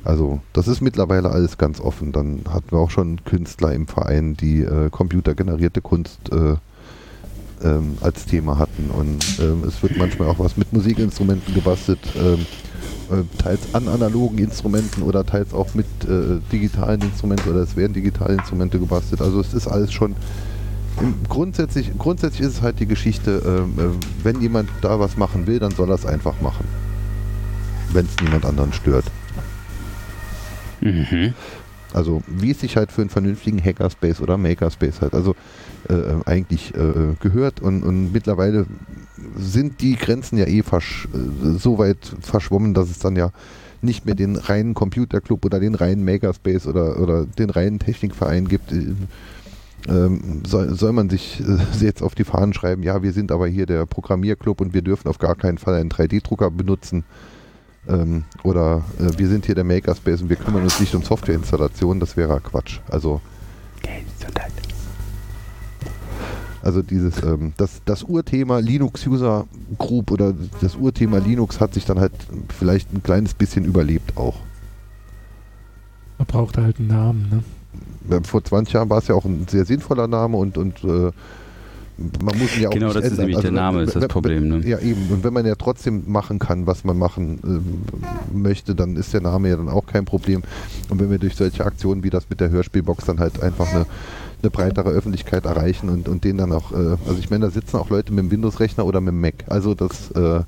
Also 0.05 0.41
das 0.53 0.69
ist 0.69 0.83
mittlerweile 0.83 1.31
alles 1.31 1.57
ganz 1.57 1.81
offen. 1.81 2.13
Dann 2.13 2.43
hatten 2.49 2.73
wir 2.73 2.79
auch 2.79 2.91
schon 2.91 3.25
Künstler 3.25 3.73
im 3.73 3.87
Verein, 3.87 4.37
die 4.37 4.61
äh, 4.61 4.91
computergenerierte 4.91 5.81
Kunst 5.81 6.31
äh, 6.31 6.57
ähm, 7.65 7.97
als 8.01 8.27
Thema 8.27 8.59
hatten. 8.59 8.91
Und 8.91 9.25
ähm, 9.41 9.65
es 9.67 9.83
wird 9.83 9.97
manchmal 9.97 10.29
auch 10.29 10.39
was 10.39 10.57
mit 10.57 10.73
Musikinstrumenten 10.73 11.55
gebastelt, 11.55 12.01
ähm, 12.17 12.47
äh, 13.11 13.23
teils 13.43 13.75
an 13.75 13.89
analogen 13.89 14.39
Instrumenten 14.39 15.03
oder 15.03 15.25
teils 15.25 15.55
auch 15.55 15.75
mit 15.75 15.87
äh, 16.05 16.41
digitalen 16.53 17.01
Instrumenten 17.01 17.51
oder 17.51 17.61
es 17.61 17.77
werden 17.77 17.95
digitale 17.95 18.35
Instrumente 18.35 18.79
gebastelt. 18.79 19.23
Also 19.23 19.41
es 19.41 19.55
ist 19.55 19.67
alles 19.67 19.93
schon 19.93 20.15
grundsätzlich, 21.29 21.91
grundsätzlich 21.99 22.43
ist 22.43 22.55
es 22.55 22.63
halt 22.63 22.81
die 22.81 22.87
Geschichte, 22.87 23.43
ähm, 23.45 23.79
äh, 23.79 24.25
wenn 24.25 24.41
jemand 24.41 24.69
da 24.81 25.01
was 25.01 25.17
machen 25.17 25.47
will, 25.47 25.59
dann 25.59 25.73
soll 25.73 25.91
er 25.91 25.95
es 25.95 26.07
einfach 26.07 26.41
machen. 26.41 26.67
Wenn 27.93 28.07
es 28.07 28.17
niemand 28.23 28.45
anderen 28.45 28.73
stört. 28.73 29.05
Mhm. 30.81 31.35
Also 31.93 32.23
wie 32.27 32.51
es 32.51 32.61
sich 32.61 32.77
halt 32.77 32.91
für 32.91 33.03
einen 33.03 33.11
vernünftigen 33.11 33.63
Hackerspace 33.63 34.21
oder 34.21 34.37
Makerspace 34.37 35.01
halt 35.01 35.15
also 35.15 35.37
äh, 35.89 35.95
eigentlich 36.27 36.75
äh, 36.75 37.15
gehört 37.21 37.61
und, 37.61 37.85
und 37.85 38.13
mittlerweile 38.13 38.67
sind 39.37 39.81
die 39.81 39.95
Grenzen 39.95 40.37
ja 40.37 40.47
eh 40.47 40.63
versch 40.63 41.09
äh, 41.15 41.57
so 41.57 41.79
weit 41.79 42.17
verschwommen, 42.21 42.75
dass 42.75 42.91
es 42.91 42.99
dann 42.99 43.15
ja 43.15 43.31
nicht 43.81 44.07
mehr 44.07 44.17
den 44.17 44.37
reinen 44.37 44.75
Computerclub 44.75 45.45
oder 45.45 45.61
den 45.61 45.75
reinen 45.77 46.05
Makerspace 46.05 46.67
oder, 46.67 46.99
oder 46.99 47.27
den 47.27 47.51
reinen 47.51 47.79
Technikverein 47.79 48.49
gibt. 48.49 48.73
Äh, 49.87 49.93
ähm, 49.93 50.43
soll, 50.47 50.75
soll 50.75 50.93
man 50.93 51.11
sich 51.11 51.41
äh, 51.41 51.59
jetzt 51.85 52.03
auf 52.03 52.15
die 52.15 52.25
Fahnen 52.25 52.53
schreiben, 52.53 52.83
ja, 52.83 53.03
wir 53.03 53.13
sind 53.13 53.33
aber 53.33 53.47
hier 53.47 53.67
der 53.67 53.87
Programmierclub 53.87 54.61
und 54.61 54.75
wir 54.75 54.83
dürfen 54.83 55.09
auf 55.09 55.19
gar 55.19 55.35
keinen 55.35 55.59
Fall 55.59 55.75
einen 55.75 55.91
3D-Drucker 55.91 56.51
benutzen. 56.51 57.05
Ähm, 57.87 58.25
oder 58.43 58.85
äh, 58.99 59.19
wir 59.19 59.29
sind 59.29 59.47
hier 59.47 59.55
der 59.55 59.65
Makerspace 59.65 60.23
und 60.23 60.31
wir 60.31 60.37
kümmern 60.37 60.63
uns 60.63 60.81
nicht 60.81 60.95
um 60.95 61.03
Softwareinstallation, 61.03 62.01
das 62.01 62.17
wäre 62.17 62.41
Quatsch. 62.41 62.81
Also, 62.91 63.21
also 66.63 66.81
dieses, 66.81 67.23
ähm, 67.23 67.53
das, 67.59 67.83
das 67.85 68.05
Urthema 68.05 68.59
Linux 68.59 69.07
User 69.07 69.47
Group 69.77 70.11
oder 70.11 70.33
das 70.63 70.77
Urthema 70.77 71.19
Linux 71.19 71.61
hat 71.61 71.75
sich 71.75 71.85
dann 71.85 72.01
halt 72.01 72.13
vielleicht 72.49 72.91
ein 72.95 73.03
kleines 73.03 73.35
bisschen 73.35 73.67
überlebt 73.67 74.17
auch. 74.17 74.37
Man 76.17 76.27
braucht 76.27 76.57
halt 76.57 76.79
einen 76.79 76.89
Namen, 76.89 77.29
ne? 77.29 77.45
Vor 78.25 78.45
20 78.45 78.75
Jahren 78.75 78.91
war 78.91 78.99
es 78.99 79.09
ja 79.09 79.15
auch 79.15 79.25
ein 79.25 79.47
sehr 79.49 79.65
sinnvoller 79.65 80.07
Name 80.09 80.37
und, 80.37 80.59
und 80.59 80.85
äh, 80.85 81.11
man 81.97 82.37
muss 82.39 82.57
ihn 82.57 82.63
ja 82.63 82.69
auch 82.69 82.73
Genau, 82.73 82.89
das 82.89 82.97
ändern. 82.97 83.13
ist 83.13 83.19
nämlich 83.19 83.37
Also 83.37 83.49
der 83.49 83.53
Name, 83.53 83.79
wenn- 83.81 83.87
ist 83.87 83.95
das 83.97 84.09
Problem. 84.09 84.49
Ne? 84.49 84.67
Ja, 84.69 84.79
eben. 84.81 85.07
Und 85.11 85.23
wenn 85.23 85.33
man 85.33 85.47
ja 85.47 85.55
trotzdem 85.55 86.03
machen 86.11 86.39
kann, 86.41 86.67
was 86.67 86.83
man 86.85 86.99
machen 86.99 87.39
ähm, 87.45 88.43
möchte, 88.43 88.75
dann 88.75 88.97
ist 88.97 89.15
der 89.15 89.21
Name 89.21 89.49
ja 89.49 89.57
dann 89.57 89.69
auch 89.69 89.87
kein 89.87 90.05
Problem. 90.05 90.43
Und 90.91 91.01
wenn 91.01 91.11
wir 91.11 91.19
durch 91.19 91.37
solche 91.37 91.65
Aktionen 91.65 92.03
wie 92.03 92.11
das 92.11 92.29
mit 92.29 92.41
der 92.41 92.51
Hörspielbox 92.51 93.05
dann 93.05 93.21
halt 93.21 93.41
einfach 93.43 93.71
eine, 93.73 93.87
eine 94.43 94.51
breitere 94.51 94.91
Öffentlichkeit 94.91 95.45
erreichen 95.47 95.89
und, 95.89 96.09
und 96.09 96.25
den 96.25 96.37
dann 96.37 96.51
auch, 96.53 96.73
äh, 96.73 96.97
also 97.07 97.17
ich 97.21 97.31
meine, 97.31 97.47
da 97.47 97.51
sitzen 97.53 97.77
auch 97.77 97.89
Leute 97.91 98.13
mit 98.13 98.25
dem 98.25 98.31
Windows-Rechner 98.33 98.85
oder 98.85 99.01
mit 99.01 99.13
dem 99.13 99.21
Mac. 99.21 99.45
Also 99.47 99.75
das, 99.75 100.11
äh, 100.11 100.41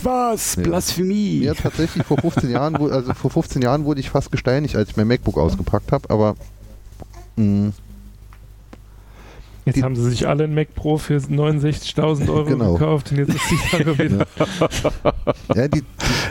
Was? 0.00 0.54
Ja. 0.54 0.62
Blasphemie! 0.62 1.40
ja 1.40 1.54
tatsächlich 1.54 2.06
vor 2.06 2.18
15 2.18 2.50
Jahren, 2.50 2.76
also 2.76 3.12
vor 3.14 3.30
15 3.32 3.60
Jahren 3.62 3.84
wurde 3.84 3.98
ich 3.98 4.10
fast 4.10 4.30
gesteinigt, 4.30 4.76
als 4.76 4.90
ich 4.90 4.96
mein 4.96 5.08
MacBook 5.08 5.38
ausgepackt 5.38 5.90
habe, 5.90 6.08
aber 6.08 6.36
mh, 7.36 7.72
Jetzt 9.66 9.76
Die- 9.76 9.82
haben 9.82 9.96
sie 9.96 10.10
sich 10.10 10.28
alle 10.28 10.44
ein 10.44 10.54
Mac 10.54 10.74
Pro 10.74 10.98
für 10.98 11.16
69.000 11.16 12.28
Euro 12.28 12.44
Genau. 12.44 12.74
gekauft 12.74 13.10
und 13.12 13.16
jetzt 13.16 13.34
ist 13.34 13.50
die 13.50 13.56
Sache 13.78 13.98
wieder. 13.98 14.26
Ja, 15.54 15.68
die, 15.68 15.82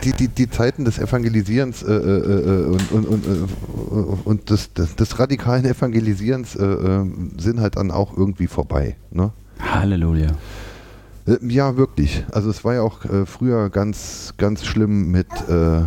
die, 0.03 0.13
die, 0.13 0.27
die 0.27 0.49
Zeiten 0.51 0.85
des 0.85 0.99
Evangelisierens 0.99 1.81
äh, 1.81 1.91
äh, 1.93 1.95
äh, 1.95 2.65
und, 2.65 2.91
und, 2.91 3.05
und, 3.07 3.25
äh, 3.25 3.95
und 4.25 4.49
des, 4.51 4.71
des, 4.73 4.95
des 4.95 5.17
radikalen 5.17 5.65
Evangelisierens 5.65 6.55
äh, 6.55 6.63
äh, 6.63 7.05
sind 7.39 7.59
halt 7.59 7.75
dann 7.77 7.89
auch 7.89 8.15
irgendwie 8.15 8.45
vorbei. 8.45 8.97
Ne? 9.09 9.31
Halleluja. 9.59 10.27
Äh, 11.25 11.37
Ja, 11.41 11.75
wirklich. 11.75 12.23
Also 12.31 12.51
es 12.51 12.63
war 12.63 12.75
ja 12.75 12.81
auch 12.83 13.03
äh, 13.05 13.25
früher 13.25 13.71
ganz, 13.71 14.35
ganz 14.37 14.63
schlimm 14.63 15.09
mit 15.09 15.25
äh, 15.49 15.81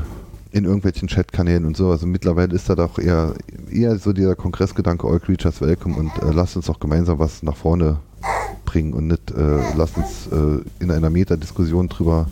in 0.56 0.64
irgendwelchen 0.64 1.06
Chatkanälen 1.06 1.66
und 1.66 1.76
so. 1.76 1.90
Also 1.90 2.06
mittlerweile 2.06 2.54
ist 2.54 2.70
da 2.70 2.74
doch 2.74 2.98
eher, 2.98 3.34
eher 3.70 3.98
so 3.98 4.14
dieser 4.14 4.34
Kongressgedanke, 4.34 5.06
all 5.06 5.20
creatures 5.20 5.60
welcome 5.60 5.94
und 5.96 6.10
äh, 6.22 6.32
lasst 6.32 6.56
uns 6.56 6.66
doch 6.66 6.80
gemeinsam 6.80 7.18
was 7.18 7.42
nach 7.42 7.56
vorne 7.56 7.98
bringen 8.64 8.94
und 8.94 9.08
nicht 9.08 9.30
äh, 9.32 9.58
lasst 9.76 9.98
uns 9.98 10.28
äh, 10.32 10.62
in 10.82 10.90
einer 10.90 11.10
Metadiskussion 11.10 11.88
drüber 11.88 12.28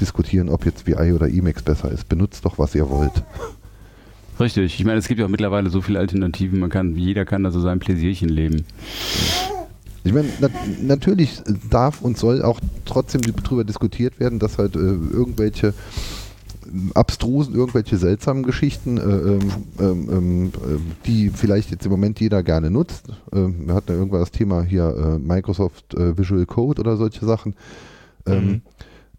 diskutieren, 0.00 0.50
ob 0.50 0.66
jetzt 0.66 0.86
VI 0.86 1.14
oder 1.14 1.28
Emacs 1.28 1.62
besser 1.62 1.90
ist. 1.90 2.10
Benutzt 2.10 2.44
doch, 2.44 2.58
was 2.58 2.74
ihr 2.74 2.90
wollt. 2.90 3.22
Richtig. 4.38 4.78
Ich 4.78 4.84
meine, 4.84 4.98
es 4.98 5.08
gibt 5.08 5.20
ja 5.20 5.24
auch 5.24 5.30
mittlerweile 5.30 5.70
so 5.70 5.80
viele 5.80 5.98
Alternativen. 5.98 6.60
Man 6.60 6.68
kann, 6.68 6.94
jeder 6.96 7.24
kann 7.24 7.42
da 7.42 7.50
so 7.50 7.60
sein 7.60 7.78
Pläsierchen 7.78 8.28
leben. 8.28 8.66
Ich 10.04 10.12
meine, 10.12 10.28
nat 10.40 10.52
natürlich 10.82 11.40
darf 11.70 12.02
und 12.02 12.18
soll 12.18 12.42
auch 12.42 12.60
trotzdem 12.84 13.22
darüber 13.22 13.64
diskutiert 13.64 14.20
werden, 14.20 14.38
dass 14.38 14.58
halt 14.58 14.74
äh, 14.74 14.78
irgendwelche 14.78 15.72
abstrusen, 16.94 17.54
irgendwelche 17.54 17.96
seltsamen 17.96 18.42
Geschichten, 18.42 18.98
äh, 18.98 19.84
äh, 19.84 20.78
die 21.06 21.30
vielleicht 21.30 21.70
jetzt 21.70 21.84
im 21.84 21.90
Moment 21.90 22.20
jeder 22.20 22.42
gerne 22.42 22.70
nutzt. 22.70 23.08
Wir 23.30 23.74
hatten 23.74 23.92
ja 23.92 23.98
irgendwann 23.98 24.20
das 24.20 24.30
Thema 24.30 24.62
hier 24.62 24.94
äh, 24.96 25.18
Microsoft 25.18 25.94
äh, 25.94 26.16
Visual 26.16 26.46
Code 26.46 26.80
oder 26.80 26.96
solche 26.96 27.24
Sachen. 27.24 27.54
Mhm. 28.26 28.62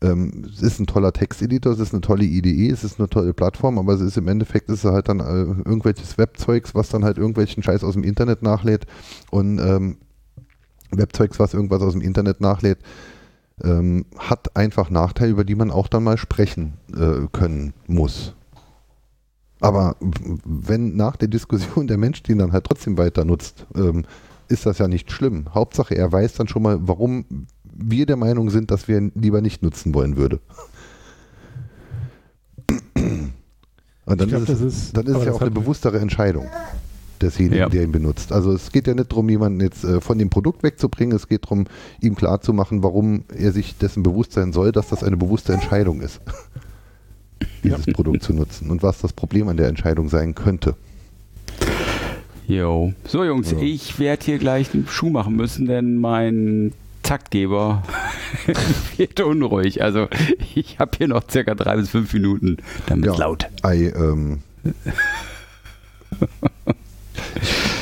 ähm, 0.02 0.46
es 0.50 0.62
ist 0.62 0.80
ein 0.80 0.88
toller 0.88 1.12
Texteditor, 1.12 1.74
es 1.74 1.80
ist 1.80 1.92
eine 1.92 2.00
tolle 2.00 2.24
IDE, 2.24 2.70
es 2.70 2.86
ist 2.86 3.00
eine 3.00 3.10
tolle 3.10 3.34
Plattform, 3.34 3.78
aber 3.78 3.94
es 3.94 4.00
ist 4.00 4.16
im 4.16 4.30
Endeffekt 4.30 4.70
ist 4.70 4.86
es 4.86 4.92
halt 4.92 5.10
dann 5.10 5.20
äh, 5.20 5.24
irgendwelches 5.24 6.18
Webzeugs, 6.18 6.74
was 6.74 6.88
dann 6.88 7.04
halt 7.04 7.18
irgendwelchen 7.18 7.64
Scheiß 7.64 7.84
aus 7.84 7.96
dem 7.96 8.04
Internet 8.06 8.44
nachlädt 8.44 8.86
und 9.30 9.60
ähm, 9.60 9.98
Webzeugs, 10.92 11.40
was 11.40 11.54
irgendwas 11.54 11.82
aus 11.82 11.94
dem 11.94 12.02
Internet 12.02 12.40
nachlädt, 12.40 12.80
ähm, 13.64 14.06
hat 14.18 14.56
einfach 14.56 14.90
Nachteile, 14.90 15.32
über 15.32 15.44
die 15.44 15.56
man 15.56 15.72
auch 15.72 15.88
dann 15.88 16.04
mal 16.04 16.18
sprechen 16.18 16.74
äh, 16.96 17.28
können 17.32 17.74
muss. 17.88 18.34
Aber 19.62 19.96
wenn 20.02 20.96
nach 20.98 21.16
der 21.16 21.30
Diskussion 21.30 21.88
der 21.88 21.98
Mensch 21.98 22.22
den 22.24 22.40
dann 22.40 22.52
halt 22.52 22.66
trotzdem 22.66 22.98
weiter 22.98 23.24
nutzt, 23.24 23.66
ähm, 23.76 24.04
ist 24.50 24.66
das 24.66 24.78
ja 24.78 24.88
nicht 24.90 25.10
schlimm. 25.12 25.46
Hauptsache, 25.54 25.96
er 25.96 26.12
weiß 26.12 26.34
dann 26.34 26.48
schon 26.50 26.64
mal, 26.64 26.78
warum 26.82 27.26
wir 27.76 28.06
der 28.06 28.18
Meinung 28.18 28.50
sind, 28.50 28.70
dass 28.72 28.88
wir 28.88 28.98
ihn 28.98 29.12
lieber 29.16 29.42
nicht 29.42 29.64
nutzen 29.64 29.94
wollen 29.94 30.18
würde. 30.18 30.40
Und 34.06 34.20
dann 34.20 34.28
glaub, 34.28 34.42
ist 34.44 34.50
es, 34.50 34.62
ist- 34.62 34.98
dann 34.98 35.06
ist 35.08 35.16
es 35.18 35.26
ja 35.26 35.32
auch 35.32 35.42
eine 35.42 35.52
bewusstere 35.52 36.00
Entscheidung 36.00 36.48
desjenigen, 37.24 37.58
Ja. 37.58 37.70
der 37.70 37.84
ihn 37.84 37.92
benutzt. 37.92 38.32
Also 38.32 38.52
es 38.52 38.72
geht 38.72 38.88
ja 38.88 38.94
nicht 38.94 39.12
darum, 39.12 39.28
jemanden 39.30 39.60
jetzt 39.62 39.84
äh, 39.84 40.00
von 40.02 40.18
dem 40.20 40.30
Produkt 40.30 40.62
wegzubringen, 40.64 41.16
es 41.16 41.28
geht 41.28 41.46
darum, 41.46 41.66
ihm 42.02 42.16
klarzumachen, 42.16 42.84
warum 42.84 43.24
er 43.36 43.52
sich 43.52 43.78
dessen 43.78 44.04
bewusst 44.04 44.34
sein 44.34 44.54
soll, 44.54 44.72
dass 44.72 44.90
das 44.90 45.04
eine 45.04 45.18
bewusste 45.18 45.54
Entscheidung 45.54 46.02
ist, 46.02 46.22
dieses 47.64 47.86
Produkt 47.88 48.24
zu 48.24 48.34
nutzen 48.34 48.70
und 48.70 48.84
was 48.84 49.00
das 49.00 49.14
Problem 49.14 49.48
an 49.48 49.58
der 49.58 49.68
Entscheidung 49.70 50.10
sein 50.10 50.36
könnte. 50.36 50.76
Jo. 52.48 52.94
So, 53.08 53.24
Jungs, 53.24 53.52
Ja. 53.52 53.58
ich 53.60 54.00
werde 54.00 54.26
hier 54.26 54.38
gleich 54.38 54.74
einen 54.74 54.88
Schuh 54.88 55.10
machen 55.10 55.36
müssen, 55.38 55.66
denn 55.66 55.98
mein 55.98 56.74
Taktgeber 57.02 57.84
wird 58.98 59.20
unruhig. 59.22 59.82
Also, 59.82 60.08
ich 60.56 60.80
habe 60.80 60.92
hier 60.98 61.08
noch 61.08 61.24
circa 61.30 61.56
drei 61.56 61.78
bis 61.78 61.90
fünf 61.90 62.14
Minuten, 62.14 62.58
damit 62.86 63.06
Ja. 63.06 63.16
laut. 63.18 63.48
Ei, 63.62 63.94
ähm, 63.96 64.40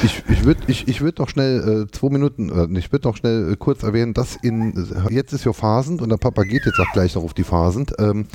ich 0.04 0.24
ich 0.30 0.46
würde 0.46 0.62
ich, 0.68 0.88
ich 0.88 1.02
würd 1.02 1.20
doch 1.20 1.30
schnell 1.30 1.86
äh, 1.88 1.92
zwei 1.92 2.10
Minuten, 2.10 2.50
äh, 2.50 2.80
ich 2.80 2.92
würde 2.92 3.04
doch 3.04 3.16
schnell 3.16 3.54
äh, 3.54 3.56
kurz 3.58 3.84
erwähnen, 3.84 4.14
dass 4.14 4.36
in, 4.36 4.88
jetzt 5.10 5.34
ist 5.34 5.46
ja 5.46 5.54
Phasend 5.54 6.02
und 6.02 6.10
der 6.10 6.18
Papa 6.18 6.44
geht 6.44 6.66
jetzt 6.66 6.80
auch 6.80 6.92
gleich 6.94 7.16
noch 7.16 7.24
auf 7.24 7.34
die 7.34 7.44
Phasend. 7.44 7.94
Ähm, 8.00 8.26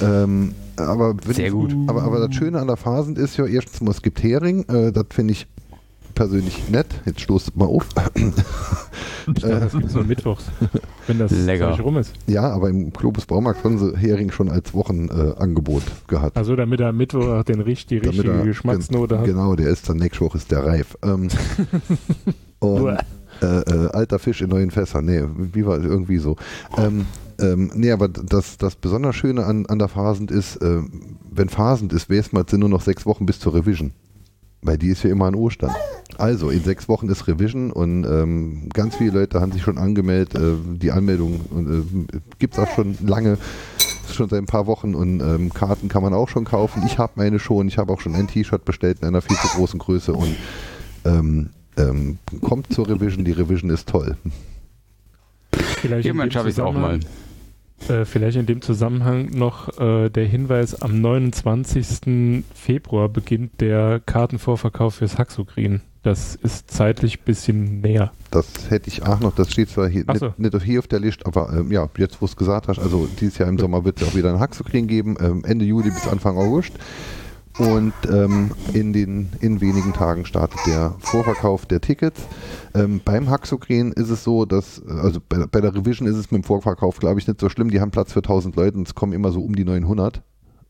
ähm, 0.00 0.54
aber, 0.76 1.16
Sehr 1.26 1.46
ich, 1.46 1.52
gut. 1.52 1.74
Aber, 1.88 2.02
aber 2.02 2.20
das 2.26 2.34
Schöne 2.36 2.60
an 2.60 2.66
der 2.66 2.76
Phasend 2.76 3.18
ist 3.18 3.36
ja 3.36 3.46
erstens 3.46 3.80
mal, 3.80 3.90
es 3.90 4.02
gibt 4.02 4.22
Hering, 4.22 4.64
äh, 4.68 4.92
das 4.92 5.06
finde 5.10 5.32
ich 5.32 5.46
persönlich 6.18 6.68
nett. 6.68 6.86
Jetzt 7.06 7.20
stoßt 7.20 7.56
mal 7.56 7.66
auf. 7.66 7.86
Das 9.26 9.74
ist 9.74 9.90
so 9.90 10.02
mittwochs, 10.04 10.44
wenn 11.06 11.18
das 11.18 11.30
Lecker. 11.30 11.78
Rum 11.80 11.98
ist. 11.98 12.14
ja, 12.26 12.48
aber 12.50 12.70
im 12.70 12.90
Globus 12.94 13.26
Baumarkt 13.26 13.62
haben 13.62 13.76
sie 13.78 13.94
Hering 13.94 14.30
schon 14.30 14.48
als 14.50 14.72
Wochenangebot 14.72 15.82
äh, 15.82 15.90
gehabt. 16.08 16.36
Also 16.38 16.56
damit 16.56 16.80
er 16.80 16.88
am 16.88 16.96
Mittwoch 16.96 17.26
auch 17.28 17.42
den, 17.44 17.60
richt- 17.60 17.90
die 17.90 18.00
Damit 18.00 18.20
richtige 18.20 18.38
er- 18.38 18.44
Geschmacksnote 18.46 19.18
hat. 19.18 19.26
Genau, 19.26 19.54
der 19.54 19.68
ist 19.68 19.86
dann 19.86 19.98
nächste 19.98 20.24
Woche 20.24 20.38
ist 20.38 20.50
der 20.50 20.64
reif. 20.64 20.96
Ähm, 21.02 21.28
und 22.60 22.96
äh, 23.42 23.44
äh, 23.60 23.88
alter 23.92 24.18
Fisch 24.18 24.40
in 24.40 24.48
neuen 24.48 24.70
Fässern. 24.70 25.04
Nee, 25.04 25.22
wie 25.36 25.66
war 25.66 25.78
irgendwie 25.84 26.16
so. 26.16 26.36
Ähm, 26.78 27.04
ähm, 27.38 27.70
nee, 27.74 27.90
aber 27.92 28.08
das, 28.08 28.56
das 28.56 28.76
besonders 28.76 29.14
Schöne 29.14 29.44
an, 29.44 29.66
an 29.66 29.78
der 29.78 29.88
Phasend 29.88 30.30
ist, 30.30 30.56
äh, 30.62 30.80
wenn 31.30 31.50
Phasend 31.50 31.92
ist, 31.92 32.08
wäre 32.08 32.20
es 32.20 32.32
mal 32.32 32.44
sind 32.48 32.60
nur 32.60 32.70
noch 32.70 32.80
sechs 32.80 33.04
Wochen 33.04 33.26
bis 33.26 33.38
zur 33.40 33.54
Revision. 33.54 33.92
Weil 34.62 34.78
die 34.78 34.88
ist 34.88 35.04
ja 35.04 35.10
immer 35.10 35.26
an 35.26 35.34
Ostern. 35.34 35.74
Also, 36.16 36.50
in 36.50 36.64
sechs 36.64 36.88
Wochen 36.88 37.08
ist 37.08 37.28
Revision 37.28 37.70
und 37.70 38.04
ähm, 38.04 38.68
ganz 38.72 38.96
viele 38.96 39.20
Leute 39.20 39.40
haben 39.40 39.52
sich 39.52 39.62
schon 39.62 39.78
angemeldet. 39.78 40.34
Äh, 40.34 40.56
die 40.76 40.90
Anmeldung 40.90 41.40
äh, 42.12 42.18
gibt 42.38 42.54
es 42.54 42.60
auch 42.60 42.74
schon 42.74 42.96
lange. 43.00 43.38
schon 44.12 44.28
seit 44.28 44.38
ein 44.40 44.46
paar 44.46 44.66
Wochen 44.66 44.94
und 44.94 45.20
ähm, 45.20 45.52
Karten 45.52 45.88
kann 45.88 46.02
man 46.02 46.14
auch 46.14 46.28
schon 46.28 46.44
kaufen. 46.44 46.82
Ich 46.86 46.98
habe 46.98 47.12
meine 47.16 47.38
schon. 47.38 47.68
Ich 47.68 47.78
habe 47.78 47.92
auch 47.92 48.00
schon 48.00 48.14
ein 48.14 48.26
T-Shirt 48.26 48.64
bestellt 48.64 48.98
in 49.00 49.08
einer 49.08 49.20
viel 49.20 49.36
zu 49.36 49.48
großen 49.48 49.78
Größe 49.78 50.12
und 50.12 50.34
ähm, 51.04 51.50
ähm, 51.76 52.18
kommt 52.40 52.72
zur 52.72 52.88
Revision. 52.88 53.24
Die 53.24 53.32
Revision 53.32 53.70
ist 53.70 53.88
toll. 53.88 54.16
Vielleicht 55.52 56.08
dem 56.08 56.30
schaffe 56.30 56.48
ich 56.48 56.54
es 56.54 56.60
auch 56.60 56.72
mal. 56.72 56.98
Äh, 57.88 58.04
vielleicht 58.04 58.36
in 58.36 58.46
dem 58.46 58.60
Zusammenhang 58.60 59.30
noch 59.30 59.78
äh, 59.78 60.10
der 60.10 60.26
Hinweis, 60.26 60.80
am 60.80 61.00
29. 61.00 62.44
Februar 62.54 63.08
beginnt 63.08 63.60
der 63.60 64.00
Kartenvorverkauf 64.04 64.96
fürs 64.96 65.18
Haxogrin. 65.18 65.80
Das 66.02 66.36
ist 66.36 66.70
zeitlich 66.70 67.18
ein 67.18 67.24
bisschen 67.24 67.80
näher. 67.80 68.12
Das 68.30 68.70
hätte 68.70 68.88
ich 68.88 69.02
auch 69.04 69.20
noch, 69.20 69.34
das 69.34 69.52
steht 69.52 69.70
zwar 69.70 69.88
hier, 69.88 70.04
so. 70.14 70.32
nicht, 70.38 70.52
nicht 70.52 70.62
hier 70.62 70.78
auf 70.78 70.86
der 70.86 71.00
Liste, 71.00 71.26
aber 71.26 71.52
ähm, 71.52 71.72
ja, 71.72 71.88
jetzt 71.96 72.20
wo 72.20 72.26
es 72.26 72.36
gesagt 72.36 72.68
hast, 72.68 72.78
also 72.78 73.08
dieses 73.20 73.38
Jahr 73.38 73.48
im 73.48 73.58
Sommer 73.58 73.84
wird 73.84 74.00
es 74.00 74.08
auch 74.08 74.14
wieder 74.14 74.32
ein 74.32 74.40
Haxokrin 74.40 74.86
geben, 74.86 75.16
ähm, 75.20 75.44
Ende 75.44 75.64
Juli 75.64 75.90
bis 75.90 76.06
Anfang 76.06 76.36
August. 76.36 76.72
Und 77.58 77.92
ähm, 78.08 78.52
in, 78.72 78.92
den, 78.92 79.30
in 79.40 79.60
wenigen 79.60 79.92
Tagen 79.92 80.24
startet 80.24 80.60
der 80.66 80.94
Vorverkauf 81.00 81.66
der 81.66 81.80
Tickets. 81.80 82.20
Ähm, 82.74 83.00
beim 83.04 83.28
Haxokrin 83.28 83.92
ist 83.92 84.10
es 84.10 84.22
so, 84.22 84.44
dass, 84.44 84.80
also 84.86 85.20
bei, 85.28 85.44
bei 85.46 85.60
der 85.60 85.74
Revision 85.74 86.06
ist 86.06 86.16
es 86.16 86.30
mit 86.30 86.42
dem 86.42 86.44
Vorverkauf, 86.44 86.98
glaube 86.98 87.18
ich, 87.18 87.26
nicht 87.26 87.40
so 87.40 87.48
schlimm. 87.48 87.70
Die 87.70 87.80
haben 87.80 87.90
Platz 87.90 88.12
für 88.12 88.20
1000 88.20 88.54
Leute 88.54 88.78
und 88.78 88.86
es 88.86 88.94
kommen 88.94 89.12
immer 89.12 89.32
so 89.32 89.40
um 89.40 89.56
die 89.56 89.64
900. 89.64 90.22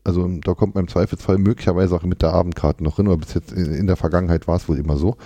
Also 0.09 0.27
da 0.43 0.55
kommt 0.55 0.73
man 0.73 0.85
im 0.85 0.87
Zweifelsfall 0.87 1.37
möglicherweise 1.37 1.95
auch 1.95 2.01
mit 2.01 2.23
der 2.23 2.33
Abendkarte 2.33 2.83
noch 2.83 2.95
hin, 2.95 3.05
aber 3.05 3.17
bis 3.17 3.35
jetzt 3.35 3.51
in, 3.51 3.85
der 3.85 3.95
Vergangenheit 3.95 4.47
war 4.47 4.55
es 4.55 4.67
wohl 4.67 4.79
immer 4.79 4.97
so. 4.97 5.17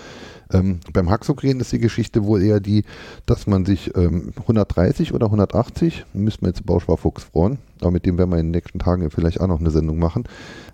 Ähm, 0.52 0.82
beim 0.92 1.10
Haxokren 1.10 1.62
ist 1.62 1.72
die 1.72 1.80
Geschichte 1.80 2.26
wohl 2.26 2.44
eher 2.44 2.60
die, 2.60 2.84
dass 3.26 3.48
man 3.48 3.66
sich 3.66 3.96
ähm, 3.96 4.34
130 4.42 5.14
oder 5.14 5.28
180, 5.28 6.06
müssen 6.14 6.42
wir 6.42 6.50
jetzt 6.50 6.66
Bauschwarfuchs 6.66 7.24
freuen, 7.24 7.60
aber 7.80 7.92
mit 7.92 8.06
dem 8.06 8.18
werden 8.18 8.32
wir 8.32 8.40
in 8.40 8.48
den 8.48 8.52
nächsten 8.52 8.78
Tagen 8.78 9.10
vielleicht 9.10 9.40
auch 9.40 9.48
noch 9.48 9.62
eine 9.62 9.72
Sendung 9.72 10.00
machen, 10.00 10.26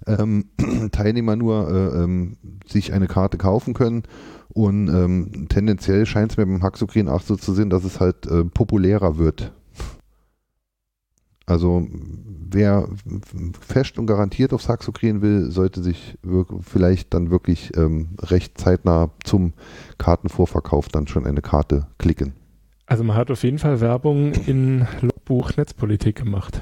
ähm, 0.07 0.45
Teilnehmer 0.91 1.35
nur 1.35 1.69
äh, 1.69 2.03
ähm, 2.03 2.37
sich 2.67 2.93
eine 2.93 3.05
Karte 3.05 3.37
kaufen 3.37 3.75
können 3.75 4.03
und 4.51 4.89
ähm, 4.89 5.45
tendenziell 5.49 6.07
scheint 6.07 6.31
es 6.31 6.37
mir 6.37 6.47
beim 6.47 6.63
Haxokren 6.63 7.07
auch 7.09 7.21
so 7.21 7.35
zu 7.35 7.53
sehen, 7.53 7.69
dass 7.69 7.83
es 7.83 7.99
halt 7.99 8.25
äh, 8.25 8.43
populärer 8.43 9.19
wird. 9.19 9.51
Also 11.49 11.87
wer 12.51 12.87
fest 13.59 13.97
und 13.97 14.05
garantiert 14.05 14.53
aufs 14.53 14.69
Haxokren 14.69 15.21
will, 15.21 15.49
sollte 15.49 15.81
sich 15.81 16.17
vielleicht 16.61 17.13
dann 17.13 17.31
wirklich 17.31 17.75
ähm, 17.75 18.09
recht 18.19 18.59
zeitnah 18.59 19.09
zum 19.23 19.53
Kartenvorverkauf 19.97 20.89
dann 20.89 21.07
schon 21.07 21.25
eine 21.25 21.41
Karte 21.41 21.87
klicken. 21.97 22.33
Also 22.85 23.03
man 23.03 23.17
hat 23.17 23.31
auf 23.31 23.43
jeden 23.43 23.57
Fall 23.57 23.81
Werbung 23.81 24.33
in 24.45 24.87
Logbuch 25.01 25.57
Netzpolitik 25.57 26.15
gemacht. 26.17 26.61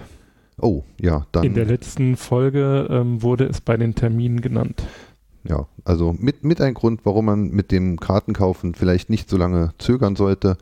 Oh, 0.59 0.83
ja, 0.99 1.27
dann. 1.31 1.43
in 1.43 1.53
der 1.53 1.65
letzten 1.65 2.15
Folge 2.15 2.87
ähm, 2.89 3.21
wurde 3.21 3.45
es 3.45 3.61
bei 3.61 3.77
den 3.77 3.93
Terminen 3.93 4.41
genannt. 4.41 4.83
Ja, 5.43 5.67
also 5.85 6.15
mit, 6.17 6.43
mit 6.43 6.61
ein 6.61 6.73
Grund, 6.73 7.01
warum 7.03 7.25
man 7.25 7.49
mit 7.49 7.71
dem 7.71 7.99
Kartenkaufen 7.99 8.73
vielleicht 8.73 9.09
nicht 9.09 9.29
so 9.29 9.37
lange 9.37 9.73
zögern 9.77 10.15
sollte. 10.15 10.57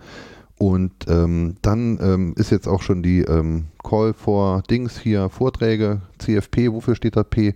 Und 0.57 0.93
ähm, 1.09 1.57
dann 1.61 1.99
ähm, 2.01 2.33
ist 2.37 2.49
jetzt 2.49 2.67
auch 2.67 2.81
schon 2.81 3.03
die 3.03 3.21
ähm, 3.21 3.65
Call 3.83 4.13
for 4.13 4.63
Dings 4.69 4.97
hier, 4.97 5.29
Vorträge, 5.29 6.01
CFP, 6.17 6.71
wofür 6.71 6.95
steht 6.95 7.17
das 7.17 7.25
P? 7.29 7.55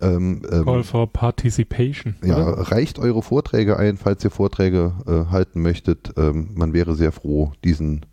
Ähm, 0.00 0.42
ähm, 0.50 0.64
Call 0.64 0.82
for 0.82 1.06
Participation. 1.06 2.16
ja, 2.24 2.36
oder? 2.36 2.72
reicht 2.72 2.98
eure 2.98 3.22
Vorträge 3.22 3.76
ein, 3.76 3.96
falls 3.96 4.24
ihr 4.24 4.32
Vorträge 4.32 4.92
äh, 5.06 5.30
halten 5.30 5.62
möchtet. 5.62 6.14
Ähm, 6.16 6.50
man 6.54 6.72
wäre 6.72 6.96
sehr 6.96 7.12
froh, 7.12 7.52
diesen 7.64 8.06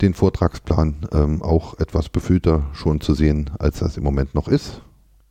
den 0.00 0.14
Vortragsplan 0.14 1.06
auch 1.42 1.78
etwas 1.78 2.08
befüllter 2.08 2.66
schon 2.72 3.00
zu 3.00 3.14
sehen, 3.14 3.50
als 3.60 3.78
das 3.78 3.96
im 3.96 4.02
Moment 4.02 4.34
noch 4.34 4.48
ist. 4.48 4.82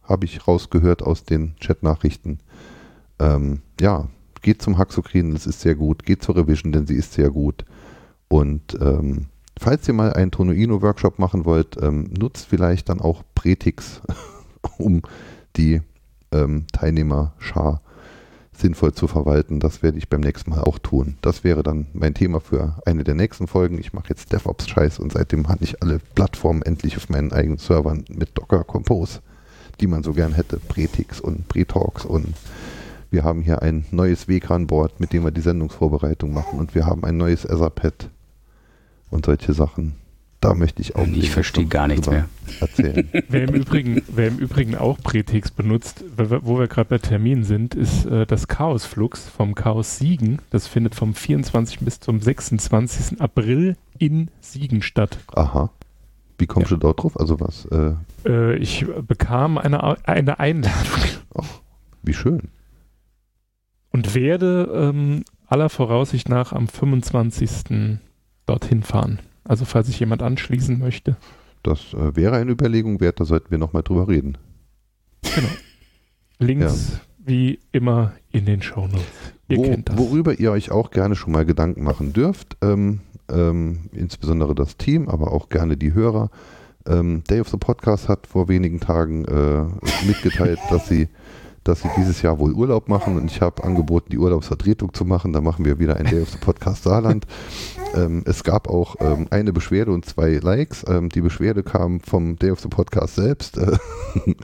Habe 0.01 0.23
ich 0.23 0.47
rausgehört 0.47 1.03
aus 1.03 1.25
den 1.25 1.55
Chatnachrichten. 1.59 2.39
Ja, 3.19 4.07
geht 4.41 4.61
zum 4.61 4.77
Haxokrin, 4.77 5.33
das 5.33 5.45
ist 5.45 5.59
sehr 5.59 5.75
gut. 5.75 6.05
Geht 6.05 6.23
zur 6.23 6.37
Revision, 6.37 6.71
denn 6.71 6.87
sie 6.87 6.95
ist 6.95 7.11
sehr 7.11 7.31
gut. 7.31 7.65
Und 8.31 8.77
ähm, 8.79 9.25
falls 9.59 9.85
ihr 9.89 9.93
mal 9.93 10.13
einen 10.13 10.31
Tonoino-Workshop 10.31 11.19
machen 11.19 11.43
wollt, 11.43 11.75
ähm, 11.81 12.05
nutzt 12.17 12.47
vielleicht 12.47 12.87
dann 12.87 13.01
auch 13.01 13.23
Pretix, 13.35 14.01
um 14.77 15.01
die 15.57 15.81
ähm, 16.31 16.65
Teilnehmerschar 16.71 17.81
sinnvoll 18.53 18.93
zu 18.93 19.09
verwalten. 19.09 19.59
Das 19.59 19.83
werde 19.83 19.97
ich 19.97 20.07
beim 20.07 20.21
nächsten 20.21 20.51
Mal 20.51 20.61
auch 20.61 20.79
tun. 20.79 21.17
Das 21.19 21.43
wäre 21.43 21.61
dann 21.61 21.87
mein 21.91 22.13
Thema 22.13 22.39
für 22.39 22.81
eine 22.85 23.03
der 23.03 23.15
nächsten 23.15 23.47
Folgen. 23.47 23.77
Ich 23.79 23.91
mache 23.91 24.07
jetzt 24.07 24.31
DevOps-Scheiß 24.31 24.99
und 24.99 25.11
seitdem 25.11 25.49
hatte 25.49 25.65
ich 25.65 25.83
alle 25.83 25.99
Plattformen 26.15 26.61
endlich 26.61 26.95
auf 26.95 27.09
meinen 27.09 27.33
eigenen 27.33 27.57
Servern 27.57 28.05
mit 28.07 28.37
Docker 28.37 28.63
Compose, 28.63 29.19
die 29.81 29.87
man 29.87 30.03
so 30.03 30.13
gern 30.13 30.31
hätte. 30.31 30.57
Pretix 30.69 31.19
und 31.19 31.49
Pretalks 31.49 32.05
und 32.05 32.33
wir 33.09 33.25
haben 33.25 33.41
hier 33.41 33.61
ein 33.61 33.83
neues 33.91 34.29
WCAN-Board, 34.29 35.01
mit 35.01 35.11
dem 35.11 35.25
wir 35.25 35.31
die 35.31 35.41
Sendungsvorbereitung 35.41 36.31
machen 36.31 36.59
und 36.59 36.75
wir 36.75 36.85
haben 36.85 37.03
ein 37.03 37.17
neues 37.17 37.43
Etherpad 37.43 38.09
und 39.11 39.25
solche 39.27 39.53
Sachen. 39.53 39.93
Da 40.39 40.55
möchte 40.55 40.81
ich 40.81 40.95
auch 40.95 41.05
Ich 41.05 41.29
verstehe 41.29 41.67
gar 41.67 41.87
nichts 41.87 42.09
mehr. 42.09 42.27
erzählen. 42.59 43.07
Wer 43.29 43.43
im, 43.47 43.53
Übrigen, 43.53 44.01
wer 44.07 44.29
im 44.29 44.39
Übrigen 44.39 44.75
auch 44.75 44.97
Pretix 44.97 45.51
benutzt, 45.51 46.03
wo 46.17 46.57
wir- 46.57 46.67
gerade 46.67 46.89
bei 46.89 46.97
Terminen 46.97 47.43
sind, 47.43 47.75
ist 47.75 48.07
äh, 48.07 48.25
das 48.25 48.47
Chaosflux 48.47 49.29
vom 49.29 49.53
Chaos 49.53 49.99
Siegen. 49.99 50.39
Das 50.49 50.65
findet 50.65 50.95
vom 50.95 51.13
24. 51.13 51.81
bis 51.81 51.99
zum 51.99 52.19
26. 52.19 53.21
April 53.21 53.75
in 53.99 54.31
Siegen 54.39 54.81
statt. 54.81 55.19
Aha. 55.35 55.69
Wie 56.39 56.47
kommst 56.47 56.71
du 56.71 56.77
dort 56.77 57.03
drauf? 57.03 57.19
Also 57.19 57.39
was? 57.39 57.65
Äh, 57.65 57.93
Äh, 58.27 58.55
ich 58.55 58.83
bekam 59.07 59.59
eine, 59.59 60.07
eine 60.07 60.39
Einladung 60.39 61.03
wie 62.01 62.13
schön. 62.15 62.49
und 63.91 64.15
werde 64.15 64.71
ähm, 64.73 65.23
aller 65.45 65.69
Voraussicht 65.69 66.29
nach 66.29 66.51
am 66.51 66.67
25. 66.67 67.99
dorthin 68.51 68.83
fahren. 68.83 69.19
Also 69.43 69.65
falls 69.65 69.87
sich 69.87 69.99
jemand 69.99 70.21
anschließen 70.21 70.77
möchte. 70.77 71.17
Das 71.63 71.93
äh, 71.93 72.15
wäre 72.15 72.35
eine 72.35 72.51
Überlegung 72.51 72.99
wert, 72.99 73.19
da 73.19 73.25
sollten 73.25 73.51
wir 73.51 73.57
nochmal 73.57 73.83
drüber 73.83 74.07
reden. 74.07 74.37
Links 76.39 76.99
wie 77.23 77.59
immer 77.71 78.13
in 78.31 78.45
den 78.45 78.61
Shownotes. 78.61 79.05
Ihr 79.47 79.57
Wo, 79.57 79.63
kennt 79.63 79.89
das. 79.89 79.97
worüber 79.97 80.39
ihr 80.39 80.51
euch 80.51 80.71
auch 80.71 80.91
gerne 80.91 81.15
schon 81.15 81.31
mal 81.31 81.45
Gedanken 81.45 81.83
machen 81.83 82.13
dürft, 82.13 82.57
ähm, 82.61 83.01
ähm, 83.31 83.89
insbesondere 83.93 84.55
das 84.55 84.77
Team, 84.77 85.07
aber 85.07 85.31
auch 85.31 85.49
gerne 85.49 85.77
die 85.77 85.93
Hörer. 85.93 86.29
Ähm, 86.87 87.23
Day 87.29 87.39
of 87.39 87.49
the 87.49 87.57
Podcast 87.57 88.09
hat 88.09 88.25
vor 88.25 88.47
wenigen 88.47 88.79
Tagen 88.79 89.25
äh, 89.25 89.63
mitgeteilt, 90.07 90.59
dass 90.71 90.87
sie, 90.87 91.09
dass 91.63 91.81
sie 91.81 91.89
dieses 91.97 92.21
Jahr 92.21 92.39
wohl 92.39 92.53
Urlaub 92.53 92.89
machen 92.89 93.17
und 93.17 93.29
ich 93.31 93.41
habe 93.41 93.63
angeboten, 93.63 94.09
die 94.11 94.17
Urlaubsvertretung 94.17 94.93
zu 94.93 95.05
machen. 95.05 95.33
Da 95.33 95.41
machen 95.41 95.63
wir 95.65 95.79
wieder 95.79 95.97
ein 95.97 96.05
Day 96.05 96.21
of 96.21 96.29
the 96.29 96.37
Podcast 96.39 96.83
Saarland. 96.83 97.25
ähm, 97.95 98.23
es 98.25 98.43
gab 98.43 98.67
auch 98.67 98.95
ähm, 98.99 99.27
eine 99.29 99.53
Beschwerde 99.53 99.91
und 99.91 100.05
zwei 100.05 100.39
Likes. 100.41 100.83
Ähm, 100.87 101.09
die 101.09 101.21
Beschwerde 101.21 101.63
kam 101.63 101.99
vom 101.99 102.35
Day 102.37 102.51
of 102.51 102.59
the 102.61 102.67
Podcast 102.69 103.15
selbst. 103.15 103.57
Äh, 103.57 103.77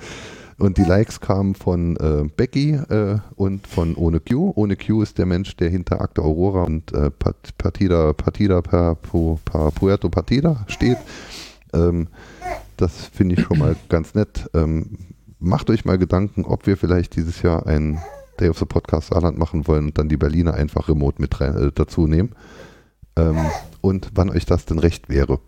Und 0.60 0.80
die 0.80 0.84
Likes 0.84 1.22
kamen 1.22 1.53
von 1.53 1.95
äh, 1.98 2.23
Becky 2.35 2.72
äh, 2.72 3.19
und 3.35 3.68
von 3.68 3.94
Ohne 3.94 4.19
Q. 4.19 4.53
Ohne 4.56 4.76
Q 4.76 5.03
ist 5.03 5.19
der 5.19 5.27
Mensch, 5.27 5.56
der 5.56 5.69
hinter 5.69 6.02
Akte 6.02 6.23
Aurora 6.23 6.64
und 6.64 6.91
äh, 6.94 7.11
Partida, 7.60 8.11
Partida 8.14 8.64
per, 8.64 8.94
Pu- 8.94 9.38
per 9.45 9.69
Puerto 9.69 10.10
Partida 10.10 10.65
steht. 10.68 10.98
Ähm, 11.73 12.07
das 12.76 13.06
finde 13.14 13.35
ich 13.35 13.41
schon 13.44 13.60
mal 13.60 13.76
ganz 13.88 14.15
nett. 14.15 14.49
Ähm, 14.56 14.98
macht 15.39 15.69
euch 15.69 15.85
mal 15.85 15.97
Gedanken, 15.97 16.45
ob 16.45 16.68
wir 16.68 16.77
vielleicht 16.77 17.15
dieses 17.15 17.41
Jahr 17.41 17.68
ein 17.68 17.99
Day 18.39 18.49
of 18.49 18.59
the 18.59 18.65
Podcast 18.65 19.09
Saarland 19.09 19.38
machen 19.38 19.68
wollen 19.68 19.85
und 19.88 19.97
dann 19.97 20.09
die 20.09 20.18
Berliner 20.18 20.53
einfach 20.53 20.89
remote 20.89 21.22
mit 21.22 21.39
rein, 21.41 21.55
äh, 21.57 21.72
dazu 21.73 22.07
nehmen. 22.07 22.31
Ähm, 23.15 23.38
und 23.81 24.11
wann 24.14 24.30
euch 24.30 24.45
das 24.45 24.65
denn 24.65 24.80
recht 24.80 25.09
wäre. 25.09 25.39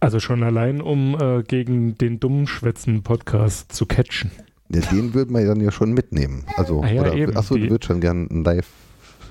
Also 0.00 0.20
schon 0.20 0.42
allein, 0.42 0.80
um 0.80 1.16
äh, 1.18 1.42
gegen 1.42 1.96
den 1.96 2.20
dummen 2.20 2.46
Schwätzen-Podcast 2.46 3.72
zu 3.72 3.86
catchen. 3.86 4.30
Ja, 4.72 4.80
den 4.82 5.14
würden 5.14 5.34
wir 5.34 5.46
dann 5.46 5.60
ja 5.60 5.72
schon 5.72 5.92
mitnehmen. 5.92 6.44
Also, 6.56 6.82
Ah 6.82 6.90
ja, 6.90 7.00
oder, 7.02 7.14
eben. 7.14 7.36
achso, 7.36 7.56
du 7.56 7.62
würdest 7.62 7.86
schon 7.86 8.00
gern 8.00 8.28
ein 8.30 8.44
Live. 8.44 8.68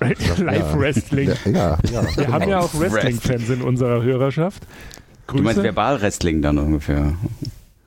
Live-Wrestling. 0.00 1.30
Ja, 1.44 1.50
ja, 1.50 1.78
ja. 1.92 2.16
Wir 2.16 2.28
haben 2.28 2.40
ja 2.40 2.46
genau. 2.46 2.58
auch 2.60 2.80
Wrestling-Fans 2.80 3.50
in 3.50 3.62
unserer 3.62 4.02
Hörerschaft. 4.02 4.66
Du 5.26 5.34
meinst 5.34 5.56
Grüße. 5.56 5.62
Verbal-Wrestling 5.62 6.42
dann 6.42 6.58
ungefähr. 6.58 7.14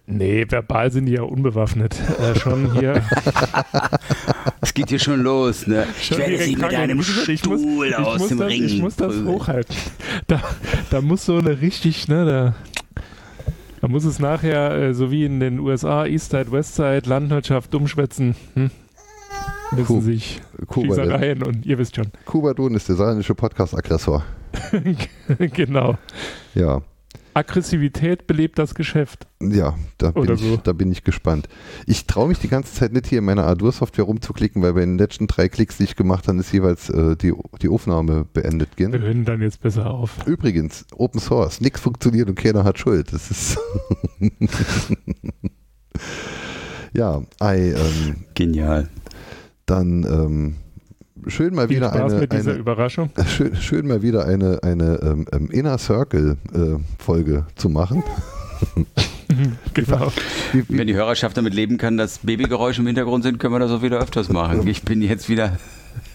Nee, 0.06 0.46
verbal 0.50 0.92
sind 0.92 1.06
die 1.06 1.14
ja 1.14 1.22
unbewaffnet. 1.24 1.96
Äh, 2.20 2.38
schon 2.40 2.74
hier. 2.80 3.02
Es 4.62 4.74
geht 4.74 4.90
hier 4.90 5.00
schon 5.00 5.22
los, 5.22 5.68
ne? 5.68 5.86
Schon 6.02 6.18
direkt 6.18 6.58
krank. 6.58 6.90
Ich 7.28 7.46
muss- 7.46 7.62
ich 7.62 7.96
aus 7.98 8.20
muss 8.20 8.28
dem 8.30 8.38
das, 8.38 8.48
Ring 8.48 8.64
Ich 8.64 8.82
muss 8.82 8.96
das 8.96 9.14
hochhalten. 9.24 9.76
Da, 10.28 10.42
da 10.90 11.02
muss 11.02 11.26
so 11.26 11.38
eine 11.38 11.60
richtig, 11.62 12.08
ne, 12.08 12.26
da, 12.26 12.56
da 13.82 13.88
muss 13.90 14.06
es 14.06 14.20
nachher, 14.20 14.72
äh, 14.72 14.94
so 14.94 15.12
wie 15.12 15.26
in 15.26 15.42
den 15.42 15.60
USA, 15.60 16.06
Eastside, 16.06 16.52
Westside, 16.52 17.02
Landwirtschaft, 17.06 17.74
Dummschwätzen, 17.74 18.36
hm, 18.54 18.72
müssen 19.72 19.96
Cool. 19.98 20.02
sich 20.02 20.42
Schießereien 20.74 21.44
und 21.44 21.66
ihr 21.66 21.78
wisst 21.78 21.98
schon. 21.98 22.08
Kuba 22.26 22.54
Dun 22.54 22.74
ist 22.76 22.88
der 22.88 22.96
saarländische 22.96 23.36
Podcast-Aggressor. 23.36 24.24
genau. 25.54 25.98
Ja. 26.56 26.82
Aggressivität 27.34 28.28
belebt 28.28 28.60
das 28.60 28.76
Geschäft. 28.76 29.28
Ja, 29.42 29.76
da 29.98 30.12
bin, 30.12 30.24
Oder 30.24 30.34
ich, 30.36 30.42
so. 30.42 30.58
da 30.58 30.74
bin 30.74 30.92
ich 30.92 31.04
gespannt. 31.04 31.48
Ich 31.86 32.06
traue 32.08 32.28
mich 32.28 32.40
die 32.40 32.48
ganze 32.48 32.74
Zeit 32.74 32.94
nicht 32.94 33.08
hier 33.08 33.20
in 33.20 33.26
meiner 33.26 33.46
Ardour-Software 33.46 34.06
rumzuklicken, 34.06 34.62
weil 34.62 34.74
bei 34.74 34.82
den 34.82 34.98
letzten 34.98 35.28
drei 35.28 35.50
Klicks, 35.50 35.78
die 35.78 35.84
ich 35.86 35.96
gemacht 35.96 36.28
habe, 36.28 36.40
ist 36.40 36.52
jeweils 36.54 36.90
äh, 36.90 37.16
die, 37.16 37.34
die 37.62 37.70
Aufnahme 37.70 38.26
beendet 38.34 38.70
Wir 38.78 38.90
gehen. 38.90 39.02
hören 39.02 39.26
dann 39.26 39.42
jetzt 39.42 39.62
besser 39.62 39.90
auf. 39.90 40.26
Übrigens, 40.28 40.86
Open 40.96 41.20
Source, 41.20 41.60
nichts 41.62 41.80
funktioniert 41.82 42.30
und 42.30 42.36
keiner 42.36 42.64
hat 42.64 42.80
Schuld. 42.80 43.12
Das 43.14 43.32
ist. 43.32 43.58
ja, 46.94 47.22
ei, 47.40 47.72
ähm, 47.72 48.26
Genial. 48.36 48.90
dann 49.66 50.04
ähm, 50.04 50.56
schön 51.28 51.56
mal 51.56 51.68
Viel 51.68 51.78
wieder 51.78 51.90
Spaß 51.90 52.12
eine, 52.12 52.22
mit 52.22 52.34
dieser 52.34 52.52
eine 52.52 52.60
Überraschung. 52.60 53.10
schön, 53.28 53.56
schön 53.56 53.88
mal 53.88 54.02
wieder 54.02 54.26
eine, 54.26 54.62
eine 54.64 55.00
ähm, 55.02 55.26
ähm, 55.32 55.50
Inner 55.52 55.78
Circle 55.78 56.38
äh, 56.54 57.04
Folge 57.04 57.46
zu 57.56 57.70
machen. 57.70 58.04
Genau. 59.74 60.12
Wie, 60.52 60.70
wie, 60.70 60.78
Wenn 60.78 60.86
die 60.86 60.94
Hörerschaft 60.94 61.36
damit 61.36 61.56
leben 61.56 61.80
kann, 61.80 61.98
dass 61.98 62.20
Babygeräusche 62.20 62.82
im 62.82 62.88
Hintergrund 62.88 63.24
sind, 63.24 63.40
können 63.40 63.54
wir 63.54 63.60
das 63.60 63.72
auch 63.72 63.82
wieder 63.82 64.00
öfters 64.00 64.30
machen. 64.30 64.68
Ich 64.74 64.84
bin 64.84 65.02
jetzt 65.02 65.28
wieder. 65.28 65.58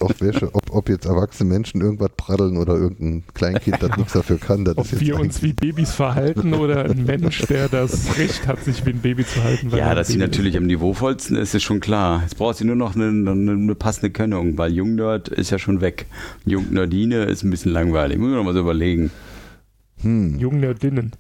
Auch 0.01 0.13
welche, 0.21 0.55
ob, 0.55 0.71
ob 0.71 0.89
jetzt 0.89 1.07
erwachsene 1.07 1.49
Menschen 1.49 1.81
irgendwas 1.81 2.11
praddeln 2.17 2.57
oder 2.57 2.75
irgendein 2.75 3.25
Kleinkind, 3.35 3.83
das 3.83 3.97
nichts 3.97 4.13
dafür 4.13 4.39
kann, 4.39 4.65
das 4.65 4.75
ist 4.75 4.79
Ob 4.79 4.93
jetzt 4.93 5.01
wir 5.01 5.19
uns 5.19 5.43
wie 5.43 5.53
Babys 5.53 5.93
verhalten 5.93 6.55
oder 6.55 6.85
ein 6.85 7.05
Mensch, 7.05 7.43
der 7.47 7.69
das 7.69 8.17
Recht 8.19 8.47
hat, 8.47 8.63
sich 8.65 8.85
wie 8.87 8.91
ein 8.91 9.01
Baby 9.01 9.27
zu 9.27 9.43
halten. 9.43 9.71
Ja, 9.77 9.95
dass 9.95 10.09
sie 10.09 10.17
natürlich 10.17 10.57
am 10.57 10.67
niveauvollsten 10.67 11.37
ist, 11.37 11.55
ist 11.55 11.63
schon 11.63 11.81
klar. 11.81 12.23
Jetzt 12.23 12.37
braucht 12.37 12.57
sie 12.57 12.65
nur 12.65 12.77
noch 12.77 12.95
eine, 12.95 13.09
eine, 13.09 13.53
eine 13.53 13.75
passende 13.75 14.11
Könnung, 14.11 14.57
weil 14.59 14.73
Jungnerd 14.73 15.29
ist 15.29 15.51
ja 15.51 15.59
schon 15.59 15.81
weg. 15.81 16.07
Jungnerdine 16.45 17.25
ist 17.25 17.43
ein 17.43 17.51
bisschen 17.51 17.73
langweilig. 17.73 18.19
Muss 18.19 18.29
man 18.29 18.39
noch 18.39 18.45
mal 18.45 18.55
so 18.55 18.61
überlegen. 18.61 19.11
ist. 19.99 20.05
hm, 20.05 20.39
Jungnerdinnen, 20.39 21.13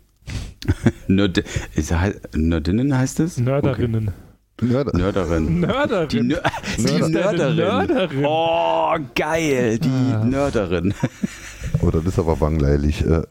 ist, 1.74 1.92
Nerdinnen 2.34 2.96
heißt 2.96 3.20
es? 3.20 3.38
Nörderinnen. 3.38 4.06
ja, 4.06 4.12
Nörderin. 4.60 5.60
Nörderin. 5.60 6.08
Die, 6.08 6.22
Nör 6.22 6.42
die 6.76 7.12
Nörderin. 7.12 7.56
Nörderin. 7.56 8.24
Oh, 8.26 8.96
geil, 9.14 9.78
die 9.78 9.88
Ah. 9.88 10.24
Nörderin. 10.24 10.94
oh, 11.82 11.90
das 11.90 12.04
ist 12.04 12.18
aber 12.18 12.40
wangleilig. 12.40 13.02
Äh. 13.02 13.22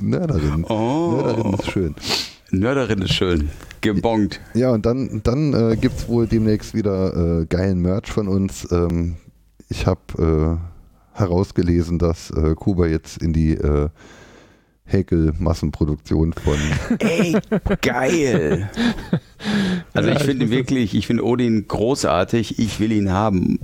Nörderin 0.10 0.64
Oh, 0.68 1.54
ist 1.58 1.70
schön. 1.70 1.94
Nörderin 2.50 3.02
ist 3.02 3.14
schön. 3.14 3.50
Gebongt. 3.80 4.40
Ja, 4.54 4.70
und 4.70 4.84
dann, 4.84 5.20
dann 5.22 5.54
äh, 5.54 5.76
gibt 5.76 5.98
es 5.98 6.08
wohl 6.08 6.26
demnächst 6.26 6.74
wieder 6.74 7.40
äh, 7.42 7.46
geilen 7.46 7.80
Merch 7.80 8.10
von 8.10 8.28
uns. 8.28 8.66
Ähm, 8.70 9.16
ich 9.68 9.86
habe 9.86 10.58
äh, 11.16 11.18
herausgelesen, 11.18 11.98
dass 11.98 12.30
äh, 12.30 12.54
Kuba 12.54 12.86
jetzt 12.86 13.22
in 13.22 13.32
die 13.32 13.52
äh, 13.54 13.88
Häkel-Massenproduktion 14.92 16.32
von 16.32 16.56
Ey, 16.98 17.36
geil. 17.80 18.70
Also 19.92 20.10
Ja, 20.10 20.16
ich 20.16 20.22
finde 20.22 20.50
wirklich, 20.50 20.94
ich 20.94 21.06
finde 21.06 21.24
Odin 21.24 21.66
großartig. 21.66 22.58
Ich 22.58 22.78
will 22.80 22.92
ihn 22.92 23.10
haben. 23.10 23.58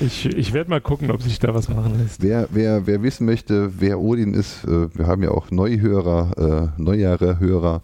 Ich, 0.00 0.26
ich 0.26 0.52
werde 0.52 0.70
mal 0.70 0.80
gucken, 0.80 1.10
ob 1.10 1.22
sich 1.22 1.38
da 1.38 1.54
was 1.54 1.68
machen 1.68 1.98
lässt. 1.98 2.22
Wer, 2.22 2.48
wer, 2.50 2.86
wer 2.86 3.02
wissen 3.02 3.24
möchte, 3.24 3.80
wer 3.80 3.98
Odin 4.00 4.34
ist, 4.34 4.64
äh, 4.64 4.94
wir 4.94 5.06
haben 5.06 5.22
ja 5.22 5.30
auch 5.30 5.50
Neuhörer, 5.50 6.72
äh, 6.76 6.82
Neujahre-Hörer. 6.82 7.82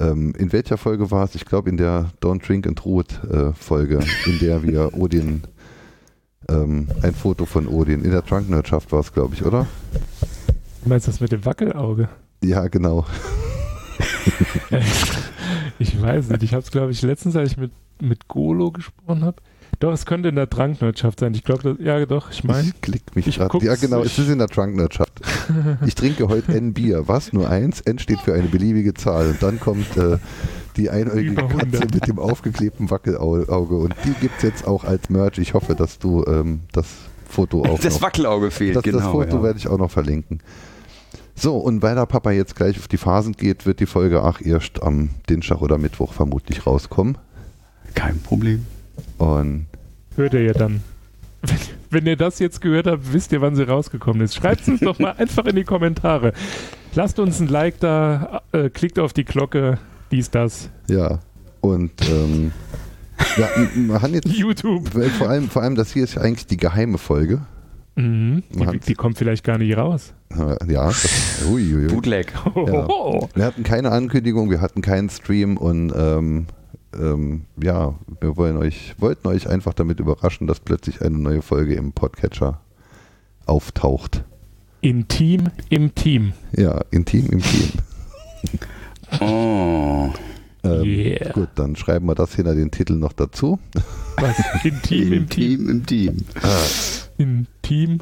Ähm, 0.00 0.34
in 0.38 0.52
welcher 0.52 0.78
Folge 0.78 1.10
war 1.10 1.24
es? 1.24 1.34
Ich 1.34 1.44
glaube 1.44 1.70
in 1.70 1.76
der 1.76 2.10
Don't 2.20 2.44
Drink 2.44 2.66
and 2.66 2.84
Root 2.84 3.20
äh, 3.30 3.52
Folge, 3.52 4.00
in 4.26 4.38
der 4.40 4.62
wir 4.62 4.94
Odin, 4.98 5.42
ähm, 6.48 6.88
ein 7.02 7.14
Foto 7.14 7.46
von 7.46 7.68
Odin, 7.68 8.02
in 8.02 8.10
der 8.10 8.22
Drunknerdschaft 8.22 8.90
war 8.90 9.00
es, 9.00 9.12
glaube 9.12 9.34
ich, 9.34 9.44
oder? 9.44 9.66
Du 10.82 10.88
meinst 10.88 11.06
das 11.06 11.20
mit 11.20 11.30
dem 11.32 11.44
Wackelauge? 11.44 12.08
Ja, 12.42 12.66
genau. 12.68 13.06
ich 15.78 16.00
weiß 16.00 16.30
nicht. 16.30 16.42
Ich 16.42 16.52
habe 16.52 16.62
es, 16.62 16.70
glaube 16.70 16.90
ich, 16.90 17.02
letztens, 17.02 17.36
als 17.36 17.52
ich 17.52 17.56
mit, 17.56 17.70
mit 18.00 18.26
Golo 18.26 18.72
gesprochen 18.72 19.22
habe. 19.24 19.36
Doch, 19.78 19.92
es 19.92 20.06
könnte 20.06 20.28
in 20.28 20.36
der 20.36 20.50
Trankneutschaft 20.50 21.20
sein. 21.20 21.34
Ich 21.34 21.44
glaube, 21.44 21.76
ja, 21.80 22.04
doch, 22.04 22.30
ich 22.30 22.44
meine. 22.44 22.68
Ich 22.68 22.80
klick 22.80 23.16
mich 23.16 23.26
ich 23.26 23.38
gerade. 23.38 23.64
Ja, 23.64 23.74
genau, 23.76 24.00
ich- 24.00 24.12
es 24.12 24.18
ist 24.18 24.28
in 24.28 24.38
der 24.38 24.48
Drunknerdschaft. 24.48 25.20
Ich 25.86 25.94
trinke 25.94 26.28
heute 26.28 26.52
N 26.52 26.72
Bier. 26.72 27.08
Was? 27.08 27.32
Nur 27.32 27.50
eins? 27.50 27.80
N 27.80 27.98
steht 27.98 28.20
für 28.20 28.34
eine 28.34 28.48
beliebige 28.48 28.94
Zahl. 28.94 29.28
Und 29.30 29.42
dann 29.42 29.58
kommt 29.60 29.96
äh, 29.96 30.18
die 30.76 30.88
einäugige 30.88 31.34
Katze 31.34 31.58
100. 31.58 31.94
mit 31.94 32.06
dem 32.06 32.18
aufgeklebten 32.18 32.90
Wackelauge. 32.90 33.76
Und 33.76 33.94
die 34.04 34.12
gibt 34.20 34.36
es 34.38 34.42
jetzt 34.42 34.66
auch 34.66 34.84
als 34.84 35.10
Merch. 35.10 35.38
Ich 35.38 35.54
hoffe, 35.54 35.74
dass 35.74 35.98
du 35.98 36.24
ähm, 36.26 36.60
das 36.72 36.86
Foto 37.28 37.64
auch 37.64 37.78
Das 37.80 37.94
noch 37.94 38.02
Wackelauge 38.02 38.50
fehlt, 38.50 38.76
das, 38.76 38.82
genau. 38.82 38.98
das 38.98 39.06
Foto 39.08 39.36
ja. 39.36 39.42
werde 39.42 39.58
ich 39.58 39.66
auch 39.68 39.78
noch 39.78 39.90
verlinken. 39.90 40.40
So, 41.34 41.56
und 41.56 41.82
weil 41.82 41.94
der 41.94 42.06
Papa 42.06 42.30
jetzt 42.30 42.56
gleich 42.56 42.78
auf 42.78 42.88
die 42.88 42.98
Phasen 42.98 43.32
geht, 43.32 43.66
wird 43.66 43.80
die 43.80 43.86
Folge 43.86 44.22
auch 44.22 44.40
erst 44.40 44.82
am 44.82 45.10
Dienstag 45.28 45.60
oder 45.62 45.78
Mittwoch 45.78 46.12
vermutlich 46.12 46.66
rauskommen. 46.66 47.18
Kein 47.94 48.20
Problem. 48.20 48.66
Und 49.18 49.66
Hört 50.16 50.34
ihr 50.34 50.42
ja 50.42 50.52
dann. 50.52 50.82
Wenn, 51.42 51.58
wenn 51.90 52.06
ihr 52.06 52.16
das 52.16 52.38
jetzt 52.38 52.60
gehört 52.60 52.86
habt, 52.86 53.12
wisst 53.12 53.32
ihr, 53.32 53.40
wann 53.40 53.56
sie 53.56 53.66
rausgekommen 53.66 54.22
ist. 54.22 54.34
Schreibt 54.34 54.62
es 54.62 54.68
uns 54.68 54.80
doch 54.80 54.98
mal 54.98 55.12
einfach 55.18 55.44
in 55.46 55.56
die 55.56 55.64
Kommentare. 55.64 56.32
Lasst 56.94 57.18
uns 57.18 57.40
ein 57.40 57.48
Like 57.48 57.80
da, 57.80 58.42
äh, 58.52 58.68
klickt 58.70 58.98
auf 58.98 59.12
die 59.12 59.24
Glocke, 59.24 59.78
dies, 60.10 60.30
das. 60.30 60.68
ja, 60.88 61.18
und 61.62 61.92
ähm, 62.10 62.52
ja, 63.36 63.48
man 63.76 64.02
hat 64.02 64.10
jetzt 64.10 64.28
YouTube. 64.28 64.88
Vor 65.16 65.28
allem, 65.28 65.48
vor 65.48 65.62
allem, 65.62 65.74
das 65.74 65.92
hier 65.92 66.04
ist 66.04 66.14
ja 66.16 66.22
eigentlich 66.22 66.46
die 66.46 66.56
geheime 66.56 66.98
Folge. 66.98 67.40
Mhm. 67.94 68.42
Die, 68.50 68.78
die 68.78 68.94
kommt 68.94 69.18
vielleicht 69.18 69.44
gar 69.44 69.58
nicht 69.58 69.76
raus. 69.76 70.14
Ja, 70.66 70.86
das, 70.86 71.44
ui, 71.50 71.74
ui, 71.74 71.84
ui. 71.84 71.88
Bootleg. 71.88 72.32
Hohoho. 72.54 73.28
wir 73.34 73.44
hatten 73.44 73.64
keine 73.64 73.92
Ankündigung, 73.92 74.50
wir 74.50 74.60
hatten 74.60 74.80
keinen 74.80 75.10
Stream 75.10 75.56
und 75.58 75.92
ähm, 75.94 76.46
ähm, 76.98 77.44
ja, 77.62 77.94
wir 78.20 78.36
wollen 78.36 78.56
euch, 78.56 78.94
wollten 78.98 79.28
euch 79.28 79.48
einfach 79.48 79.74
damit 79.74 80.00
überraschen, 80.00 80.46
dass 80.46 80.60
plötzlich 80.60 81.02
eine 81.02 81.18
neue 81.18 81.42
Folge 81.42 81.74
im 81.74 81.92
Podcatcher 81.92 82.60
auftaucht. 83.46 84.24
Intim 84.80 85.50
im 85.68 85.94
Team. 85.94 86.32
Ja, 86.56 86.80
intim 86.90 87.26
im 87.30 87.42
Team. 87.42 87.70
Oh. 89.20 90.10
Ähm, 90.64 90.82
Yeah. 90.84 91.32
Gut, 91.32 91.48
dann 91.56 91.74
schreiben 91.76 92.06
wir 92.06 92.14
das 92.14 92.34
hinter 92.34 92.54
den 92.54 92.70
Titel 92.70 92.94
noch 92.94 93.12
dazu. 93.12 93.58
Was? 94.18 94.36
Intim 94.64 95.12
im 95.12 95.28
Team. 95.28 95.58
Team 95.58 95.68
im 95.68 95.86
Team. 95.86 96.24
Intim. 97.18 97.98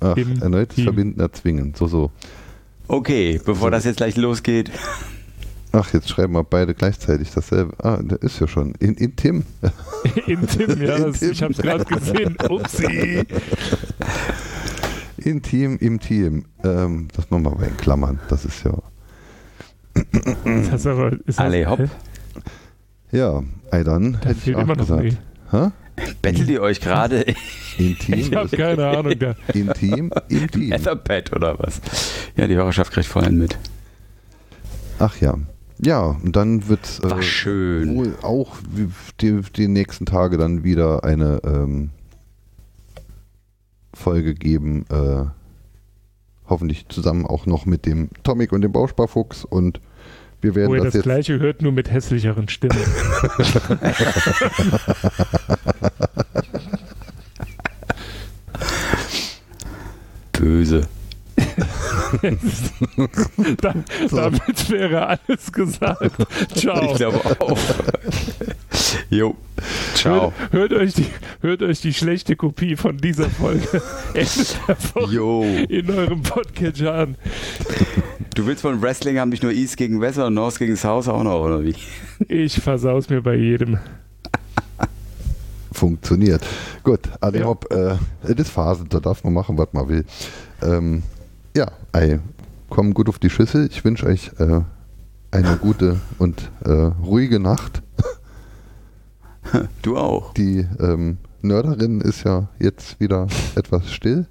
Ach, 0.00 0.16
Im 0.16 0.42
erneut 0.42 0.70
Team. 0.70 0.84
verbinden 0.84 1.20
erzwingen. 1.20 1.74
So, 1.76 1.86
so. 1.86 2.10
Okay, 2.88 3.40
bevor 3.44 3.68
So. 3.68 3.70
das 3.70 3.84
jetzt 3.84 3.98
gleich 3.98 4.16
losgeht. 4.16 4.70
Ach, 5.70 5.94
jetzt 5.94 6.08
schreiben 6.10 6.32
wir 6.34 6.42
beide 6.44 6.74
gleichzeitig 6.74 7.30
dasselbe. 7.30 7.72
Ah, 7.82 7.98
der 8.02 8.20
ist 8.20 8.40
ja 8.40 8.48
schon. 8.48 8.74
In, 8.80 8.94
intim. 8.94 9.44
Intim, 10.26 10.82
ja, 10.82 10.98
das, 10.98 11.22
ich 11.22 11.40
habe 11.42 11.52
es 11.52 11.58
gerade 11.60 11.84
gesehen. 11.84 12.36
Upsi. 12.50 13.24
Intim 15.18 15.78
im 15.78 16.00
Team. 16.00 16.44
Ähm, 16.64 17.08
das 17.14 17.30
machen 17.30 17.44
wir 17.44 17.50
mal 17.52 17.68
in 17.68 17.76
Klammern. 17.76 18.18
Das 18.28 18.44
ist 18.44 18.64
ja. 18.64 18.76
Das 20.44 20.72
ist 20.80 20.86
aber, 20.86 21.12
ist 21.12 21.22
das, 21.26 21.38
Alle 21.38 21.68
hopp. 21.68 21.88
Ja, 23.10 23.42
ey, 23.70 23.84
dann 23.84 24.14
Da 24.22 24.28
hätte 24.30 24.50
ich 24.50 24.56
auch 24.56 24.60
immer 24.62 24.74
noch 24.76 24.86
gesagt. 24.86 25.02
ein 25.02 25.18
Hä? 25.50 25.70
Bettelt 26.22 26.48
ihr 26.48 26.62
euch 26.62 26.80
gerade 26.80 27.24
Intim, 27.76 28.14
Ich 28.14 28.34
habe 28.34 28.56
keine 28.56 28.86
Ahnung. 28.88 29.18
Da. 29.18 29.34
intim, 29.52 30.10
im 30.28 30.50
Team. 30.50 30.72
Etherpad 30.72 31.32
oder 31.34 31.58
was? 31.58 31.80
Ja, 32.36 32.46
die 32.46 32.54
Hörerschaft 32.54 32.92
kriegt 32.92 33.06
vorhin 33.06 33.36
mit. 33.36 33.58
Ach 34.98 35.20
ja. 35.20 35.36
Ja, 35.84 36.00
und 36.22 36.34
dann 36.36 36.68
wird 36.68 37.02
War 37.02 37.18
äh, 37.18 37.22
schön. 37.22 37.96
wohl 37.96 38.14
auch 38.22 38.56
wie- 38.74 38.88
die, 39.20 39.40
die 39.56 39.68
nächsten 39.68 40.06
Tage 40.06 40.38
dann 40.38 40.64
wieder 40.64 41.04
eine 41.04 41.40
ähm, 41.44 41.90
Folge 43.94 44.34
geben. 44.34 44.86
Äh, 44.90 45.24
hoffentlich 46.48 46.88
zusammen 46.88 47.26
auch 47.26 47.46
noch 47.46 47.66
mit 47.66 47.86
dem 47.86 48.10
Tomic 48.22 48.52
und 48.52 48.62
dem 48.62 48.72
Bausparfuchs 48.72 49.44
und 49.44 49.80
wir 50.40 50.54
werden 50.54 50.70
Wo 50.70 50.74
ihr 50.74 50.80
das 50.80 50.86
das 50.88 50.94
jetzt 50.94 51.04
gleiche 51.04 51.38
hört, 51.38 51.62
nur 51.62 51.72
mit 51.72 51.90
hässlicheren 51.90 52.48
Stimmen. 52.48 52.76
Böse. 60.32 60.88
da, 63.60 63.74
Damit 64.10 64.70
wäre 64.70 65.06
alles 65.08 65.52
gesagt. 65.52 66.12
Ciao. 66.54 66.90
Ich 66.92 66.96
glaube 66.96 67.20
auch. 67.40 67.58
jo. 69.10 69.36
Ciao. 69.94 70.32
Hört, 70.50 70.70
hört, 70.70 70.72
euch 70.72 70.94
die, 70.94 71.06
hört 71.40 71.62
euch 71.62 71.80
die 71.80 71.92
schlechte 71.94 72.36
Kopie 72.36 72.76
von 72.76 72.96
dieser 72.98 73.28
Folge 73.30 73.82
Jo. 75.10 75.42
in 75.68 75.90
eurem 75.90 76.22
Podcatcher 76.22 76.94
an. 76.94 77.16
Du 78.34 78.46
willst 78.46 78.62
von 78.62 78.80
Wrestling 78.82 79.18
haben 79.18 79.28
nicht 79.28 79.42
nur 79.42 79.52
East 79.52 79.76
gegen 79.76 80.00
West 80.00 80.18
und 80.18 80.34
North 80.34 80.58
gegen 80.58 80.76
South 80.76 81.08
auch 81.08 81.22
noch, 81.22 81.40
oder 81.40 81.62
wie? 81.64 81.74
Ich 82.28 82.54
versaus 82.60 83.08
mir 83.10 83.20
bei 83.22 83.34
jedem. 83.36 83.78
funktioniert. 85.72 86.42
Gut, 86.84 87.00
alle 87.20 87.40
Ja. 87.40 87.46
hopp, 87.46 87.66
äh, 87.72 87.96
es 88.22 88.30
ist 88.30 88.50
Phasen, 88.50 88.88
da 88.88 89.00
darf 89.00 89.24
man 89.24 89.32
machen, 89.32 89.56
was 89.58 89.68
man 89.72 89.88
will. 89.88 90.04
Ähm, 90.62 91.02
Ja, 91.54 91.70
ey, 91.92 92.18
komm 92.70 92.94
gut 92.94 93.10
auf 93.10 93.18
die 93.18 93.28
Schüssel. 93.28 93.68
Ich 93.70 93.84
wünsche 93.84 94.06
euch 94.06 94.30
äh, 94.38 94.62
eine 95.30 95.56
gute 95.58 96.00
und 96.18 96.50
äh, 96.64 96.70
ruhige 96.70 97.40
Nacht. 97.40 97.82
Du 99.82 99.98
auch. 99.98 100.32
Die 100.34 100.66
ähm, 100.78 101.18
Nörderin 101.42 102.00
ist 102.00 102.24
ja 102.24 102.48
jetzt 102.58 103.00
wieder 103.00 103.26
etwas 103.56 103.90
still. 103.90 104.26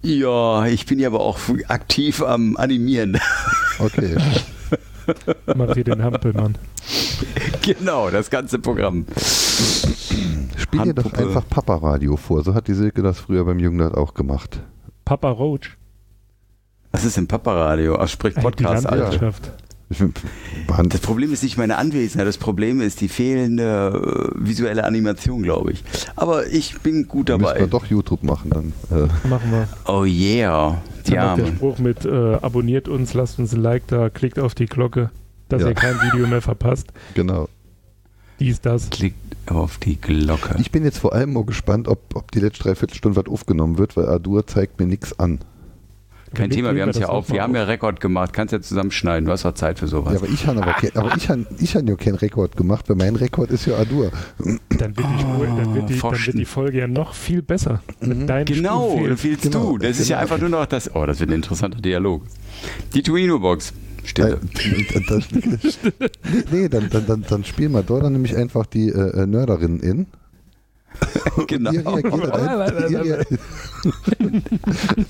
Ja, 0.00 0.64
ich 0.66 0.86
bin 0.86 1.00
ja 1.00 1.08
aber 1.08 1.20
auch 1.20 1.38
aktiv 1.66 2.22
am 2.22 2.56
Animieren. 2.56 3.18
Okay. 3.80 4.16
Mach 5.54 5.74
hier 5.74 5.84
den 5.84 6.02
Hampelmann. 6.02 6.56
genau, 7.62 8.10
das 8.10 8.30
ganze 8.30 8.58
Programm. 8.58 9.06
Spiel 10.56 10.82
dir 10.82 10.94
doch 10.94 11.12
einfach 11.12 11.48
Papa-Radio 11.48 12.16
vor. 12.16 12.42
So 12.42 12.54
hat 12.54 12.68
die 12.68 12.74
Silke 12.74 13.02
das 13.02 13.18
früher 13.18 13.44
beim 13.44 13.58
Jugendart 13.58 13.96
auch 13.96 14.14
gemacht. 14.14 14.60
Papa 15.08 15.30
Roach. 15.30 15.78
Was 16.92 17.02
ist 17.06 17.16
denn 17.16 17.26
Paparadio? 17.26 17.96
Ach, 17.98 18.06
sprich 18.08 18.36
Ey, 18.36 18.40
die 18.40 18.44
Podcast, 18.44 18.86
Alter. 18.86 19.32
Das 20.90 21.00
Problem 21.00 21.32
ist 21.32 21.42
nicht 21.42 21.56
meine 21.56 21.78
Anwesenheit, 21.78 22.28
das 22.28 22.36
Problem 22.36 22.82
ist 22.82 23.00
die 23.00 23.08
fehlende 23.08 24.32
äh, 24.36 24.46
visuelle 24.46 24.84
Animation, 24.84 25.42
glaube 25.42 25.72
ich. 25.72 25.82
Aber 26.14 26.46
ich 26.48 26.78
bin 26.80 27.08
gut 27.08 27.28
Müssen 27.30 27.40
wir 27.40 27.54
dabei. 27.54 27.66
doch 27.66 27.86
YouTube 27.86 28.22
machen 28.22 28.50
dann. 28.50 28.72
Äh, 28.90 29.08
Machen 29.26 29.50
wir. 29.50 29.66
Oh 29.86 30.04
yeah. 30.04 30.82
Dann 31.06 31.14
Ja, 31.14 31.36
der. 31.36 31.46
Spruch 31.46 31.78
mit 31.78 32.04
äh, 32.04 32.34
abonniert 32.34 32.86
uns, 32.86 33.14
lasst 33.14 33.38
uns 33.38 33.54
ein 33.54 33.62
Like 33.62 33.86
da, 33.86 34.10
klickt 34.10 34.38
auf 34.38 34.54
die 34.54 34.66
Glocke, 34.66 35.10
dass 35.48 35.62
Ja. 35.62 35.68
ihr 35.68 35.74
kein 35.74 35.94
Video 36.02 36.26
mehr 36.26 36.42
verpasst. 36.42 36.88
genau. 37.14 37.48
Dies, 38.40 38.60
das. 38.60 38.90
Klickt 38.90 39.16
auf 39.46 39.78
die 39.78 40.00
Glocke. 40.00 40.56
Ich 40.60 40.70
bin 40.70 40.84
jetzt 40.84 40.98
vor 40.98 41.12
allem 41.12 41.32
mal 41.32 41.44
gespannt, 41.44 41.88
ob, 41.88 42.14
ob 42.14 42.30
die 42.32 42.40
letzte 42.40 42.64
Dreiviertelstunde 42.64 43.16
was 43.16 43.26
aufgenommen 43.26 43.78
wird, 43.78 43.96
weil 43.96 44.06
Adur 44.06 44.46
zeigt 44.46 44.78
mir 44.78 44.86
nichts 44.86 45.18
an. 45.18 45.40
Kein 46.34 46.50
Thema, 46.50 46.74
wir 46.74 46.82
haben 46.82 46.90
es 46.90 46.98
ja 46.98 47.08
auf. 47.08 47.30
Wir 47.32 47.42
haben 47.42 47.54
ja 47.54 47.62
Rekord 47.64 48.00
gemacht. 48.00 48.34
Kannst 48.34 48.52
ja 48.52 48.60
zusammenschneiden. 48.60 49.24
Du 49.24 49.32
hast 49.32 49.46
doch 49.46 49.54
Zeit 49.54 49.78
für 49.78 49.88
sowas. 49.88 50.12
Ja, 50.12 50.18
aber 50.18 50.28
ich 50.28 50.46
habe 50.46 50.62
aber, 50.62 50.72
kein, 50.74 50.94
aber 50.94 51.16
ich 51.16 51.26
han, 51.30 51.46
ich 51.58 51.74
han 51.74 51.86
ja 51.86 51.96
keinen 51.96 52.16
Rekord 52.16 52.54
gemacht, 52.54 52.86
weil 52.90 52.96
mein 52.96 53.16
Rekord 53.16 53.50
ist 53.50 53.64
ja 53.64 53.76
Adur. 53.78 54.10
Dann 54.38 54.94
wird, 54.94 54.98
die, 54.98 55.20
Spur- 55.22 55.46
dann, 55.46 55.74
wird 55.74 55.88
die, 55.88 55.98
dann 55.98 56.12
wird 56.26 56.34
die 56.34 56.44
Folge 56.44 56.78
ja 56.80 56.86
noch 56.86 57.14
viel 57.14 57.40
besser. 57.40 57.80
Mit 58.02 58.28
deinen 58.28 58.44
Genau, 58.44 58.90
Stuhlfehlen. 58.90 59.08
da 59.10 59.16
fehlst 59.16 59.42
Genau, 59.44 59.70
du. 59.72 59.78
Das 59.78 59.98
ist 59.98 60.08
ja 60.10 60.16
genau. 60.20 60.22
einfach 60.34 60.38
nur 60.38 60.50
noch 60.60 60.66
das. 60.66 60.94
Oh, 60.94 61.06
das 61.06 61.18
wird 61.18 61.30
ein 61.30 61.36
interessanter 61.36 61.80
Dialog. 61.80 62.22
Die 62.92 63.02
Tuino-Box. 63.02 63.72
Äh, 64.02 64.06
Stille. 64.06 64.40
dann, 65.08 65.24
nee, 66.50 66.68
dann, 66.68 66.88
dann, 66.90 67.06
dann, 67.06 67.24
dann 67.28 67.44
spielen 67.44 67.72
wir 67.72 67.82
dort 67.82 68.04
dann 68.04 68.12
nämlich 68.12 68.36
einfach 68.36 68.66
die 68.66 68.88
äh, 68.88 69.22
äh, 69.22 69.26
Nörderin 69.26 69.80
in. 69.80 70.06
genau. 71.46 71.70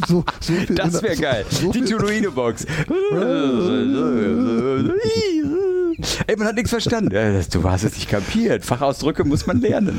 So, 0.07 0.25
so 0.41 0.53
Das 0.75 1.03
wäre 1.03 1.17
geil. 1.17 1.47
So 1.49 1.73
Die 1.73 1.83
viel, 1.83 1.97
Tuino-Box. 1.97 2.67
Ey, 6.27 6.37
man 6.37 6.47
hat 6.47 6.55
nichts 6.55 6.71
verstanden. 6.71 7.11
Du 7.51 7.65
hast 7.69 7.83
es 7.85 7.95
nicht 7.95 8.09
kapiert. 8.09 8.65
Fachausdrücke 8.65 9.25
muss 9.25 9.47
man 9.47 9.61
lernen. 9.61 9.99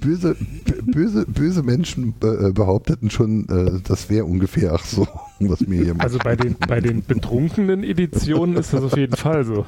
böse, 0.00 0.36
böse, 0.84 1.24
böse 1.26 1.62
Menschen 1.62 2.14
äh, 2.22 2.52
behaupteten 2.52 3.10
schon, 3.10 3.48
äh, 3.48 3.80
das 3.86 4.10
wäre 4.10 4.24
ungefähr 4.24 4.72
ach 4.74 4.84
so, 4.84 5.06
was 5.40 5.60
mir 5.66 5.82
hier 5.84 5.94
Also 5.98 6.18
bei 6.18 6.36
den, 6.36 6.56
bei 6.68 6.80
den 6.80 7.02
betrunkenen 7.02 7.82
Editionen 7.82 8.56
ist 8.56 8.72
das 8.72 8.82
auf 8.82 8.96
jeden 8.96 9.16
Fall 9.16 9.44
so. 9.44 9.64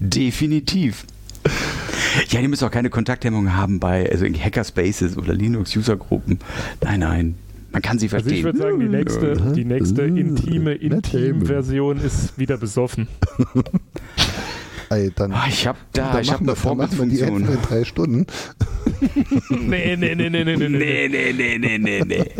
Definitiv. 0.00 1.04
Ja, 2.30 2.40
die 2.40 2.48
müssen 2.48 2.64
auch 2.64 2.70
keine 2.70 2.90
Kontakthemmung 2.90 3.54
haben 3.54 3.78
bei 3.80 4.10
also 4.10 4.24
in 4.24 4.34
Hackerspaces 4.34 5.16
oder 5.18 5.34
Linux-User-Gruppen. 5.34 6.38
Nein, 6.82 7.00
nein. 7.00 7.34
Man 7.72 7.82
kann 7.82 7.98
sie 7.98 8.08
Also 8.10 8.30
ich 8.30 8.42
verstehen. 8.42 8.44
würde 8.44 8.58
sagen, 8.58 8.80
die 8.80 8.88
nächste, 8.88 9.52
die 9.54 9.64
nächste 9.64 10.02
intime 10.02 10.70
Matt 10.70 10.82
Damon. 10.82 10.92
Intim-Version 10.98 11.98
ist 12.00 12.38
wieder 12.38 12.56
besoffen. 12.56 13.08
Ey, 14.90 15.10
dann, 15.14 15.32
Ah, 15.32 15.46
ich 15.48 15.66
habe 15.66 15.78
da, 15.92 16.12
dann 16.12 16.22
ich 16.22 16.30
habe 16.32 16.42
eine 16.42 16.52
die 16.54 16.58
Vorbildfunktion. 16.60 17.42
Äpfel 17.42 17.54
in 17.56 17.62
drei 17.62 17.84
Stunden. 17.84 18.26
Nee, 19.50 19.96
nee, 19.96 20.14
nee, 20.14 20.30
nee, 20.30 20.44
nee, 20.44 20.56
nee, 20.56 20.68
nee. 20.68 20.68
Nee, 20.68 21.08
nee, 21.08 21.32
nee, 21.32 21.58
nee, 21.58 21.78
nee, 21.78 22.00
nee. 22.04 22.30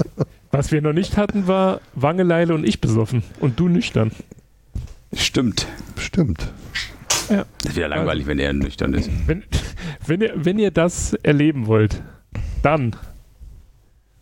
Was 0.51 0.73
wir 0.73 0.81
noch 0.81 0.93
nicht 0.95 1.17
hatten, 1.17 1.47
war 1.47 1.81
Wangeleile 1.95 2.55
und 2.55 2.67
ich 2.67 2.81
besoffen. 2.81 3.23
Und 3.41 3.61
du 3.61 3.69
nüchtern. 3.69 4.11
Stimmt. 5.13 5.67
Stimmt. 5.99 6.53
Ja. 7.29 7.45
Das 7.63 7.73
ist 7.73 7.77
wieder 7.77 7.89
langweilig, 7.89 8.27
wenn 8.27 8.39
er 8.39 8.53
nüchtern 8.53 8.95
ist. 8.95 9.11
Wenn, 9.27 9.43
wenn, 10.07 10.21
ihr, 10.23 10.33
wenn 10.37 10.59
ihr 10.59 10.71
das 10.71 11.13
erleben 11.15 11.67
wollt, 11.67 12.03
dann 12.63 12.95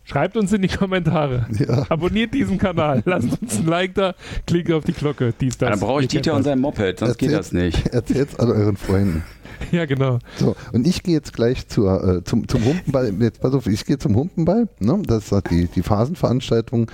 schreibt 0.05 0.37
uns 0.37 0.53
in 0.53 0.61
die 0.61 0.69
Kommentare. 0.69 1.47
Ja. 1.59 1.85
Abonniert 1.89 2.33
diesen 2.33 2.57
Kanal. 2.57 3.03
Lasst 3.05 3.41
uns 3.41 3.59
ein 3.59 3.65
Like 3.65 3.93
da. 3.95 4.15
Klickt 4.47 4.71
auf 4.71 4.85
die 4.85 4.93
Glocke. 4.93 5.33
Dies, 5.39 5.57
das. 5.57 5.71
Dann 5.71 5.79
brauche 5.81 6.01
ich 6.03 6.07
Dieter 6.07 6.33
und 6.35 6.43
sein 6.43 6.59
Moped, 6.59 6.99
sonst 6.99 7.17
geht 7.17 7.31
Erzählt- 7.31 7.39
das 7.39 7.51
nicht. 7.81 7.87
Erzählt's 7.87 8.39
all 8.39 8.51
euren 8.51 8.77
Freunden. 8.77 9.23
Ja, 9.71 9.85
genau. 9.85 10.19
So, 10.37 10.55
und 10.73 10.85
ich 10.85 11.01
gehe 11.03 11.13
jetzt 11.13 11.33
gleich 11.33 11.67
zur, 11.67 12.17
äh, 12.17 12.23
zum, 12.23 12.47
zum 12.47 12.63
Humpenball. 12.65 13.13
Jetzt 13.21 13.41
pass 13.41 13.53
auf, 13.53 13.67
ich 13.67 13.85
gehe 13.85 13.97
zum 13.97 14.15
Humpenball. 14.15 14.67
Ne? 14.79 15.01
Das 15.07 15.25
ist 15.25 15.31
halt 15.31 15.49
die, 15.49 15.67
die 15.67 15.81
Phasenveranstaltung. 15.81 16.91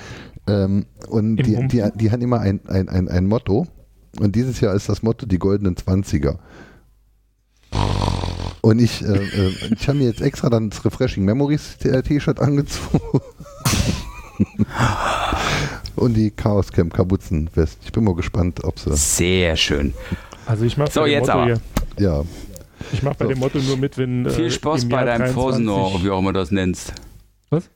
Ähm, 0.48 0.86
und 1.10 1.38
Im 1.40 1.46
die, 1.46 1.56
Humpen? 1.58 1.70
die, 1.70 1.98
die 1.98 2.12
haben 2.12 2.22
immer 2.22 2.40
ein, 2.40 2.62
ein, 2.68 2.88
ein, 2.90 3.08
ein 3.08 3.28
Motto. 3.28 3.68
Und 4.20 4.36
dieses 4.36 4.60
Jahr 4.62 4.76
ist 4.76 4.90
das 4.90 5.02
Motto 5.04 5.26
die 5.26 5.40
goldenen 5.40 5.76
Zwanziger. 5.76 6.40
Und 8.62 8.80
ich, 8.80 9.02
äh, 9.04 9.08
äh, 9.08 9.54
ich 9.76 9.88
habe 9.88 9.98
mir 9.98 10.06
jetzt 10.06 10.22
extra 10.22 10.50
dann 10.50 10.70
das 10.70 10.86
Refreshing 10.86 11.26
Memories 11.26 11.78
äh, 11.84 12.02
T-Shirt 12.04 12.40
angezogen. 12.40 13.00
Und 15.96 16.14
die 16.16 16.32
Chaos 16.32 16.72
Camp 16.72 16.94
Kapuzenwest. 16.94 17.80
Ich 17.84 17.92
bin 17.92 18.04
mal 18.04 18.16
gespannt, 18.16 18.64
ob 18.64 18.80
sie. 18.80 18.96
Sehr 18.96 19.56
schön. 19.56 19.94
Also 20.46 20.66
ich 20.66 20.78
mache 20.78 20.92
So, 20.92 21.06
jetzt 21.06 21.28
Motto 21.28 21.32
aber. 21.34 21.46
hier. 21.46 21.62
Ja, 22.00 22.24
Ich 22.92 23.04
mache 23.04 23.16
bei 23.20 23.26
So. 23.26 23.30
dem 23.32 23.40
Motto 23.40 23.60
nur 23.60 23.78
mit, 23.78 23.98
wenn. 23.98 24.30
Viel 24.30 24.46
äh, 24.46 24.52
Spaß 24.52 24.88
bei 24.90 25.04
deinem 25.06 25.20
23 25.34 25.36
Phasenor, 25.36 26.04
wie 26.04 26.10
auch 26.10 26.20
immer 26.20 26.34
du 26.34 26.40
das 26.40 26.52
nennst. 26.52 26.94
Was? 27.50 27.70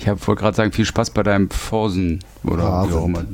Ich 0.00 0.06
wollte 0.06 0.34
gerade 0.40 0.56
sagen, 0.56 0.72
viel 0.72 0.84
Spaß 0.84 1.10
bei 1.10 1.22
deinem 1.22 1.50
Phasen 1.50 2.20
oder 2.44 2.62
wie 2.88 2.94
auch 2.94 3.02
Phasend. 3.02 3.06
immer. 3.08 3.24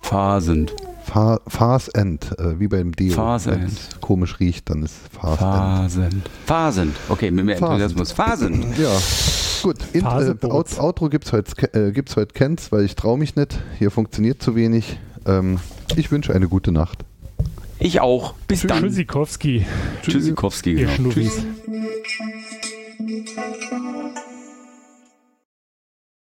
Phasend. 0.00 0.72
Fa 1.08 1.40
Fast 1.46 1.96
End, 1.96 2.38
äh, 2.38 2.60
wie 2.60 2.68
beim 2.68 2.92
Deo. 2.92 3.14
Fast 3.14 3.46
Wenn 3.46 3.62
End. 3.62 3.72
es 3.72 4.00
komisch 4.00 4.40
riecht, 4.40 4.68
dann 4.68 4.82
ist 4.82 4.94
Fast 5.10 5.40
End. 5.40 5.50
Phasend. 5.50 6.30
Phasend. 6.44 6.96
Okay, 7.08 7.30
mit 7.30 7.46
mehr 7.46 7.56
Phasend. 7.56 7.80
Enthusiasmus. 7.80 8.12
Phasend. 8.12 8.78
Ja, 8.78 8.94
gut. 9.62 9.76
In, 9.94 10.04
äh. 10.04 10.46
Out, 10.46 10.78
Outro 10.78 11.08
gibt 11.08 11.24
es 11.24 11.32
heute, 11.32 11.72
äh, 11.72 11.92
gibt's 11.92 12.14
heute 12.16 12.34
Kens, 12.34 12.70
weil 12.72 12.84
ich 12.84 12.94
traue 12.94 13.18
mich 13.18 13.36
nicht. 13.36 13.58
Hier 13.78 13.90
funktioniert 13.90 14.42
zu 14.42 14.54
wenig. 14.54 14.98
Ähm, 15.24 15.60
ich 15.96 16.10
wünsche 16.10 16.34
eine 16.34 16.46
gute 16.46 16.72
Nacht. 16.72 17.04
Ich 17.78 18.00
auch. 18.00 18.34
Bis 18.46 18.62
dann. 18.62 18.82
Tschüssikowski, 18.82 19.64
Tschüssikowski. 20.02 20.74
ihr 20.74 20.88
Genau. 20.88 21.08
Tschüss. 21.08 21.42